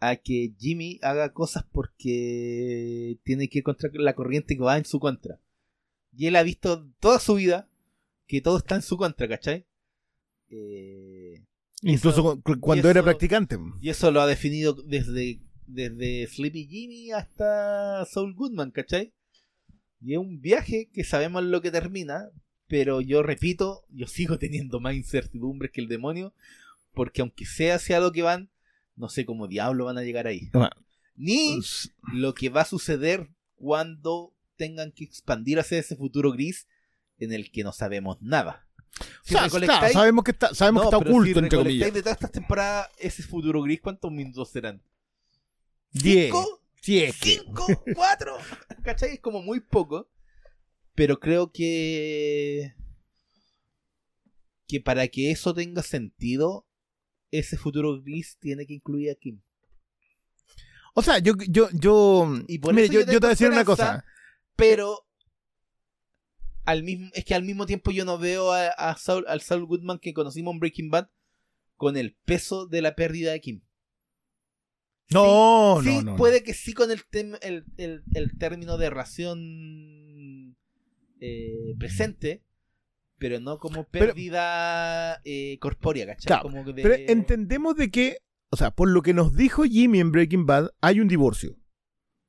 a 0.00 0.16
que 0.16 0.54
Jimmy 0.58 0.98
haga 1.02 1.32
cosas 1.32 1.64
porque 1.72 3.18
tiene 3.24 3.48
que 3.48 3.58
ir 3.58 3.64
contra 3.64 3.90
la 3.94 4.14
corriente 4.14 4.56
que 4.56 4.62
va 4.62 4.76
en 4.78 4.84
su 4.84 5.00
contra. 5.00 5.40
Y 6.16 6.26
él 6.26 6.36
ha 6.36 6.42
visto 6.42 6.86
toda 7.00 7.18
su 7.18 7.34
vida 7.34 7.68
que 8.26 8.40
todo 8.40 8.58
está 8.58 8.74
en 8.76 8.82
su 8.82 8.96
contra, 8.96 9.26
¿cachai? 9.28 9.66
Eh, 10.50 11.44
incluso 11.82 12.20
eso- 12.20 12.42
cuando 12.60 12.88
era 12.90 13.00
eso- 13.00 13.04
practicante. 13.04 13.58
y 13.80 13.88
eso 13.90 14.10
lo 14.10 14.20
ha 14.20 14.26
definido 14.26 14.74
desde, 14.74 15.40
desde 15.66 16.26
Sleepy 16.26 16.66
Jimmy 16.66 17.10
hasta 17.12 18.04
Saul 18.06 18.34
Goodman, 18.34 18.70
¿cachai? 18.70 19.12
Y 20.00 20.12
es 20.14 20.18
un 20.18 20.40
viaje 20.40 20.88
que 20.92 21.04
sabemos 21.04 21.42
lo 21.42 21.60
que 21.60 21.70
termina, 21.70 22.30
pero 22.66 23.00
yo 23.00 23.22
repito, 23.22 23.84
yo 23.90 24.06
sigo 24.06 24.38
teniendo 24.38 24.80
más 24.80 24.94
incertidumbres 24.94 25.72
que 25.72 25.80
el 25.80 25.88
demonio, 25.88 26.32
porque 26.94 27.20
aunque 27.20 27.44
sea 27.46 27.76
hacia 27.76 28.00
lo 28.00 28.12
que 28.12 28.22
van, 28.22 28.50
no 28.96 29.08
sé 29.08 29.24
cómo 29.24 29.46
diablo 29.48 29.86
van 29.86 29.98
a 29.98 30.02
llegar 30.02 30.26
ahí. 30.26 30.50
Bueno. 30.52 30.70
Ni 31.16 31.60
lo 32.12 32.34
que 32.34 32.48
va 32.48 32.60
a 32.62 32.64
suceder 32.64 33.28
cuando 33.56 34.32
tengan 34.56 34.92
que 34.92 35.04
expandir 35.04 35.58
hacia 35.58 35.78
ese 35.78 35.96
futuro 35.96 36.32
gris 36.32 36.68
en 37.18 37.32
el 37.32 37.50
que 37.50 37.64
no 37.64 37.72
sabemos 37.72 38.18
nada. 38.20 38.66
Si 39.22 39.34
O 39.34 39.38
sea, 39.38 39.90
sabemos 39.92 40.24
que 40.24 40.32
está, 40.32 40.54
sabemos 40.54 40.84
no, 40.84 40.90
que 40.90 40.96
está 40.96 41.04
pero 41.04 41.10
si 41.10 41.18
oculto, 41.18 41.38
entre 41.40 41.58
comillas. 41.58 41.92
de 41.94 42.02
todas 42.02 42.16
estas 42.16 42.32
temporadas, 42.32 42.88
ese 42.98 43.22
futuro 43.22 43.62
gris, 43.62 43.80
¿cuántos 43.80 44.10
minutos 44.10 44.48
serán? 44.50 44.82
Diez. 45.92 46.26
¿Cinco? 46.26 46.57
Sí, 46.82 47.02
es 47.02 47.18
que- 47.18 47.38
¿Cinco? 47.40 47.66
¿Cuatro? 47.94 48.36
¿Cachai? 48.84 49.14
Es 49.14 49.20
como 49.20 49.42
muy 49.42 49.60
poco. 49.60 50.10
Pero 50.94 51.18
creo 51.20 51.52
que. 51.52 52.74
Que 54.66 54.80
para 54.80 55.08
que 55.08 55.30
eso 55.30 55.54
tenga 55.54 55.82
sentido, 55.82 56.66
ese 57.30 57.56
futuro 57.56 58.02
gris 58.02 58.36
tiene 58.40 58.66
que 58.66 58.74
incluir 58.74 59.10
a 59.10 59.14
Kim. 59.14 59.40
O 60.94 61.02
sea, 61.02 61.18
yo, 61.18 61.34
yo, 61.48 61.68
yo, 61.72 62.28
Y 62.48 62.58
por 62.58 62.74
mire, 62.74 62.86
eso 62.86 62.92
yo, 62.94 63.00
yo 63.00 63.06
te 63.06 63.18
voy 63.18 63.26
a 63.26 63.30
decir 63.30 63.48
una 63.50 63.64
cosa. 63.64 64.04
Pero. 64.56 65.04
Al 66.64 66.82
mismo, 66.82 67.08
es 67.14 67.24
que 67.24 67.34
al 67.34 67.44
mismo 67.44 67.64
tiempo 67.64 67.90
yo 67.92 68.04
no 68.04 68.18
veo 68.18 68.52
a, 68.52 68.68
a 68.68 68.94
Saul, 68.98 69.24
al 69.26 69.40
Saul 69.40 69.64
Goodman 69.64 69.98
que 69.98 70.12
conocimos 70.12 70.52
en 70.52 70.60
Breaking 70.60 70.90
Bad 70.90 71.08
con 71.76 71.96
el 71.96 72.14
peso 72.26 72.66
de 72.66 72.82
la 72.82 72.94
pérdida 72.94 73.32
de 73.32 73.40
Kim. 73.40 73.62
No, 75.10 75.80
sí, 75.82 75.96
no, 75.96 76.02
no. 76.02 76.16
puede 76.16 76.42
que 76.42 76.52
sí 76.54 76.72
con 76.74 76.90
el, 76.90 77.00
tem- 77.08 77.38
el, 77.42 77.64
el- 77.78 78.02
el 78.14 78.36
término 78.38 78.76
de 78.76 78.90
ración 78.90 80.56
eh, 81.20 81.74
presente, 81.78 82.42
pero 83.18 83.40
no 83.40 83.58
como 83.58 83.84
Pero- 83.84 84.06
pérdida 84.06 85.20
eh, 85.24 85.58
corpórea, 85.60 86.06
¿cachai? 86.06 86.26
Claro, 86.26 86.42
Como 86.42 86.64
que 86.64 86.72
de- 86.72 86.82
Pero 86.82 86.94
entendemos 87.12 87.74
de 87.76 87.90
que, 87.90 88.18
o 88.50 88.56
sea, 88.56 88.70
por 88.70 88.88
lo 88.90 89.02
que 89.02 89.14
nos 89.14 89.34
dijo 89.34 89.64
Jimmy 89.64 90.00
en 90.00 90.12
Breaking 90.12 90.46
Bad, 90.46 90.70
hay 90.80 91.00
un 91.00 91.08
divorcio. 91.08 91.56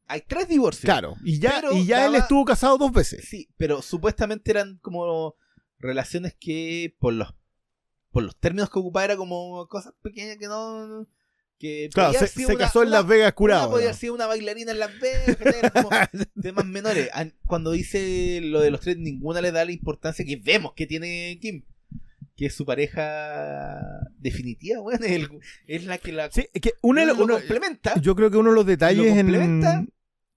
Hay 0.07 0.21
tres 0.27 0.47
divorcios. 0.47 0.85
Claro. 0.85 1.15
Y 1.23 1.37
ya, 1.39 1.59
Pero 1.61 1.73
y 1.73 1.85
ya 1.85 2.07
él 2.07 2.15
estuvo 2.15 2.43
casado 2.43 2.79
dos 2.79 2.91
veces. 2.91 3.25
Sí, 3.29 3.47
pero 3.57 3.81
supuestamente 3.83 4.49
eran 4.49 4.79
como 4.81 5.35
relaciones 5.77 6.35
que 6.39 6.95
por 6.99 7.13
los 7.13 7.33
por 8.11 8.23
los 8.23 8.35
términos 8.39 8.71
que 8.71 8.79
ocupaba 8.79 9.05
era 9.05 9.15
como 9.17 9.67
cosas 9.67 9.93
pequeñas 10.01 10.37
que 10.37 10.47
no 10.47 11.07
que 11.59 11.89
Claro, 11.93 12.13
podía 12.13 12.25
se, 12.27 12.33
se 12.33 12.45
una- 12.47 12.57
casó 12.57 12.81
en 12.81 12.87
una- 12.87 12.97
Las 12.99 13.07
Vegas 13.07 13.25
una 13.27 13.31
curado. 13.35 13.69
podía 13.69 13.83
¿no? 13.85 13.89
haber 13.89 13.95
sido 13.99 14.13
una 14.15 14.25
bailarina 14.27 14.71
en 14.71 14.79
Las 14.79 14.91
Vegas, 14.99 15.37
temas 16.41 16.65
menores. 16.65 17.09
An- 17.13 17.35
Cuando 17.45 17.71
dice 17.71 18.39
lo 18.41 18.61
de 18.61 18.71
los 18.71 18.79
tres, 18.81 18.97
ninguna 18.97 19.41
le 19.41 19.51
da 19.51 19.65
la 19.65 19.71
importancia 19.71 20.23
que 20.25 20.37
vemos 20.37 20.73
que 20.75 20.87
tiene 20.87 21.37
Kim. 21.41 21.63
Que 22.35 22.45
es 22.45 22.55
su 22.55 22.65
pareja 22.65 23.81
definitiva, 24.17 24.79
bueno, 24.79 25.05
es, 25.05 25.11
el- 25.11 25.29
es 25.67 25.83
la 25.85 25.97
que 25.97 26.13
la 26.13 26.31
Sí, 26.31 26.45
es 26.53 26.61
que 26.61 26.73
uno, 26.81 27.03
lo 27.05 27.13
uno- 27.15 27.33
complementa, 27.35 27.99
yo 27.99 28.15
creo 28.15 28.31
que 28.31 28.37
uno 28.37 28.51
de 28.51 28.55
los 28.55 28.65
detalles 28.65 29.13
¿Lo 29.13 29.19
en, 29.19 29.89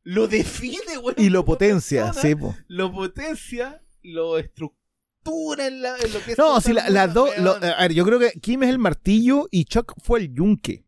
lo 0.04 0.26
define, 0.26 0.98
weón, 1.00 1.14
y 1.16 1.30
lo 1.30 1.44
potencia, 1.44 2.06
persona, 2.06 2.22
sí, 2.28 2.34
po. 2.34 2.56
Lo 2.66 2.90
potencia, 2.92 3.80
lo 4.02 4.36
estructura 4.38 5.68
en, 5.68 5.80
la- 5.82 5.96
en 5.96 6.12
lo 6.12 6.20
que 6.24 6.32
es. 6.32 6.38
No, 6.38 6.58
la- 6.72 6.90
las 6.90 7.14
dos. 7.14 7.30
a 7.38 7.82
ver, 7.82 7.92
yo 7.92 8.04
creo 8.04 8.18
que 8.18 8.32
Kim 8.40 8.64
es 8.64 8.70
el 8.70 8.80
martillo 8.80 9.46
y 9.52 9.64
Chuck 9.66 9.94
fue 10.02 10.18
el 10.20 10.34
yunque. 10.34 10.84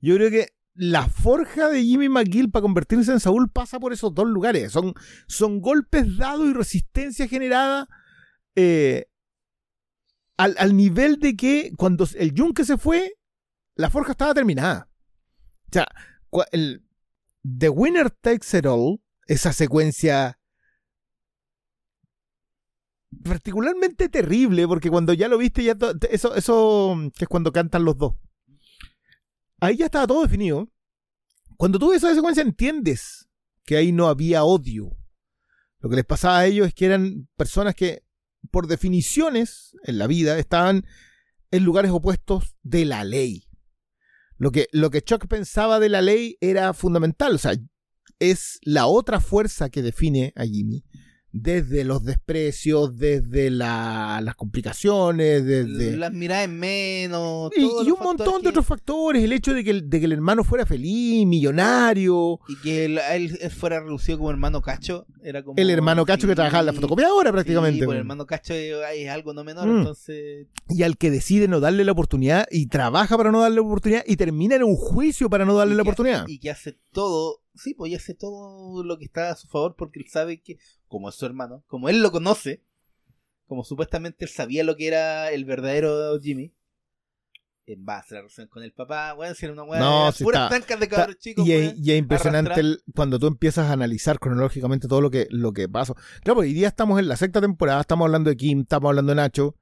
Yo 0.00 0.14
creo 0.16 0.30
que 0.30 0.48
la 0.74 1.08
forja 1.08 1.68
de 1.68 1.82
Jimmy 1.82 2.08
McGill 2.08 2.50
para 2.50 2.62
convertirse 2.62 3.10
en 3.10 3.20
Saúl 3.20 3.50
pasa 3.50 3.80
por 3.80 3.92
esos 3.92 4.14
dos 4.14 4.26
lugares. 4.28 4.70
Son, 4.72 4.94
son 5.26 5.60
golpes 5.60 6.16
dados 6.16 6.48
y 6.48 6.52
resistencia 6.52 7.26
generada 7.26 7.88
eh, 8.54 9.06
al, 10.36 10.54
al 10.58 10.76
nivel 10.76 11.18
de 11.18 11.36
que 11.36 11.72
cuando 11.76 12.06
el 12.16 12.32
yunque 12.32 12.64
se 12.64 12.78
fue, 12.78 13.14
la 13.74 13.90
forja 13.90 14.12
estaba 14.12 14.34
terminada. 14.34 14.88
O 15.66 15.72
sea, 15.72 15.86
el- 16.52 16.84
The 17.42 17.68
Winner 17.70 18.10
Takes 18.10 18.56
It 18.58 18.66
All, 18.66 19.00
esa 19.26 19.52
secuencia 19.52 20.38
particularmente 23.24 24.08
terrible, 24.08 24.66
porque 24.68 24.90
cuando 24.90 25.12
ya 25.12 25.28
lo 25.28 25.38
viste, 25.38 25.64
ya 25.64 25.76
eso, 26.10 26.34
eso 26.34 26.96
que 27.16 27.24
es 27.24 27.28
cuando 27.28 27.52
cantan 27.52 27.84
los 27.84 27.96
dos. 27.96 28.14
Ahí 29.60 29.76
ya 29.76 29.86
estaba 29.86 30.06
todo 30.06 30.22
definido. 30.22 30.70
Cuando 31.56 31.78
tú 31.78 31.90
ves 31.90 31.98
esa 32.02 32.14
secuencia 32.14 32.42
entiendes 32.42 33.28
que 33.64 33.76
ahí 33.76 33.92
no 33.92 34.06
había 34.06 34.44
odio. 34.44 34.96
Lo 35.80 35.90
que 35.90 35.96
les 35.96 36.04
pasaba 36.04 36.38
a 36.38 36.46
ellos 36.46 36.68
es 36.68 36.74
que 36.74 36.86
eran 36.86 37.28
personas 37.36 37.74
que, 37.74 38.04
por 38.50 38.66
definiciones 38.66 39.76
en 39.84 39.98
la 39.98 40.06
vida, 40.06 40.38
estaban 40.38 40.86
en 41.50 41.64
lugares 41.64 41.90
opuestos 41.90 42.56
de 42.62 42.84
la 42.84 43.04
ley. 43.04 43.48
Lo 44.36 44.52
que, 44.52 44.68
lo 44.72 44.90
que 44.90 45.02
Chuck 45.02 45.26
pensaba 45.26 45.80
de 45.80 45.88
la 45.88 46.00
ley 46.00 46.36
era 46.40 46.72
fundamental. 46.72 47.34
O 47.34 47.38
sea, 47.38 47.52
es 48.18 48.58
la 48.62 48.86
otra 48.86 49.20
fuerza 49.20 49.68
que 49.68 49.82
define 49.82 50.32
a 50.36 50.44
Jimmy. 50.44 50.84
Desde 51.40 51.84
los 51.84 52.04
desprecios, 52.04 52.96
desde 52.96 53.50
la- 53.50 54.20
las 54.22 54.34
complicaciones, 54.34 55.44
desde... 55.44 55.96
Las 55.96 56.12
miradas 56.12 56.44
en 56.46 56.58
menos. 56.58 57.50
Y, 57.56 57.62
y 57.62 57.90
un 57.90 57.98
montón 58.02 58.36
de 58.36 58.42
que- 58.42 58.48
otros 58.48 58.66
factores. 58.66 59.22
El 59.22 59.32
hecho 59.32 59.54
de 59.54 59.62
que 59.64 59.70
el, 59.70 59.88
de 59.88 59.98
que 60.00 60.06
el 60.06 60.12
hermano 60.12 60.44
fuera 60.44 60.66
feliz, 60.66 61.26
millonario. 61.26 62.40
Y 62.48 62.56
que 62.60 62.84
él, 62.84 63.00
fuera 63.50 63.80
reducido 63.80 64.18
como 64.18 64.30
hermano 64.30 64.60
cacho. 64.62 65.06
Era 65.22 65.42
como, 65.42 65.56
El 65.58 65.70
hermano 65.70 66.04
cacho 66.06 66.26
que 66.26 66.34
trabajaba 66.34 66.60
en 66.60 66.66
la 66.66 66.72
fotocopiadora 66.72 67.32
prácticamente. 67.32 67.80
Sí, 67.80 67.84
pues 67.84 67.94
el 67.96 68.00
hermano 68.00 68.26
cacho 68.26 68.54
es, 68.54 68.74
es 68.96 69.08
algo 69.10 69.32
no 69.34 69.44
menor, 69.44 69.66
Mm. 69.68 69.78
entonces. 69.78 70.46
y 70.70 70.82
al 70.82 70.96
que 70.96 71.10
decide 71.10 71.48
no 71.48 71.60
darle 71.60 71.84
la 71.84 71.92
oportunidad 71.92 72.46
y 72.50 72.66
trabaja 72.66 73.16
para 73.16 73.30
no 73.30 73.40
darle 73.40 73.56
la 73.56 73.62
oportunidad 73.62 74.02
y 74.06 74.16
termina 74.16 74.56
en 74.56 74.62
un 74.64 74.76
juicio 74.76 75.28
para 75.30 75.44
no 75.44 75.54
darle 75.56 75.74
y 75.74 75.76
la 75.76 75.82
que- 75.82 75.88
oportunidad. 75.90 76.24
Y 76.28 76.38
que 76.38 76.50
hace 76.50 76.78
todo, 76.92 77.40
sí, 77.58 77.74
pues 77.74 77.92
y 77.92 77.94
hace 77.94 78.14
todo 78.14 78.82
lo 78.84 78.98
que 78.98 79.04
está 79.04 79.30
a 79.30 79.36
su 79.36 79.48
favor 79.48 79.74
porque 79.76 80.00
él 80.00 80.06
sabe 80.08 80.40
que, 80.40 80.58
como 80.86 81.08
es 81.08 81.14
su 81.16 81.26
hermano, 81.26 81.64
como 81.66 81.88
él 81.88 82.00
lo 82.02 82.10
conoce, 82.12 82.62
como 83.46 83.64
supuestamente 83.64 84.24
él 84.24 84.30
sabía 84.30 84.64
lo 84.64 84.76
que 84.76 84.86
era 84.88 85.30
el 85.30 85.44
verdadero 85.44 86.18
Jimmy, 86.20 86.54
en 87.66 87.84
base 87.84 88.14
a 88.14 88.16
la 88.16 88.20
relación 88.22 88.48
con 88.48 88.62
el 88.62 88.72
papá, 88.72 89.12
bueno, 89.12 89.34
si 89.34 89.44
era 89.44 89.52
una 89.52 89.62
weá, 89.64 89.78
No, 89.78 90.10
sí 90.12 90.24
puras 90.24 90.44
está- 90.44 90.48
trancas 90.56 90.78
de 90.80 90.84
Está- 90.86 90.96
cabros 90.96 91.18
chicos, 91.18 91.46
y, 91.46 91.50
weón. 91.50 91.62
es, 91.64 91.78
y 91.78 91.92
es 91.92 91.98
impresionante 91.98 92.60
el- 92.60 92.82
cuando 92.94 93.18
tú 93.18 93.26
empiezas 93.26 93.66
a 93.68 93.72
analizar 93.72 94.18
cronológicamente 94.18 94.88
todo 94.88 95.02
lo 95.02 95.10
que, 95.10 95.26
lo 95.30 95.52
que 95.52 95.68
pasó. 95.68 95.94
Claro, 96.22 96.36
pues 96.36 96.48
hoy 96.48 96.54
día 96.54 96.68
estamos 96.68 96.98
en 96.98 97.08
la 97.08 97.16
sexta 97.16 97.42
temporada, 97.42 97.82
estamos 97.82 98.06
hablando 98.06 98.30
de 98.30 98.36
Kim, 98.36 98.60
estamos 98.60 98.88
hablando 98.88 99.10
de 99.10 99.16
Nacho, 99.16 99.56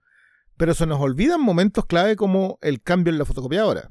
pero 0.56 0.72
se 0.74 0.86
nos 0.86 1.00
olvidan 1.00 1.40
momentos 1.40 1.84
clave 1.86 2.14
como 2.14 2.58
el 2.62 2.80
cambio 2.80 3.12
en 3.12 3.18
la 3.18 3.24
fotocopiadora. 3.24 3.90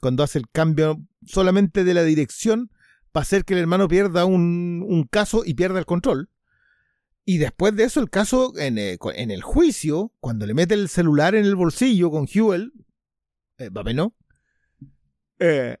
Cuando 0.00 0.24
hace 0.24 0.38
el 0.40 0.48
cambio 0.50 0.98
solamente 1.24 1.84
de 1.84 1.94
la 1.94 2.02
dirección 2.02 2.70
para 3.14 3.22
hacer 3.22 3.44
que 3.44 3.54
el 3.54 3.60
hermano 3.60 3.86
pierda 3.86 4.24
un, 4.24 4.84
un 4.84 5.04
caso 5.04 5.44
y 5.46 5.54
pierda 5.54 5.78
el 5.78 5.86
control. 5.86 6.30
Y 7.24 7.38
después 7.38 7.76
de 7.76 7.84
eso, 7.84 8.00
el 8.00 8.10
caso 8.10 8.52
en, 8.58 8.76
eh, 8.76 8.98
en 9.14 9.30
el 9.30 9.40
juicio, 9.40 10.12
cuando 10.18 10.46
le 10.46 10.52
mete 10.52 10.74
el 10.74 10.88
celular 10.88 11.36
en 11.36 11.44
el 11.44 11.54
bolsillo 11.54 12.10
con 12.10 12.26
Huel, 12.34 12.72
eh, 13.58 13.70
¿no? 13.94 14.16
Eh, 15.38 15.76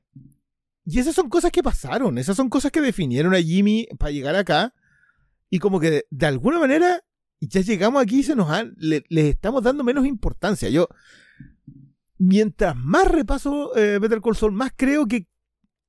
y 0.84 1.00
esas 1.00 1.16
son 1.16 1.28
cosas 1.28 1.50
que 1.50 1.64
pasaron, 1.64 2.18
esas 2.18 2.36
son 2.36 2.48
cosas 2.48 2.70
que 2.70 2.80
definieron 2.80 3.34
a 3.34 3.42
Jimmy 3.42 3.88
para 3.98 4.12
llegar 4.12 4.36
acá. 4.36 4.72
Y 5.50 5.58
como 5.58 5.80
que 5.80 5.90
de, 5.90 6.06
de 6.10 6.26
alguna 6.26 6.60
manera 6.60 7.02
ya 7.40 7.62
llegamos 7.62 8.00
aquí 8.00 8.20
y 8.20 8.22
se 8.22 8.36
nos 8.36 8.48
han, 8.48 8.76
le, 8.78 9.02
les 9.08 9.24
estamos 9.24 9.64
dando 9.64 9.82
menos 9.82 10.06
importancia. 10.06 10.68
Yo, 10.68 10.86
mientras 12.16 12.76
más 12.76 13.08
repaso 13.08 13.76
eh, 13.76 13.98
Better 13.98 14.20
Call 14.20 14.36
Saul, 14.36 14.52
más 14.52 14.70
creo 14.76 15.08
que 15.08 15.26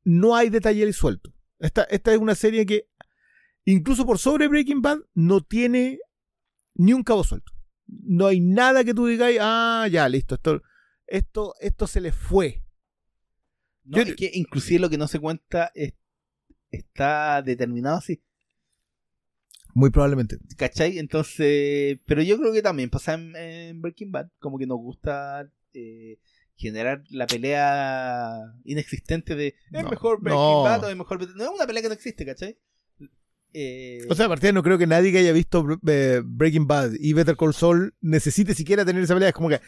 no 0.04 0.36
hay 0.36 0.50
detalle 0.50 0.92
suelto. 0.92 1.35
Esta, 1.60 1.84
esta 1.84 2.14
es 2.14 2.20
una 2.20 2.36
serie 2.36 2.66
que, 2.66 2.88
incluso 3.66 4.06
por 4.06 4.20
sobre 4.20 4.48
Breaking 4.48 4.82
Bad, 4.82 5.00
no 5.14 5.42
tiene 5.42 6.00
ni 6.76 6.94
un 6.94 7.04
cabo 7.04 7.24
suelto. 7.24 7.52
No 7.88 8.28
hay 8.28 8.40
nada 8.40 8.84
que 8.84 8.94
tú 8.94 9.06
digas, 9.08 9.32
ah, 9.40 9.88
ya, 9.92 10.10
listo, 10.10 10.36
esto, 10.36 10.62
esto, 11.08 11.54
esto 11.60 11.88
se 11.88 12.02
le 12.02 12.12
fue. 12.12 12.64
No, 13.84 13.98
Yo- 13.98 14.04
es 14.04 14.16
que 14.16 14.32
inclusive 14.34 14.80
lo 14.80 14.90
que 14.90 14.98
no 14.98 15.08
se 15.08 15.20
cuenta 15.20 15.72
es- 15.76 15.94
está 16.72 17.42
determinado 17.42 17.98
así. 17.98 18.22
Muy 19.74 19.90
probablemente. 19.92 20.38
¿Cachai? 20.58 20.98
Entonces, 21.00 22.00
pero 22.06 22.22
yo 22.22 22.38
creo 22.40 22.54
que 22.54 22.62
también 22.62 22.90
pasa 22.90 23.14
en, 23.14 23.36
en 23.36 23.82
Breaking 23.82 24.12
Bad, 24.12 24.30
como 24.40 24.58
que 24.58 24.66
nos 24.66 24.78
gusta 24.78 25.50
eh, 25.74 26.18
generar 26.58 27.04
la 27.10 27.28
pelea 27.28 28.40
inexistente 28.64 29.36
de 29.36 29.48
¿es 29.72 29.84
No, 29.84 29.90
mejor 29.90 30.22
Breaking 30.22 30.40
no. 30.42 30.64
Bad 30.64 30.84
o 30.86 30.90
es 30.90 30.96
mejor 30.98 31.20
Bet-?" 31.20 31.36
No 31.36 31.44
es 31.44 31.50
una 31.50 31.68
pelea 31.68 31.82
que 31.82 31.88
no 31.90 31.94
existe, 31.94 32.26
¿cachai? 32.26 32.58
Eh, 33.54 34.00
O 34.10 34.16
sea, 34.16 34.26
aparte 34.26 34.52
no 34.52 34.64
creo 34.64 34.78
que 34.78 34.88
nadie 34.88 35.12
que 35.14 35.20
haya 35.20 35.32
visto 35.32 35.66
eh, 35.88 36.22
Breaking 36.26 36.68
Bad 36.68 36.92
y 37.00 37.14
Better 37.14 37.38
Call 37.38 37.54
Saul 37.54 37.94
necesite 38.02 38.54
siquiera 38.54 38.84
tener 38.84 39.02
esa 39.04 39.14
pelea. 39.14 39.30
Es 39.30 39.36
como 39.36 39.48
que 39.50 39.62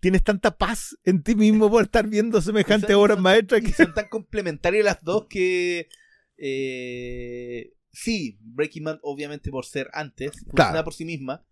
tienes 0.00 0.22
tanta 0.22 0.56
paz 0.56 0.96
en 1.04 1.22
ti 1.22 1.34
mismo 1.34 1.70
por 1.70 1.82
estar 1.82 2.06
viendo 2.08 2.40
semejantes 2.40 2.94
obras 2.94 3.18
maestras 3.18 3.60
que... 3.62 3.72
son 3.72 3.92
tan 3.94 4.08
complementarias 4.08 4.84
las 4.84 5.02
dos 5.02 5.26
que 5.28 5.88
eh, 6.36 7.72
sí, 7.92 8.38
Breaking 8.40 8.84
Bad 8.84 8.98
obviamente 9.02 9.50
por 9.50 9.64
ser 9.66 9.88
antes, 9.92 10.32
funciona 10.32 10.70
Claro. 10.70 10.84
por 10.84 10.94
sí 10.94 11.04
misma, 11.04 11.44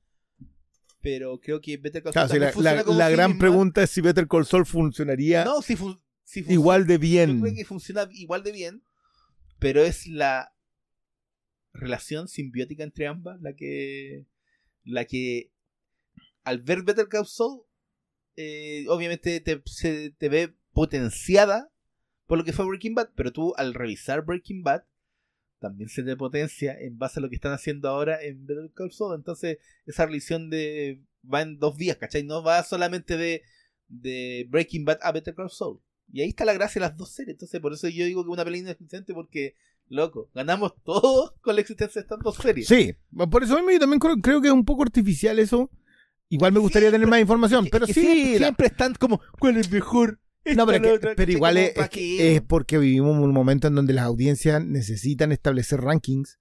pero 1.02 1.38
creo 1.40 1.60
que 1.60 1.76
Better 1.76 2.02
Call 2.02 2.12
Claro, 2.12 2.28
Saul 2.28 2.38
sí, 2.52 2.62
la, 2.62 2.84
como 2.84 2.98
gran 3.10 3.38
pregunta 3.38 3.82
es 3.82 3.90
si 3.90 4.00
Better 4.00 4.26
Call 4.28 4.46
Saul 4.46 4.64
funcionaría 4.64 5.44
No, 5.44 5.60
sí, 5.60 5.76
fun- 5.76 6.00
igual 6.48 6.86
de 6.86 6.94
Yo 6.94 7.00
bien. 7.00 7.40
creo 7.40 7.54
que 7.54 7.64
funciona 7.64 8.08
igual 8.12 8.42
de 8.42 8.52
bien, 8.52 8.82
pero 9.58 9.82
es 9.82 10.06
la 10.06 10.54
relación 11.72 12.28
simbiótica 12.28 12.82
entre 12.84 13.06
ambas 13.06 13.40
la 13.40 13.54
que 13.54 14.26
la 14.84 15.04
que 15.06 15.50
al 16.44 16.60
ver 16.60 16.82
Better 16.82 17.08
Call 17.08 17.26
Saul 17.26 17.62
eh, 18.36 18.84
obviamente 18.88 19.40
te, 19.40 19.62
se- 19.66 20.10
te 20.10 20.28
ve 20.28 20.54
potenciada 20.72 21.70
por 22.26 22.38
lo 22.38 22.44
que 22.44 22.52
fue 22.52 22.64
Breaking 22.66 22.94
Bad, 22.94 23.10
pero 23.14 23.32
tú 23.32 23.52
al 23.56 23.74
revisar 23.74 24.24
Breaking 24.24 24.62
Bad 24.62 24.84
también 25.62 25.88
se 25.88 26.02
te 26.02 26.16
potencia 26.16 26.78
en 26.78 26.98
base 26.98 27.18
a 27.18 27.22
lo 27.22 27.30
que 27.30 27.36
están 27.36 27.52
haciendo 27.52 27.88
ahora 27.88 28.22
en 28.22 28.44
Better 28.46 28.70
Call 28.74 28.92
Saul. 28.92 29.14
Entonces, 29.14 29.56
esa 29.86 30.04
relación 30.04 30.50
de 30.50 31.00
va 31.24 31.40
en 31.40 31.58
dos 31.58 31.76
vías, 31.78 31.96
¿cachai? 31.96 32.24
No 32.24 32.42
va 32.42 32.62
solamente 32.64 33.16
de, 33.16 33.42
de 33.88 34.46
Breaking 34.50 34.84
Bad 34.84 34.98
a 35.00 35.12
Better 35.12 35.34
Call 35.34 35.50
Saul. 35.50 35.80
Y 36.12 36.20
ahí 36.20 36.28
está 36.28 36.44
la 36.44 36.52
gracia 36.52 36.80
de 36.80 36.88
las 36.88 36.96
dos 36.98 37.10
series. 37.12 37.36
Entonces, 37.36 37.60
por 37.60 37.72
eso 37.72 37.88
yo 37.88 38.04
digo 38.04 38.22
que 38.24 38.30
una 38.30 38.44
pelea 38.44 38.60
inexistente 38.60 39.14
porque, 39.14 39.54
loco, 39.88 40.28
ganamos 40.34 40.74
todos 40.84 41.32
con 41.40 41.54
la 41.54 41.62
existencia 41.62 42.00
de 42.00 42.04
estas 42.04 42.18
dos 42.22 42.36
series. 42.36 42.66
Sí, 42.68 42.94
por 43.30 43.42
eso 43.42 43.54
mismo 43.54 43.70
yo 43.70 43.78
también 43.78 44.00
creo, 44.00 44.16
creo 44.16 44.40
que 44.42 44.48
es 44.48 44.52
un 44.52 44.64
poco 44.66 44.82
artificial 44.82 45.38
eso. 45.38 45.70
Igual 46.28 46.52
me 46.52 46.60
gustaría 46.60 46.90
tener 46.90 47.06
más 47.06 47.20
información, 47.20 47.68
pero 47.70 47.86
sí. 47.86 47.92
siempre, 47.92 48.32
la- 48.32 48.38
siempre 48.38 48.66
están 48.66 48.94
como, 48.94 49.20
¿cuál 49.38 49.56
es 49.58 49.70
mejor? 49.70 50.18
No, 50.56 50.66
pero, 50.66 50.98
que- 51.00 51.14
pero 51.14 51.32
igual 51.32 51.56
es, 51.56 51.70
¿pa' 51.72 51.84
es 51.84 51.90
que- 51.90 52.00
qué? 52.00 52.34
es 52.36 52.42
porque 52.42 52.78
vivimos 52.78 53.16
un 53.16 53.32
momento 53.32 53.68
en 53.68 53.74
donde 53.76 53.92
las 53.92 54.04
audiencias 54.06 54.64
necesitan 54.64 55.30
establecer 55.32 55.80
rankings. 55.80 56.38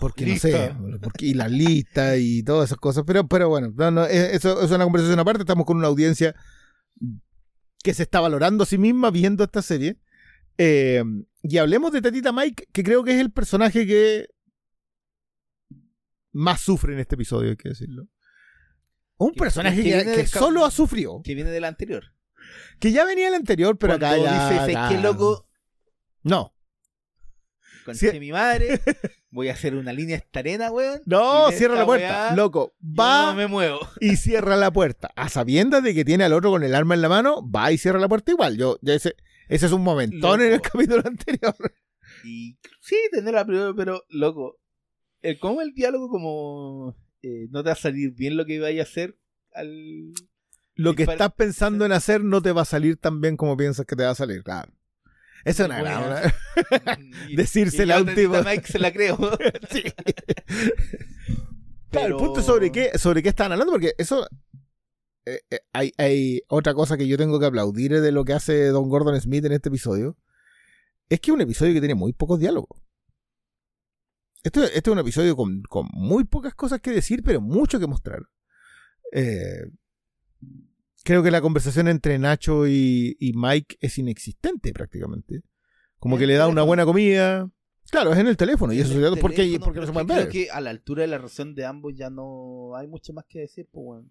Porque 0.00 0.26
no 0.26 0.36
sé, 0.36 0.74
porque, 1.00 1.26
y 1.26 1.34
las 1.34 1.50
listas 1.52 2.16
y 2.18 2.42
todas 2.42 2.68
esas 2.68 2.78
cosas. 2.78 3.04
Pero, 3.06 3.28
pero 3.28 3.48
bueno, 3.48 3.72
no, 3.76 3.90
no, 3.90 4.04
es- 4.04 4.34
eso 4.34 4.60
es 4.60 4.70
una 4.70 4.84
conversación 4.84 5.18
aparte. 5.20 5.42
Estamos 5.42 5.64
con 5.66 5.76
una 5.76 5.86
audiencia 5.86 6.34
que 7.84 7.94
se 7.94 8.02
está 8.02 8.20
valorando 8.20 8.64
a 8.64 8.66
sí 8.66 8.76
misma 8.76 9.10
viendo 9.10 9.44
esta 9.44 9.62
serie. 9.62 9.96
Eh, 10.58 11.02
y 11.42 11.58
hablemos 11.58 11.92
de 11.92 12.02
Tatita 12.02 12.32
Mike, 12.32 12.66
que 12.72 12.82
creo 12.82 13.04
que 13.04 13.12
es 13.14 13.20
el 13.20 13.30
personaje 13.30 13.86
que 13.86 14.26
más 16.32 16.60
sufre 16.60 16.94
en 16.94 17.00
este 17.00 17.14
episodio, 17.14 17.50
hay 17.50 17.56
que 17.56 17.68
decirlo. 17.70 18.08
Un 19.16 19.32
Que- 19.32 19.38
personaje 19.38 19.82
que 19.82 20.04
que, 20.16 20.26
solo 20.26 20.64
ha 20.64 20.70
sufrido. 20.70 21.22
Que 21.22 21.34
viene 21.34 21.50
del 21.50 21.64
anterior. 21.64 22.04
Que 22.80 22.92
ya 22.92 23.04
venía 23.04 23.28
el 23.28 23.34
anterior, 23.34 23.76
pero 23.78 23.94
acá 23.94 24.16
ya. 24.16 24.22
dice, 24.48 24.56
"¿Sabes 24.60 24.76
acá- 24.76 24.88
qué 24.88 24.98
loco? 24.98 25.48
No. 26.22 26.54
Sí. 27.94 28.20
mi 28.20 28.32
madre, 28.32 28.80
voy 29.30 29.48
a 29.48 29.54
hacer 29.54 29.74
una 29.74 29.94
línea 29.94 30.16
esta 30.16 30.40
arena, 30.40 30.70
weón. 30.70 31.00
No, 31.06 31.50
cierra 31.52 31.74
la 31.76 31.86
puerta. 31.86 32.06
weá, 32.26 32.36
Loco, 32.36 32.74
va 32.82 33.30
No 33.30 33.34
me 33.34 33.46
muevo. 33.46 33.80
y 34.00 34.16
cierra 34.16 34.56
la 34.56 34.70
puerta. 34.70 35.10
A 35.16 35.28
sabiendas 35.30 35.82
de 35.82 35.94
que 35.94 36.04
tiene 36.04 36.24
al 36.24 36.34
otro 36.34 36.50
con 36.50 36.62
el 36.64 36.74
arma 36.74 36.94
en 36.94 37.00
la 37.02 37.08
mano, 37.08 37.48
va 37.50 37.72
y 37.72 37.78
cierra 37.78 37.98
la 37.98 38.08
puerta 38.08 38.30
igual. 38.30 38.58
Yo, 38.58 38.78
ya 38.82 38.92
ese, 38.94 39.14
ese 39.48 39.66
es 39.66 39.72
un 39.72 39.82
momentón 39.82 40.42
en 40.42 40.52
el 40.52 40.60
capítulo 40.60 41.02
anterior. 41.04 41.54
Y 42.24 42.58
sí, 42.80 42.96
tener 43.10 43.32
la 43.32 43.46
primera, 43.46 43.72
pero 43.74 44.04
loco. 44.10 44.58
El, 45.22 45.38
como 45.38 45.62
el 45.62 45.72
diálogo, 45.72 46.10
como 46.10 46.94
eh, 47.22 47.46
no 47.50 47.62
te 47.62 47.68
va 47.70 47.72
a 47.72 47.76
salir 47.76 48.12
bien 48.12 48.36
lo 48.36 48.44
que 48.44 48.60
vaya 48.60 48.82
a 48.82 48.84
hacer 48.84 49.18
al. 49.54 50.12
Lo 50.78 50.94
que 50.94 51.02
estás 51.02 51.32
pensando 51.34 51.84
en 51.84 51.92
hacer 51.92 52.22
no 52.24 52.40
te 52.40 52.52
va 52.52 52.62
a 52.62 52.64
salir 52.64 52.96
tan 52.96 53.20
bien 53.20 53.36
como 53.36 53.56
piensas 53.56 53.84
que 53.84 53.96
te 53.96 54.04
va 54.04 54.10
a 54.10 54.14
salir. 54.14 54.42
Claro. 54.42 54.72
Esa 55.44 55.64
es 55.64 55.68
una 55.68 55.80
gran- 55.82 56.32
Decírsela 57.36 57.96
a 57.96 58.00
un 58.02 58.14
tipo. 58.14 58.34
Se 58.64 58.78
la 58.78 58.92
creo. 58.92 59.18
Sí. 59.70 59.82
Claro, 61.90 62.06
el 62.06 62.12
Pero- 62.12 62.18
punto 62.18 62.40
es 62.40 62.46
sobre 62.46 62.70
qué, 62.70 62.98
sobre 62.98 63.22
qué 63.22 63.28
estaban 63.30 63.52
hablando, 63.52 63.72
porque 63.72 63.92
eso. 63.98 64.26
eh, 65.26 65.40
eh, 65.50 65.60
hay, 65.72 65.92
hay 65.98 66.42
otra 66.48 66.74
cosa 66.74 66.96
que 66.96 67.06
yo 67.08 67.16
tengo 67.18 67.38
que 67.40 67.46
aplaudir 67.46 68.00
de 68.00 68.12
lo 68.12 68.24
que 68.24 68.32
hace 68.34 68.66
Don 68.68 68.88
Gordon 68.88 69.20
Smith 69.20 69.44
en 69.46 69.52
este 69.52 69.68
episodio. 69.70 70.16
es 71.08 71.20
que 71.20 71.30
es 71.30 71.34
un 71.34 71.40
episodio 71.40 71.72
que 71.74 71.80
tiene 71.80 71.94
muy 71.94 72.12
pocos 72.12 72.38
diálogos. 72.38 72.80
Este, 74.42 74.62
este 74.64 74.78
es 74.78 74.88
un 74.88 74.98
episodio 74.98 75.34
con, 75.34 75.62
con 75.62 75.86
muy 75.92 76.24
pocas 76.24 76.54
cosas 76.54 76.80
que 76.80 76.90
decir, 76.92 77.22
pero 77.24 77.40
mucho 77.40 77.80
que 77.80 77.86
mostrar. 77.86 78.20
Eh, 79.12 79.64
creo 81.08 81.22
que 81.22 81.30
la 81.30 81.40
conversación 81.40 81.88
entre 81.88 82.18
Nacho 82.18 82.66
y, 82.66 83.16
y 83.18 83.32
Mike 83.32 83.78
es 83.80 83.96
inexistente 83.96 84.74
prácticamente. 84.74 85.40
Como 85.98 86.18
que 86.18 86.26
le 86.26 86.34
da 86.34 86.48
una 86.48 86.62
buena 86.62 86.84
comida. 86.84 87.50
Claro, 87.90 88.12
es 88.12 88.18
en 88.18 88.26
el 88.26 88.36
teléfono. 88.36 88.74
Y 88.74 88.80
eso 88.80 88.92
es 88.92 89.18
porque, 89.18 89.36
teléfono, 89.36 89.64
porque 89.64 89.80
no 89.80 89.86
se 89.86 89.92
pueden 89.94 90.06
ver. 90.06 90.28
Creo 90.28 90.30
que 90.30 90.50
a 90.50 90.60
la 90.60 90.68
altura 90.68 91.00
de 91.00 91.08
la 91.08 91.16
relación 91.16 91.54
de 91.54 91.64
ambos 91.64 91.94
ya 91.96 92.10
no 92.10 92.76
hay 92.76 92.88
mucho 92.88 93.14
más 93.14 93.24
que 93.26 93.38
decir, 93.38 93.66
pues 93.72 93.84
bueno. 93.84 94.10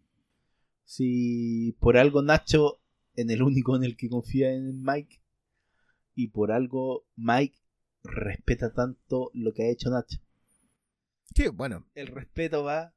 Si 0.85 1.77
por 1.79 1.97
algo 1.97 2.23
Nacho 2.23 2.81
en 3.15 3.29
el 3.29 3.43
único 3.43 3.75
en 3.75 3.83
el 3.83 3.95
que 3.95 4.09
confía 4.09 4.51
en 4.51 4.81
Mike 4.81 5.21
y 6.15 6.29
por 6.29 6.51
algo 6.51 7.05
Mike 7.15 7.59
respeta 8.01 8.73
tanto 8.73 9.29
lo 9.35 9.53
que 9.53 9.65
ha 9.65 9.71
hecho 9.71 9.91
Nacho. 9.91 10.17
Sí, 11.35 11.47
bueno, 11.49 11.85
El 11.93 12.07
respeto 12.07 12.63
va 12.63 12.95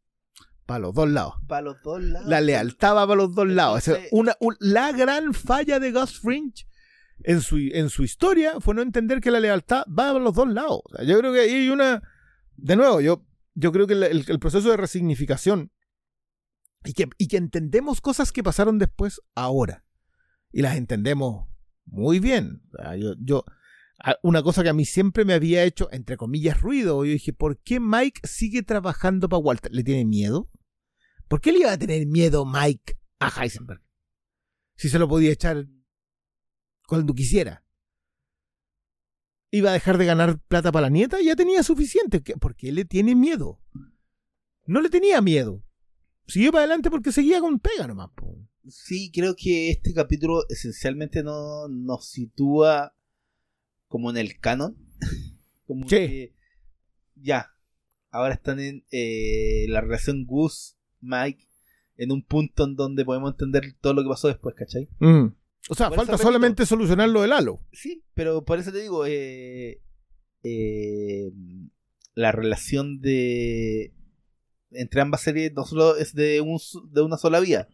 para 0.71 0.79
los 0.81 0.95
dos 0.95 1.09
lados. 1.09 1.35
para 1.49 1.63
los 1.63 1.83
dos 1.83 2.03
lados. 2.03 2.29
La 2.29 2.41
lealtad 2.41 2.95
va 2.95 3.07
para 3.07 3.17
los 3.17 3.35
dos 3.35 3.49
lados. 3.49 3.87
Entonces- 3.89 4.09
una, 4.13 4.37
un- 4.41 4.57
la 4.61 4.93
gran 4.93 5.35
falla 5.35 5.81
de 5.81 5.91
Gus 5.93 6.21
Fringe 6.21 6.67
en 7.25 7.41
su, 7.43 7.57
en 7.59 7.91
su 7.91 8.03
historia 8.05 8.61
fue 8.61 8.75
no 8.75 8.83
entender 8.83 9.21
que 9.21 9.31
la 9.31 9.41
lealtad 9.41 9.83
va 9.89 10.13
para 10.13 10.19
los 10.21 10.35
dos 10.35 10.49
lados. 10.49 10.81
O 10.85 10.97
sea, 10.97 11.05
yo 11.05 11.19
creo 11.19 11.33
que 11.33 11.41
ahí 11.41 11.51
hay 11.51 11.71
una. 11.71 12.03
De 12.57 12.77
nuevo, 12.77 13.01
yo, 13.01 13.27
yo 13.55 13.73
creo 13.73 13.87
que 13.87 13.95
el, 13.95 14.03
el- 14.05 14.25
el 14.29 14.39
proceso 14.39 14.71
de 14.71 14.77
resignificación 14.77 15.73
y 16.85 16.93
que, 16.95 17.09
y 17.19 17.29
que 17.29 17.37
entendemos 17.37 18.01
cosas 18.01 18.33
que 18.33 18.43
pasaron 18.43 18.79
después 18.79 19.21
ahora. 19.35 19.85
Y 20.53 20.63
las 20.63 20.77
entendemos 20.77 21.47
muy 21.85 22.21
bien. 22.21 22.63
O 22.73 22.77
sea, 22.83 22.97
yo, 22.97 23.15
yo, 23.19 23.45
a- 24.03 24.17
una 24.23 24.43
cosa 24.43 24.63
que 24.63 24.71
a 24.71 24.75
mí 24.75 24.85
siempre 24.87 25.25
me 25.27 25.35
había 25.35 25.63
hecho, 25.65 25.89
entre 25.93 26.17
comillas, 26.17 26.59
ruido. 26.61 27.05
Yo 27.05 27.13
dije, 27.13 27.33
¿por 27.35 27.59
qué 27.59 27.81
Mike 27.81 28.23
sigue 28.25 28.63
trabajando 28.63 29.29
para 29.29 29.41
Walter? 29.41 29.71
¿Le 29.73 29.85
tiene 29.85 30.05
miedo? 30.07 30.49
¿Por 31.31 31.41
qué 31.41 31.53
le 31.53 31.61
iba 31.61 31.71
a 31.71 31.79
tener 31.79 32.05
miedo 32.09 32.45
Mike 32.45 32.97
a 33.21 33.29
Heisenberg? 33.29 33.81
Si 34.75 34.89
se 34.89 34.99
lo 34.99 35.09
podía 35.09 35.31
echar 35.31 35.65
cuando 36.89 37.15
quisiera. 37.15 37.65
Iba 39.53 39.71
a 39.71 39.75
dejar 39.75 39.97
de 39.97 40.07
ganar 40.07 40.41
plata 40.41 40.73
para 40.73 40.87
la 40.87 40.91
nieta 40.91 41.21
ya 41.21 41.37
tenía 41.37 41.63
suficiente. 41.63 42.21
¿Qué- 42.25 42.37
¿Por 42.37 42.57
qué 42.57 42.73
le 42.73 42.85
tiene 42.85 43.15
miedo? 43.15 43.61
No 44.67 44.81
le 44.81 44.91
tenía 44.91 45.21
miedo. 45.21 45.63
Siguió 46.27 46.51
para 46.51 46.63
adelante 46.65 46.91
porque 46.91 47.13
seguía 47.13 47.41
con 47.41 47.61
pega 47.61 47.87
nomás. 47.87 48.11
po. 48.17 48.37
Sí, 48.69 49.13
creo 49.13 49.37
que 49.37 49.71
este 49.71 49.95
capítulo 49.95 50.43
esencialmente 50.49 51.23
no 51.23 51.69
nos 51.69 52.09
sitúa 52.09 52.93
como 53.87 54.11
en 54.11 54.17
el 54.17 54.41
canon. 54.41 54.77
como 55.65 55.85
Sí. 55.85 55.91
que 55.97 56.35
ya, 57.15 57.51
ahora 58.11 58.35
están 58.35 58.59
en 58.59 58.85
eh, 58.91 59.67
la 59.69 59.81
relación 59.81 60.25
Gus, 60.27 60.77
Mike, 61.01 61.47
en 61.97 62.13
un 62.13 62.23
punto 62.23 62.65
en 62.65 62.77
donde 62.77 63.05
podemos 63.05 63.33
entender 63.33 63.65
todo 63.81 63.95
lo 63.95 64.03
que 64.03 64.09
pasó 64.09 64.29
después, 64.29 64.55
¿cachai? 64.55 64.89
Mm. 65.01 65.27
O 65.69 65.75
sea, 65.75 65.89
Por 65.89 65.97
falta 65.99 66.17
solamente 66.19 66.67
solucionar 66.67 67.09
lo 67.11 67.23
del 67.23 67.33
halo. 67.33 67.61
Sí, 67.73 68.03
pero 68.15 68.45
por 68.45 68.59
eso 68.59 68.73
te 68.73 68.81
digo, 68.81 69.05
eh, 69.07 69.81
eh, 70.43 71.31
la 72.15 72.33
relación 72.33 73.01
de 73.01 73.93
entre 74.73 75.01
ambas 75.01 75.21
series 75.23 75.53
no 75.53 75.65
solo 75.65 75.97
es 75.97 76.15
de, 76.15 76.41
un, 76.41 76.57
s- 76.57 76.79
de 76.91 77.03
una 77.03 77.17
sola 77.19 77.41
vía. 77.41 77.69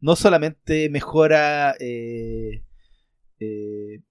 No 0.00 0.14
solamente 0.16 0.88
mejora 0.90 1.74
eh, 1.80 2.62
eh, 3.40 4.02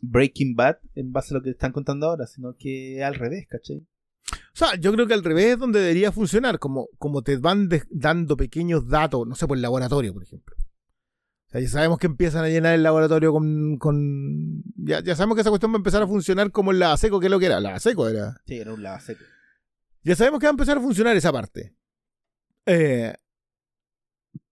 Breaking 0.00 0.54
Bad 0.56 0.78
en 0.96 1.12
base 1.12 1.32
a 1.32 1.38
lo 1.38 1.42
que 1.42 1.50
están 1.50 1.72
contando 1.72 2.06
ahora, 2.06 2.26
sino 2.26 2.56
que 2.56 3.02
al 3.04 3.14
revés, 3.14 3.46
¿cachai? 3.48 3.86
O 4.32 4.54
sea, 4.56 4.74
yo 4.76 4.92
creo 4.92 5.06
que 5.06 5.14
al 5.14 5.24
revés 5.24 5.46
es 5.54 5.58
donde 5.58 5.80
debería 5.80 6.12
funcionar, 6.12 6.58
como, 6.58 6.88
como 6.98 7.22
te 7.22 7.36
van 7.36 7.68
de- 7.68 7.84
dando 7.90 8.36
pequeños 8.36 8.88
datos, 8.88 9.26
no 9.26 9.34
sé, 9.34 9.46
por 9.46 9.56
el 9.56 9.62
laboratorio, 9.62 10.12
por 10.12 10.22
ejemplo. 10.22 10.56
O 10.58 11.50
sea, 11.52 11.60
ya 11.60 11.68
sabemos 11.68 11.98
que 11.98 12.06
empiezan 12.06 12.44
a 12.44 12.48
llenar 12.48 12.74
el 12.74 12.82
laboratorio 12.82 13.32
con... 13.32 13.76
con 13.78 14.62
ya, 14.76 15.02
ya 15.02 15.14
sabemos 15.14 15.34
que 15.36 15.42
esa 15.42 15.50
cuestión 15.50 15.72
va 15.72 15.76
a 15.76 15.78
empezar 15.78 16.02
a 16.02 16.06
funcionar 16.06 16.50
como 16.50 16.72
en 16.72 16.78
la 16.78 16.96
seco, 16.96 17.20
que 17.20 17.26
es 17.26 17.30
lo 17.30 17.38
que 17.38 17.46
era, 17.46 17.60
la 17.60 17.78
seco 17.78 18.08
era. 18.08 18.40
Sí, 18.46 18.56
era 18.56 18.72
un 18.72 18.82
lado 18.82 19.00
seco. 19.00 19.22
Ya 20.02 20.16
sabemos 20.16 20.40
que 20.40 20.46
va 20.46 20.50
a 20.50 20.52
empezar 20.52 20.78
a 20.78 20.80
funcionar 20.80 21.16
esa 21.16 21.30
parte. 21.32 21.76
Eh, 22.66 23.14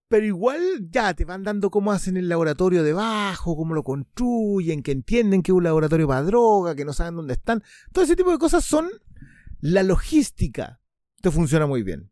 pero 0.09 0.27
igual 0.27 0.61
ya 0.91 1.15
te 1.15 1.25
van 1.25 1.45
dando 1.45 1.71
cómo 1.71 1.93
hacen 1.93 2.17
el 2.17 2.29
laboratorio 2.29 2.83
debajo, 2.83 3.57
cómo 3.57 3.75
lo 3.75 3.85
construyen, 3.85 4.83
que 4.83 4.91
entienden 4.93 5.43
que 5.43 5.53
es 5.53 5.57
un 5.57 5.63
laboratorio 5.65 6.09
para 6.09 6.23
droga, 6.23 6.75
que 6.75 6.85
no 6.85 6.93
saben 6.93 7.15
dónde 7.15 7.35
están. 7.35 7.63
Todo 7.93 8.05
ese 8.05 8.17
tipo 8.17 8.31
de 8.33 8.39
cosas 8.39 8.65
son 8.65 8.91
la 9.61 9.83
logística. 9.83 10.81
Te 11.21 11.31
funciona 11.31 11.67
muy 11.67 11.83
bien. 11.83 12.11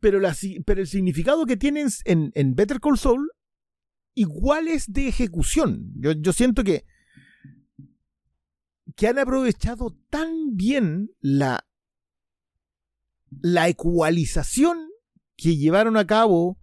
Pero, 0.00 0.20
el 0.24 0.86
significado 0.86 1.44
que 1.44 1.56
tienen 1.56 1.88
en, 2.04 2.54
Better 2.54 2.80
Call 2.80 2.98
Saul 2.98 3.30
igual 4.14 4.68
es 4.68 4.92
de 4.92 5.08
ejecución. 5.08 5.92
Yo, 5.96 6.12
yo 6.12 6.32
siento 6.32 6.64
que 6.64 6.84
que 8.98 9.06
han 9.06 9.18
aprovechado 9.18 9.96
tan 10.10 10.56
bien 10.56 11.10
la, 11.20 11.64
la 13.30 13.68
ecualización 13.68 14.88
que 15.36 15.56
llevaron 15.56 15.96
a 15.96 16.04
cabo 16.04 16.58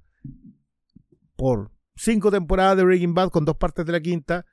por 1.38 1.72
cinco 1.96 2.32
temporadas 2.32 2.76
de 2.76 2.84
Breaking 2.84 3.14
Bad 3.14 3.30
con 3.30 3.46
dos 3.46 3.56
partes 3.56 3.86
de 3.86 3.94
la 3.94 4.02
quinta 4.02 4.46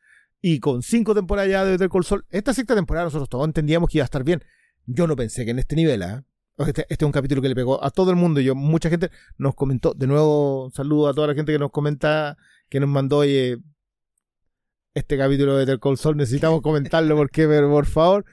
y 0.42 0.58
con 0.58 0.82
cinco 0.82 1.14
temporadas 1.14 1.50
ya 1.50 1.64
de 1.64 1.70
Better 1.70 1.88
Call 1.88 2.04
Saul. 2.04 2.24
Esta 2.28 2.52
sexta 2.52 2.74
temporada 2.74 3.06
nosotros 3.06 3.28
todos 3.28 3.46
entendíamos 3.46 3.88
que 3.88 3.98
iba 3.98 4.04
a 4.04 4.06
estar 4.06 4.24
bien. 4.24 4.42
Yo 4.84 5.06
no 5.06 5.14
pensé 5.14 5.44
que 5.44 5.52
en 5.52 5.60
este 5.60 5.76
nivel, 5.76 6.02
¿ah? 6.02 6.24
Este, 6.58 6.82
este 6.82 7.04
es 7.04 7.06
un 7.06 7.12
capítulo 7.12 7.40
que 7.40 7.48
le 7.48 7.54
pegó 7.54 7.82
a 7.82 7.90
todo 7.90 8.10
el 8.10 8.16
mundo. 8.16 8.40
Yo, 8.40 8.54
mucha 8.56 8.90
gente 8.90 9.10
nos 9.38 9.54
comentó. 9.54 9.94
De 9.94 10.08
nuevo, 10.08 10.70
saludo 10.74 11.08
a 11.08 11.14
toda 11.14 11.28
la 11.28 11.34
gente 11.34 11.52
que 11.52 11.58
nos 11.58 11.70
comenta, 11.70 12.36
que 12.68 12.80
nos 12.80 12.88
mandó, 12.88 13.22
este 13.22 15.16
capítulo 15.16 15.56
de 15.56 15.64
Better 15.64 15.78
Call 15.78 15.96
Saul 15.96 16.16
necesitamos 16.16 16.60
comentarlo 16.62 17.16
porque, 17.16 17.46
por 17.46 17.86
favor. 17.86 18.24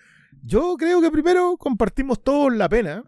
Yo 0.42 0.76
creo 0.78 1.02
que 1.02 1.12
primero 1.12 1.58
compartimos 1.58 2.22
todos 2.24 2.54
la 2.56 2.68
pena. 2.68 3.04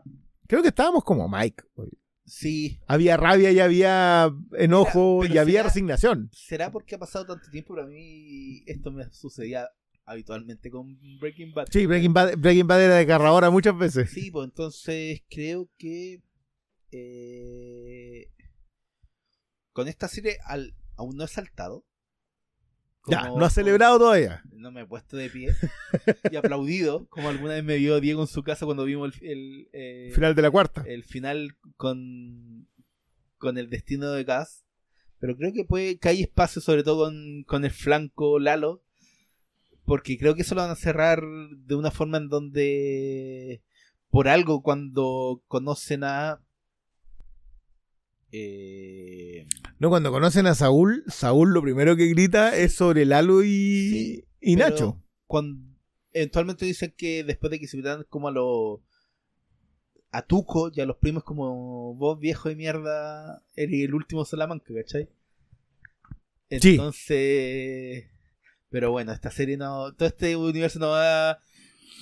Creo 0.48 0.62
que 0.62 0.68
estábamos 0.68 1.04
como 1.04 1.28
Mike. 1.28 1.64
oye. 1.76 2.01
Sí, 2.24 2.80
Había 2.88 3.18
rabia 3.18 3.52
y 3.52 3.60
había 3.60 4.32
enojo 4.58 5.22
Mira, 5.24 5.34
y 5.34 5.38
había 5.40 5.54
será- 5.60 5.64
resignación. 5.70 6.30
¿será 6.34 6.72
porque 6.72 6.96
ha 6.96 7.00
pasado 7.00 7.26
tanto 7.26 7.50
tiempo? 7.50 7.74
Pero 7.74 7.88
a 7.88 7.90
mí 7.90 8.64
esto 8.68 8.92
me 8.92 9.10
sucedía 9.12 9.68
habitualmente 10.06 10.70
con 10.70 10.98
Breaking 11.20 11.54
Bad. 11.54 11.68
Sí, 11.72 11.86
Breaking 11.86 12.14
Bad, 12.14 12.38
Breaking 12.38 12.68
Bad 12.68 12.84
era 12.84 12.96
desgarradora 12.98 13.50
muchas 13.50 13.78
veces. 13.78 14.12
Sí, 14.12 14.30
pues 14.32 14.46
entonces 14.46 15.22
creo 15.30 15.70
que 15.78 16.22
eh, 16.92 18.30
con 19.74 19.88
esta 19.88 20.08
serie 20.08 20.38
al- 20.46 20.76
aún 20.98 21.16
no 21.18 21.24
he 21.24 21.28
saltado. 21.28 21.86
Ya, 23.08 23.22
Como- 23.22 23.40
no 23.40 23.46
ha 23.46 23.50
celebrado 23.50 23.98
todavía. 23.98 24.44
No 24.54 24.72
me 24.72 24.82
he 24.82 24.86
puesto 24.86 25.18
de 25.18 25.30
pie 25.30 25.56
y 26.32 26.36
aplaudido, 26.36 27.08
como 27.10 27.30
alguna 27.30 27.54
vez 27.56 27.64
me 27.64 27.78
vio 27.78 28.00
Diego 28.00 28.22
en 28.22 28.28
su 28.28 28.44
casa 28.44 28.66
cuando 28.66 28.86
vimos 28.86 29.16
el, 29.22 29.28
el, 29.32 29.70
eh, 29.74 30.12
Final 30.14 30.36
de 30.36 30.42
la 30.44 30.52
cuarta. 30.52 30.84
el 30.86 31.04
final 31.04 31.58
con, 31.78 32.68
con 33.38 33.58
el 33.58 33.70
destino 33.72 34.12
de 34.12 34.24
Gas. 34.24 34.64
Pero 35.20 35.36
creo 35.36 35.52
que 35.54 35.64
puede 35.66 35.98
que 35.98 36.10
hay 36.10 36.22
espacio, 36.22 36.62
sobre 36.62 36.84
todo 36.84 37.06
con, 37.06 37.44
con 37.48 37.66
el 37.66 37.72
flanco 37.72 38.40
Lalo. 38.40 38.84
Porque 39.86 40.18
creo 40.18 40.36
que 40.36 40.44
eso 40.44 40.54
lo 40.56 40.62
van 40.62 40.70
a 40.72 40.76
cerrar 40.76 41.22
de 41.22 41.76
una 41.76 41.90
forma 41.92 42.18
en 42.18 42.30
donde. 42.30 43.64
Por 44.10 44.28
algo, 44.28 44.62
cuando 44.62 45.44
conocen 45.48 46.04
a. 46.04 46.40
Eh, 48.32 49.46
No, 49.80 49.90
cuando 49.90 50.12
conocen 50.12 50.48
a 50.48 50.56
Saúl, 50.56 51.04
Saúl 51.08 51.54
lo 51.54 51.62
primero 51.62 51.96
que 51.96 52.08
grita 52.08 52.56
es 52.56 52.74
sobre 52.74 53.06
Lalo 53.06 53.44
y, 53.44 53.48
Sí, 53.50 54.26
y 54.40 54.56
Nacho. 54.56 55.02
Cuando, 55.28 55.62
eventualmente 56.14 56.66
dicen 56.66 56.94
que 56.98 57.24
después 57.24 57.52
de 57.52 57.60
que 57.60 57.68
se 57.68 57.78
invitan 57.78 58.06
como 58.10 58.28
a 58.28 58.32
los. 58.32 58.80
A 60.14 60.24
Tuco 60.24 60.70
y 60.74 60.82
a 60.82 60.86
los 60.86 60.98
primos, 60.98 61.24
como 61.24 61.96
vos, 61.96 62.20
viejo 62.20 62.50
de 62.50 62.56
mierda, 62.56 63.44
eres 63.56 63.82
el 63.86 63.94
último 63.94 64.26
Salamanca, 64.26 64.74
¿cachai? 64.74 65.10
Sí. 66.50 66.72
Entonces. 66.72 68.06
Pero 68.70 68.92
bueno, 68.92 69.12
esta 69.14 69.32
serie 69.32 69.58
no. 69.58 69.94
Todo 69.94 70.08
este 70.08 70.36
universo 70.36 70.80
no 70.80 70.94
ha. 70.96 71.40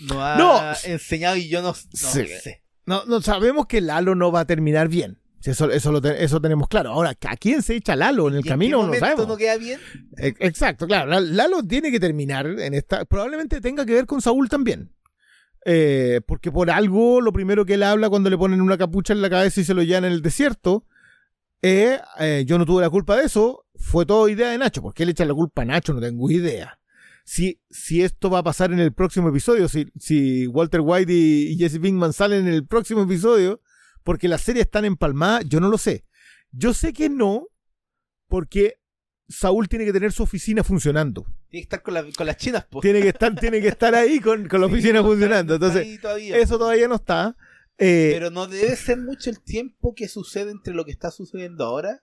No 0.07 0.23
ha 0.23 0.37
No. 0.37 0.61
enseñado 0.85 1.35
y 1.37 1.49
yo 1.49 1.61
no, 1.61 1.69
no 1.69 1.73
Sí. 1.73 2.25
sé. 2.27 2.63
No, 2.85 3.05
no 3.05 3.21
sabemos 3.21 3.67
que 3.67 3.81
Lalo 3.81 4.15
no 4.15 4.31
va 4.31 4.41
a 4.41 4.47
terminar 4.47 4.87
bien. 4.87 5.19
Si 5.41 5.51
Eso, 5.51 5.71
eso, 5.71 5.91
lo 5.91 6.01
te- 6.01 6.23
eso 6.23 6.41
tenemos 6.41 6.67
claro. 6.67 6.91
Ahora, 6.91 7.11
¿a 7.11 7.37
quién 7.37 7.61
se 7.61 7.75
echa 7.75 7.95
Lalo 7.95 8.27
en 8.27 8.33
el 8.33 8.37
¿Y 8.37 8.39
en 8.39 8.43
qué 8.43 8.49
camino? 8.49 8.85
No 8.85 8.93
sabemos. 8.95 9.27
no 9.27 9.37
queda 9.37 9.57
bien? 9.57 9.79
Exacto, 10.17 10.85
claro. 10.85 11.09
La- 11.09 11.21
Lalo 11.21 11.63
tiene 11.63 11.91
que 11.91 11.99
terminar 11.99 12.45
en 12.47 12.73
esta. 12.73 13.05
Probablemente 13.05 13.61
tenga 13.61 13.85
que 13.85 13.93
ver 13.93 14.05
con 14.05 14.21
Saúl 14.21 14.49
también. 14.49 14.91
Eh, 15.65 16.21
porque 16.25 16.51
por 16.51 16.69
algo, 16.71 17.21
lo 17.21 17.31
primero 17.33 17.65
que 17.65 17.75
él 17.75 17.83
habla 17.83 18.09
cuando 18.09 18.29
le 18.29 18.37
ponen 18.37 18.61
una 18.61 18.77
capucha 18.77 19.13
en 19.13 19.21
la 19.21 19.29
cabeza 19.29 19.61
y 19.61 19.63
se 19.65 19.73
lo 19.73 19.83
llevan 19.83 20.05
en 20.05 20.13
el 20.13 20.21
desierto, 20.21 20.85
es, 21.61 21.99
eh, 22.19 22.43
yo 22.47 22.57
no 22.57 22.65
tuve 22.65 22.81
la 22.81 22.89
culpa 22.89 23.17
de 23.17 23.25
eso, 23.25 23.65
fue 23.75 24.05
todo 24.05 24.27
idea 24.29 24.49
de 24.51 24.57
Nacho. 24.57 24.81
¿Por 24.81 24.93
qué 24.93 25.05
le 25.05 25.11
echan 25.11 25.27
la 25.27 25.33
culpa 25.33 25.61
a 25.61 25.65
Nacho? 25.65 25.93
No 25.93 25.99
tengo 26.01 26.29
idea. 26.31 26.79
Si, 27.25 27.59
si 27.69 28.01
esto 28.01 28.29
va 28.29 28.39
a 28.39 28.43
pasar 28.43 28.71
en 28.71 28.79
el 28.79 28.91
próximo 28.93 29.29
episodio, 29.29 29.67
si, 29.67 29.87
si 29.99 30.47
Walter 30.47 30.81
White 30.81 31.11
y, 31.13 31.51
y 31.53 31.57
Jesse 31.57 31.79
Pinkman 31.79 32.11
salen 32.13 32.47
en 32.47 32.53
el 32.53 32.65
próximo 32.65 33.03
episodio, 33.03 33.61
porque 34.09 34.27
las 34.27 34.41
series 34.41 34.65
están 34.65 34.85
empalmadas, 34.85 35.45
yo 35.47 35.59
no 35.59 35.69
lo 35.69 35.77
sé. 35.77 36.03
Yo 36.49 36.73
sé 36.73 36.93
que 36.93 37.09
no, 37.09 37.45
porque 38.27 38.81
Saúl 39.27 39.69
tiene 39.69 39.85
que 39.85 39.93
tener 39.93 40.11
su 40.11 40.23
oficina 40.23 40.63
funcionando. 40.63 41.25
Tiene 41.47 41.61
que 41.61 41.65
estar 41.65 41.83
con, 41.83 41.93
la- 41.93 42.03
con 42.17 42.25
las 42.25 42.37
chinas, 42.37 42.65
po. 42.65 42.79
Tiene 42.81 43.03
que 43.03 43.09
estar, 43.09 43.35
tiene 43.39 43.61
que 43.61 43.67
estar 43.67 43.93
ahí 43.93 44.19
con, 44.19 44.47
con 44.47 44.61
la 44.61 44.65
oficina 44.71 45.03
funcionando. 45.09 45.53
Entonces, 45.53 45.99
todavía, 46.01 46.37
eso 46.37 46.55
po. 46.55 46.57
todavía 46.57 46.87
no 46.87 46.95
está. 46.95 47.37
Eh, 47.77 48.09
Pero 48.11 48.31
no 48.31 48.47
debe 48.47 48.75
ser 48.75 48.97
mucho 48.97 49.29
el 49.29 49.41
tiempo 49.43 49.93
que 49.93 50.07
sucede 50.07 50.49
entre 50.49 50.73
lo 50.73 50.85
que 50.85 50.91
está 50.91 51.11
sucediendo 51.11 51.63
ahora 51.65 52.01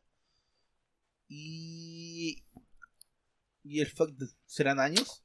y. 1.26 2.44
y 3.64 3.80
el 3.80 3.88
fact 3.90 4.14
¿Serán 4.44 4.78
años? 4.78 5.24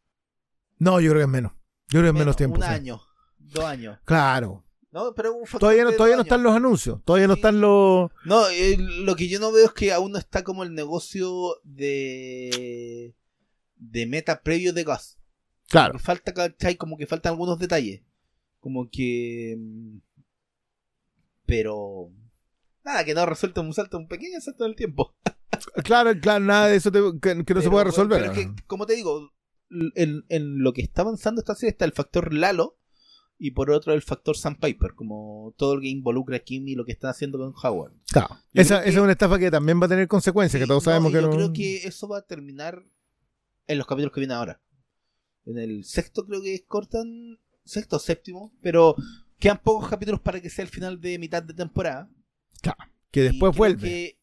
no, 0.80 1.00
yo 1.00 1.12
creo 1.12 1.20
que 1.20 1.26
es 1.26 1.30
menos. 1.30 1.52
Yo 1.90 2.00
creo 2.00 2.04
que 2.06 2.08
es 2.10 2.14
menos, 2.16 2.36
tiempo. 2.36 2.56
Un 2.58 2.64
sí. 2.64 2.70
año, 2.70 3.00
dos 3.38 3.66
años. 3.66 4.00
Claro. 4.04 4.66
No, 4.92 5.14
pero 5.16 5.34
un 5.34 5.44
factor 5.46 5.62
Todavía 5.62 5.86
no, 5.86 5.92
todavía 5.94 6.18
no 6.18 6.24
están 6.24 6.44
los 6.44 6.54
anuncios. 6.56 7.02
Todavía 7.06 7.28
no 7.28 7.36
están 7.36 7.62
los. 7.62 8.12
No, 8.26 8.50
eh, 8.50 8.76
lo 8.78 9.16
que 9.16 9.30
yo 9.30 9.40
no 9.40 9.52
veo 9.52 9.66
es 9.68 9.72
que 9.72 9.94
aún 9.94 10.12
no 10.12 10.18
está 10.20 10.44
como 10.44 10.64
el 10.64 10.74
negocio 10.74 11.56
de. 11.64 13.16
de 13.78 14.06
meta 14.06 14.42
previo 14.42 14.74
de 14.74 14.84
gas. 14.84 15.18
Claro. 15.70 15.94
Me 15.94 16.00
falta, 16.00 16.34
¿cachai? 16.34 16.76
Como 16.76 16.98
que 16.98 17.08
faltan 17.08 17.32
algunos 17.32 17.58
detalles. 17.58 18.02
Como 18.60 18.90
que. 18.90 19.56
mm, 19.58 19.98
Pero. 21.46 22.10
Nada, 22.84 23.06
que 23.06 23.14
no 23.14 23.26
resuelta 23.26 23.62
un 23.62 23.74
salto, 23.74 23.98
un 23.98 24.08
pequeño 24.08 24.40
salto 24.42 24.64
del 24.66 24.76
tiempo. 24.76 25.16
Claro, 25.84 26.12
claro, 26.20 26.44
nada 26.44 26.68
de 26.68 26.78
eso 26.78 26.92
te- 26.92 27.00
que, 27.22 27.46
que 27.46 27.54
no 27.54 27.62
se 27.62 27.70
puede 27.70 27.84
resolver. 27.86 28.20
Pero 28.22 28.32
es 28.32 28.38
que, 28.40 28.64
como 28.66 28.88
te 28.88 28.96
digo, 28.96 29.32
en, 29.96 30.26
en 30.28 30.64
lo 30.64 30.74
que 30.74 30.82
está 30.82 31.04
avanzando 31.04 31.40
esta 31.42 31.54
serie 31.54 31.70
está 31.70 31.86
el 31.86 31.92
factor 31.92 32.34
Lalo 32.34 32.80
y 33.44 33.52
por 33.52 33.72
otro 33.72 33.94
el 33.94 34.04
factor 34.04 34.38
Sandpiper, 34.38 34.94
como 34.94 35.54
todo 35.58 35.76
lo 35.76 35.82
que 35.82 35.88
involucra 35.88 36.38
a 36.38 36.40
Kim 36.42 36.68
y 36.68 36.76
lo 36.76 36.86
que 36.86 36.92
están 36.92 37.10
haciendo 37.10 37.40
con 37.40 37.54
Howard. 37.64 37.94
Claro. 38.12 38.38
Esa, 38.54 38.84
que- 38.84 38.90
esa 38.90 39.00
es 39.00 39.04
una 39.04 39.14
estafa 39.14 39.40
que 39.40 39.50
también 39.50 39.82
va 39.82 39.88
a 39.88 39.90
tener 39.90 40.08
consecuencias, 40.08 40.62
que 40.62 40.68
todos 40.68 40.84
no, 40.86 40.92
sabemos 40.92 41.12
que 41.12 41.16
yo 41.22 41.28
no. 41.28 41.32
creo 41.36 41.52
que 41.52 41.78
eso 41.78 42.08
va 42.08 42.20
a 42.20 42.22
terminar 42.22 42.86
en 43.66 43.78
los 43.80 43.88
capítulos 43.88 44.14
que 44.14 44.20
vienen 44.22 44.38
ahora. 44.38 44.62
En 45.46 45.58
el 45.58 45.84
sexto 45.86 46.24
creo 46.28 46.42
que 46.44 46.64
cortan, 46.68 47.40
sexto 47.66 47.96
o 47.96 48.00
séptimo, 48.00 48.54
pero 48.62 48.96
quedan 49.40 49.60
pocos 49.64 49.90
capítulos 49.90 50.22
para 50.22 50.40
que 50.40 50.52
sea 50.52 50.64
el 50.64 50.70
final 50.70 51.02
de 51.02 51.18
mitad 51.18 51.42
de 51.42 51.56
temporada. 51.56 52.10
Que 53.10 53.22
Y 53.22 53.24
después 53.24 53.58
vuelve. 53.58 53.82
que, 53.90 54.20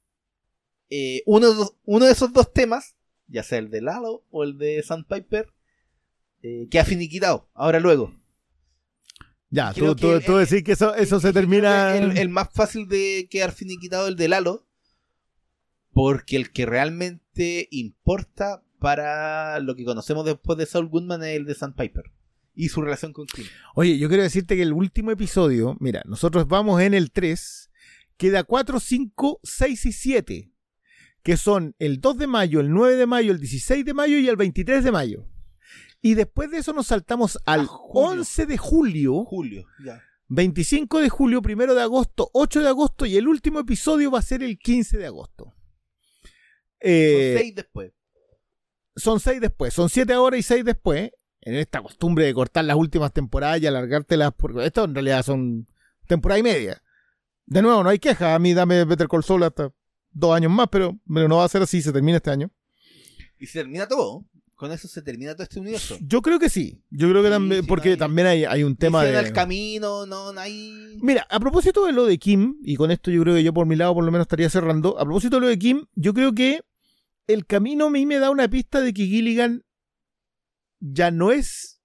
eh, 0.91 1.23
uno, 1.27 1.51
de 1.51 1.57
los- 1.57 1.75
uno 1.85 2.07
de 2.07 2.13
esos 2.13 2.33
dos 2.33 2.53
temas, 2.53 2.95
ya 3.27 3.43
sea 3.43 3.59
el 3.59 3.69
de 3.69 3.83
Lalo 3.83 4.25
o 4.31 4.45
el 4.45 4.57
de 4.59 4.81
Sandpiper, 4.83 5.53
eh, 6.43 6.69
queda 6.71 6.85
finiquitado, 6.85 7.51
ahora 7.53 7.81
luego. 7.81 8.15
Ya, 9.51 9.73
creo 9.73 9.97
tú, 9.97 10.09
tú, 10.19 10.21
tú 10.27 10.39
el- 10.39 10.47
decís 10.47 10.63
que 10.63 10.73
eso, 10.73 10.95
eso 10.95 11.21
se 11.21 11.33
termina. 11.33 11.97
El, 11.97 12.19
el 12.19 12.29
más 12.29 12.49
fácil 12.53 12.87
de 12.89 13.29
quedar 13.31 13.53
finiquitado 13.53 14.05
es 14.07 14.11
el 14.11 14.17
de 14.17 14.29
Lalo, 14.29 14.67
porque 15.93 16.37
el 16.37 16.51
que 16.53 16.67
realmente 16.67 17.69
importa 17.71 18.63
para 18.79 19.59
lo 19.61 19.75
que 19.75 19.85
conocemos 19.85 20.25
después 20.25 20.59
de 20.59 20.67
Saul 20.67 20.89
Goodman 20.89 21.23
es 21.25 21.37
el 21.37 21.45
de 21.47 21.55
Sandpiper 21.55 22.05
y 22.55 22.69
su 22.69 22.83
relación 22.83 23.13
con 23.13 23.27
Kim. 23.27 23.45
Oye, 23.75 23.99
yo 23.99 24.09
quiero 24.09 24.23
decirte 24.23 24.57
que 24.57 24.63
el 24.63 24.73
último 24.73 25.11
episodio, 25.11 25.77
mira, 25.81 26.03
nosotros 26.07 26.47
vamos 26.47 26.81
en 26.83 26.93
el 26.95 27.11
3, 27.11 27.71
queda 28.17 28.45
4, 28.45 28.79
5, 28.81 29.41
6 29.43 29.87
y 29.87 29.93
7, 29.93 30.53
que 31.23 31.37
son 31.37 31.75
el 31.79 32.01
2 32.01 32.19
de 32.19 32.27
mayo, 32.27 32.61
el 32.61 32.71
9 32.71 32.97
de 32.97 33.07
mayo, 33.07 33.33
el 33.33 33.39
16 33.41 33.85
de 33.85 33.95
mayo 33.95 34.19
y 34.19 34.29
el 34.29 34.37
23 34.37 34.85
de 34.85 34.93
mayo. 34.93 35.27
Y 36.01 36.15
después 36.15 36.51
de 36.51 36.59
eso 36.59 36.73
nos 36.73 36.87
saltamos 36.89 37.39
al 37.45 37.67
julio. 37.67 38.21
11 38.21 38.47
de 38.47 38.57
julio, 38.59 39.25
Julio, 39.25 39.67
ya. 39.85 40.01
25 40.29 41.01
de 41.01 41.09
julio, 41.09 41.41
1 41.45 41.75
de 41.75 41.83
agosto, 41.83 42.31
8 42.35 42.63
de 42.63 42.69
agosto 42.69 43.07
y 43.07 43.17
el 43.17 43.27
último 43.27 43.61
episodio 43.61 44.11
va 44.11 44.19
a 44.19 44.23
ser 44.23 44.43
el 44.43 44.59
15 44.59 44.99
de 44.99 45.07
agosto. 45.07 45.55
Eh, 46.81 47.33
Son 47.35 47.41
seis 47.43 47.55
después. 47.55 47.93
son 48.97 49.21
seis 49.21 49.41
después, 49.41 49.75
son 49.75 49.89
siete 49.89 50.13
ahora 50.13 50.37
y 50.37 50.43
seis 50.43 50.65
después. 50.65 51.11
En 51.41 51.55
esta 51.55 51.81
costumbre 51.81 52.27
de 52.27 52.35
cortar 52.35 52.65
las 52.65 52.77
últimas 52.77 53.13
temporadas 53.13 53.61
y 53.63 53.67
alargártelas, 53.67 54.33
porque 54.37 54.67
esto 54.67 54.85
en 54.85 54.95
realidad 54.95 55.23
son 55.25 55.67
temporada 56.07 56.39
y 56.39 56.43
media. 56.43 56.83
De 57.47 57.63
nuevo, 57.63 57.83
no 57.83 57.89
hay 57.89 57.99
queja. 57.99 58.35
A 58.35 58.39
mí 58.39 58.53
dame 58.53 58.85
Better 58.85 59.09
Call 59.09 59.25
Saul 59.25 59.45
hasta 59.45 59.73
dos 60.11 60.37
años 60.37 60.53
más, 60.53 60.69
pero, 60.71 60.99
pero 61.13 61.27
no 61.29 61.37
va 61.39 61.45
a 61.45 61.49
ser 61.49 61.63
así, 61.63 61.81
se 61.81 61.93
termina 61.93 62.17
este 62.19 62.31
año. 62.31 62.51
Y 63.39 63.47
se 63.47 63.61
termina 63.61 63.87
todo. 63.89 64.27
Con 64.59 64.73
eso 64.73 64.89
se 64.89 65.03
termina 65.03 65.35
todo 65.35 65.45
este 65.45 65.61
universo. 65.61 65.97
Yo 66.01 66.21
creo 66.21 66.41
que 66.41 66.49
sí. 66.51 66.83
Yo 66.91 67.09
creo 67.09 67.23
que 67.23 67.29
Sí, 67.29 67.33
también, 67.33 67.65
porque 67.67 67.91
no 67.91 67.93
hay- 67.93 67.99
también 67.99 68.27
hay, 68.27 68.45
hay 68.45 68.65
un 68.65 68.75
tema 68.75 69.05
de. 69.05 69.17
el 69.17 69.33
camino, 69.33 70.05
no, 70.05 70.33
no 70.33 70.41
hay. 70.41 70.99
Mira, 71.01 71.25
a 71.31 71.39
propósito 71.39 71.87
de 71.87 71.93
lo 71.93 72.05
de 72.07 72.19
Kim, 72.19 72.57
y 72.65 72.75
con 72.75 72.91
esto 72.91 73.13
yo 73.13 73.23
creo 73.23 73.37
que 73.37 73.45
yo 73.45 73.55
por 73.55 73.67
mi 73.67 73.77
lado 73.77 73.95
por 73.95 74.03
lo 74.05 74.11
menos 74.11 74.25
estaría 74.25 74.51
cerrando, 74.51 74.99
a 74.99 75.05
propósito 75.05 75.37
de 75.37 75.43
lo 75.43 75.47
de 75.47 75.61
Kim, 75.61 75.87
yo 75.95 76.13
creo 76.13 76.35
que 76.35 76.61
el 77.29 77.47
camino 77.47 77.87
a 77.87 77.91
mí 77.91 78.05
me 78.05 78.19
da 78.19 78.31
una 78.33 78.49
pista 78.49 78.81
de 78.81 78.93
que 78.93 79.07
Gilligan 79.07 79.63
ya 80.81 81.13
no 81.13 81.31
es 81.31 81.81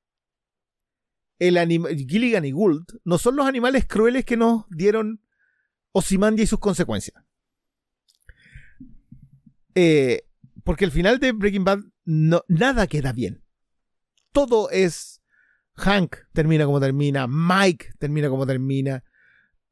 el 1.38 1.58
animal, 1.60 1.96
Gilligan 1.96 2.44
y 2.44 2.54
Gould 2.54 2.86
no 3.04 3.20
son 3.20 3.36
los 3.36 3.46
animales 3.46 3.86
crueles 3.86 4.26
que 4.26 4.36
nos 4.36 4.66
dieron 4.72 5.22
Ozymandias 5.92 6.46
y 6.46 6.50
sus 6.50 6.60
consecuencias. 6.60 7.24
Eh, 9.76 10.24
porque 10.64 10.86
el 10.86 10.92
final 10.92 11.20
de 11.20 11.34
Breaking 11.34 11.64
Bad 11.66 11.80
no, 12.06 12.44
nada 12.48 12.88
queda 12.88 13.14
bien. 13.14 13.44
Todo 14.32 14.70
es 14.70 15.22
Hank 15.76 16.16
termina 16.34 16.66
como 16.66 16.80
termina, 16.80 17.28
Mike 17.28 17.94
termina 18.00 18.30
como 18.30 18.46
termina, 18.46 19.04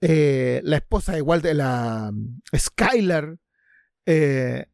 eh, 0.02 0.62
la 0.64 0.78
esposa 0.78 1.14
de 1.14 1.22
Walter, 1.22 1.56
la 1.56 2.12
mm, 2.12 2.42
Skylar, 2.58 3.38
eh, 4.06 4.66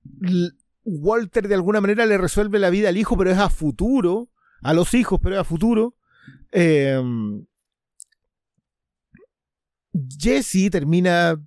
Walter 0.83 1.47
de 1.47 1.55
alguna 1.55 1.81
manera 1.81 2.05
le 2.05 2.17
resuelve 2.17 2.59
la 2.59 2.69
vida 2.69 2.89
al 2.89 2.97
hijo, 2.97 3.17
pero 3.17 3.31
es 3.31 3.37
a 3.37 3.49
futuro, 3.49 4.29
a 4.61 4.73
los 4.73 4.93
hijos, 4.93 5.19
pero 5.21 5.35
es 5.35 5.41
a 5.41 5.43
futuro. 5.43 5.95
Eh, 6.51 7.01
Jesse 10.19 10.69
termina 10.71 11.41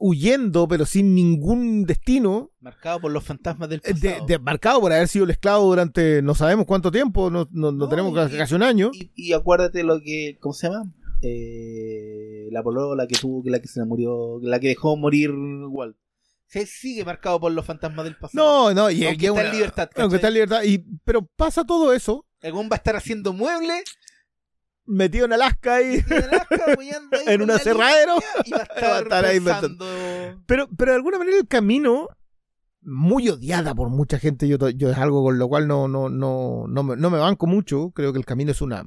huyendo, 0.00 0.66
pero 0.66 0.84
sin 0.86 1.14
ningún 1.14 1.84
destino. 1.84 2.50
Marcado 2.60 3.00
por 3.00 3.12
los 3.12 3.22
fantasmas 3.22 3.68
del 3.68 3.80
eh, 3.84 3.92
pasado. 3.92 4.26
De, 4.26 4.32
de- 4.32 4.38
marcado 4.40 4.80
por 4.80 4.92
haber 4.92 5.06
sido 5.06 5.26
el 5.26 5.30
esclavo 5.30 5.66
durante 5.66 6.22
no 6.22 6.34
sabemos 6.34 6.66
cuánto 6.66 6.90
tiempo, 6.90 7.30
no, 7.30 7.46
no- 7.52 7.70
no 7.70 7.72
No, 7.72 7.88
tenemos 7.88 8.12
y- 8.32 8.36
casi 8.36 8.54
un 8.54 8.62
año. 8.64 8.90
Y, 8.92 9.12
y 9.14 9.32
acuérdate 9.34 9.84
lo 9.84 10.00
que. 10.00 10.38
¿Cómo 10.40 10.52
se 10.54 10.68
llama? 10.68 10.90
Eh, 11.54 12.48
la 12.50 12.62
polola 12.62 13.06
que 13.06 13.16
tuvo, 13.16 13.42
que 13.42 13.50
la 13.50 13.60
que 13.60 13.68
se 13.68 13.84
murió, 13.84 14.38
la 14.42 14.58
que 14.58 14.68
dejó 14.68 14.96
morir 14.96 15.30
Walt. 15.32 15.96
Se 16.46 16.66
sigue 16.66 17.04
marcado 17.04 17.38
por 17.38 17.52
los 17.52 17.64
fantasmas 17.64 18.04
del 18.04 18.16
pasado. 18.16 18.72
No, 18.72 18.74
no, 18.74 18.90
y, 18.90 19.06
Aunque 19.06 19.26
está 19.26 19.46
en 19.46 19.52
libertad. 19.52 19.90
Aunque 19.96 20.16
está 20.16 20.28
en 20.28 20.34
libertad. 20.34 20.62
Y, 20.64 20.78
pero 21.04 21.24
pasa 21.36 21.64
todo 21.64 21.92
eso 21.92 22.26
Algún 22.42 22.66
va 22.68 22.74
a 22.74 22.76
estar 22.78 22.96
haciendo 22.96 23.32
muebles 23.32 23.84
metido 24.90 25.24
en 25.24 25.32
Alaska 25.32 25.76
ahí. 25.76 26.04
en 26.06 26.24
Alaska, 26.24 26.64
apoyando 26.72 27.16
ahí 27.16 27.24
En 27.26 27.40
con 27.40 27.42
un 27.42 27.50
aserradero. 27.50 28.16
Y 28.44 28.50
va 28.50 28.58
a 28.58 28.80
Va 28.82 28.96
a 28.96 29.00
estar, 29.00 29.24
ahí. 29.24 29.40
Pero, 30.46 30.68
pero 30.76 30.92
de 30.92 30.96
alguna 30.96 31.18
manera 31.18 31.38
el 31.38 31.48
camino, 31.48 32.08
muy 32.82 33.28
odiada 33.28 33.74
por 33.74 33.88
mucha 33.90 34.18
gente, 34.18 34.48
yo, 34.48 34.56
yo 34.70 34.90
es 34.90 34.98
algo 34.98 35.22
con 35.22 35.38
lo 35.38 35.48
cual 35.48 35.68
no, 35.68 35.88
no, 35.88 36.08
no, 36.08 36.66
no, 36.68 36.82
me, 36.82 36.96
no 36.96 37.10
me 37.10 37.18
banco 37.18 37.46
mucho. 37.46 37.90
Creo 37.90 38.12
que 38.12 38.18
el 38.18 38.26
camino 38.26 38.50
es 38.50 38.60
una. 38.60 38.84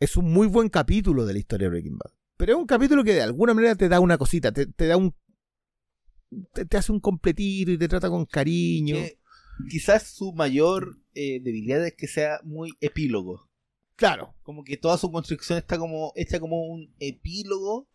Es 0.00 0.16
un 0.16 0.32
muy 0.32 0.46
buen 0.46 0.68
capítulo 0.68 1.26
de 1.26 1.32
la 1.32 1.38
historia 1.40 1.66
de 1.66 1.70
Breaking 1.70 1.98
Bad. 1.98 2.12
Pero 2.36 2.52
es 2.52 2.58
un 2.58 2.66
capítulo 2.66 3.02
que 3.02 3.14
de 3.14 3.22
alguna 3.22 3.52
manera 3.52 3.74
te 3.74 3.88
da 3.88 3.98
una 3.98 4.16
cosita, 4.16 4.52
te, 4.52 4.66
te 4.66 4.86
da 4.86 4.96
un. 4.96 5.14
Te, 6.52 6.66
te 6.66 6.76
hace 6.76 6.92
un 6.92 7.00
completito 7.00 7.72
y 7.72 7.78
te 7.78 7.88
trata 7.88 8.10
con 8.10 8.26
cariño. 8.26 8.96
quizás 9.68 10.12
su 10.12 10.32
mayor 10.34 10.98
eh, 11.14 11.40
debilidad 11.42 11.84
es 11.84 11.94
que 11.96 12.06
sea 12.06 12.40
muy 12.44 12.74
epílogo. 12.80 13.47
Claro. 13.98 14.34
Como 14.44 14.62
que 14.62 14.76
toda 14.76 14.96
su 14.96 15.10
construcción 15.10 15.58
está 15.58 15.76
como 15.76 16.12
hecha 16.14 16.38
como 16.38 16.62
un 16.68 16.94
epílogo 17.00 17.88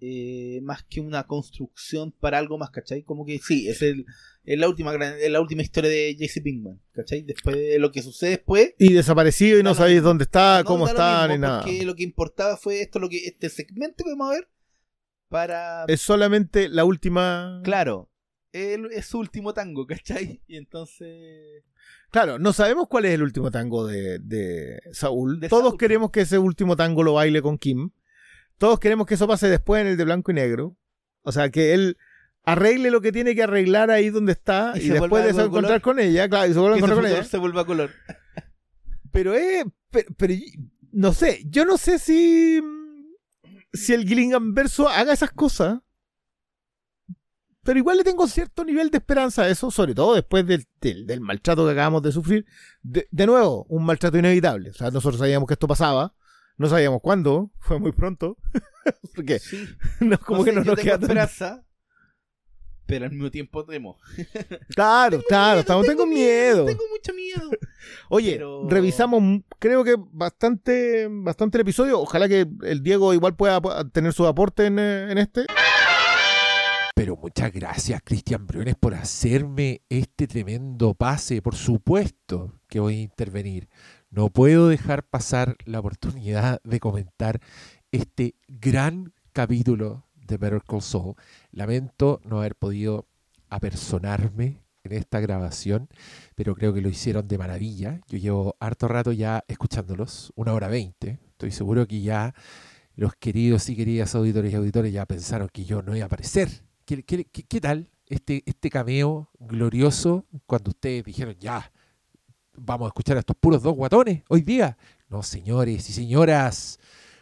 eh, 0.00 0.60
más 0.62 0.82
que 0.84 1.02
una 1.02 1.26
construcción 1.26 2.10
para 2.10 2.38
algo 2.38 2.56
más, 2.56 2.70
¿cachai? 2.70 3.02
Como 3.02 3.26
que 3.26 3.38
sí, 3.38 3.68
es, 3.68 3.82
el, 3.82 4.06
es 4.44 4.58
la 4.58 4.66
última 4.66 4.92
gran- 4.92 5.18
es 5.20 5.30
la 5.30 5.42
última 5.42 5.60
historia 5.60 5.90
de 5.90 6.16
Jesse 6.18 6.40
Pinkman, 6.42 6.80
¿cachai? 6.92 7.20
Después 7.20 7.54
de 7.54 7.78
lo 7.78 7.92
que 7.92 8.00
sucede 8.00 8.30
después. 8.30 8.72
Y 8.78 8.94
desaparecido 8.94 9.58
y 9.58 9.62
no 9.62 9.70
lo 9.70 9.74
sabéis 9.74 10.02
dónde 10.02 10.24
está, 10.24 10.60
no 10.60 10.64
cómo 10.64 10.88
está, 10.88 11.28
ni 11.28 11.36
nada. 11.36 11.60
Porque 11.64 11.84
lo 11.84 11.94
que 11.94 12.02
importaba 12.04 12.56
fue 12.56 12.80
esto, 12.80 12.98
lo 12.98 13.10
que 13.10 13.18
este 13.26 13.50
segmento 13.50 14.02
que 14.04 14.10
vamos 14.12 14.28
a 14.30 14.34
ver 14.36 14.48
para 15.28 15.84
Es 15.86 16.00
solamente 16.00 16.70
la 16.70 16.84
última. 16.86 17.60
claro, 17.62 18.09
el- 18.52 18.90
es 18.92 19.06
su 19.06 19.18
último 19.18 19.52
tango, 19.54 19.86
¿cachai? 19.86 20.42
Y 20.46 20.56
entonces 20.56 21.62
Claro, 22.10 22.38
no 22.38 22.52
sabemos 22.52 22.88
cuál 22.88 23.04
es 23.04 23.12
el 23.14 23.22
último 23.22 23.50
tango 23.50 23.86
de, 23.86 24.18
de 24.18 24.80
Saúl. 24.92 25.38
De 25.40 25.48
Todos 25.48 25.64
Saúl, 25.70 25.78
queremos 25.78 26.10
que 26.10 26.22
ese 26.22 26.38
último 26.38 26.76
tango 26.76 27.02
lo 27.02 27.14
baile 27.14 27.40
con 27.42 27.56
Kim. 27.58 27.90
Todos 28.58 28.80
queremos 28.80 29.06
que 29.06 29.14
eso 29.14 29.28
pase 29.28 29.48
después 29.48 29.80
en 29.80 29.86
el 29.88 29.96
de 29.96 30.04
blanco 30.04 30.30
y 30.32 30.34
negro. 30.34 30.76
O 31.22 31.32
sea, 31.32 31.50
que 31.50 31.72
él 31.72 31.96
arregle 32.44 32.90
lo 32.90 33.00
que 33.00 33.12
tiene 33.12 33.34
que 33.34 33.42
arreglar 33.44 33.90
ahí 33.90 34.10
donde 34.10 34.32
está 34.32 34.72
Y 34.74 34.88
después 34.88 35.22
de 35.24 35.30
eso 35.30 35.36
color. 35.38 35.46
encontrar 35.50 35.80
con 35.82 35.98
ella, 36.00 36.28
claro, 36.28 36.50
y 36.50 36.54
se 36.54 36.58
vuelve 36.58 36.74
a 36.74 36.78
encontrar 36.78 37.00
con 37.02 37.10
ella. 37.10 37.24
se 37.24 37.38
vuelva 37.38 37.60
a 37.62 37.66
color. 37.66 37.90
Pero 39.12 39.34
es. 39.34 39.64
Pero, 39.90 40.08
pero 40.16 40.34
no 40.92 41.12
sé, 41.12 41.42
yo 41.46 41.64
no 41.64 41.78
sé 41.78 41.98
si. 41.98 42.60
Si 43.72 43.92
el 43.92 44.06
Gillingham 44.06 44.52
verso 44.54 44.88
haga 44.88 45.12
esas 45.12 45.30
cosas. 45.30 45.78
Pero 47.62 47.78
igual 47.78 47.98
le 47.98 48.04
tengo 48.04 48.26
cierto 48.26 48.64
nivel 48.64 48.90
de 48.90 48.98
esperanza 48.98 49.42
a 49.42 49.48
eso, 49.48 49.70
sobre 49.70 49.94
todo 49.94 50.14
después 50.14 50.46
del, 50.46 50.66
del, 50.80 51.06
del 51.06 51.20
maltrato 51.20 51.66
que 51.66 51.72
acabamos 51.72 52.02
de 52.02 52.12
sufrir. 52.12 52.46
De, 52.82 53.06
de 53.10 53.26
nuevo, 53.26 53.66
un 53.68 53.84
maltrato 53.84 54.16
inevitable. 54.16 54.70
O 54.70 54.74
sea, 54.74 54.90
nosotros 54.90 55.18
sabíamos 55.18 55.46
que 55.46 55.54
esto 55.54 55.68
pasaba. 55.68 56.14
No 56.56 56.68
sabíamos 56.68 57.00
cuándo, 57.02 57.50
fue 57.58 57.78
muy 57.78 57.92
pronto. 57.92 58.36
Porque 59.14 59.38
Sí. 59.38 59.68
no, 60.00 60.18
como 60.18 60.38
No 60.38 60.44
que 60.44 60.52
no 60.52 60.64
nos 60.64 60.76
queda 60.78 60.92
tan- 60.94 61.02
esperanza, 61.02 61.64
pero 62.86 63.04
al 63.04 63.12
mismo 63.12 63.30
tiempo 63.30 63.64
temo. 63.64 63.98
Claro, 64.74 65.20
claro, 65.28 65.60
estamos, 65.60 65.86
tengo 65.86 66.06
miedo. 66.06 66.64
Tengo 66.64 66.82
mucho 66.90 67.14
miedo. 67.14 67.48
Oye, 68.08 68.32
Pero- 68.32 68.68
revisamos, 68.68 69.22
creo 69.60 69.84
que 69.84 69.94
bastante, 69.98 71.06
bastante 71.08 71.58
el 71.58 71.62
episodio. 71.62 72.00
Ojalá 72.00 72.26
que 72.28 72.48
el 72.62 72.82
Diego 72.82 73.14
igual 73.14 73.36
pueda 73.36 73.60
tener 73.92 74.12
su 74.12 74.26
aporte 74.26 74.66
en, 74.66 74.78
eh, 74.80 75.12
en 75.12 75.18
este. 75.18 75.46
Pero 76.94 77.16
muchas 77.16 77.52
gracias, 77.52 78.02
Cristian 78.04 78.46
Briones, 78.46 78.74
por 78.78 78.94
hacerme 78.94 79.82
este 79.88 80.26
tremendo 80.26 80.94
pase. 80.94 81.40
Por 81.42 81.54
supuesto 81.54 82.60
que 82.68 82.80
voy 82.80 82.96
a 82.96 83.02
intervenir. 83.02 83.68
No 84.10 84.28
puedo 84.28 84.68
dejar 84.68 85.04
pasar 85.04 85.56
la 85.64 85.80
oportunidad 85.80 86.60
de 86.64 86.80
comentar 86.80 87.40
este 87.92 88.34
gran 88.48 89.12
capítulo 89.32 90.06
de 90.14 90.36
Better 90.36 90.62
Call 90.62 90.82
Saul. 90.82 91.14
Lamento 91.52 92.20
no 92.24 92.38
haber 92.38 92.54
podido 92.54 93.06
apersonarme 93.48 94.62
en 94.84 94.92
esta 94.92 95.20
grabación, 95.20 95.88
pero 96.34 96.54
creo 96.54 96.72
que 96.72 96.80
lo 96.80 96.88
hicieron 96.88 97.28
de 97.28 97.38
maravilla. 97.38 98.00
Yo 98.08 98.18
llevo 98.18 98.56
harto 98.60 98.88
rato 98.88 99.12
ya 99.12 99.44
escuchándolos, 99.48 100.32
una 100.36 100.52
hora 100.54 100.68
veinte. 100.68 101.18
Estoy 101.30 101.50
seguro 101.52 101.86
que 101.86 102.00
ya 102.00 102.34
los 102.94 103.14
queridos 103.14 103.68
y 103.68 103.76
queridas 103.76 104.14
auditores 104.14 104.52
y 104.52 104.56
auditores 104.56 104.92
ya 104.92 105.06
pensaron 105.06 105.48
que 105.52 105.64
yo 105.64 105.82
no 105.82 105.96
iba 105.96 106.04
a 106.04 106.06
aparecer. 106.06 106.48
¿Qué, 106.90 107.60
tal 107.60 107.88
este, 108.08 108.42
este 108.46 108.68
cameo 108.68 109.30
glorioso 109.38 110.26
cuando 110.46 110.70
ustedes 110.70 111.04
dijeron 111.04 111.36
ya, 111.38 111.70
vamos 112.56 112.86
a 112.86 112.88
escuchar 112.88 113.16
a 113.16 113.20
estos 113.20 113.36
puros 113.36 113.62
dos 113.62 113.76
guatones 113.76 114.24
hoy 114.28 114.40
día? 114.40 114.76
No, 115.08 115.22
señores 115.22 115.88
y 115.88 115.92
señoras, 115.92 116.80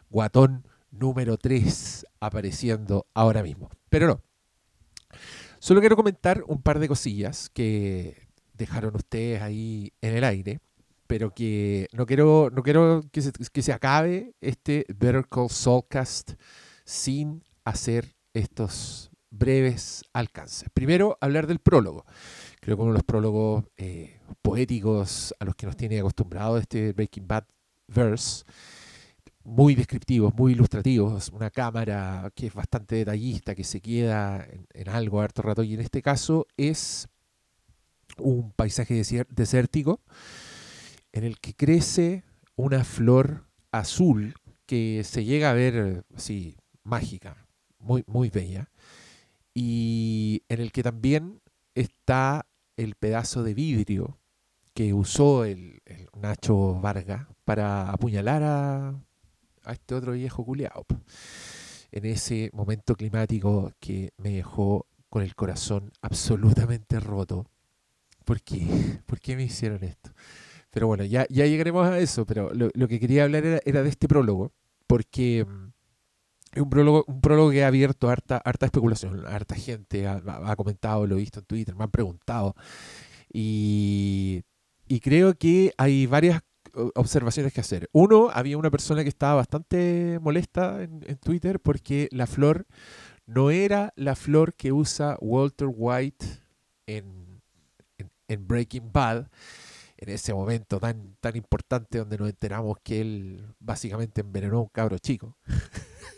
guatón 0.09 0.67
número 0.91 1.37
3 1.37 2.07
apareciendo 2.19 3.09
ahora 3.13 3.43
mismo. 3.43 3.69
Pero 3.91 4.07
no. 4.07 4.23
Solo 5.59 5.81
quiero 5.81 5.97
comentar 5.97 6.43
un 6.47 6.63
par 6.63 6.79
de 6.79 6.89
cosillas 6.89 7.51
que 7.51 8.27
dejaron 8.55 8.97
ustedes 8.97 9.43
ahí 9.43 9.93
en 10.01 10.17
el 10.17 10.25
aire, 10.25 10.61
pero 11.07 11.35
que 11.35 11.89
no 11.93 12.07
quiero, 12.07 12.49
no 12.51 12.63
quiero 12.63 13.03
que, 13.13 13.21
se, 13.21 13.33
que 13.33 13.63
se 13.63 13.75
acabe 13.75 14.35
este 14.41 14.87
Better 14.89 15.29
Call 15.29 15.51
Saulcast 15.51 16.33
sin 16.87 17.45
hacer 17.65 18.17
estos 18.33 19.08
breves 19.31 20.05
alcances. 20.13 20.69
Primero, 20.73 21.19
hablar 21.21 21.47
del 21.47 21.59
prólogo. 21.59 22.05
Creo 22.61 22.77
que 22.77 22.83
uno 22.83 22.93
de 22.93 22.99
los 22.99 23.05
prólogos 23.05 23.65
eh, 23.77 24.21
poéticos 24.43 25.35
a 25.39 25.45
los 25.45 25.55
que 25.55 25.67
nos 25.67 25.77
tiene 25.77 25.99
acostumbrado 25.99 26.59
este 26.59 26.93
Breaking 26.93 27.29
Bad 27.29 27.45
verse 27.89 28.45
muy 29.45 29.75
descriptivos, 29.75 30.35
muy 30.35 30.53
ilustrativos, 30.53 31.31
una 31.31 31.51
cámara 31.51 32.31
que 32.35 32.49
es 32.49 32.55
bastante 32.55 32.97
detallista, 32.97 33.55
que 33.55 33.65
se 33.65 33.81
queda 33.81 34.45
en, 34.45 34.67
en 34.75 34.89
algo 34.91 35.23
harto 35.23 35.41
rato, 35.41 35.63
y 35.63 35.73
en 35.73 35.81
este 35.81 36.03
caso 36.03 36.47
es 36.59 37.09
un 38.19 38.53
paisaje 38.53 39.03
desértico 39.31 40.03
en 41.13 41.25
el 41.25 41.39
que 41.41 41.55
crece 41.55 42.25
una 42.57 42.85
flor 42.85 43.47
azul 43.73 44.35
que 44.67 45.03
se 45.05 45.25
llega 45.25 45.51
a 45.51 45.55
ver 45.55 46.05
así 46.15 46.57
mágica, 46.83 47.47
muy, 47.79 48.05
muy 48.07 48.29
bella, 48.29 48.69
y 49.61 50.45
en 50.49 50.61
el 50.61 50.71
que 50.71 50.85
también 50.85 51.41
está 51.75 52.47
el 52.77 52.95
pedazo 52.95 53.43
de 53.43 53.55
vidrio 53.55 54.21
que 54.73 54.95
usó 54.95 55.45
el, 55.45 55.83
Nacho 56.17 56.79
Varga 56.81 57.29
para 57.45 57.91
apuñalar 57.91 58.45
a, 58.45 58.95
este 59.73 59.97
otro 59.97 60.13
viejo 60.13 60.45
culiao. 60.45 60.87
En 61.91 62.05
ese 62.05 62.51
momento 62.53 62.95
climático 62.95 63.73
que 63.81 64.13
me 64.19 64.31
dejó 64.31 64.87
con 65.09 65.23
el 65.23 65.35
corazón 65.35 65.91
absolutamente 66.03 67.01
roto. 67.01 67.45
¿Por 68.25 68.41
qué 68.41 69.35
me 69.35 69.43
hicieron 69.43 69.83
esto? 69.83 70.13
Pero 70.71 70.87
bueno, 70.87 71.03
ya, 71.03 71.27
ya 71.31 71.47
llegaremos 71.47 71.85
a 71.85 71.99
eso, 71.99 72.25
pero 72.27 72.55
lo, 72.55 72.71
lo 72.75 72.87
que 72.87 73.01
quería 73.01 73.25
hablar 73.25 73.45
era, 73.45 73.61
era 73.65 73.83
de 73.83 73.89
este 73.89 74.07
prólogo, 74.07 74.53
porque 74.87 75.45
mm, 75.45 75.73
es 76.53 76.63
un 76.63 76.71
prólogo, 76.71 77.05
un 77.07 77.21
prólogo 77.21 77.51
que 77.51 77.65
ha 77.65 77.69
abierto 77.69 78.09
harta, 78.09 78.39
harta 78.39 78.67
especulación, 78.67 79.25
harta 79.27 79.55
gente 79.55 80.07
ha, 80.07 80.57
comentado, 80.57 81.07
lo 81.07 81.17
he 81.17 81.21
visto 81.21 81.41
en 81.41 81.47
Twitter, 81.47 81.75
me 81.75 81.85
han 81.85 81.91
preguntado, 81.91 82.55
y, 83.33 84.43
creo 85.03 85.35
que 85.37 85.73
hay 85.77 86.07
varias 86.07 86.41
observaciones 86.95 87.53
que 87.53 87.61
hacer. 87.61 87.89
Uno, 87.93 88.31
había 88.33 88.57
una 88.59 88.71
persona 88.71 89.03
que 89.03 89.09
estaba 89.09 89.35
bastante 89.35 90.19
molesta 90.23 90.83
en, 90.83 91.01
Twitter 91.19 91.61
porque 91.61 92.09
la 92.13 92.27
flor 92.27 92.67
no 93.27 93.51
era 93.51 93.93
la 93.97 94.17
flor 94.17 94.55
que 94.55 94.73
usa 94.73 95.19
Walter 95.21 95.69
White 95.71 96.25
en, 96.87 97.43
en- 97.99 98.11
en 98.29 98.47
Breaking 98.47 98.91
Bad, 98.93 99.29
en 99.99 100.09
ese 100.11 100.33
momento 100.33 100.79
tan, 100.79 101.17
tan 101.21 101.37
importante 101.37 101.99
donde 101.99 102.17
nos 102.17 102.29
enteramos 102.29 102.79
que 102.83 103.01
él 103.01 103.55
básicamente 103.59 104.21
envenenó 104.21 104.59
a 104.59 104.63
un 104.63 104.69
cabro 104.69 104.99
chico. 104.99 105.37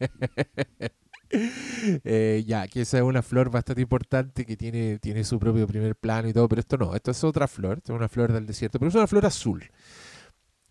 Eh, 1.32 2.42
ya, 2.44 2.66
que 2.66 2.80
esa 2.80 2.98
es 2.98 3.04
una 3.04 3.22
flor 3.22 3.50
bastante 3.50 3.80
importante 3.80 4.44
que 4.44 4.56
tiene, 4.56 4.98
tiene 4.98 5.22
su 5.22 5.38
propio 5.38 5.66
primer 5.66 5.94
plano 5.94 6.28
y 6.28 6.32
todo, 6.32 6.48
pero 6.48 6.60
esto 6.60 6.76
no, 6.76 6.94
esto 6.94 7.12
es 7.12 7.22
otra 7.22 7.46
flor, 7.46 7.80
es 7.84 7.90
una 7.90 8.08
flor 8.08 8.32
del 8.32 8.46
desierto, 8.46 8.78
pero 8.80 8.88
es 8.88 8.96
una 8.96 9.06
flor 9.06 9.24
azul, 9.26 9.70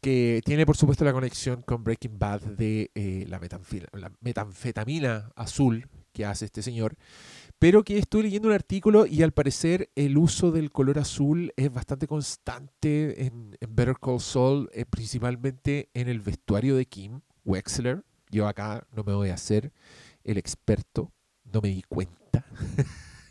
que 0.02 0.42
tiene 0.44 0.66
por 0.66 0.78
supuesto 0.78 1.06
la 1.06 1.14
conexión 1.14 1.62
con 1.62 1.84
Breaking 1.84 2.20
Bad 2.20 2.42
de 2.42 2.92
eh, 2.94 3.26
la, 3.28 3.40
la 3.94 4.12
metanfetamina 4.20 5.32
azul 5.36 5.88
que 6.12 6.26
hace 6.26 6.46
este 6.46 6.62
señor, 6.62 6.96
pero 7.58 7.84
que 7.84 7.98
estoy 7.98 8.24
leyendo 8.24 8.48
un 8.48 8.54
artículo 8.54 9.06
y 9.06 9.22
al 9.24 9.32
parecer 9.32 9.90
el 9.96 10.18
uso 10.18 10.52
del 10.52 10.72
color 10.72 11.00
azul 11.00 11.54
es 11.58 11.72
bastante 11.72 12.08
constante 12.08 13.26
en, 13.26 13.58
en 13.60 13.76
Better 13.76 13.96
Call 14.02 14.20
Saul, 14.20 14.70
eh, 14.74 14.86
principalmente 14.86 15.90
en 15.94 16.08
el 16.08 16.20
vestuario 16.20 16.76
de 16.76 16.86
Kim 16.86 17.22
Wexler. 17.46 18.04
Yo 18.30 18.48
acá 18.48 18.88
no 18.96 19.04
me 19.04 19.14
voy 19.14 19.30
a 19.30 19.34
hacer 19.36 19.72
el 20.24 20.38
experto, 20.38 21.12
no 21.44 21.62
me 21.62 21.70
di 21.70 21.84
cuenta. 21.84 22.46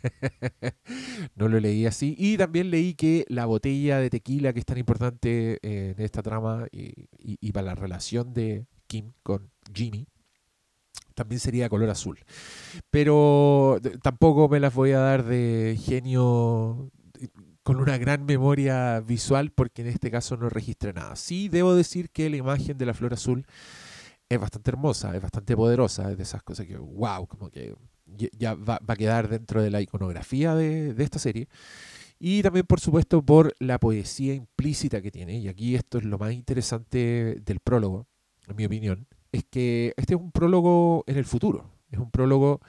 no 1.35 1.47
lo 1.47 1.59
leí 1.59 1.85
así. 1.85 2.15
Y 2.17 2.37
también 2.37 2.69
leí 2.71 2.93
que 2.93 3.25
la 3.29 3.45
botella 3.45 3.99
de 3.99 4.09
tequila 4.09 4.53
que 4.53 4.59
es 4.59 4.65
tan 4.65 4.77
importante 4.77 5.59
eh, 5.61 5.93
en 5.97 6.03
esta 6.03 6.21
trama 6.21 6.67
y, 6.71 7.07
y- 7.17 7.37
y 7.39 7.51
para 7.51 7.67
la 7.67 7.75
relación 7.75 8.33
de 8.33 8.65
Kim 8.87 9.13
con 9.23 9.51
Jimmy, 9.73 10.07
también 11.15 11.39
sería 11.39 11.69
color 11.69 11.89
azul. 11.89 12.19
Pero 12.89 13.79
tampoco 14.01 14.47
me 14.49 14.59
las 14.59 14.73
voy 14.73 14.91
a 14.91 14.99
dar 14.99 15.23
de 15.25 15.77
genio 15.81 16.91
eh, 17.19 17.27
con 17.63 17.77
una 17.77 17.97
gran 17.97 18.25
memoria 18.25 18.99
visual 19.01 19.51
porque 19.51 19.81
en 19.81 19.89
este 19.89 20.09
caso 20.11 20.37
no 20.37 20.49
registré 20.49 20.93
nada. 20.93 21.15
Sí 21.15 21.49
debo 21.49 21.75
decir 21.75 22.09
que 22.09 22.29
la 22.29 22.37
imagen 22.37 22.77
de 22.77 22.85
la 22.85 22.93
flor 22.93 23.13
azul 23.13 23.45
es 24.29 24.39
bastante 24.39 24.71
hermosa, 24.71 25.15
es 25.15 25.21
bastante 25.21 25.55
poderosa, 25.55 26.11
es 26.11 26.17
de 26.17 26.23
esas 26.23 26.43
cosas 26.43 26.65
que, 26.67 26.77
wow, 26.77 27.27
como 27.27 27.49
que 27.49 27.73
ya- 28.37 28.53
va, 28.55 28.79
va 28.79 28.93
a 28.93 28.97
quedar 28.97 29.27
dentro 29.27 29.61
de 29.61 29.71
la 29.71 29.81
iconografía 29.81 30.55
de, 30.55 30.93
de 30.93 31.03
esta 31.03 31.19
serie. 31.19 31.47
Y 32.19 32.41
también, 32.43 32.65
por 32.65 32.79
supuesto, 32.79 33.23
por 33.23 33.55
la 33.59 33.79
poesía 33.79 34.33
implícita 34.33 35.01
que 35.01 35.11
tiene. 35.11 35.37
Y 35.39 35.47
aquí 35.47 35.75
esto 35.75 35.97
es 35.97 36.03
lo 36.03 36.17
más 36.17 36.33
interesante 36.33 37.41
del 37.43 37.59
prólogo, 37.59 38.07
en 38.47 38.55
mi 38.55 38.65
opinión, 38.65 39.07
es 39.31 39.45
que 39.45 39.93
este 39.97 40.15
es 40.15 40.19
un 40.19 40.31
prólogo 40.31 41.03
en 41.07 41.17
el 41.17 41.25
futuro. 41.25 41.69
Es 41.91 41.99
un 41.99 42.11
prólogo 42.11 42.59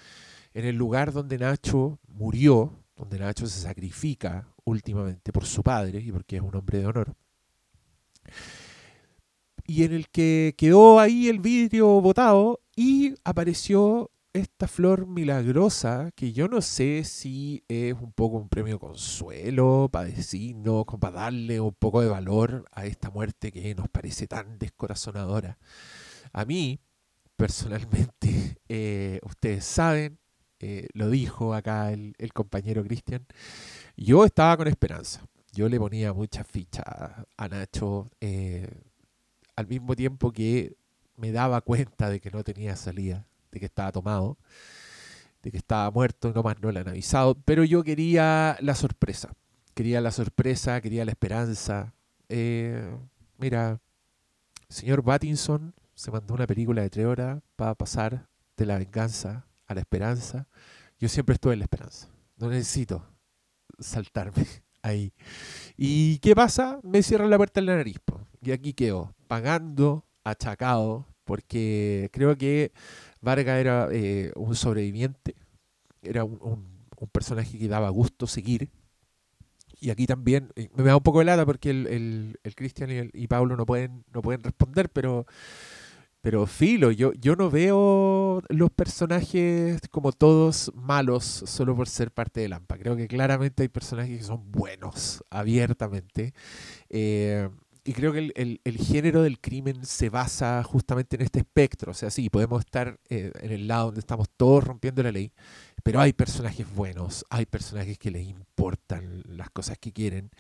en 0.55 0.65
el 0.66 0.77
lugar 0.77 1.12
donde 1.12 1.39
Nacho 1.39 1.99
murió, 2.09 2.73
donde 2.97 3.19
Nacho 3.19 3.47
se 3.47 3.61
sacrifica 3.61 4.47
últimamente 4.65 5.32
por 5.32 5.45
su 5.47 5.62
padre 5.62 6.01
y 6.01 6.12
porque 6.12 6.37
es 6.37 6.43
un 6.43 6.55
hombre 6.55 6.78
de 6.78 6.87
honor 6.87 7.15
y 9.71 9.85
en 9.85 9.93
el 9.93 10.09
que 10.09 10.57
quedó 10.59 10.99
ahí 10.99 11.29
el 11.29 11.39
vidrio 11.39 12.01
botado 12.01 12.61
y 12.75 13.15
apareció 13.23 14.11
esta 14.33 14.67
flor 14.67 15.07
milagrosa 15.07 16.11
que 16.17 16.33
yo 16.33 16.49
no 16.49 16.61
sé 16.61 17.05
si 17.05 17.63
es 17.69 17.95
un 17.95 18.13
poco 18.13 18.39
un 18.39 18.49
premio 18.49 18.81
consuelo 18.81 19.89
para 19.93 20.07
decirnos, 20.09 20.87
para 20.99 21.21
darle 21.21 21.61
un 21.61 21.73
poco 21.73 22.01
de 22.01 22.09
valor 22.09 22.65
a 22.73 22.85
esta 22.85 23.11
muerte 23.11 23.53
que 23.53 23.73
nos 23.77 23.89
parece 23.89 24.27
tan 24.27 24.59
descorazonadora. 24.59 25.57
A 26.33 26.45
mí, 26.45 26.81
personalmente, 27.37 28.57
eh, 28.69 29.21
ustedes 29.23 29.65
saben 29.65 30.19
eh, 30.59 30.89
lo 30.95 31.09
dijo 31.11 31.55
acá 31.55 31.93
el, 31.93 32.33
compañero 32.35 32.83
Cristian. 32.83 33.25
Yo 33.97 34.25
estaba 34.25 34.57
con 34.57 34.67
esperanza. 34.67 35.25
Yo 35.53 35.69
le 35.69 35.79
ponía 35.79 36.13
mucha 36.13 36.43
ficha 36.43 36.83
a, 36.85 37.25
a 37.37 37.49
Nacho, 37.49 38.11
eh, 38.21 38.69
al 39.61 39.69
mismo 39.69 39.95
tiempo 39.95 40.32
que 40.32 40.77
me 41.16 41.32
daba 41.32 41.61
cuenta 41.61 42.09
de 42.09 42.20
que 42.20 42.31
no 42.31 42.43
tenía 42.43 42.77
salida, 42.77 43.27
de 43.53 43.61
que 43.61 43.66
estaba 43.66 43.93
tomado, 43.93 44.39
de 45.43 45.51
que 45.51 45.59
estaba 45.59 45.91
muerto, 45.91 46.32
no 46.35 46.43
más 46.43 46.61
no 46.61 46.73
le 46.73 46.81
han 46.81 46.89
avisado, 46.89 47.35
pero 47.45 47.62
yo 47.65 47.85
quería 47.85 48.57
la 48.61 48.74
sorpresa, 48.74 49.35
quería 49.74 50.01
la 50.01 50.11
sorpresa, 50.11 50.81
quería 50.81 51.05
la 51.05 51.12
esperanza. 51.12 51.95
Eh, 52.28 52.91
mira, 53.39 53.81
señor 54.69 55.03
Battinson 55.03 55.74
se 55.95 56.11
mandó 56.11 56.35
una 56.35 56.47
película 56.47 56.82
de 56.82 56.91
tres 56.91 57.07
horas 57.07 57.43
para 57.57 57.74
pasar 57.74 58.28
de 58.57 58.66
la 58.66 58.78
venganza 58.78 59.47
a 59.66 59.74
la 59.74 59.81
esperanza. 59.81 60.49
Yo 60.99 61.09
siempre 61.09 61.35
estuve 61.35 61.53
en 61.53 61.61
la 61.61 61.65
esperanza, 61.66 62.09
no 62.37 62.49
necesito 62.49 63.07
saltarme 63.78 64.47
ahí. 64.82 65.12
¿Y 65.77 66.19
qué 66.19 66.35
pasa? 66.35 66.81
Me 66.82 67.03
cierran 67.03 67.28
la 67.28 67.37
puerta 67.37 67.61
en 67.61 67.66
la 67.66 67.77
nariz. 67.77 67.99
Y 68.43 68.53
aquí 68.53 68.73
quedo, 68.73 69.15
pagando, 69.31 70.05
achacado, 70.24 71.07
porque 71.23 72.11
creo 72.12 72.36
que 72.36 72.73
Vargas 73.20 73.61
era 73.61 73.89
eh, 73.93 74.32
un 74.35 74.57
sobreviviente, 74.57 75.36
era 76.02 76.24
un, 76.24 76.69
personaje 77.12 77.57
que 77.57 77.69
daba 77.69 77.90
gusto 77.90 78.27
seguir. 78.27 78.70
Y 79.81 79.90
aquí 79.90 80.07
también 80.07 80.51
eh, 80.57 80.69
me 80.74 80.82
da 80.82 80.97
un 80.97 81.02
poco 81.05 81.20
de 81.20 81.27
lata 81.27 81.47
porque 81.47 81.70
el, 81.70 82.36
el, 82.43 82.55
Cristian 82.57 82.90
y, 82.90 83.23
y 83.23 83.28
Pablo 83.28 83.57
no 83.57 83.65
pueden, 83.65 84.05
no 84.12 84.20
pueden 84.20 84.43
responder, 84.43 84.90
pero, 84.90 85.24
pero 86.20 86.44
filo, 86.47 86.90
yo, 86.90 87.12
yo 87.12 87.36
no 87.36 87.51
veo 87.51 88.43
los 88.48 88.70
personajes 88.73 89.81
como 89.93 90.11
todos 90.11 90.73
malos 90.74 91.24
solo 91.24 91.77
por 91.77 91.89
ser 91.89 92.11
parte 92.11 92.40
de 92.40 92.48
Lampa. 92.48 92.78
Creo 92.78 92.97
que 92.97 93.07
claramente 93.07 93.62
hay 93.62 93.69
personajes 93.69 94.19
que 94.19 94.24
son 94.24 94.51
buenos, 94.51 95.23
abiertamente. 95.31 96.35
Eh, 96.89 97.48
y 97.85 97.93
creo 97.93 98.12
que 98.12 98.19
el, 98.20 98.32
el- 98.36 98.61
el 98.65 98.77
género 98.78 99.23
del 99.23 99.40
crimen 99.40 99.85
se 99.85 100.11
basa 100.11 100.62
justamente 100.65 101.16
en 101.16 101.23
este 101.23 101.40
espectro. 101.40 101.93
O 101.93 101.94
sea, 101.94 102.11
sí, 102.11 102.31
podemos 102.31 102.61
estar 102.61 102.98
eh, 103.09 103.32
en 103.40 103.52
el 103.52 103.69
lado 103.69 103.86
donde 103.86 104.01
estamos 104.01 104.28
todos 104.36 104.65
rompiendo 104.65 105.02
la 105.02 105.12
ley, 105.12 105.32
pero 105.82 106.01
hay 106.01 106.12
personajes 106.12 106.66
buenos, 106.74 107.24
hay 107.31 107.47
personajes 107.47 107.98
que 107.98 108.11
les 108.11 108.27
importan 108.27 109.23
las 109.27 109.51
cosas 109.51 109.78
que 109.78 109.93
quieren. 109.93 110.31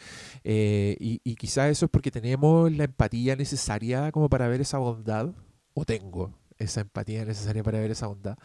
Eh, 0.44 0.96
y, 1.00 1.20
y 1.24 1.36
quizás 1.36 1.70
eso 1.70 1.86
es 1.86 1.90
porque 1.90 2.10
tenemos 2.10 2.70
la 2.72 2.84
empatía 2.84 3.36
necesaria 3.36 4.12
como 4.12 4.28
para 4.28 4.48
ver 4.48 4.60
esa 4.60 4.78
bondad, 4.78 5.30
o 5.74 5.84
tengo 5.84 6.34
esa 6.58 6.82
empatía 6.82 7.24
necesaria 7.24 7.62
para 7.62 7.80
ver 7.80 7.90
esa 7.90 8.06
bondad. 8.06 8.36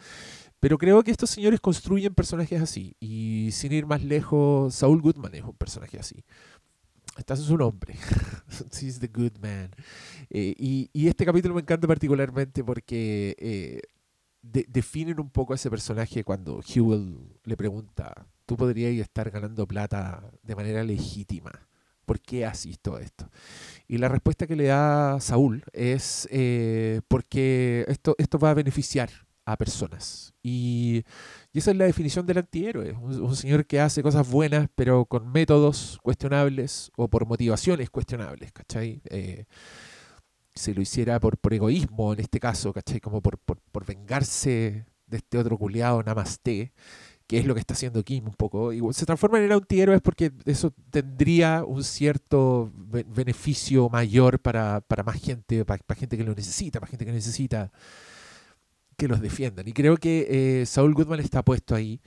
Pero 0.60 0.78
creo 0.78 1.02
que 1.02 1.10
estos 1.10 1.30
señores 1.30 1.60
construyen 1.60 2.14
personajes 2.14 2.60
así. 2.62 2.96
Y 3.00 3.50
sin 3.52 3.72
ir 3.72 3.86
más 3.86 4.02
lejos, 4.02 4.74
Saul 4.74 5.00
Goodman 5.02 5.34
es 5.34 5.42
un 5.44 5.54
personaje 5.56 5.98
así. 5.98 6.24
Este 7.16 7.32
es 7.34 7.40
su 7.40 7.56
nombre. 7.56 7.94
He's 8.80 8.98
the 9.00 9.08
good 9.08 9.38
man. 9.40 9.70
Eh, 10.30 10.54
y, 10.58 10.90
y 10.92 11.08
este 11.08 11.24
capítulo 11.24 11.54
me 11.54 11.62
encanta 11.62 11.86
particularmente 11.88 12.62
porque 12.62 13.34
eh, 13.38 13.80
de- 14.42 14.66
definen 14.68 15.20
un 15.20 15.30
poco 15.30 15.52
a 15.52 15.56
ese 15.56 15.70
personaje 15.70 16.24
cuando 16.24 16.60
Hewell 16.66 17.16
le 17.44 17.56
pregunta, 17.56 18.26
tú 18.44 18.56
podrías 18.56 18.92
estar 18.94 19.30
ganando 19.30 19.66
plata 19.66 20.22
de 20.42 20.54
manera 20.56 20.82
legítima. 20.84 21.52
¿Por 22.04 22.20
qué 22.20 22.46
haces 22.46 22.78
todo 22.80 22.98
esto? 23.00 23.28
Y 23.88 23.98
la 23.98 24.08
respuesta 24.08 24.46
que 24.46 24.54
le 24.54 24.66
da 24.66 25.18
Saúl 25.20 25.64
es 25.72 26.28
eh, 26.30 27.00
porque 27.08 27.84
esto, 27.88 28.14
esto 28.18 28.38
va 28.38 28.50
a 28.50 28.54
beneficiar 28.54 29.10
a 29.46 29.56
personas. 29.56 30.34
Y, 30.42 31.04
y 31.52 31.58
esa 31.58 31.70
es 31.70 31.76
la 31.76 31.86
definición 31.86 32.26
del 32.26 32.38
antihéroe. 32.38 32.92
Un, 32.92 33.22
un 33.22 33.36
señor 33.36 33.64
que 33.64 33.80
hace 33.80 34.02
cosas 34.02 34.28
buenas, 34.28 34.68
pero 34.74 35.06
con 35.06 35.32
métodos 35.32 35.98
cuestionables 36.02 36.90
o 36.96 37.08
por 37.08 37.26
motivaciones 37.26 37.88
cuestionables, 37.88 38.52
¿cachai? 38.52 39.00
Eh, 39.08 39.44
si 40.54 40.74
lo 40.74 40.82
hiciera 40.82 41.20
por, 41.20 41.38
por 41.38 41.54
egoísmo 41.54 42.12
en 42.12 42.20
este 42.20 42.40
caso, 42.40 42.72
¿cachai? 42.72 43.00
Como 43.00 43.22
por, 43.22 43.38
por, 43.38 43.60
por 43.72 43.86
vengarse 43.86 44.84
de 45.06 45.16
este 45.18 45.38
otro 45.38 45.56
culiado 45.56 46.02
namaste, 46.02 46.72
que 47.28 47.38
es 47.38 47.44
lo 47.44 47.54
que 47.54 47.60
está 47.60 47.74
haciendo 47.74 48.02
Kim 48.02 48.24
un 48.26 48.34
poco. 48.34 48.72
Y 48.72 48.80
se 48.92 49.06
transforma 49.06 49.38
en 49.38 49.44
el 49.44 49.52
antihéroe 49.52 50.00
porque 50.00 50.32
eso 50.44 50.72
tendría 50.90 51.64
un 51.64 51.84
cierto 51.84 52.72
be- 52.74 53.04
beneficio 53.04 53.88
mayor 53.88 54.40
para, 54.40 54.80
para 54.80 55.04
más 55.04 55.20
gente, 55.20 55.64
para, 55.64 55.82
para 55.84 56.00
gente 56.00 56.16
que 56.16 56.24
lo 56.24 56.34
necesita, 56.34 56.80
para 56.80 56.90
gente 56.90 57.04
que 57.04 57.12
necesita 57.12 57.70
que 58.96 59.08
los 59.08 59.20
defiendan. 59.20 59.68
Y 59.68 59.72
creo 59.72 59.96
que 59.96 60.60
eh, 60.60 60.66
Saul 60.66 60.94
Goodman 60.94 61.20
está 61.20 61.42
puesto 61.44 61.74
ahí 61.74 62.00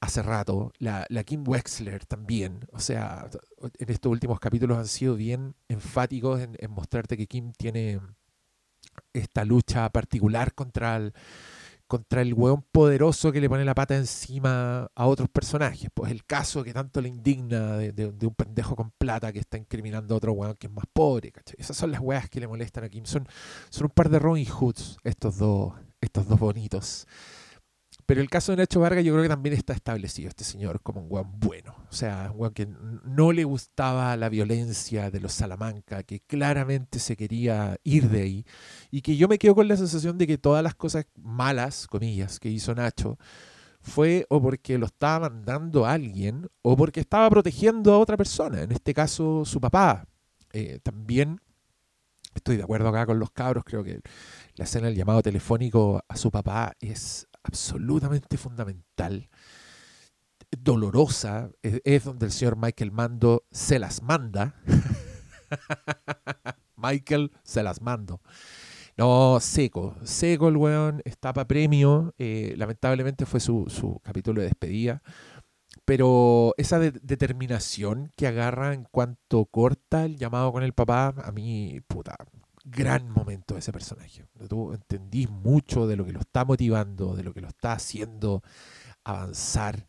hace 0.00 0.22
rato. 0.22 0.72
La, 0.78 1.06
la 1.08 1.24
Kim 1.24 1.44
Wexler 1.46 2.06
también. 2.06 2.66
O 2.72 2.80
sea, 2.80 3.28
en 3.78 3.90
estos 3.90 4.10
últimos 4.10 4.40
capítulos 4.40 4.78
han 4.78 4.86
sido 4.88 5.16
bien 5.16 5.54
enfáticos 5.68 6.40
en, 6.40 6.56
en 6.58 6.70
mostrarte 6.70 7.16
que 7.16 7.26
Kim 7.26 7.52
tiene 7.52 8.00
esta 9.12 9.44
lucha 9.44 9.88
particular 9.90 10.54
contra 10.54 10.96
el, 10.96 11.12
contra 11.90 12.22
el 12.22 12.34
hueón 12.34 12.64
poderoso 12.70 13.32
que 13.32 13.40
le 13.40 13.48
pone 13.48 13.64
la 13.64 13.74
pata 13.74 13.96
encima 13.96 14.88
a 14.94 15.06
otros 15.06 15.28
personajes. 15.28 15.90
Pues 15.92 16.12
el 16.12 16.24
caso 16.24 16.62
que 16.62 16.72
tanto 16.72 17.00
le 17.00 17.08
indigna 17.08 17.78
de, 17.78 18.06
un 18.06 18.34
pendejo 18.34 18.76
con 18.76 18.92
plata 18.92 19.32
que 19.32 19.40
está 19.40 19.58
incriminando 19.58 20.14
a 20.14 20.18
otro 20.18 20.32
hueón 20.32 20.54
que 20.54 20.68
es 20.68 20.72
más 20.72 20.86
pobre. 20.92 21.32
¿cachai? 21.32 21.56
Esas 21.58 21.76
son 21.76 21.90
las 21.90 22.00
weas 22.00 22.30
que 22.30 22.40
le 22.40 22.46
molestan 22.48 22.84
a 22.84 22.88
Kim. 22.88 23.04
Son, 23.04 23.26
son 23.70 23.86
un 23.86 23.90
par 23.90 24.08
de 24.08 24.18
Robin 24.18 24.46
Hoods 24.46 24.98
estos 25.02 25.38
dos, 25.38 25.74
estos 26.00 26.28
dos 26.28 26.38
bonitos. 26.38 27.06
Pero 28.06 28.20
el 28.20 28.28
caso 28.28 28.50
de 28.50 28.56
Nacho 28.56 28.80
Vargas 28.80 29.04
yo 29.04 29.12
creo 29.12 29.22
que 29.22 29.28
también 29.28 29.54
está 29.54 29.72
establecido 29.72 30.28
este 30.28 30.42
señor 30.42 30.80
como 30.82 31.00
un 31.00 31.06
weón 31.08 31.38
bueno. 31.38 31.76
O 31.88 31.94
sea, 31.94 32.30
un 32.32 32.40
weón 32.40 32.54
que 32.54 32.66
no 32.66 33.30
le 33.30 33.44
gustaba 33.44 34.16
la 34.16 34.28
violencia 34.28 35.12
de 35.12 35.20
los 35.20 35.32
Salamanca, 35.32 36.02
que 36.02 36.18
claramente 36.18 36.98
se 36.98 37.16
quería 37.16 37.78
ir 37.84 38.08
de 38.08 38.22
ahí. 38.22 38.44
Y 38.90 39.02
que 39.02 39.16
yo 39.16 39.28
me 39.28 39.38
quedo 39.38 39.54
con 39.54 39.68
la 39.68 39.76
sensación 39.76 40.18
de 40.18 40.26
que 40.26 40.38
todas 40.38 40.64
las 40.64 40.74
cosas 40.74 41.06
malas, 41.14 41.86
comillas, 41.86 42.40
que 42.40 42.48
hizo 42.48 42.74
Nacho, 42.74 43.16
fue 43.80 44.26
o 44.28 44.42
porque 44.42 44.76
lo 44.76 44.86
estaba 44.86 45.30
mandando 45.30 45.86
a 45.86 45.92
alguien 45.92 46.48
o 46.62 46.76
porque 46.76 47.00
estaba 47.00 47.30
protegiendo 47.30 47.92
a 47.94 47.98
otra 47.98 48.16
persona, 48.16 48.62
en 48.62 48.72
este 48.72 48.92
caso 48.92 49.44
su 49.44 49.60
papá. 49.60 50.06
Eh, 50.52 50.80
también 50.82 51.40
estoy 52.34 52.56
de 52.56 52.62
acuerdo 52.62 52.88
acá 52.88 53.06
con 53.06 53.18
los 53.18 53.30
cabros, 53.30 53.64
creo 53.64 53.84
que 53.84 54.00
la 54.60 54.64
escena 54.64 54.88
del 54.88 54.96
llamado 54.96 55.22
telefónico 55.22 56.04
a 56.06 56.16
su 56.16 56.30
papá 56.30 56.74
es 56.80 57.26
absolutamente 57.42 58.36
fundamental, 58.36 59.30
dolorosa, 60.50 61.50
es, 61.62 62.04
donde 62.04 62.26
el 62.26 62.32
señor 62.32 62.58
Michael 62.58 62.92
Mando 62.92 63.46
se 63.50 63.78
las 63.78 64.02
manda. 64.02 64.54
Michael 66.76 67.32
se 67.42 67.62
las 67.62 67.80
mando. 67.80 68.20
No, 68.98 69.38
seco, 69.40 69.96
seco 70.04 70.48
el 70.48 70.58
weón, 70.58 71.00
está 71.06 71.32
para 71.32 71.48
premio, 71.48 72.14
eh, 72.18 72.52
lamentablemente 72.58 73.24
fue 73.24 73.40
su, 73.40 73.64
su 73.68 73.98
capítulo 74.04 74.42
de 74.42 74.48
despedida, 74.48 75.02
pero 75.86 76.52
esa 76.58 76.78
de- 76.78 76.90
determinación 76.92 78.12
que 78.14 78.26
agarra 78.26 78.74
en 78.74 78.84
cuanto 78.84 79.46
corta 79.46 80.04
el 80.04 80.18
llamado 80.18 80.52
con 80.52 80.62
el 80.62 80.74
papá, 80.74 81.14
a 81.16 81.32
mí, 81.32 81.80
puta, 81.88 82.14
gran 82.64 83.10
momento 83.10 83.54
de 83.54 83.60
ese 83.60 83.72
personaje. 83.72 84.24
Tú 84.48 84.72
entendís 84.72 85.30
mucho 85.30 85.86
de 85.86 85.96
lo 85.96 86.04
que 86.04 86.12
lo 86.12 86.20
está 86.20 86.44
motivando, 86.44 87.16
de 87.16 87.22
lo 87.22 87.32
que 87.32 87.40
lo 87.40 87.48
está 87.48 87.72
haciendo 87.72 88.42
avanzar 89.04 89.88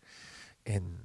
en, 0.66 1.00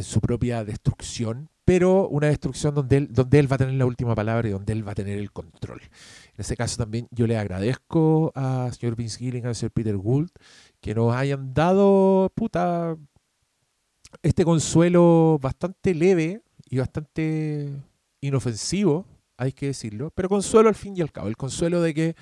su 0.00 0.22
propia 0.22 0.64
destrucción, 0.64 1.50
pero 1.66 2.08
una 2.08 2.28
destrucción 2.28 2.74
donde 2.74 2.96
él, 2.96 3.08
donde 3.12 3.38
él 3.38 3.50
va 3.50 3.56
a 3.56 3.58
tener 3.58 3.74
la 3.74 3.84
última 3.84 4.14
palabra 4.14 4.48
y 4.48 4.52
donde 4.52 4.72
él 4.72 4.86
va 4.86 4.92
a 4.92 4.94
tener 4.94 5.18
el 5.18 5.30
control. 5.32 5.82
En 5.82 6.40
ese 6.40 6.56
caso 6.56 6.78
también 6.78 7.08
yo 7.10 7.26
le 7.26 7.36
agradezco 7.36 8.32
a 8.34 8.70
señor 8.72 8.96
Vince 8.96 9.18
Gilligan, 9.18 9.48
al 9.48 9.54
señor 9.54 9.72
Peter 9.72 9.96
Gould, 9.96 10.30
que 10.80 10.94
nos 10.94 11.14
hayan 11.14 11.52
dado, 11.52 12.32
puta, 12.34 12.96
este 14.22 14.44
consuelo 14.46 15.38
bastante 15.42 15.94
leve 15.94 16.42
y 16.70 16.78
bastante 16.78 17.70
inofensivo, 18.22 19.06
hay 19.36 19.52
que 19.52 19.66
decirlo, 19.66 20.10
pero 20.14 20.28
consuelo 20.28 20.68
al 20.68 20.74
fin 20.74 20.96
y 20.96 21.00
al 21.00 21.12
cabo, 21.12 21.28
el 21.28 21.36
consuelo 21.36 21.80
de 21.80 21.94
que, 21.94 22.16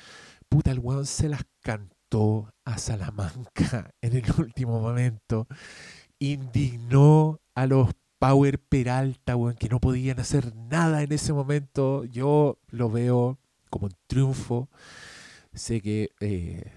puta, 0.49 0.70
el 0.70 0.78
weón 0.78 1.07
se 1.07 1.28
las 1.28 1.43
cantó 1.61 2.53
a 2.65 2.78
Salamanca 2.78 3.91
en 4.01 4.16
el 4.16 4.24
último 4.39 4.81
momento, 4.81 5.47
indignó 6.19 7.41
a 7.55 7.66
los 7.66 7.91
Power 8.19 8.59
Peralta, 8.59 9.37
weón, 9.37 9.55
que 9.57 9.69
no 9.69 9.81
podían 9.81 10.20
hacer 10.20 10.55
nada 10.55 11.03
en 11.03 11.12
ese 11.12 11.32
momento, 11.32 12.05
yo 12.05 12.59
lo 12.69 12.91
veo 12.91 13.39
como 13.70 13.87
un 13.87 13.95
triunfo, 14.07 14.69
sé 15.53 15.81
que... 15.81 16.11
eh, 16.20 16.73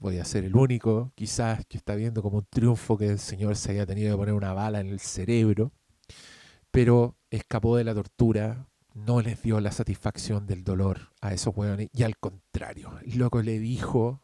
voy 0.00 0.18
a 0.18 0.24
ser 0.24 0.44
el 0.44 0.56
único, 0.56 1.12
quizás, 1.14 1.64
que 1.66 1.76
está 1.76 1.94
viendo 1.94 2.22
como 2.22 2.38
un 2.38 2.46
triunfo 2.48 2.96
que 2.96 3.06
el 3.06 3.18
señor 3.18 3.56
se 3.56 3.72
haya 3.72 3.86
tenido 3.86 4.14
que 4.14 4.18
poner 4.18 4.34
una 4.34 4.52
bala 4.54 4.80
en 4.80 4.88
el 4.88 4.98
cerebro, 4.98 5.72
pero 6.70 7.16
escapó 7.30 7.76
de 7.76 7.84
la 7.84 7.94
tortura, 7.94 8.66
no 8.94 9.20
les 9.20 9.42
dio 9.42 9.60
la 9.60 9.72
satisfacción 9.72 10.46
del 10.46 10.64
dolor 10.64 11.12
a 11.20 11.32
esos 11.32 11.56
hueones, 11.56 11.88
y 11.92 12.02
al 12.02 12.16
contrario, 12.18 12.98
el 13.04 13.18
loco 13.18 13.42
le 13.42 13.58
dijo 13.58 14.22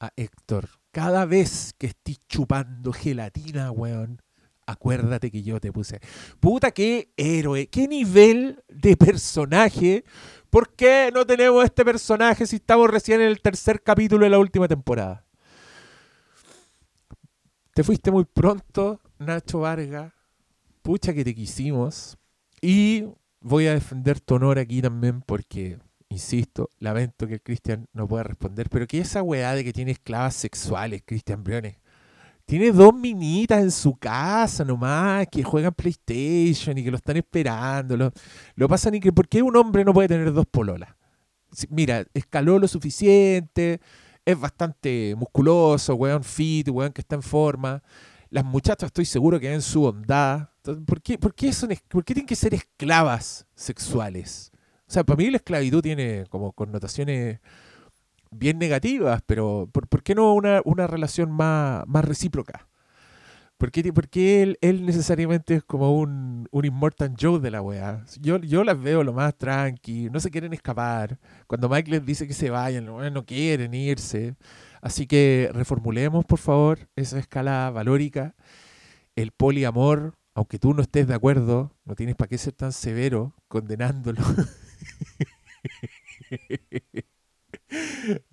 a 0.00 0.10
Héctor 0.16 0.68
cada 0.94 1.26
vez 1.26 1.74
que 1.76 1.88
estés 1.88 2.20
chupando 2.28 2.92
gelatina, 2.92 3.72
weón, 3.72 4.22
acuérdate 4.66 5.30
que 5.30 5.42
yo 5.42 5.60
te 5.60 5.72
puse. 5.72 6.00
Puta, 6.38 6.70
qué 6.70 7.12
héroe, 7.16 7.66
qué 7.66 7.88
nivel 7.88 8.62
de 8.68 8.96
personaje. 8.96 10.04
¿Por 10.50 10.72
qué 10.74 11.10
no 11.12 11.26
tenemos 11.26 11.64
este 11.64 11.84
personaje 11.84 12.46
si 12.46 12.56
estamos 12.56 12.88
recién 12.88 13.20
en 13.20 13.26
el 13.26 13.40
tercer 13.40 13.82
capítulo 13.82 14.24
de 14.24 14.30
la 14.30 14.38
última 14.38 14.68
temporada? 14.68 15.26
Te 17.74 17.82
fuiste 17.82 18.12
muy 18.12 18.24
pronto, 18.24 19.00
Nacho 19.18 19.60
Vargas. 19.60 20.12
Pucha 20.82 21.12
que 21.12 21.24
te 21.24 21.34
quisimos. 21.34 22.16
Y 22.60 23.04
voy 23.44 23.66
a 23.66 23.74
defender 23.74 24.20
tu 24.20 24.34
honor 24.34 24.58
aquí 24.58 24.80
también 24.80 25.20
porque, 25.20 25.78
insisto, 26.08 26.70
lamento 26.78 27.26
que 27.26 27.34
el 27.34 27.42
Cristian 27.42 27.86
no 27.92 28.08
pueda 28.08 28.24
responder. 28.24 28.68
Pero 28.70 28.86
que 28.86 28.98
esa 28.98 29.22
weá 29.22 29.54
de 29.54 29.62
que 29.62 29.72
tiene 29.72 29.92
esclavas 29.92 30.34
sexuales, 30.34 31.02
Cristian 31.04 31.44
Briones. 31.44 31.76
Tiene 32.46 32.72
dos 32.72 32.94
minitas 32.94 33.62
en 33.62 33.70
su 33.70 33.96
casa 33.96 34.64
nomás 34.64 35.26
que 35.30 35.42
juegan 35.42 35.72
PlayStation 35.72 36.76
y 36.76 36.84
que 36.84 36.90
lo 36.90 36.96
están 36.96 37.16
esperando. 37.16 37.96
Lo, 37.96 38.12
lo 38.54 38.68
pasan 38.68 38.94
y 38.94 39.00
que 39.00 39.12
¿por 39.12 39.28
qué 39.28 39.42
un 39.42 39.56
hombre 39.56 39.84
no 39.84 39.94
puede 39.94 40.08
tener 40.08 40.32
dos 40.32 40.46
pololas? 40.46 40.94
Mira, 41.70 42.04
escaló 42.12 42.58
lo 42.58 42.66
suficiente, 42.66 43.80
es 44.24 44.38
bastante 44.38 45.14
musculoso, 45.16 45.94
weón 45.94 46.24
fit, 46.24 46.68
weón 46.68 46.92
que 46.92 47.00
está 47.02 47.14
en 47.14 47.22
forma. 47.22 47.82
Las 48.30 48.44
muchachas 48.44 48.88
estoy 48.88 49.04
seguro 49.04 49.38
que 49.38 49.48
ven 49.48 49.62
su 49.62 49.82
bondad. 49.82 50.50
¿Por, 50.86 51.02
qué, 51.34 51.52
son, 51.52 51.70
¿Por 51.88 52.04
tienen 52.04 52.26
que 52.26 52.36
ser 52.36 52.54
esclavas 52.54 53.46
sexuales? 53.54 54.52
O 54.86 54.92
sea, 54.92 55.04
para 55.04 55.16
mí 55.16 55.30
la 55.30 55.38
esclavitud 55.38 55.82
tiene 55.82 56.26
como 56.28 56.52
connotaciones 56.52 57.40
bien 58.30 58.58
negativas, 58.58 59.22
pero 59.26 59.68
¿por, 59.72 59.88
por 59.88 60.02
qué 60.02 60.14
no 60.14 60.34
una, 60.34 60.60
una 60.64 60.86
relación 60.86 61.30
más, 61.30 61.86
más 61.86 62.04
recíproca? 62.04 62.68
¿Por 63.56 63.70
qué, 63.70 64.42
él, 64.42 64.58
él 64.60 64.84
necesariamente 64.84 65.54
es 65.54 65.64
como 65.64 65.96
un, 65.96 66.48
un 66.50 66.64
Immortal 66.64 67.14
Joe 67.18 67.40
de 67.40 67.50
la 67.50 67.62
weá? 67.62 68.04
Yo, 68.20 68.38
yo 68.38 68.64
las 68.64 68.78
veo 68.78 69.02
lo 69.04 69.12
más 69.12 69.36
tranqui, 69.38 70.10
no 70.10 70.20
se 70.20 70.30
quieren 70.30 70.52
escapar. 70.52 71.18
Cuando 71.46 71.68
Mike 71.68 71.90
les 71.90 72.04
dice 72.04 72.26
que 72.26 72.34
se 72.34 72.50
vayan, 72.50 72.84
no 72.84 73.24
quieren 73.24 73.72
irse. 73.72 74.34
Así 74.82 75.06
que 75.06 75.50
reformulemos, 75.54 76.24
por 76.26 76.38
favor, 76.40 76.78
esa 76.96 77.18
escala 77.18 77.70
valórica. 77.70 78.34
El 79.16 79.30
poliamor, 79.30 80.14
aunque 80.34 80.58
tú 80.58 80.74
no 80.74 80.82
estés 80.82 81.06
de 81.08 81.14
acuerdo, 81.14 81.72
no 81.84 81.94
tienes 81.94 82.16
para 82.16 82.28
qué 82.28 82.38
ser 82.38 82.54
tan 82.54 82.72
severo 82.72 83.34
condenándolo. 83.48 84.22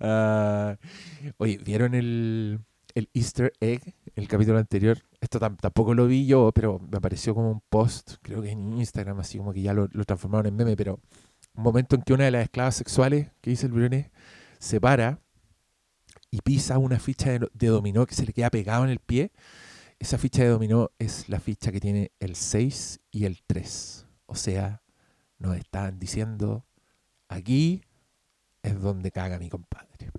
Ah, 0.00 0.76
oye, 1.38 1.58
¿vieron 1.58 1.94
el, 1.94 2.60
el 2.94 3.08
Easter 3.14 3.52
egg, 3.60 3.94
el 4.16 4.28
capítulo 4.28 4.58
anterior? 4.58 4.98
Esto 5.20 5.40
tam- 5.40 5.56
tampoco 5.60 5.94
lo 5.94 6.06
vi 6.06 6.26
yo, 6.26 6.52
pero 6.54 6.78
me 6.80 6.98
apareció 6.98 7.34
como 7.34 7.50
un 7.50 7.62
post, 7.70 8.14
creo 8.22 8.42
que 8.42 8.50
en 8.50 8.74
Instagram, 8.78 9.20
así 9.20 9.38
como 9.38 9.52
que 9.52 9.62
ya 9.62 9.74
lo, 9.74 9.88
transformaron 9.88 10.46
en 10.46 10.56
meme, 10.56 10.76
pero 10.76 11.00
un 11.54 11.62
momento 11.64 11.96
en 11.96 12.02
que 12.02 12.12
una 12.14 12.24
de 12.26 12.32
las 12.32 12.44
esclavas 12.44 12.76
sexuales 12.76 13.28
que 13.40 13.50
dice 13.50 13.66
el 13.66 13.72
Briones 13.72 14.10
se 14.58 14.80
para 14.80 15.20
y 16.30 16.40
pisa 16.40 16.78
una 16.78 16.98
ficha 16.98 17.30
de, 17.32 17.48
de 17.52 17.66
dominó 17.68 18.06
que 18.06 18.14
se 18.14 18.26
le 18.26 18.32
queda 18.32 18.50
pegado 18.50 18.84
en 18.84 18.90
el 18.90 18.98
pie. 18.98 19.32
Esa 20.02 20.18
ficha 20.18 20.42
de 20.42 20.48
dominó 20.48 20.90
es 20.98 21.28
la 21.28 21.38
ficha 21.38 21.70
que 21.70 21.78
tiene 21.78 22.10
el 22.18 22.34
6 22.34 23.02
y 23.12 23.24
el 23.24 23.40
3. 23.46 24.04
O 24.26 24.34
sea, 24.34 24.82
nos 25.38 25.56
están 25.56 26.00
diciendo, 26.00 26.66
aquí 27.28 27.84
es 28.64 28.80
donde 28.80 29.12
caga 29.12 29.38
mi 29.38 29.48
compadre. 29.48 30.10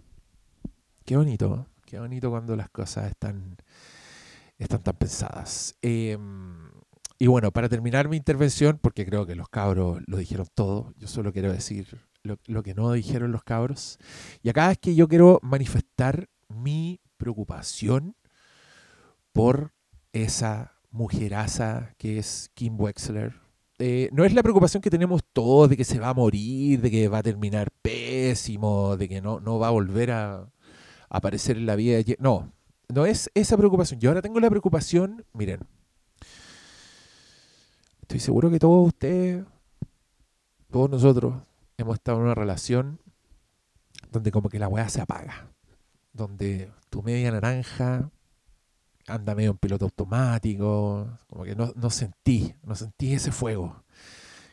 Qué 1.03 1.17
bonito, 1.17 1.67
qué 1.85 1.99
bonito 1.99 2.29
cuando 2.29 2.55
las 2.55 2.69
cosas 2.69 3.11
están, 3.11 3.57
están 4.57 4.83
tan 4.83 4.95
pensadas. 4.95 5.75
Eh, 5.81 6.17
y 7.19 7.27
bueno, 7.27 7.51
para 7.51 7.67
terminar 7.67 8.07
mi 8.07 8.15
intervención, 8.15 8.79
porque 8.81 9.05
creo 9.05 9.25
que 9.25 9.35
los 9.35 9.49
cabros 9.49 10.01
lo 10.07 10.15
dijeron 10.15 10.47
todo, 10.55 10.93
yo 10.97 11.09
solo 11.09 11.33
quiero 11.33 11.51
decir 11.51 11.99
lo, 12.21 12.39
lo 12.45 12.63
que 12.63 12.73
no 12.73 12.93
dijeron 12.93 13.33
los 13.33 13.43
cabros. 13.43 13.99
Y 14.43 14.47
acá 14.47 14.71
es 14.71 14.77
que 14.77 14.95
yo 14.95 15.09
quiero 15.09 15.41
manifestar 15.43 16.29
mi 16.47 17.01
preocupación 17.17 18.15
por 19.33 19.72
esa 20.13 20.73
mujeraza 20.91 21.93
que 21.97 22.19
es 22.19 22.49
Kim 22.53 22.79
Wexler. 22.79 23.33
Eh, 23.79 24.09
no 24.13 24.23
es 24.23 24.33
la 24.33 24.43
preocupación 24.43 24.81
que 24.81 24.89
tenemos 24.89 25.21
todos 25.33 25.69
de 25.69 25.75
que 25.75 25.83
se 25.83 25.99
va 25.99 26.09
a 26.09 26.13
morir, 26.13 26.79
de 26.81 26.91
que 26.91 27.07
va 27.09 27.17
a 27.17 27.23
terminar 27.23 27.69
pésimo, 27.81 28.95
de 28.95 29.09
que 29.09 29.21
no, 29.21 29.39
no 29.39 29.59
va 29.59 29.67
a 29.67 29.71
volver 29.71 30.11
a, 30.11 30.47
aparecer 31.13 31.57
en 31.57 31.65
la 31.65 31.75
vida. 31.75 31.97
de 31.97 32.17
No, 32.19 32.51
no 32.89 33.05
es 33.05 33.29
esa 33.33 33.55
preocupación. 33.55 33.99
Yo 33.99 34.09
ahora 34.09 34.21
tengo 34.21 34.39
la 34.39 34.49
preocupación, 34.49 35.25
miren, 35.33 35.61
estoy 38.01 38.19
seguro 38.19 38.49
que 38.51 38.59
todos 38.59 38.87
ustedes, 38.87 39.45
todos 40.71 40.89
nosotros, 40.89 41.35
hemos 41.77 41.95
estado 41.95 42.17
en 42.17 42.23
una 42.25 42.35
relación 42.35 42.99
donde 44.11 44.31
como 44.31 44.49
que 44.49 44.59
la 44.59 44.67
weá 44.67 44.89
se 44.89 45.01
apaga. 45.01 45.47
Donde 46.13 46.71
tu 46.89 47.01
media 47.01 47.31
naranja 47.31 48.11
anda 49.07 49.35
medio 49.35 49.51
en 49.51 49.57
piloto 49.57 49.85
automático, 49.85 51.19
como 51.27 51.43
que 51.43 51.55
no, 51.55 51.71
no 51.75 51.89
sentí, 51.89 52.53
no 52.63 52.75
sentí 52.75 53.13
ese 53.13 53.31
fuego. 53.31 53.83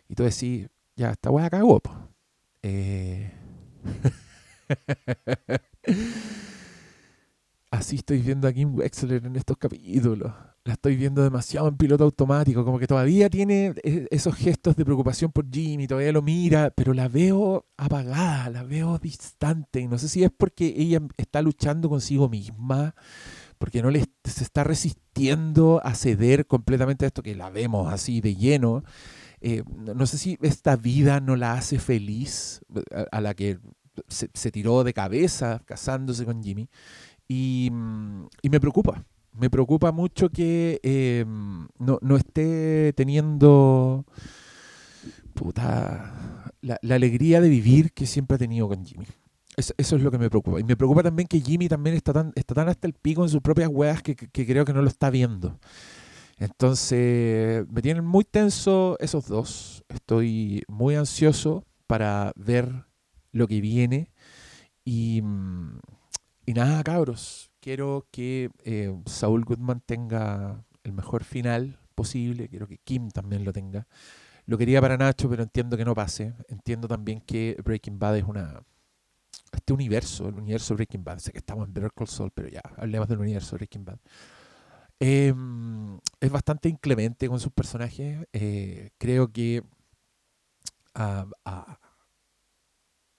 Y 0.09 0.15
tú 0.15 0.25
decís, 0.25 0.69
ya, 0.97 1.13
esta 1.13 1.31
weá 1.31 1.51
cagó. 1.51 1.81
Eh... 2.63 3.33
Así 7.71 7.97
estoy 7.97 8.19
viendo 8.19 8.49
a 8.49 8.53
Kim 8.53 8.75
Wexler 8.75 9.25
en 9.25 9.37
estos 9.37 9.57
capítulos. 9.57 10.33
La 10.65 10.73
estoy 10.73 10.97
viendo 10.97 11.23
demasiado 11.23 11.69
en 11.69 11.77
piloto 11.77 12.03
automático, 12.05 12.65
como 12.65 12.79
que 12.81 12.87
todavía 12.89 13.31
tiene 13.31 13.75
e- 13.83 14.09
esos 14.11 14.35
gestos 14.35 14.75
de 14.77 14.85
preocupación 14.85 15.31
por 15.31 15.49
Jimmy, 15.49 15.87
todavía 15.87 16.13
lo 16.13 16.21
mira, 16.21 16.71
pero 16.75 16.93
la 16.93 17.07
veo 17.09 17.67
apagada, 17.77 18.51
la 18.51 18.65
veo 18.65 18.99
distante. 18.99 19.87
No 19.87 19.99
sé 19.99 20.09
si 20.09 20.25
es 20.25 20.31
porque 20.37 20.75
ella 20.77 21.01
está 21.17 21.43
luchando 21.43 21.89
consigo 21.89 22.29
misma, 22.29 22.95
porque 23.61 23.83
no 23.83 23.91
le 23.91 24.01
est- 24.01 24.11
se 24.25 24.43
está 24.43 24.65
resistiendo 24.65 25.83
a 25.85 25.95
ceder 25.95 26.47
completamente 26.47 27.05
a 27.05 27.09
esto 27.09 27.23
que 27.23 27.35
la 27.37 27.51
vemos 27.51 27.93
así 27.93 28.21
de 28.23 28.35
lleno. 28.35 28.83
Eh, 29.43 29.63
no 29.95 30.07
sé 30.07 30.17
si 30.19 30.39
esta 30.43 30.77
vida 30.77 31.21
no 31.21 31.37
la 31.37 31.53
hace 31.53 31.79
feliz, 31.79 32.63
a, 32.93 33.19
a 33.19 33.21
la 33.21 33.35
que 33.35 33.59
se, 34.09 34.29
tiró 34.51 34.83
de 34.83 34.95
cabeza 34.95 35.61
casándose 35.67 36.25
con 36.25 36.43
Jimmy. 36.43 36.69
Y, 37.29 37.69
mm, 37.71 38.27
y 38.43 38.49
me 38.51 38.61
preocupa, 38.61 39.05
me 39.33 39.51
preocupa 39.51 39.93
mucho 39.93 40.31
que 40.31 40.81
eh, 40.83 41.25
no, 41.79 41.99
no 42.01 42.17
esté 42.17 42.95
teniendo 42.97 44.07
puta, 45.35 46.53
la, 46.63 46.79
la 46.83 46.95
alegría 46.95 47.41
de 47.41 47.49
vivir 47.49 47.93
que 47.93 48.07
siempre 48.07 48.37
ha 48.37 48.39
tenido 48.39 48.69
con 48.69 48.85
Jimmy. 48.85 49.07
Eso, 49.57 49.75
es 49.77 49.93
lo 50.03 50.11
que 50.11 50.19
me 50.19 50.31
preocupa. 50.31 50.61
Y 50.61 50.65
me 50.65 50.77
preocupa 50.77 51.03
también 51.03 51.27
que 51.27 51.41
Jimmy 51.41 51.69
también 51.69 51.97
está 51.97 52.13
tan, 52.13 52.33
está 52.35 52.55
tan 52.55 52.69
hasta 52.69 52.87
el 52.87 52.95
pico 52.95 53.23
en 53.23 53.29
sus 53.29 53.41
propias 53.41 53.69
weas 53.71 54.03
que 54.03 54.15
creo 54.17 54.65
que 54.65 54.73
no 54.73 54.83
lo 54.83 54.89
está 54.89 55.11
viendo. 55.11 55.59
Entonces, 56.41 57.67
me 57.71 57.83
tienen 57.83 58.05
muy 58.05 58.25
tenso 58.25 58.97
esos 58.99 59.29
dos. 59.29 59.85
Estoy 59.91 60.63
muy 60.69 60.95
ansioso 60.95 61.67
para 61.87 62.33
ver 62.35 62.87
lo 63.31 63.47
que 63.47 63.61
viene. 63.61 64.11
Y, 64.83 65.21
mm, 65.23 65.79
y 66.47 66.55
nada, 66.55 66.83
cabros. 66.83 67.51
Quiero 67.61 68.07
que 68.11 68.51
eh, 68.65 68.91
Saúl 69.05 69.45
Goodman 69.45 69.83
tenga 69.85 70.65
el 70.83 70.93
mejor 70.95 71.25
final 71.25 71.79
posible. 71.95 72.49
Quiero 72.49 72.67
que 72.67 72.79
Kim 72.79 73.11
también 73.11 73.45
lo 73.45 73.53
tenga. 73.53 73.87
Lo 74.47 74.57
quería 74.57 74.81
para 74.81 74.97
Nacho, 74.97 75.29
pero 75.29 75.43
entiendo 75.43 75.77
que 75.77 75.85
no 75.85 75.95
pase. 75.95 76.33
Entiendo 76.49 76.89
también 76.89 77.21
que 77.21 77.57
Breaking 77.63 77.99
Bad 77.99 78.17
es 78.17 78.25
una. 78.25 78.63
Este 79.53 79.73
universo, 79.73 80.29
el 80.29 80.35
universo 80.35 80.75
Breaking 80.75 81.05
Bad. 81.05 81.19
Sé 81.19 81.33
que 81.33 81.39
estamos 81.39 81.67
en 81.67 81.75
Better 81.75 81.93
Call 81.93 82.09
Saul, 82.09 82.31
pero 82.33 82.49
ya, 82.49 82.63
hablemos 82.77 83.09
del 83.09 83.19
universo 83.19 83.57
Breaking 83.57 83.85
Bad. 83.85 83.99
Eh, 85.01 85.35
es 86.21 86.31
bastante 86.31 86.69
inclemente 86.69 87.29
con 87.29 87.41
sus 87.41 87.53
personajes. 87.53 88.27
Eh, 88.33 88.91
creo 88.99 89.33
que. 89.33 89.63
ah, 90.95 91.27
ah, 91.45 91.79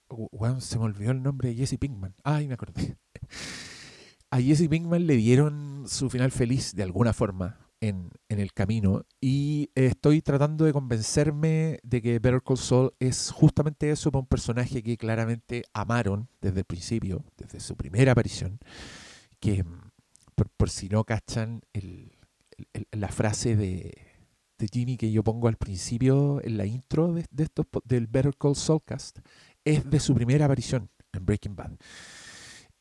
uh, 0.08 0.28
weón, 0.32 0.60
se 0.60 0.78
me 0.78 0.84
olvidó 0.84 1.10
el 1.10 1.22
nombre 1.22 1.48
de 1.50 1.54
Jesse 1.56 1.78
Pinkman. 1.78 2.14
Ay, 2.22 2.48
me 2.48 2.54
acordé. 2.54 2.96
A 4.30 4.40
Jesse 4.40 4.68
Pinkman 4.68 5.06
le 5.06 5.16
dieron 5.16 5.84
su 5.86 6.08
final 6.08 6.32
feliz 6.32 6.74
de 6.74 6.82
alguna 6.82 7.12
forma 7.12 7.61
en, 7.82 8.10
en 8.30 8.40
el 8.40 8.54
camino 8.54 9.04
y 9.20 9.70
estoy 9.74 10.22
tratando 10.22 10.64
de 10.64 10.72
convencerme 10.72 11.80
de 11.82 12.00
que 12.00 12.18
Better 12.20 12.42
Call 12.42 12.56
Saul 12.58 12.94
es 13.00 13.30
justamente 13.32 13.90
eso 13.90 14.10
para 14.12 14.20
un 14.20 14.26
personaje 14.28 14.82
que 14.82 14.96
claramente 14.96 15.64
amaron 15.74 16.28
desde 16.40 16.60
el 16.60 16.64
principio, 16.64 17.24
desde 17.36 17.60
su 17.60 17.76
primera 17.76 18.12
aparición, 18.12 18.60
que 19.40 19.64
mm, 19.64 19.90
por, 20.34 20.48
por 20.50 20.70
si 20.70 20.88
no 20.88 21.04
cachan 21.04 21.62
el- 21.74 22.12
el- 22.56 22.86
el- 22.92 23.00
la 23.00 23.08
frase 23.08 23.56
de, 23.56 23.92
de 24.58 24.68
Jimmy 24.72 24.96
que 24.96 25.10
yo 25.10 25.24
pongo 25.24 25.48
al 25.48 25.56
principio 25.56 26.40
en 26.44 26.56
la 26.56 26.66
intro 26.66 27.12
de, 27.12 27.26
de 27.30 27.44
estos, 27.44 27.66
del 27.84 28.06
Better 28.06 28.36
Call 28.38 28.56
Saul 28.56 28.80
cast 28.84 29.18
es 29.64 29.88
de 29.90 30.00
su 30.00 30.14
primera 30.14 30.44
aparición 30.46 30.88
en 31.12 31.26
Breaking 31.26 31.56
Bad. 31.56 31.72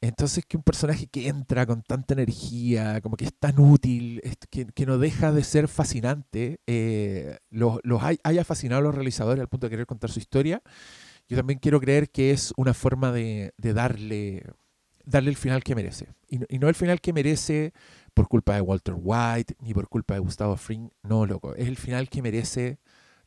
Entonces 0.02 0.46
que 0.48 0.58
un 0.58 0.64
personaje 0.64 1.06
que 1.08 1.28
entra 1.28 1.68
con 1.68 1.84
tanta 1.84 2.16
energía, 2.16 3.02
como 3.02 3.18
que 3.18 3.26
es 3.26 3.34
tan 3.38 3.60
útil, 3.60 4.22
que, 4.50 4.86
no 4.88 4.98
deja 4.98 5.32
de 5.32 5.44
ser 5.44 5.68
fascinante, 5.68 6.60
eh, 6.66 7.38
los, 7.52 7.80
los 7.84 8.02
hay- 8.02 8.20
haya 8.24 8.44
fascinado 8.44 8.80
a 8.80 8.84
los 8.84 8.96
realizadores 8.96 9.40
al 9.42 9.48
punto 9.48 9.68
de 9.68 9.72
querer 9.72 9.86
contar 9.86 10.10
su 10.10 10.20
historia, 10.20 10.64
yo 11.30 11.38
también 11.38 11.60
quiero 11.60 11.80
creer 11.80 12.10
que 12.10 12.32
es 12.32 12.52
una 12.58 12.74
forma 12.74 13.12
de, 13.12 13.54
darle, 13.58 14.44
darle 15.06 15.30
el 15.30 15.38
final 15.38 15.64
que 15.64 15.76
merece. 15.76 16.10
Y, 16.28 16.40
y 16.54 16.60
no 16.60 16.68
el 16.68 16.76
final 16.76 17.00
que 17.00 17.14
merece 17.14 17.74
por 18.14 18.28
culpa 18.28 18.56
de 18.56 18.62
Walter 18.62 18.96
White, 18.98 19.56
ni 19.60 19.74
por 19.74 19.88
culpa 19.88 20.16
de 20.16 20.20
Gustavo 20.22 20.58
Fring, 20.58 20.90
no, 21.04 21.26
loco, 21.28 21.56
es 21.56 21.68
el 21.68 21.78
final 21.78 22.10
que 22.10 22.22
merece 22.24 22.80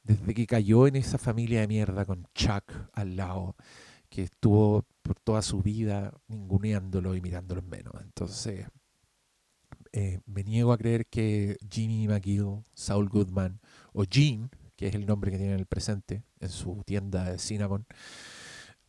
desde 0.02 0.34
que 0.34 0.46
cayó 0.46 0.86
en 0.86 0.96
esa 0.96 1.18
familia 1.18 1.60
de 1.60 1.68
mierda 1.68 2.04
con 2.04 2.26
Chuck 2.34 2.64
al 2.92 3.16
lado 3.16 3.56
que 4.10 4.22
estuvo 4.22 4.84
por 5.04 5.20
toda 5.20 5.42
su 5.42 5.60
vida 5.62 6.12
ninguneándolo 6.28 7.14
y 7.14 7.20
mirándolo 7.20 7.60
en 7.60 7.68
menos. 7.68 7.94
Entonces, 8.02 8.66
eh, 9.92 10.20
me 10.26 10.42
niego 10.42 10.72
a 10.72 10.78
creer 10.78 11.06
que 11.06 11.56
Jimmy 11.70 12.08
McGill, 12.08 12.64
Saul 12.74 13.08
Goodman 13.08 13.60
o 13.92 14.04
Gene, 14.10 14.48
que 14.76 14.88
es 14.88 14.94
el 14.94 15.06
nombre 15.06 15.30
que 15.30 15.36
tiene 15.36 15.52
en 15.52 15.60
el 15.60 15.66
presente 15.66 16.24
en 16.40 16.48
su 16.48 16.82
tienda 16.84 17.30
de 17.30 17.38
Cinnabon, 17.38 17.86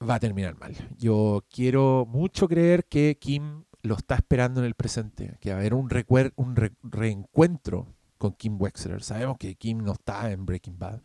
va 0.02 0.16
a 0.16 0.20
terminar 0.20 0.58
mal. 0.58 0.74
Yo 0.98 1.44
quiero 1.50 2.06
mucho 2.08 2.48
creer 2.48 2.86
que 2.86 3.18
Kim 3.20 3.66
lo 3.84 3.96
está 3.96 4.16
esperando 4.16 4.62
en 4.62 4.66
el 4.66 4.74
presente, 4.74 5.38
que 5.42 5.50
va 5.52 5.58
a 5.58 5.60
haber 5.60 5.74
un, 5.74 5.90
un 6.38 6.56
re- 6.56 6.74
reencuentro 6.82 7.88
con 8.18 8.32
Kim 8.34 8.60
Wexler. 8.60 9.04
Sabemos 9.04 9.38
que 9.38 9.56
Kim 9.56 9.80
no 9.80 9.92
está 9.92 10.32
en 10.32 10.46
Breaking 10.46 10.80
Bad. 10.80 11.02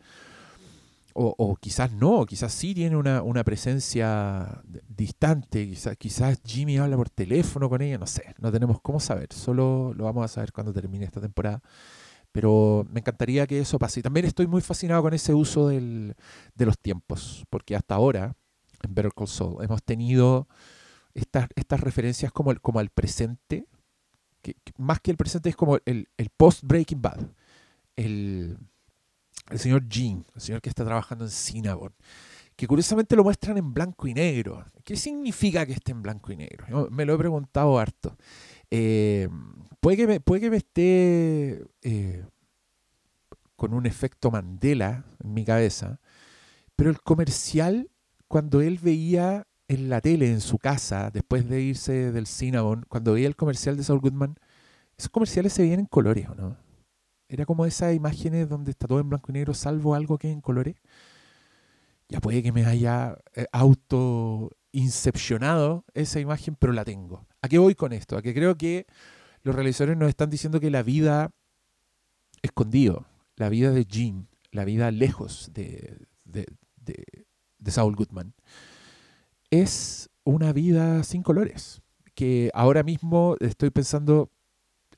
O, 1.13 1.55
quizás 1.59 1.91
no, 1.91 2.25
quizás 2.25 2.53
sí 2.53 2.73
tiene 2.73 2.95
una, 2.95 3.21
una 3.21 3.43
presencia 3.43 4.61
distante, 4.87 5.67
quizás, 5.67 5.97
quizás 5.97 6.39
Jimmy 6.45 6.77
habla 6.77 6.95
por 6.95 7.09
teléfono 7.09 7.69
con 7.69 7.81
ella, 7.81 7.97
no 7.97 8.07
sé, 8.07 8.33
no 8.39 8.51
tenemos 8.51 8.79
cómo 8.81 8.99
saber, 8.99 9.33
solo 9.33 9.93
lo 9.93 10.05
vamos 10.05 10.23
a 10.25 10.27
saber 10.29 10.51
cuando 10.53 10.71
termine 10.73 11.05
esta 11.05 11.19
temporada. 11.21 11.61
Pero 12.31 12.87
me 12.89 13.01
encantaría 13.01 13.45
que 13.45 13.59
eso 13.59 13.77
pase. 13.77 13.99
Y 13.99 14.03
también 14.03 14.25
estoy 14.25 14.47
muy 14.47 14.61
fascinado 14.61 15.01
con 15.01 15.13
ese 15.13 15.33
uso 15.33 15.67
del- 15.67 16.15
de 16.55 16.65
los 16.65 16.79
tiempos, 16.79 17.45
porque 17.49 17.75
hasta 17.75 17.95
ahora, 17.95 18.35
en 18.83 18.95
Better 18.95 19.11
Call 19.13 19.27
Saul, 19.27 19.63
hemos 19.63 19.83
tenido 19.83 20.47
estas, 21.13 21.47
estas 21.55 21.81
referencias 21.81 22.31
como, 22.31 22.51
el, 22.51 22.61
como 22.61 22.79
al 22.79 22.89
presente, 22.89 23.67
que 24.41 24.55
más 24.77 25.01
que 25.01 25.11
el 25.11 25.17
presente 25.17 25.49
es 25.49 25.55
como 25.57 25.77
el, 25.85 26.07
el 26.17 26.29
post-Breaking 26.29 27.01
Bad. 27.01 27.19
El, 27.97 28.57
el 29.51 29.59
señor 29.59 29.87
Jean, 29.87 30.25
el 30.35 30.41
señor 30.41 30.61
que 30.61 30.69
está 30.69 30.85
trabajando 30.85 31.25
en 31.25 31.31
Cinnabon, 31.31 31.93
que 32.55 32.67
curiosamente 32.67 33.15
lo 33.15 33.23
muestran 33.23 33.57
en 33.57 33.73
blanco 33.73 34.07
y 34.07 34.13
negro. 34.13 34.65
¿Qué 34.83 34.95
significa 34.95 35.65
que 35.65 35.73
esté 35.73 35.91
en 35.91 36.01
blanco 36.01 36.31
y 36.31 36.37
negro? 36.37 36.89
Me 36.91 37.05
lo 37.05 37.15
he 37.15 37.17
preguntado 37.17 37.77
harto. 37.79 38.17
Eh, 38.69 39.27
puede, 39.79 39.97
que 39.97 40.07
me, 40.07 40.19
puede 40.19 40.41
que 40.41 40.49
me 40.49 40.57
esté 40.57 41.65
eh, 41.81 42.25
con 43.55 43.73
un 43.73 43.85
efecto 43.85 44.31
Mandela 44.31 45.05
en 45.23 45.33
mi 45.33 45.43
cabeza, 45.43 45.99
pero 46.75 46.89
el 46.89 47.01
comercial, 47.01 47.89
cuando 48.27 48.61
él 48.61 48.79
veía 48.81 49.47
en 49.67 49.89
la 49.89 50.01
tele, 50.01 50.31
en 50.31 50.41
su 50.41 50.57
casa, 50.57 51.11
después 51.11 51.47
de 51.47 51.61
irse 51.61 52.11
del 52.11 52.27
Cinnabon, 52.27 52.85
cuando 52.87 53.13
veía 53.13 53.27
el 53.27 53.35
comercial 53.35 53.77
de 53.77 53.83
Saul 53.83 53.99
Goodman, 53.99 54.35
esos 54.97 55.09
comerciales 55.09 55.53
se 55.53 55.61
veían 55.61 55.79
en 55.79 55.85
colores, 55.85 56.27
¿o 56.29 56.35
no? 56.35 56.57
Era 57.31 57.45
como 57.45 57.65
esas 57.65 57.95
imágenes 57.95 58.49
donde 58.49 58.71
está 58.71 58.87
todo 58.87 58.99
en 58.99 59.07
blanco 59.07 59.31
y 59.31 59.33
negro, 59.35 59.53
salvo 59.53 59.95
algo 59.95 60.17
que 60.17 60.29
en 60.29 60.41
colores. 60.41 60.75
Ya 62.09 62.19
puede 62.19 62.43
que 62.43 62.51
me 62.51 62.65
haya 62.65 63.17
eh, 63.35 63.45
auto 63.53 64.49
incepcionado 64.73 65.85
esa 65.93 66.19
imagen, 66.19 66.57
pero 66.59 66.73
la 66.73 66.83
tengo. 66.83 67.25
¿A 67.41 67.47
qué 67.47 67.57
voy 67.57 67.73
con 67.73 67.93
esto? 67.93 68.17
A 68.17 68.21
que 68.21 68.33
creo 68.33 68.57
que 68.57 68.85
los 69.43 69.55
realizadores 69.55 69.97
nos 69.97 70.09
están 70.09 70.29
diciendo 70.29 70.59
que 70.59 70.69
la 70.69 70.83
vida 70.83 71.31
escondido, 72.41 73.05
la 73.37 73.47
vida 73.47 73.71
de 73.71 73.85
Jean, 73.85 74.27
la 74.51 74.65
vida 74.65 74.91
lejos 74.91 75.51
de, 75.53 76.05
de- 76.25 76.47
de 77.59 77.71
Saul 77.71 77.95
Goodman, 77.95 78.33
es 79.51 80.09
una 80.25 80.51
vida 80.51 81.03
sin 81.03 81.23
colores. 81.23 81.81
Que 82.13 82.51
ahora 82.53 82.83
mismo 82.83 83.37
estoy 83.39 83.69
pensando, 83.69 84.29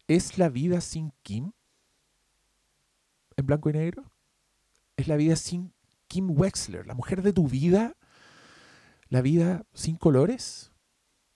¿es 0.07 0.39
la 0.39 0.49
vida 0.49 0.81
sin 0.81 1.11
Kim? 1.22 1.51
¿En 3.38 3.45
blanco 3.45 3.69
y 3.69 3.73
negro? 3.73 4.11
¿Es 4.97 5.07
la 5.07 5.15
vida 5.15 5.35
sin 5.35 5.73
Kim 6.07 6.30
Wexler, 6.31 6.85
la 6.85 6.93
mujer 6.93 7.22
de 7.22 7.34
tu 7.34 7.47
vida? 7.47 7.95
¿La 9.10 9.22
vida 9.22 9.65
sin 9.73 9.95
colores? 9.97 10.72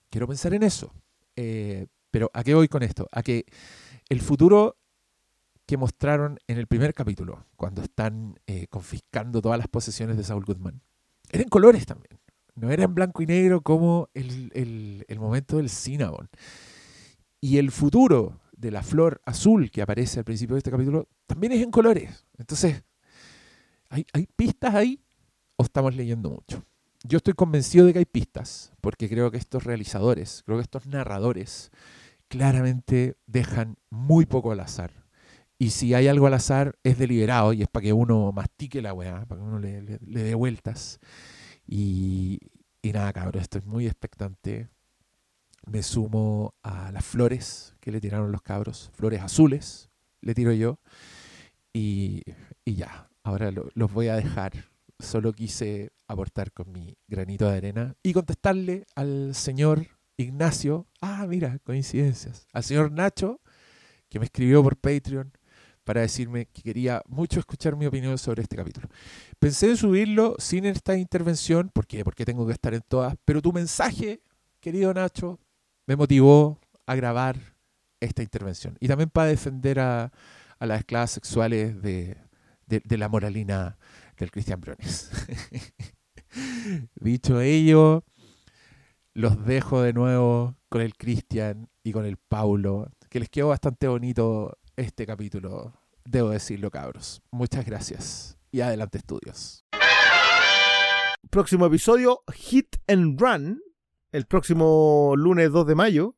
Quiero 0.10 0.28
pensar 0.28 0.53
en 0.53 0.64
eso. 0.64 0.94
Eh, 1.36 1.88
pero 2.11 2.32
¿a 2.34 2.44
qué 2.44 2.53
voy 2.53 2.68
con 2.68 2.84
esto? 2.84 3.07
A 3.11 3.22
que 3.24 3.45
el 4.10 4.22
futuro 4.22 4.78
que 5.65 5.78
mostraron 5.78 6.40
en 6.48 6.57
el 6.57 6.68
primer 6.68 6.94
capítulo, 6.94 7.45
cuando 7.56 7.82
están 7.82 8.40
eh, 8.48 8.68
confiscando 8.68 9.41
todas 9.41 9.57
las 9.57 9.68
posesiones 9.68 10.15
de 10.18 10.24
Saul 10.24 10.45
Goodman, 10.45 10.82
era 11.30 11.44
en 11.44 11.49
colores 11.49 11.86
también. 11.86 12.19
No 12.56 12.72
era 12.72 12.86
en 12.86 12.95
blanco 12.95 13.22
y 13.22 13.26
negro 13.28 13.61
como 13.61 14.10
el, 14.14 14.52
el- 14.56 15.06
el 15.07 15.19
momento 15.19 15.57
del 15.57 15.69
Cinnabon. 15.69 16.30
Y 17.41 17.57
el 17.57 17.69
futuro 17.72 18.40
de 18.58 18.72
la 18.72 18.84
flor 18.84 19.22
azul 19.26 19.72
que 19.72 19.82
aparece 19.84 20.20
al 20.20 20.26
principio 20.26 20.56
de 20.56 20.60
este 20.60 20.72
capítulo 20.72 21.08
también 21.28 21.54
es 21.54 21.62
en 21.64 21.72
colores. 21.72 22.26
Entonces, 22.38 22.84
¿hay, 23.90 24.06
hay 24.14 24.28
pistas 24.36 24.76
ahí 24.76 25.02
o 25.58 25.64
estamos 25.64 25.96
leyendo 25.96 26.30
mucho? 26.30 26.64
Yo 27.04 27.18
estoy 27.18 27.34
convencido 27.34 27.86
de 27.86 27.94
que 27.94 28.00
hay 28.00 28.06
pistas, 28.06 28.74
porque 28.82 29.08
creo 29.10 29.32
que 29.32 29.38
estos 29.38 29.64
realizadores, 29.64 30.44
creo 30.46 30.58
que 30.58 30.64
estos 30.64 30.88
narradores, 30.88 31.72
claramente 32.28 33.18
dejan 33.28 33.78
muy 33.90 34.26
poco 34.26 34.52
al 34.52 34.60
azar. 34.62 34.92
Y 35.60 35.72
si 35.72 35.94
hay 35.94 36.08
algo 36.08 36.28
al 36.28 36.36
azar, 36.36 36.78
es 36.84 36.98
deliberado 37.00 37.54
y 37.54 37.64
es 37.64 37.68
para 37.70 37.84
que 37.86 37.94
uno 37.94 38.32
mastique 38.32 38.82
la 38.82 38.94
weá, 38.94 39.26
para 39.26 39.42
que 39.42 39.48
uno 39.48 39.60
le, 39.60 39.82
le- 39.82 40.00
le 40.06 40.24
dé 40.24 40.36
vueltas. 40.36 41.00
Y, 41.68 42.40
y 42.82 42.92
nada, 42.94 43.14
cabrón, 43.14 43.42
estoy 43.42 43.62
muy 43.66 43.88
expectante. 43.88 44.70
Me 45.69 45.84
sumo 45.84 46.53
a 46.64 46.91
las 46.91 47.06
flores 47.06 47.76
que 47.81 47.91
le 47.91 47.99
tiraron 47.99 48.31
los 48.31 48.41
cabros, 48.41 48.89
flores 48.94 49.22
azules, 49.22 49.89
le 50.22 50.34
tiro 50.34 50.53
yo. 50.53 50.80
Y, 51.73 52.22
y 52.65 52.76
ya, 52.76 53.10
ahora 53.23 53.52
lo- 53.52 53.69
los 53.73 53.91
voy 53.91 54.07
a 54.07 54.15
dejar. 54.15 54.53
Solo 54.99 55.34
quise 55.34 55.91
aportar 56.07 56.52
con 56.53 56.72
mi 56.72 56.95
granito 57.07 57.49
de 57.49 57.57
arena 57.57 57.95
y 58.02 58.14
contestarle 58.14 58.85
al 58.95 59.35
señor 59.35 59.85
Ignacio. 60.15 60.88
Ah, 61.02 61.26
mira, 61.27 61.60
coincidencias. 61.60 62.48
Al 62.53 62.64
señor 62.64 62.91
Nacho, 62.91 63.41
que 64.10 64.19
me 64.19 64.26
escribió 64.26 64.64
por 64.64 64.77
Patreon 64.77 65.31
para 65.84 66.02
decirme 66.02 66.48
que 66.48 66.64
quería 66.64 67.03
mucho 67.07 67.39
escuchar 67.39 67.76
mi 67.76 67.85
opinión 67.85 68.18
sobre 68.18 68.41
este 68.41 68.56
capítulo. 68.56 68.88
Pensé 69.38 69.69
en 69.69 69.77
subirlo 69.77 70.35
sin 70.39 70.65
esta 70.65 70.98
intervención, 70.98 71.69
¿por 71.73 71.85
qué? 71.85 72.03
Porque 72.03 72.26
tengo 72.26 72.48
que 72.48 72.53
estar 72.53 72.73
en 72.73 72.81
todas, 72.88 73.15
pero 73.23 73.41
tu 73.41 73.53
mensaje, 73.53 74.22
querido 74.60 74.94
Nacho, 74.94 75.39
me 75.88 75.96
motivó 75.96 76.60
a 76.86 76.96
grabar 76.96 77.38
esta 78.00 78.22
intervención. 78.22 78.78
Y 78.80 78.88
también 78.88 79.10
para 79.10 79.30
defender 79.30 79.80
a, 79.80 80.12
las 80.60 80.80
esclavas 80.80 81.12
sexuales 81.12 81.82
de, 81.82 82.18
la 82.68 83.10
moralina 83.10 83.78
del 84.18 84.32
Cristian 84.32 84.62
Briones. 84.62 85.10
Dicho 86.96 87.42
ello, 87.42 88.04
los 89.14 89.46
dejo 89.46 89.82
de 89.82 89.94
nuevo 89.94 90.56
con 90.70 90.82
el 90.82 90.96
Cristian 90.96 91.70
y 91.84 91.94
con 91.94 92.06
el 92.06 92.18
Paulo, 92.18 92.92
que 93.10 93.20
les 93.20 93.30
quedó 93.30 93.48
bastante 93.48 93.88
bonito 93.88 94.58
este 94.76 95.06
capítulo, 95.06 95.74
debo 96.04 96.30
decirlo, 96.30 96.70
cabros. 96.70 97.22
Muchas 97.32 97.66
gracias. 97.66 98.38
Y 98.52 98.62
adelante, 98.62 98.98
estudios. 98.98 99.66
Próximo 101.30 101.66
episodio, 101.66 102.24
Hit 102.34 102.76
and 102.88 103.20
Run. 103.20 103.62
El 104.18 104.26
próximo 104.26 105.14
lunes 105.15 105.52
2 105.52 105.68
de 105.68 105.76
mayo. 105.76 106.15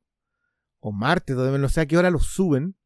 O 0.79 0.93
martes 0.93 1.35
2 1.35 1.43
de 1.45 1.51
mayo, 1.51 1.61
no 1.61 1.67
sé 1.67 1.81
a 1.81 1.85
qué 1.85 1.97
hora 1.97 2.09
lo 2.09 2.19
suben. 2.19 2.77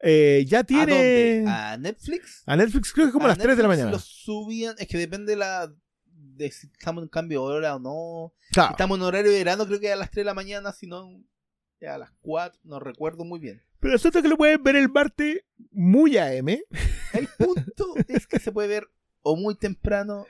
Eh, 0.00 0.44
ya 0.46 0.58
¿A 0.58 0.64
tiene. 0.64 0.92
dónde? 0.92 1.44
¿A 1.48 1.76
Netflix? 1.78 2.42
A 2.44 2.56
Netflix 2.56 2.92
creo 2.92 3.06
que 3.06 3.12
como 3.12 3.24
a 3.24 3.28
las 3.28 3.38
3 3.38 3.56
de 3.56 3.62
la 3.62 3.68
Netflix 3.68 3.78
mañana. 3.86 3.90
Lo 3.92 3.98
subían, 3.98 4.74
es 4.78 4.86
que 4.88 4.98
depende 4.98 5.36
la 5.36 5.72
de 6.04 6.50
si 6.50 6.66
estamos 6.66 7.02
en 7.02 7.08
cambio 7.08 7.40
de 7.48 7.54
hora 7.54 7.76
o 7.76 7.78
no. 7.78 8.34
Si 8.48 8.54
Claro. 8.54 8.72
estamos 8.72 8.98
en 8.98 9.04
horario 9.04 9.30
de 9.32 9.38
verano, 9.38 9.66
creo 9.66 9.80
que 9.80 9.90
a 9.90 9.96
las 9.96 10.10
3 10.10 10.20
de 10.22 10.24
la 10.26 10.34
mañana, 10.34 10.72
si 10.72 10.86
no 10.86 11.08
a 11.88 11.96
las 11.98 12.10
4, 12.20 12.60
no 12.64 12.78
recuerdo 12.78 13.24
muy 13.24 13.40
bien. 13.40 13.62
Pero 13.80 13.94
es 13.96 14.02
que 14.02 14.28
lo 14.28 14.36
pueden 14.36 14.62
ver 14.62 14.76
el 14.76 14.90
martes 14.90 15.44
muy 15.70 16.18
AM. 16.18 16.48
El 17.14 17.28
punto 17.38 17.94
es 18.06 18.26
que 18.26 18.38
se 18.38 18.52
puede 18.52 18.68
ver 18.68 18.88
o 19.22 19.34
muy 19.34 19.54
temprano 19.54 20.26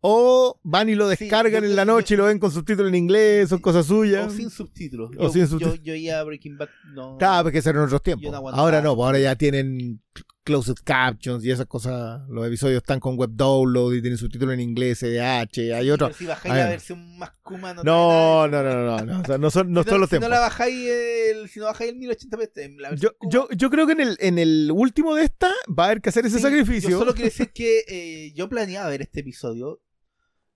O 0.00 0.60
van 0.62 0.88
y 0.88 0.94
lo 0.94 1.10
Sí, 1.10 1.24
descargan 1.24 1.62
yo- 1.62 1.68
en 1.68 1.74
la 1.76 1.82
yo- 1.82 1.86
noche 1.92 2.14
y 2.14 2.16
lo 2.16 2.26
ven 2.26 2.38
con 2.38 2.50
subtítulos 2.52 2.88
en 2.90 2.94
inglés, 2.94 3.48
son 3.48 3.58
cosas 3.60 3.86
suyas. 3.86 4.28
o 4.28 4.30
sin 4.30 4.48
subtítulos. 4.50 5.10
O 5.18 5.22
Yo, 5.24 5.28
sin 5.30 5.42
yo, 5.42 5.48
subtítulos. 5.48 5.82
yo 5.82 5.94
ya 5.96 6.22
Breaking 6.22 6.56
Bad 6.56 6.68
no. 6.94 7.16
Claro, 7.18 7.44
porque 7.44 7.58
eran 7.58 7.78
otros 7.84 8.02
tiempos. 8.02 8.24
Yo 8.24 8.30
no 8.30 8.48
ahora 8.50 8.80
no, 8.80 8.94
pues 8.94 9.06
ahora 9.06 9.18
ya 9.18 9.34
tienen 9.34 10.00
closed 10.44 10.76
captions 10.84 11.44
y 11.44 11.50
esas 11.50 11.66
cosas. 11.66 12.22
Los 12.28 12.46
episodios 12.46 12.78
están 12.78 13.00
con 13.00 13.16
web 13.18 13.30
download 13.32 13.92
y 13.94 14.00
tienen 14.00 14.16
subtítulos 14.16 14.54
en 14.54 14.60
inglés, 14.60 14.98
SDH, 15.00 15.74
hay 15.74 15.90
otro. 15.90 16.06
Pero 16.06 16.16
si 16.18 16.24
bajáis 16.26 16.52
a 16.52 16.56
la 16.56 16.62
ver. 16.62 16.70
versión 16.70 17.18
más 17.18 17.32
kuma, 17.42 17.74
no 17.74 17.82
No, 17.82 18.48
no, 18.48 18.62
nada. 18.62 18.74
no, 19.02 19.04
no, 19.04 19.14
no, 19.14 19.20
o 19.20 19.24
sea, 19.26 19.36
no 19.36 19.50
son, 19.50 19.72
no 19.72 19.82
si 19.82 19.90
son 19.90 20.00
los 20.00 20.08
si 20.08 20.14
no 20.14 20.20
tiempos. 20.20 20.30
la 20.30 20.40
bajáis 20.40 20.88
el, 20.90 21.48
si 21.50 21.58
no 21.58 21.66
bajáis 21.66 21.90
el 21.92 21.98
1080p, 21.98 22.50
en 22.62 22.80
la 22.80 22.90
versión 22.90 23.12
Yo, 23.20 23.28
yo, 23.30 23.48
yo 23.56 23.68
creo 23.68 23.86
que 23.86 23.92
en 23.92 24.00
el, 24.00 24.16
en 24.20 24.38
el 24.38 24.70
último 24.72 25.14
de 25.16 25.24
esta 25.24 25.52
va 25.78 25.82
a 25.82 25.86
haber 25.88 26.00
que 26.00 26.08
hacer 26.08 26.24
ese 26.24 26.36
Sí, 26.36 26.42
sacrificio. 26.42 26.88
Yo 26.88 26.98
solo 27.00 27.12
quiero 27.14 27.24
decir 27.30 27.50
que 27.52 27.82
eh, 27.88 28.32
yo 28.34 28.48
planeaba 28.48 28.88
ver 28.88 29.02
este 29.02 29.20
episodio 29.20 29.80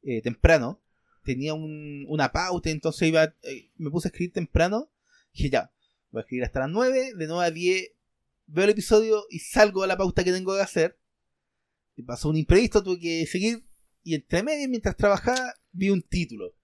eh, 0.03 0.23
temprano. 0.23 0.81
Tenía 1.25 1.55
un- 1.55 2.05
una 2.09 2.33
pauta, 2.33 2.71
entonces 2.71 3.09
iba, 3.09 3.25
eh, 3.43 3.71
me 3.77 3.91
puse 3.91 4.09
a 4.09 4.11
escribir 4.11 4.33
temprano. 4.33 4.91
Dije, 5.33 5.51
ya, 5.51 5.73
voy 6.11 6.21
a 6.21 6.23
escribir 6.23 6.45
hasta 6.45 6.61
las 6.61 6.71
9, 6.71 7.13
de 7.17 7.27
9 7.27 7.47
a 7.47 7.51
10 7.51 7.91
veo 8.47 8.65
el 8.65 8.71
episodio 8.71 9.25
y 9.31 9.39
salgo 9.39 9.83
a 9.83 9.87
la 9.87 9.97
pauta 9.97 10.25
que 10.25 10.33
tengo 10.33 10.55
que 10.55 10.61
hacer. 10.63 10.99
Y 11.97 12.03
pasó 12.03 12.29
un 12.29 12.37
imprevisto, 12.37 12.83
tuve 12.83 12.99
que 12.99 13.27
seguir. 13.27 13.65
Y 14.03 14.15
entre 14.15 14.43
medio, 14.43 14.69
mientras 14.69 14.97
trabajaba, 14.97 15.55
vi 15.71 15.91
un 15.91 16.03
título 16.03 16.55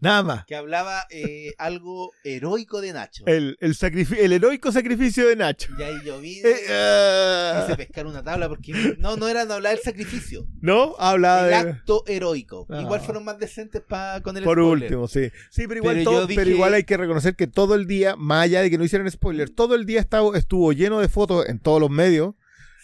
Nada 0.00 0.22
más. 0.22 0.44
que 0.46 0.54
hablaba 0.54 1.02
eh, 1.10 1.54
algo 1.58 2.12
heroico 2.22 2.80
de 2.80 2.92
Nacho. 2.92 3.24
El, 3.26 3.56
el, 3.60 3.76
el 4.18 4.32
heroico 4.32 4.70
sacrificio 4.70 5.26
de 5.26 5.34
Nacho. 5.36 5.72
Y 5.78 5.82
ahí 5.82 5.96
yo 6.04 6.20
vi, 6.20 6.40
Eh, 6.44 6.54
ah. 6.70 7.64
quise 7.66 7.76
pescar 7.76 8.06
una 8.06 8.22
tabla 8.22 8.48
porque 8.48 8.72
no, 8.98 9.16
no 9.16 9.26
era 9.28 9.42
hablar 9.42 9.74
del 9.74 9.82
sacrificio. 9.82 10.46
¿No? 10.60 10.94
Habla 10.98 11.42
el 11.44 11.48
de... 11.48 11.54
acto 11.56 12.04
heroico. 12.06 12.66
Ah. 12.70 12.80
Igual 12.80 13.00
fueron 13.00 13.24
más 13.24 13.38
decentes 13.38 13.82
pa, 13.82 14.20
con 14.22 14.36
el 14.36 14.44
Por 14.44 14.58
spoiler. 14.58 14.84
último, 14.84 15.08
sí. 15.08 15.30
Sí, 15.50 15.66
pero 15.66 15.78
igual, 15.80 15.96
Pero 15.96 16.10
todo- 16.10 16.26
dije- 16.26 16.40
pero 16.40 16.50
igual 16.50 16.74
hay 16.74 16.84
que 16.84 16.96
reconocer 16.96 17.34
que 17.34 17.46
todo 17.48 17.74
el 17.74 17.86
día, 17.88 18.14
más 18.16 18.44
allá 18.44 18.62
de 18.62 18.70
que 18.70 18.78
no 18.78 18.84
hicieran 18.84 19.10
spoiler, 19.10 19.50
todo 19.50 19.74
el 19.74 19.84
día 19.84 20.00
estaba, 20.00 20.36
estuvo 20.38 20.72
lleno 20.72 21.00
de 21.00 21.08
fotos 21.08 21.48
en 21.48 21.58
todos 21.58 21.80
los 21.80 21.90
medios 21.90 22.34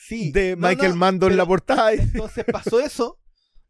Sí. 0.07 0.33
de 0.33 0.57
No, 0.57 0.69
Michael 0.69 0.91
no, 0.91 0.97
Mando 0.97 1.29
en 1.29 1.37
la 1.37 1.47
portada. 1.47 1.93
Entonces 1.95 2.45
pasó 2.51 2.81
eso. 2.81 3.19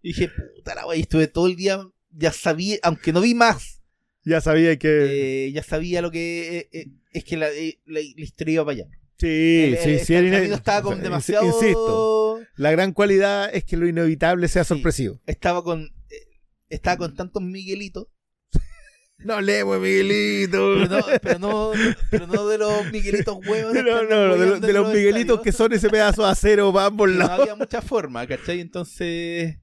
Y 0.02 0.08
dije, 0.08 0.30
puta 0.56 0.74
la 0.74 0.86
wea, 0.86 0.96
y 0.98 1.02
estuve 1.02 1.28
todo 1.28 1.46
el 1.46 1.56
día, 1.56 1.80
ya 2.16 2.32
sabía, 2.32 2.78
aunque 2.82 3.12
no 3.12 3.20
vi 3.20 3.34
más, 3.34 3.82
ya 4.24 4.40
sabía 4.40 4.78
que... 4.78 5.46
eh, 5.48 5.52
ya 5.52 5.62
sabía 5.62 6.00
lo 6.02 6.10
que 6.10 6.58
eh, 6.58 6.68
eh, 6.72 6.86
es 7.12 7.24
que 7.24 7.36
la, 7.36 7.48
la- 7.48 8.00
la 8.00 8.00
historia 8.24 8.54
iba 8.54 8.64
para 8.64 8.74
allá. 8.76 8.86
sí, 9.18 9.64
el, 9.64 9.78
sí, 9.78 9.90
el- 9.90 10.00
sí. 10.00 10.14
el 10.14 10.52
estaba 10.52 10.82
con 10.82 11.00
demasiado. 11.02 11.44
Insisto, 11.46 12.40
la 12.56 12.70
gran 12.70 12.92
cualidad 12.92 13.54
es 13.54 13.64
que 13.64 13.76
lo 13.76 13.86
inevitable 13.86 14.48
sea 14.48 14.64
Sí. 14.64 14.68
sorpresivo. 14.68 15.20
Estaba 15.26 15.62
con. 15.62 15.90
estaba 16.68 16.96
con 16.96 17.14
tantos 17.14 17.42
Miguelitos. 17.42 18.06
No 19.18 19.40
leemos, 19.40 19.80
Miguelito. 19.80 20.74
Pero 20.74 20.88
no, 20.88 21.06
pero 21.22 21.38
no, 21.38 21.72
pero 22.10 22.26
no 22.26 22.46
de 22.46 22.58
los 22.58 22.92
Miguelitos 22.92 23.36
huevos. 23.46 23.72
No, 23.72 23.82
no, 23.82 24.02
no, 24.02 24.36
de, 24.36 24.46
los- 24.46 24.60
de 24.60 24.72
los 24.72 24.92
Miguelitos 24.92 25.40
que 25.40 25.52
son 25.52 25.72
ese 25.72 25.88
pedazo 25.88 26.24
de 26.24 26.30
acero 26.30 26.78
ambos 26.78 27.08
no 27.10 27.24
había 27.24 27.54
mucha 27.54 27.80
forma, 27.80 28.26
¿cachai? 28.26 28.60
Entonces. 28.60 29.56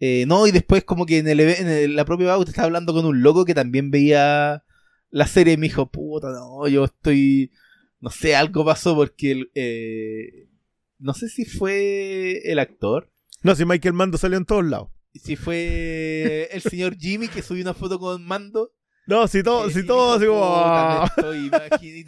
Eh, 0.00 0.24
no, 0.26 0.46
y 0.46 0.50
después, 0.52 0.84
como 0.84 1.06
que 1.06 1.18
en, 1.18 1.28
el, 1.28 1.40
en 1.40 1.68
el- 1.68 1.96
la 1.96 2.04
propia 2.04 2.26
Bauta 2.28 2.50
estaba 2.50 2.66
hablando 2.66 2.92
con 2.92 3.04
un 3.06 3.22
loco 3.22 3.44
que 3.44 3.54
también 3.54 3.90
veía 3.90 4.64
la 5.10 5.26
serie 5.26 5.54
y 5.54 5.56
me 5.56 5.68
dijo, 5.68 5.90
puta, 5.90 6.30
no, 6.30 6.66
yo 6.68 6.84
estoy. 6.84 7.50
No 8.00 8.10
sé, 8.10 8.36
algo 8.36 8.64
pasó 8.64 8.94
porque. 8.94 9.30
el, 9.32 9.50
eh, 9.54 10.48
no 10.98 11.14
sé 11.14 11.28
si 11.28 11.44
fue 11.44 12.40
el 12.44 12.58
actor. 12.58 13.10
No, 13.42 13.54
si 13.54 13.64
Michael 13.64 13.94
Mando 13.94 14.18
salió 14.18 14.38
en 14.38 14.44
todos 14.46 14.64
lados. 14.64 14.88
Si 15.14 15.36
fue 15.36 16.48
el 16.50 16.60
señor 16.62 16.96
Jimmy 16.98 17.28
que 17.28 17.42
subió 17.42 17.62
una 17.62 17.74
foto 17.74 17.98
con 17.98 18.24
Mando. 18.24 18.72
No, 19.06 19.28
si 19.28 19.42
todo, 19.42 19.68
Eh, 19.68 19.72
si 19.72 19.84
todo, 19.86 20.14
así 20.14 20.26
como... 20.26 20.40
"Puta, 20.40 21.02
ah". 21.02 21.12
estoy 21.16 21.50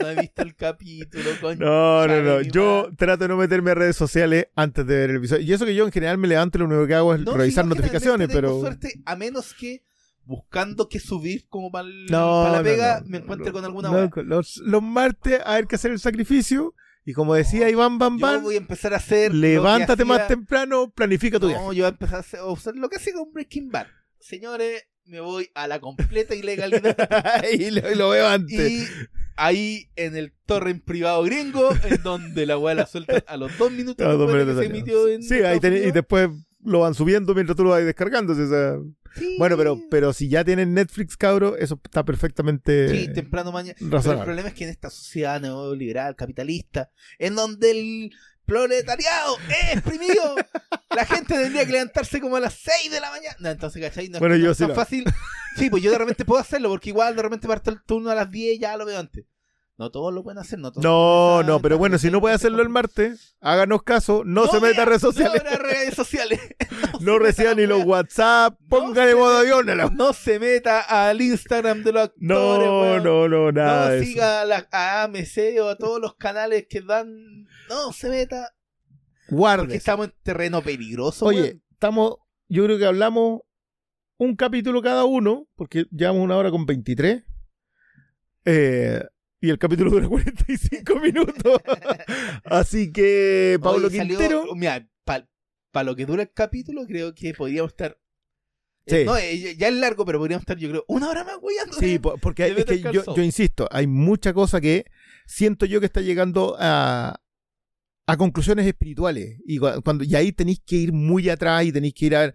no 0.01 0.09
he 0.09 0.15
visto 0.21 0.43
el 0.43 0.55
capítulo, 0.57 1.25
coño. 1.41 1.59
No, 1.65 2.07
no, 2.07 2.23
no. 2.23 2.41
Yo 2.41 2.89
trato 2.97 3.25
de 3.25 3.29
no 3.29 3.37
meterme 3.37 3.73
a 3.73 3.75
redes 3.75 3.97
sociales 3.97 4.49
antes 4.55 4.87
de 4.87 4.97
ver 4.97 5.11
el 5.11 5.17
episodio. 5.17 5.43
Y 5.43 5.53
eso 5.53 5.67
que 5.67 5.75
yo 5.75 5.85
en 5.85 5.93
general 5.93 6.17
me 6.19 6.29
levanto 6.29 6.57
y 6.57 6.61
lo 6.61 6.67
único 6.67 6.87
que 6.87 6.95
hago 6.95 7.15
es 7.15 7.21
No, 7.21 7.35
revisar 7.35 7.65
que 7.65 7.71
notificaciones, 7.71 8.29
pero... 8.29 8.49
tengo 8.49 8.61
suerte, 8.63 9.01
a 9.05 9.17
menos 9.17 9.53
que 9.55 9.83
buscando 10.25 10.89
qué 10.89 10.99
subir 10.99 11.47
como 11.49 11.71
para 11.71 11.87
No, 12.11 12.49
la 12.51 12.59
no, 12.59 12.65
pega, 12.65 13.01
no, 13.01 13.07
me 13.07 13.19
no, 13.19 13.25
encuentre 13.25 13.47
no, 13.49 13.53
con 13.53 13.65
alguna 13.65 13.91
no, 13.91 14.11
los, 14.25 14.57
los 14.65 14.83
martes 14.83 15.41
hay 15.45 15.65
que 15.67 15.77
hacer 15.77 15.91
el 15.93 16.01
sacrificio. 16.01 16.75
Y 17.05 17.13
como 17.13 17.35
decía 17.35 17.71
Iván 17.71 17.99
Bam 17.99 18.19
Yo 18.19 18.27
Bam, 18.27 18.43
voy 18.43 18.55
a 18.57 18.59
empezar 18.59 18.93
a 18.93 18.97
hacer. 18.97 19.33
levántate 19.33 20.05
más 20.05 20.27
temprano, 20.27 20.91
planifica 20.91 21.39
tu 21.39 21.47
No, 21.47 21.51
viaje. 21.51 21.65
yo 21.77 21.83
voy 21.83 21.85
a 21.85 21.89
empezar 21.89 22.17
a, 22.17 22.21
hacer, 22.21 22.41
a 22.41 22.47
usar 22.47 22.75
lo 22.75 22.89
que 22.89 22.97
hacía 22.97 23.13
con 23.13 23.33
Breaking 23.33 23.71
Bad. 23.71 23.87
Señores, 24.19 24.83
me 25.07 25.21
voy 25.21 25.51
a 25.55 25.67
la 25.69 25.81
completa 25.81 26.35
ilegalidad. 26.35 26.97
y, 27.53 27.71
lo, 27.71 27.91
y 27.91 27.95
lo 27.95 28.09
veo 28.11 28.27
antes. 28.29 28.73
y 28.73 28.85
ahí 29.37 29.89
en 29.97 30.17
el 30.17 30.33
torrent 30.47 30.83
privado 30.85 31.23
gringo, 31.23 31.71
en 31.85 32.03
donde 32.03 32.47
la 32.47 32.59
weá 32.59 32.75
la 32.75 32.87
suelta 32.87 33.23
a 33.27 33.37
los 33.37 33.57
dos 33.59 33.71
minutos 33.71 34.07
Ah, 34.07 34.13
dos 34.13 34.33
minutos 34.33 34.55
que 34.57 34.61
se 34.63 34.67
emitió 34.71 35.09
en 35.09 35.23
Sí, 35.23 35.35
ahí 35.43 35.59
tenés- 35.59 35.89
y 35.89 35.93
después 35.93 36.29
lo 36.65 36.81
van 36.81 36.95
subiendo 36.95 37.35
mientras 37.35 37.57
tú 37.57 37.65
lo 37.65 37.71
vas 37.71 37.85
descargando. 37.85 38.33
o 38.33 38.37
sea, 38.49 38.77
Sí. 39.19 39.37
Bueno, 39.39 39.57
pero, 39.57 39.81
pero 39.91 40.13
si 40.13 40.29
ya 40.29 40.45
tienen 40.45 40.75
Netflix, 40.75 41.17
cabro, 41.17 41.57
eso 41.57 41.81
está 41.83 42.05
perfectamente 42.05 42.89
Sí, 42.91 43.13
temprano 43.15 43.51
mañana. 43.51 43.75
Pero 43.79 44.13
el 44.13 44.19
problema 44.25 44.49
es 44.49 44.55
que 44.55 44.65
en 44.65 44.71
esta 44.71 44.91
sociedad 44.91 45.41
neoliberal, 45.41 46.15
capitalista, 46.17 46.91
en 47.19 47.35
donde 47.35 47.71
el 47.71 48.11
proletariado 48.47 49.37
es 49.49 49.73
exprimido, 49.75 50.37
la 50.95 51.05
gente 51.05 51.35
tendría 51.35 51.67
que 51.67 51.73
levantarse 51.73 52.21
como 52.21 52.37
a 52.37 52.41
las 52.41 52.55
6 52.55 52.91
de 52.91 53.01
la 53.01 53.11
mañana. 53.11 53.37
No, 53.41 53.51
entonces, 53.51 53.83
¿cachai? 53.83 54.09
No, 54.09 54.17
es 54.17 54.21
Bueno, 54.21 54.37
no 54.37 54.45
yo 54.45 54.51
es 54.53 54.57
sí 54.59 54.67
tan 54.67 54.75
fácil. 54.75 55.05
Sí, 55.57 55.71
pues 55.71 55.83
yo 55.83 55.91
de 55.91 55.99
repente 55.99 56.25
puedo 56.25 56.41
hacerlo, 56.41 56.69
porque 56.69 56.91
igual 56.91 57.17
de 57.17 57.23
repente 57.23 57.49
parto 57.49 57.71
el 57.71 57.83
turno 57.83 58.11
a 58.11 58.15
las 58.15 58.31
10 58.31 58.57
y 58.57 58.59
ya 58.59 58.77
lo 58.77 58.85
veo 58.85 58.99
antes. 58.99 59.25
No 59.79 59.91
todos 59.91 60.13
lo 60.13 60.23
pueden 60.23 60.39
hacer, 60.39 60.59
no 60.59 60.73
todos 60.73 60.83
No, 60.83 61.43
no, 61.43 61.61
pero 61.61 61.77
bueno, 61.77 61.99
si 61.99 62.11
no 62.11 62.19
puede 62.19 62.35
habrá 62.35 62.63
el 62.63 62.69
martes, 62.71 63.37
háganos 63.43 63.83
caso, 63.83 64.23
no, 64.25 64.47
se 64.47 64.59
meta 64.59 64.83
a 64.83 64.85
redes 64.87 65.03
sociales, 65.03 65.43
No, 65.45 65.59
redes 65.59 65.95
sociales. 65.95 66.41
no, 67.01 67.19
reciba 67.19 67.55
ni 67.55 67.67
los. 67.67 67.85
WhatsApp, 67.85 68.59
No 68.59 68.69
póngale 68.71 69.11
se 69.11 69.17
modo 69.17 69.37
avión 69.37 69.67
la... 69.67 69.91
No 69.91 70.15
se 70.15 70.39
meta 70.39 70.81
al 70.81 71.21
Instagram 71.21 71.85
de 71.85 71.93
los 71.93 72.03
actores. 72.05 72.21
No, 72.27 72.81
weón. 72.81 73.05
no, 73.05 73.29
no, 73.29 73.53
nada 73.53 73.97
no 73.97 74.03
siga 74.03 74.41
a, 74.41 74.45
la, 74.47 74.67
a 74.73 75.03
AMC 75.03 75.61
o 75.61 75.69
a 75.69 75.77
todos 75.77 76.01
los 76.01 76.15
canales 76.15 76.67
que 76.71 76.81
dan. 76.81 77.47
No 77.69 77.93
se 77.93 78.09
meta. 78.09 78.53
Porque 79.27 79.35
Guarde. 79.37 79.77
estamos 79.77 80.07
en 80.07 80.15
terreno 80.23 80.63
peligroso. 80.63 81.27
Oye, 81.27 81.61
estamos, 81.73 82.17
yo 82.49 82.65
creo 82.65 82.79
que 82.79 82.87
hablamos 82.87 83.41
un 84.19 84.37
capítulo 84.37 84.81
cada 84.83 85.05
uno, 85.05 85.49
porque 85.57 85.87
llevamos 85.91 86.23
una 86.23 86.37
hora 86.37 86.51
con 86.51 86.65
23. 86.67 87.25
Eh, 88.45 89.03
y 89.41 89.51
el 89.51 89.59
capítulo 89.59 89.91
dura 89.91 90.09
45 90.09 91.01
minutos. 91.01 91.61
Así 92.45 92.93
que, 92.93 93.59
Pablo 93.63 93.89
Oye, 93.89 93.97
salió- 93.99 94.19
Quintero. 94.19 94.55
mira, 94.55 94.89
para 95.05 95.85
lo 95.85 95.95
que 95.97 96.07
dura 96.07 96.23
el 96.23 96.33
capítulo, 96.33 96.87
creo 96.87 97.15
que 97.15 97.35
podríamos 97.35 97.73
estar. 97.73 97.99
Sí. 98.87 98.97
eh, 98.99 99.05
no, 99.05 99.17
eh, 99.19 99.57
ya- 99.59 99.69
es 99.69 99.75
largo, 99.75 100.07
pero 100.07 100.19
podríamos 100.19 100.43
estar, 100.43 100.57
yo 100.57 100.71
creo, 100.71 100.85
una 100.89 101.11
hora 101.11 101.25
más 101.25 101.37
weyando. 101.43 101.75
Sí, 101.77 101.99
po- 101.99 102.17
porque 102.19 102.47
es 102.57 102.65
que 102.65 102.81
yo, 102.81 103.15
yo 103.15 103.23
insisto, 103.23 103.69
hay 103.71 103.87
mucha 103.87 104.33
cosa 104.33 104.61
que 104.61 104.87
siento 105.27 105.67
yo 105.67 105.81
que 105.81 105.87
está 105.87 106.01
llegando 106.01 106.57
a, 106.59 107.21
a 108.07 108.17
conclusiones 108.17 108.67
espirituales. 108.67 109.39
Y, 109.47 109.59
cua- 109.59 109.83
cuando, 109.83 110.05
y 110.05 110.15
ahí 110.15 110.33
tenéis 110.33 110.61
que 110.65 110.77
ir 110.77 110.93
muy 110.93 111.29
atrás 111.29 111.65
y 111.65 111.73
tenéis 111.73 111.95
que 111.95 112.07
ir 112.07 112.17
a, 112.17 112.33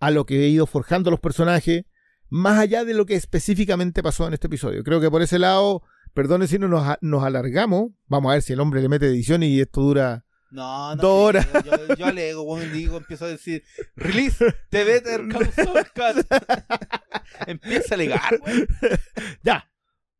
a 0.00 0.10
lo 0.10 0.26
que 0.26 0.44
he 0.44 0.48
ido 0.48 0.66
forjando 0.66 1.10
los 1.10 1.20
personajes, 1.20 1.84
más 2.28 2.58
allá 2.58 2.84
de 2.84 2.94
lo 2.94 3.06
que 3.06 3.14
específicamente 3.14 4.02
pasó 4.02 4.26
en 4.26 4.34
este 4.34 4.46
episodio. 4.48 4.82
Creo 4.84 5.00
que 5.00 5.10
por 5.10 5.22
ese 5.22 5.38
lado, 5.38 5.82
perdone 6.14 6.46
si 6.46 6.58
no 6.58 6.68
nos, 6.68 6.96
nos 7.00 7.22
alargamos, 7.24 7.90
vamos 8.06 8.30
a 8.30 8.34
ver 8.34 8.42
si 8.42 8.52
el 8.52 8.60
hombre 8.60 8.82
le 8.82 8.88
mete 8.88 9.06
edición 9.06 9.42
y 9.42 9.60
esto 9.60 9.80
dura... 9.80 10.24
No, 10.50 10.94
no. 10.94 11.02
Dos 11.02 11.28
horas. 11.28 11.48
Yo, 11.64 11.94
yo 11.96 12.06
alego, 12.06 12.60
digo, 12.60 12.98
empiezo 12.98 13.24
a 13.24 13.28
decir, 13.28 13.64
release 13.96 14.36
the 14.70 14.84
Better 14.84 15.26
Call 15.32 15.52
Saul. 15.52 16.24
Empieza 17.48 17.94
a 17.94 17.96
alegar, 17.96 18.40
weón. 18.46 18.66
Ya, 19.42 19.68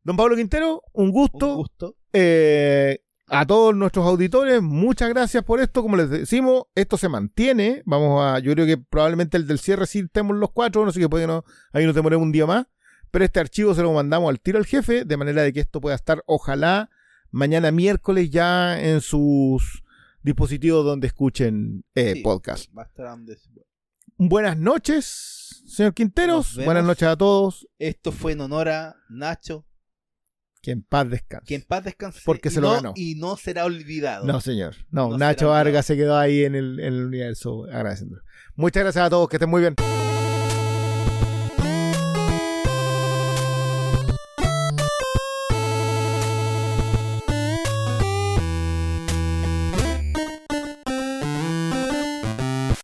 don 0.03 0.17
Pablo 0.17 0.35
Quintero, 0.35 0.81
un 0.91 1.11
gusto. 1.11 1.51
Un 1.51 1.55
gusto. 1.55 1.97
Eh, 2.11 2.99
a 3.27 3.45
todos 3.45 3.75
nuestros 3.75 4.05
auditores, 4.05 4.61
muchas 4.61 5.09
gracias 5.09 5.43
por 5.43 5.59
esto. 5.59 5.81
Como 5.81 5.97
les 5.97 6.09
decimos, 6.09 6.65
esto 6.75 6.97
se 6.97 7.09
mantiene. 7.09 7.81
Vamos 7.85 8.23
a, 8.23 8.39
yo 8.39 8.53
creo 8.53 8.65
que 8.65 8.77
probablemente 8.77 9.37
el 9.37 9.47
del 9.47 9.59
cierre 9.59 9.87
sí 9.87 9.99
estemos 9.99 10.37
los 10.37 10.51
cuatro, 10.51 10.85
no 10.85 10.91
sé 10.91 10.99
qué 10.99 11.09
puede 11.09 11.23
que 11.23 11.27
no, 11.27 11.43
ahí 11.73 11.85
nos 11.85 11.95
demoremos 11.95 12.23
un 12.23 12.31
día 12.31 12.45
más. 12.45 12.67
Pero 13.11 13.25
este 13.25 13.39
archivo 13.39 13.73
se 13.73 13.81
lo 13.81 13.93
mandamos 13.93 14.29
al 14.29 14.39
tiro 14.39 14.57
al 14.57 14.65
jefe, 14.65 15.05
de 15.05 15.17
manera 15.17 15.41
de 15.41 15.53
que 15.53 15.61
esto 15.61 15.79
pueda 15.81 15.95
estar, 15.95 16.23
ojalá, 16.25 16.89
mañana 17.31 17.71
miércoles 17.71 18.29
ya 18.29 18.79
en 18.79 19.01
sus 19.01 19.83
dispositivos 20.21 20.83
donde 20.83 21.07
escuchen 21.07 21.85
eh, 21.95 22.13
Sí, 22.15 22.21
podcast. 22.21 22.69
Buenas 24.17 24.57
noches, 24.57 25.63
señor 25.67 25.93
Quinteros. 25.93 26.57
Buenas 26.63 26.83
noches 26.83 27.07
a 27.07 27.17
todos. 27.17 27.67
Esto 27.79 28.11
fue 28.11 28.33
en 28.33 28.41
honor 28.41 28.69
a 28.69 28.95
Nacho, 29.09 29.65
Que 30.65 30.71
en 30.71 30.81
paz 30.81 31.07
descanse. 31.07 31.45
que 31.45 31.53
en 31.53 31.61
paz 31.61 31.83
descanse. 31.83 32.21
Porque 32.25 32.49
se 32.49 32.59
lo 32.59 32.71
ganó. 32.71 32.93
Y 32.95 33.13
no 33.15 33.37
será 33.37 33.65
olvidado. 33.65 34.25
No, 34.25 34.41
señor. 34.41 34.73
No, 34.89 35.09
No 35.09 35.17
Nacho 35.19 35.49
Vargas 35.49 35.85
se 35.85 35.95
quedó 35.95 36.17
ahí 36.17 36.43
en 36.43 36.55
el, 36.55 36.79
en 36.79 36.95
el 36.95 37.05
universo 37.05 37.65
agradeciendo. 37.65 38.17
Muchas 38.55 38.81
gracias 38.81 39.05
a 39.05 39.09
todos, 39.11 39.29
que 39.29 39.35
estén 39.35 39.49
muy 39.51 39.61
bien. 39.61 39.75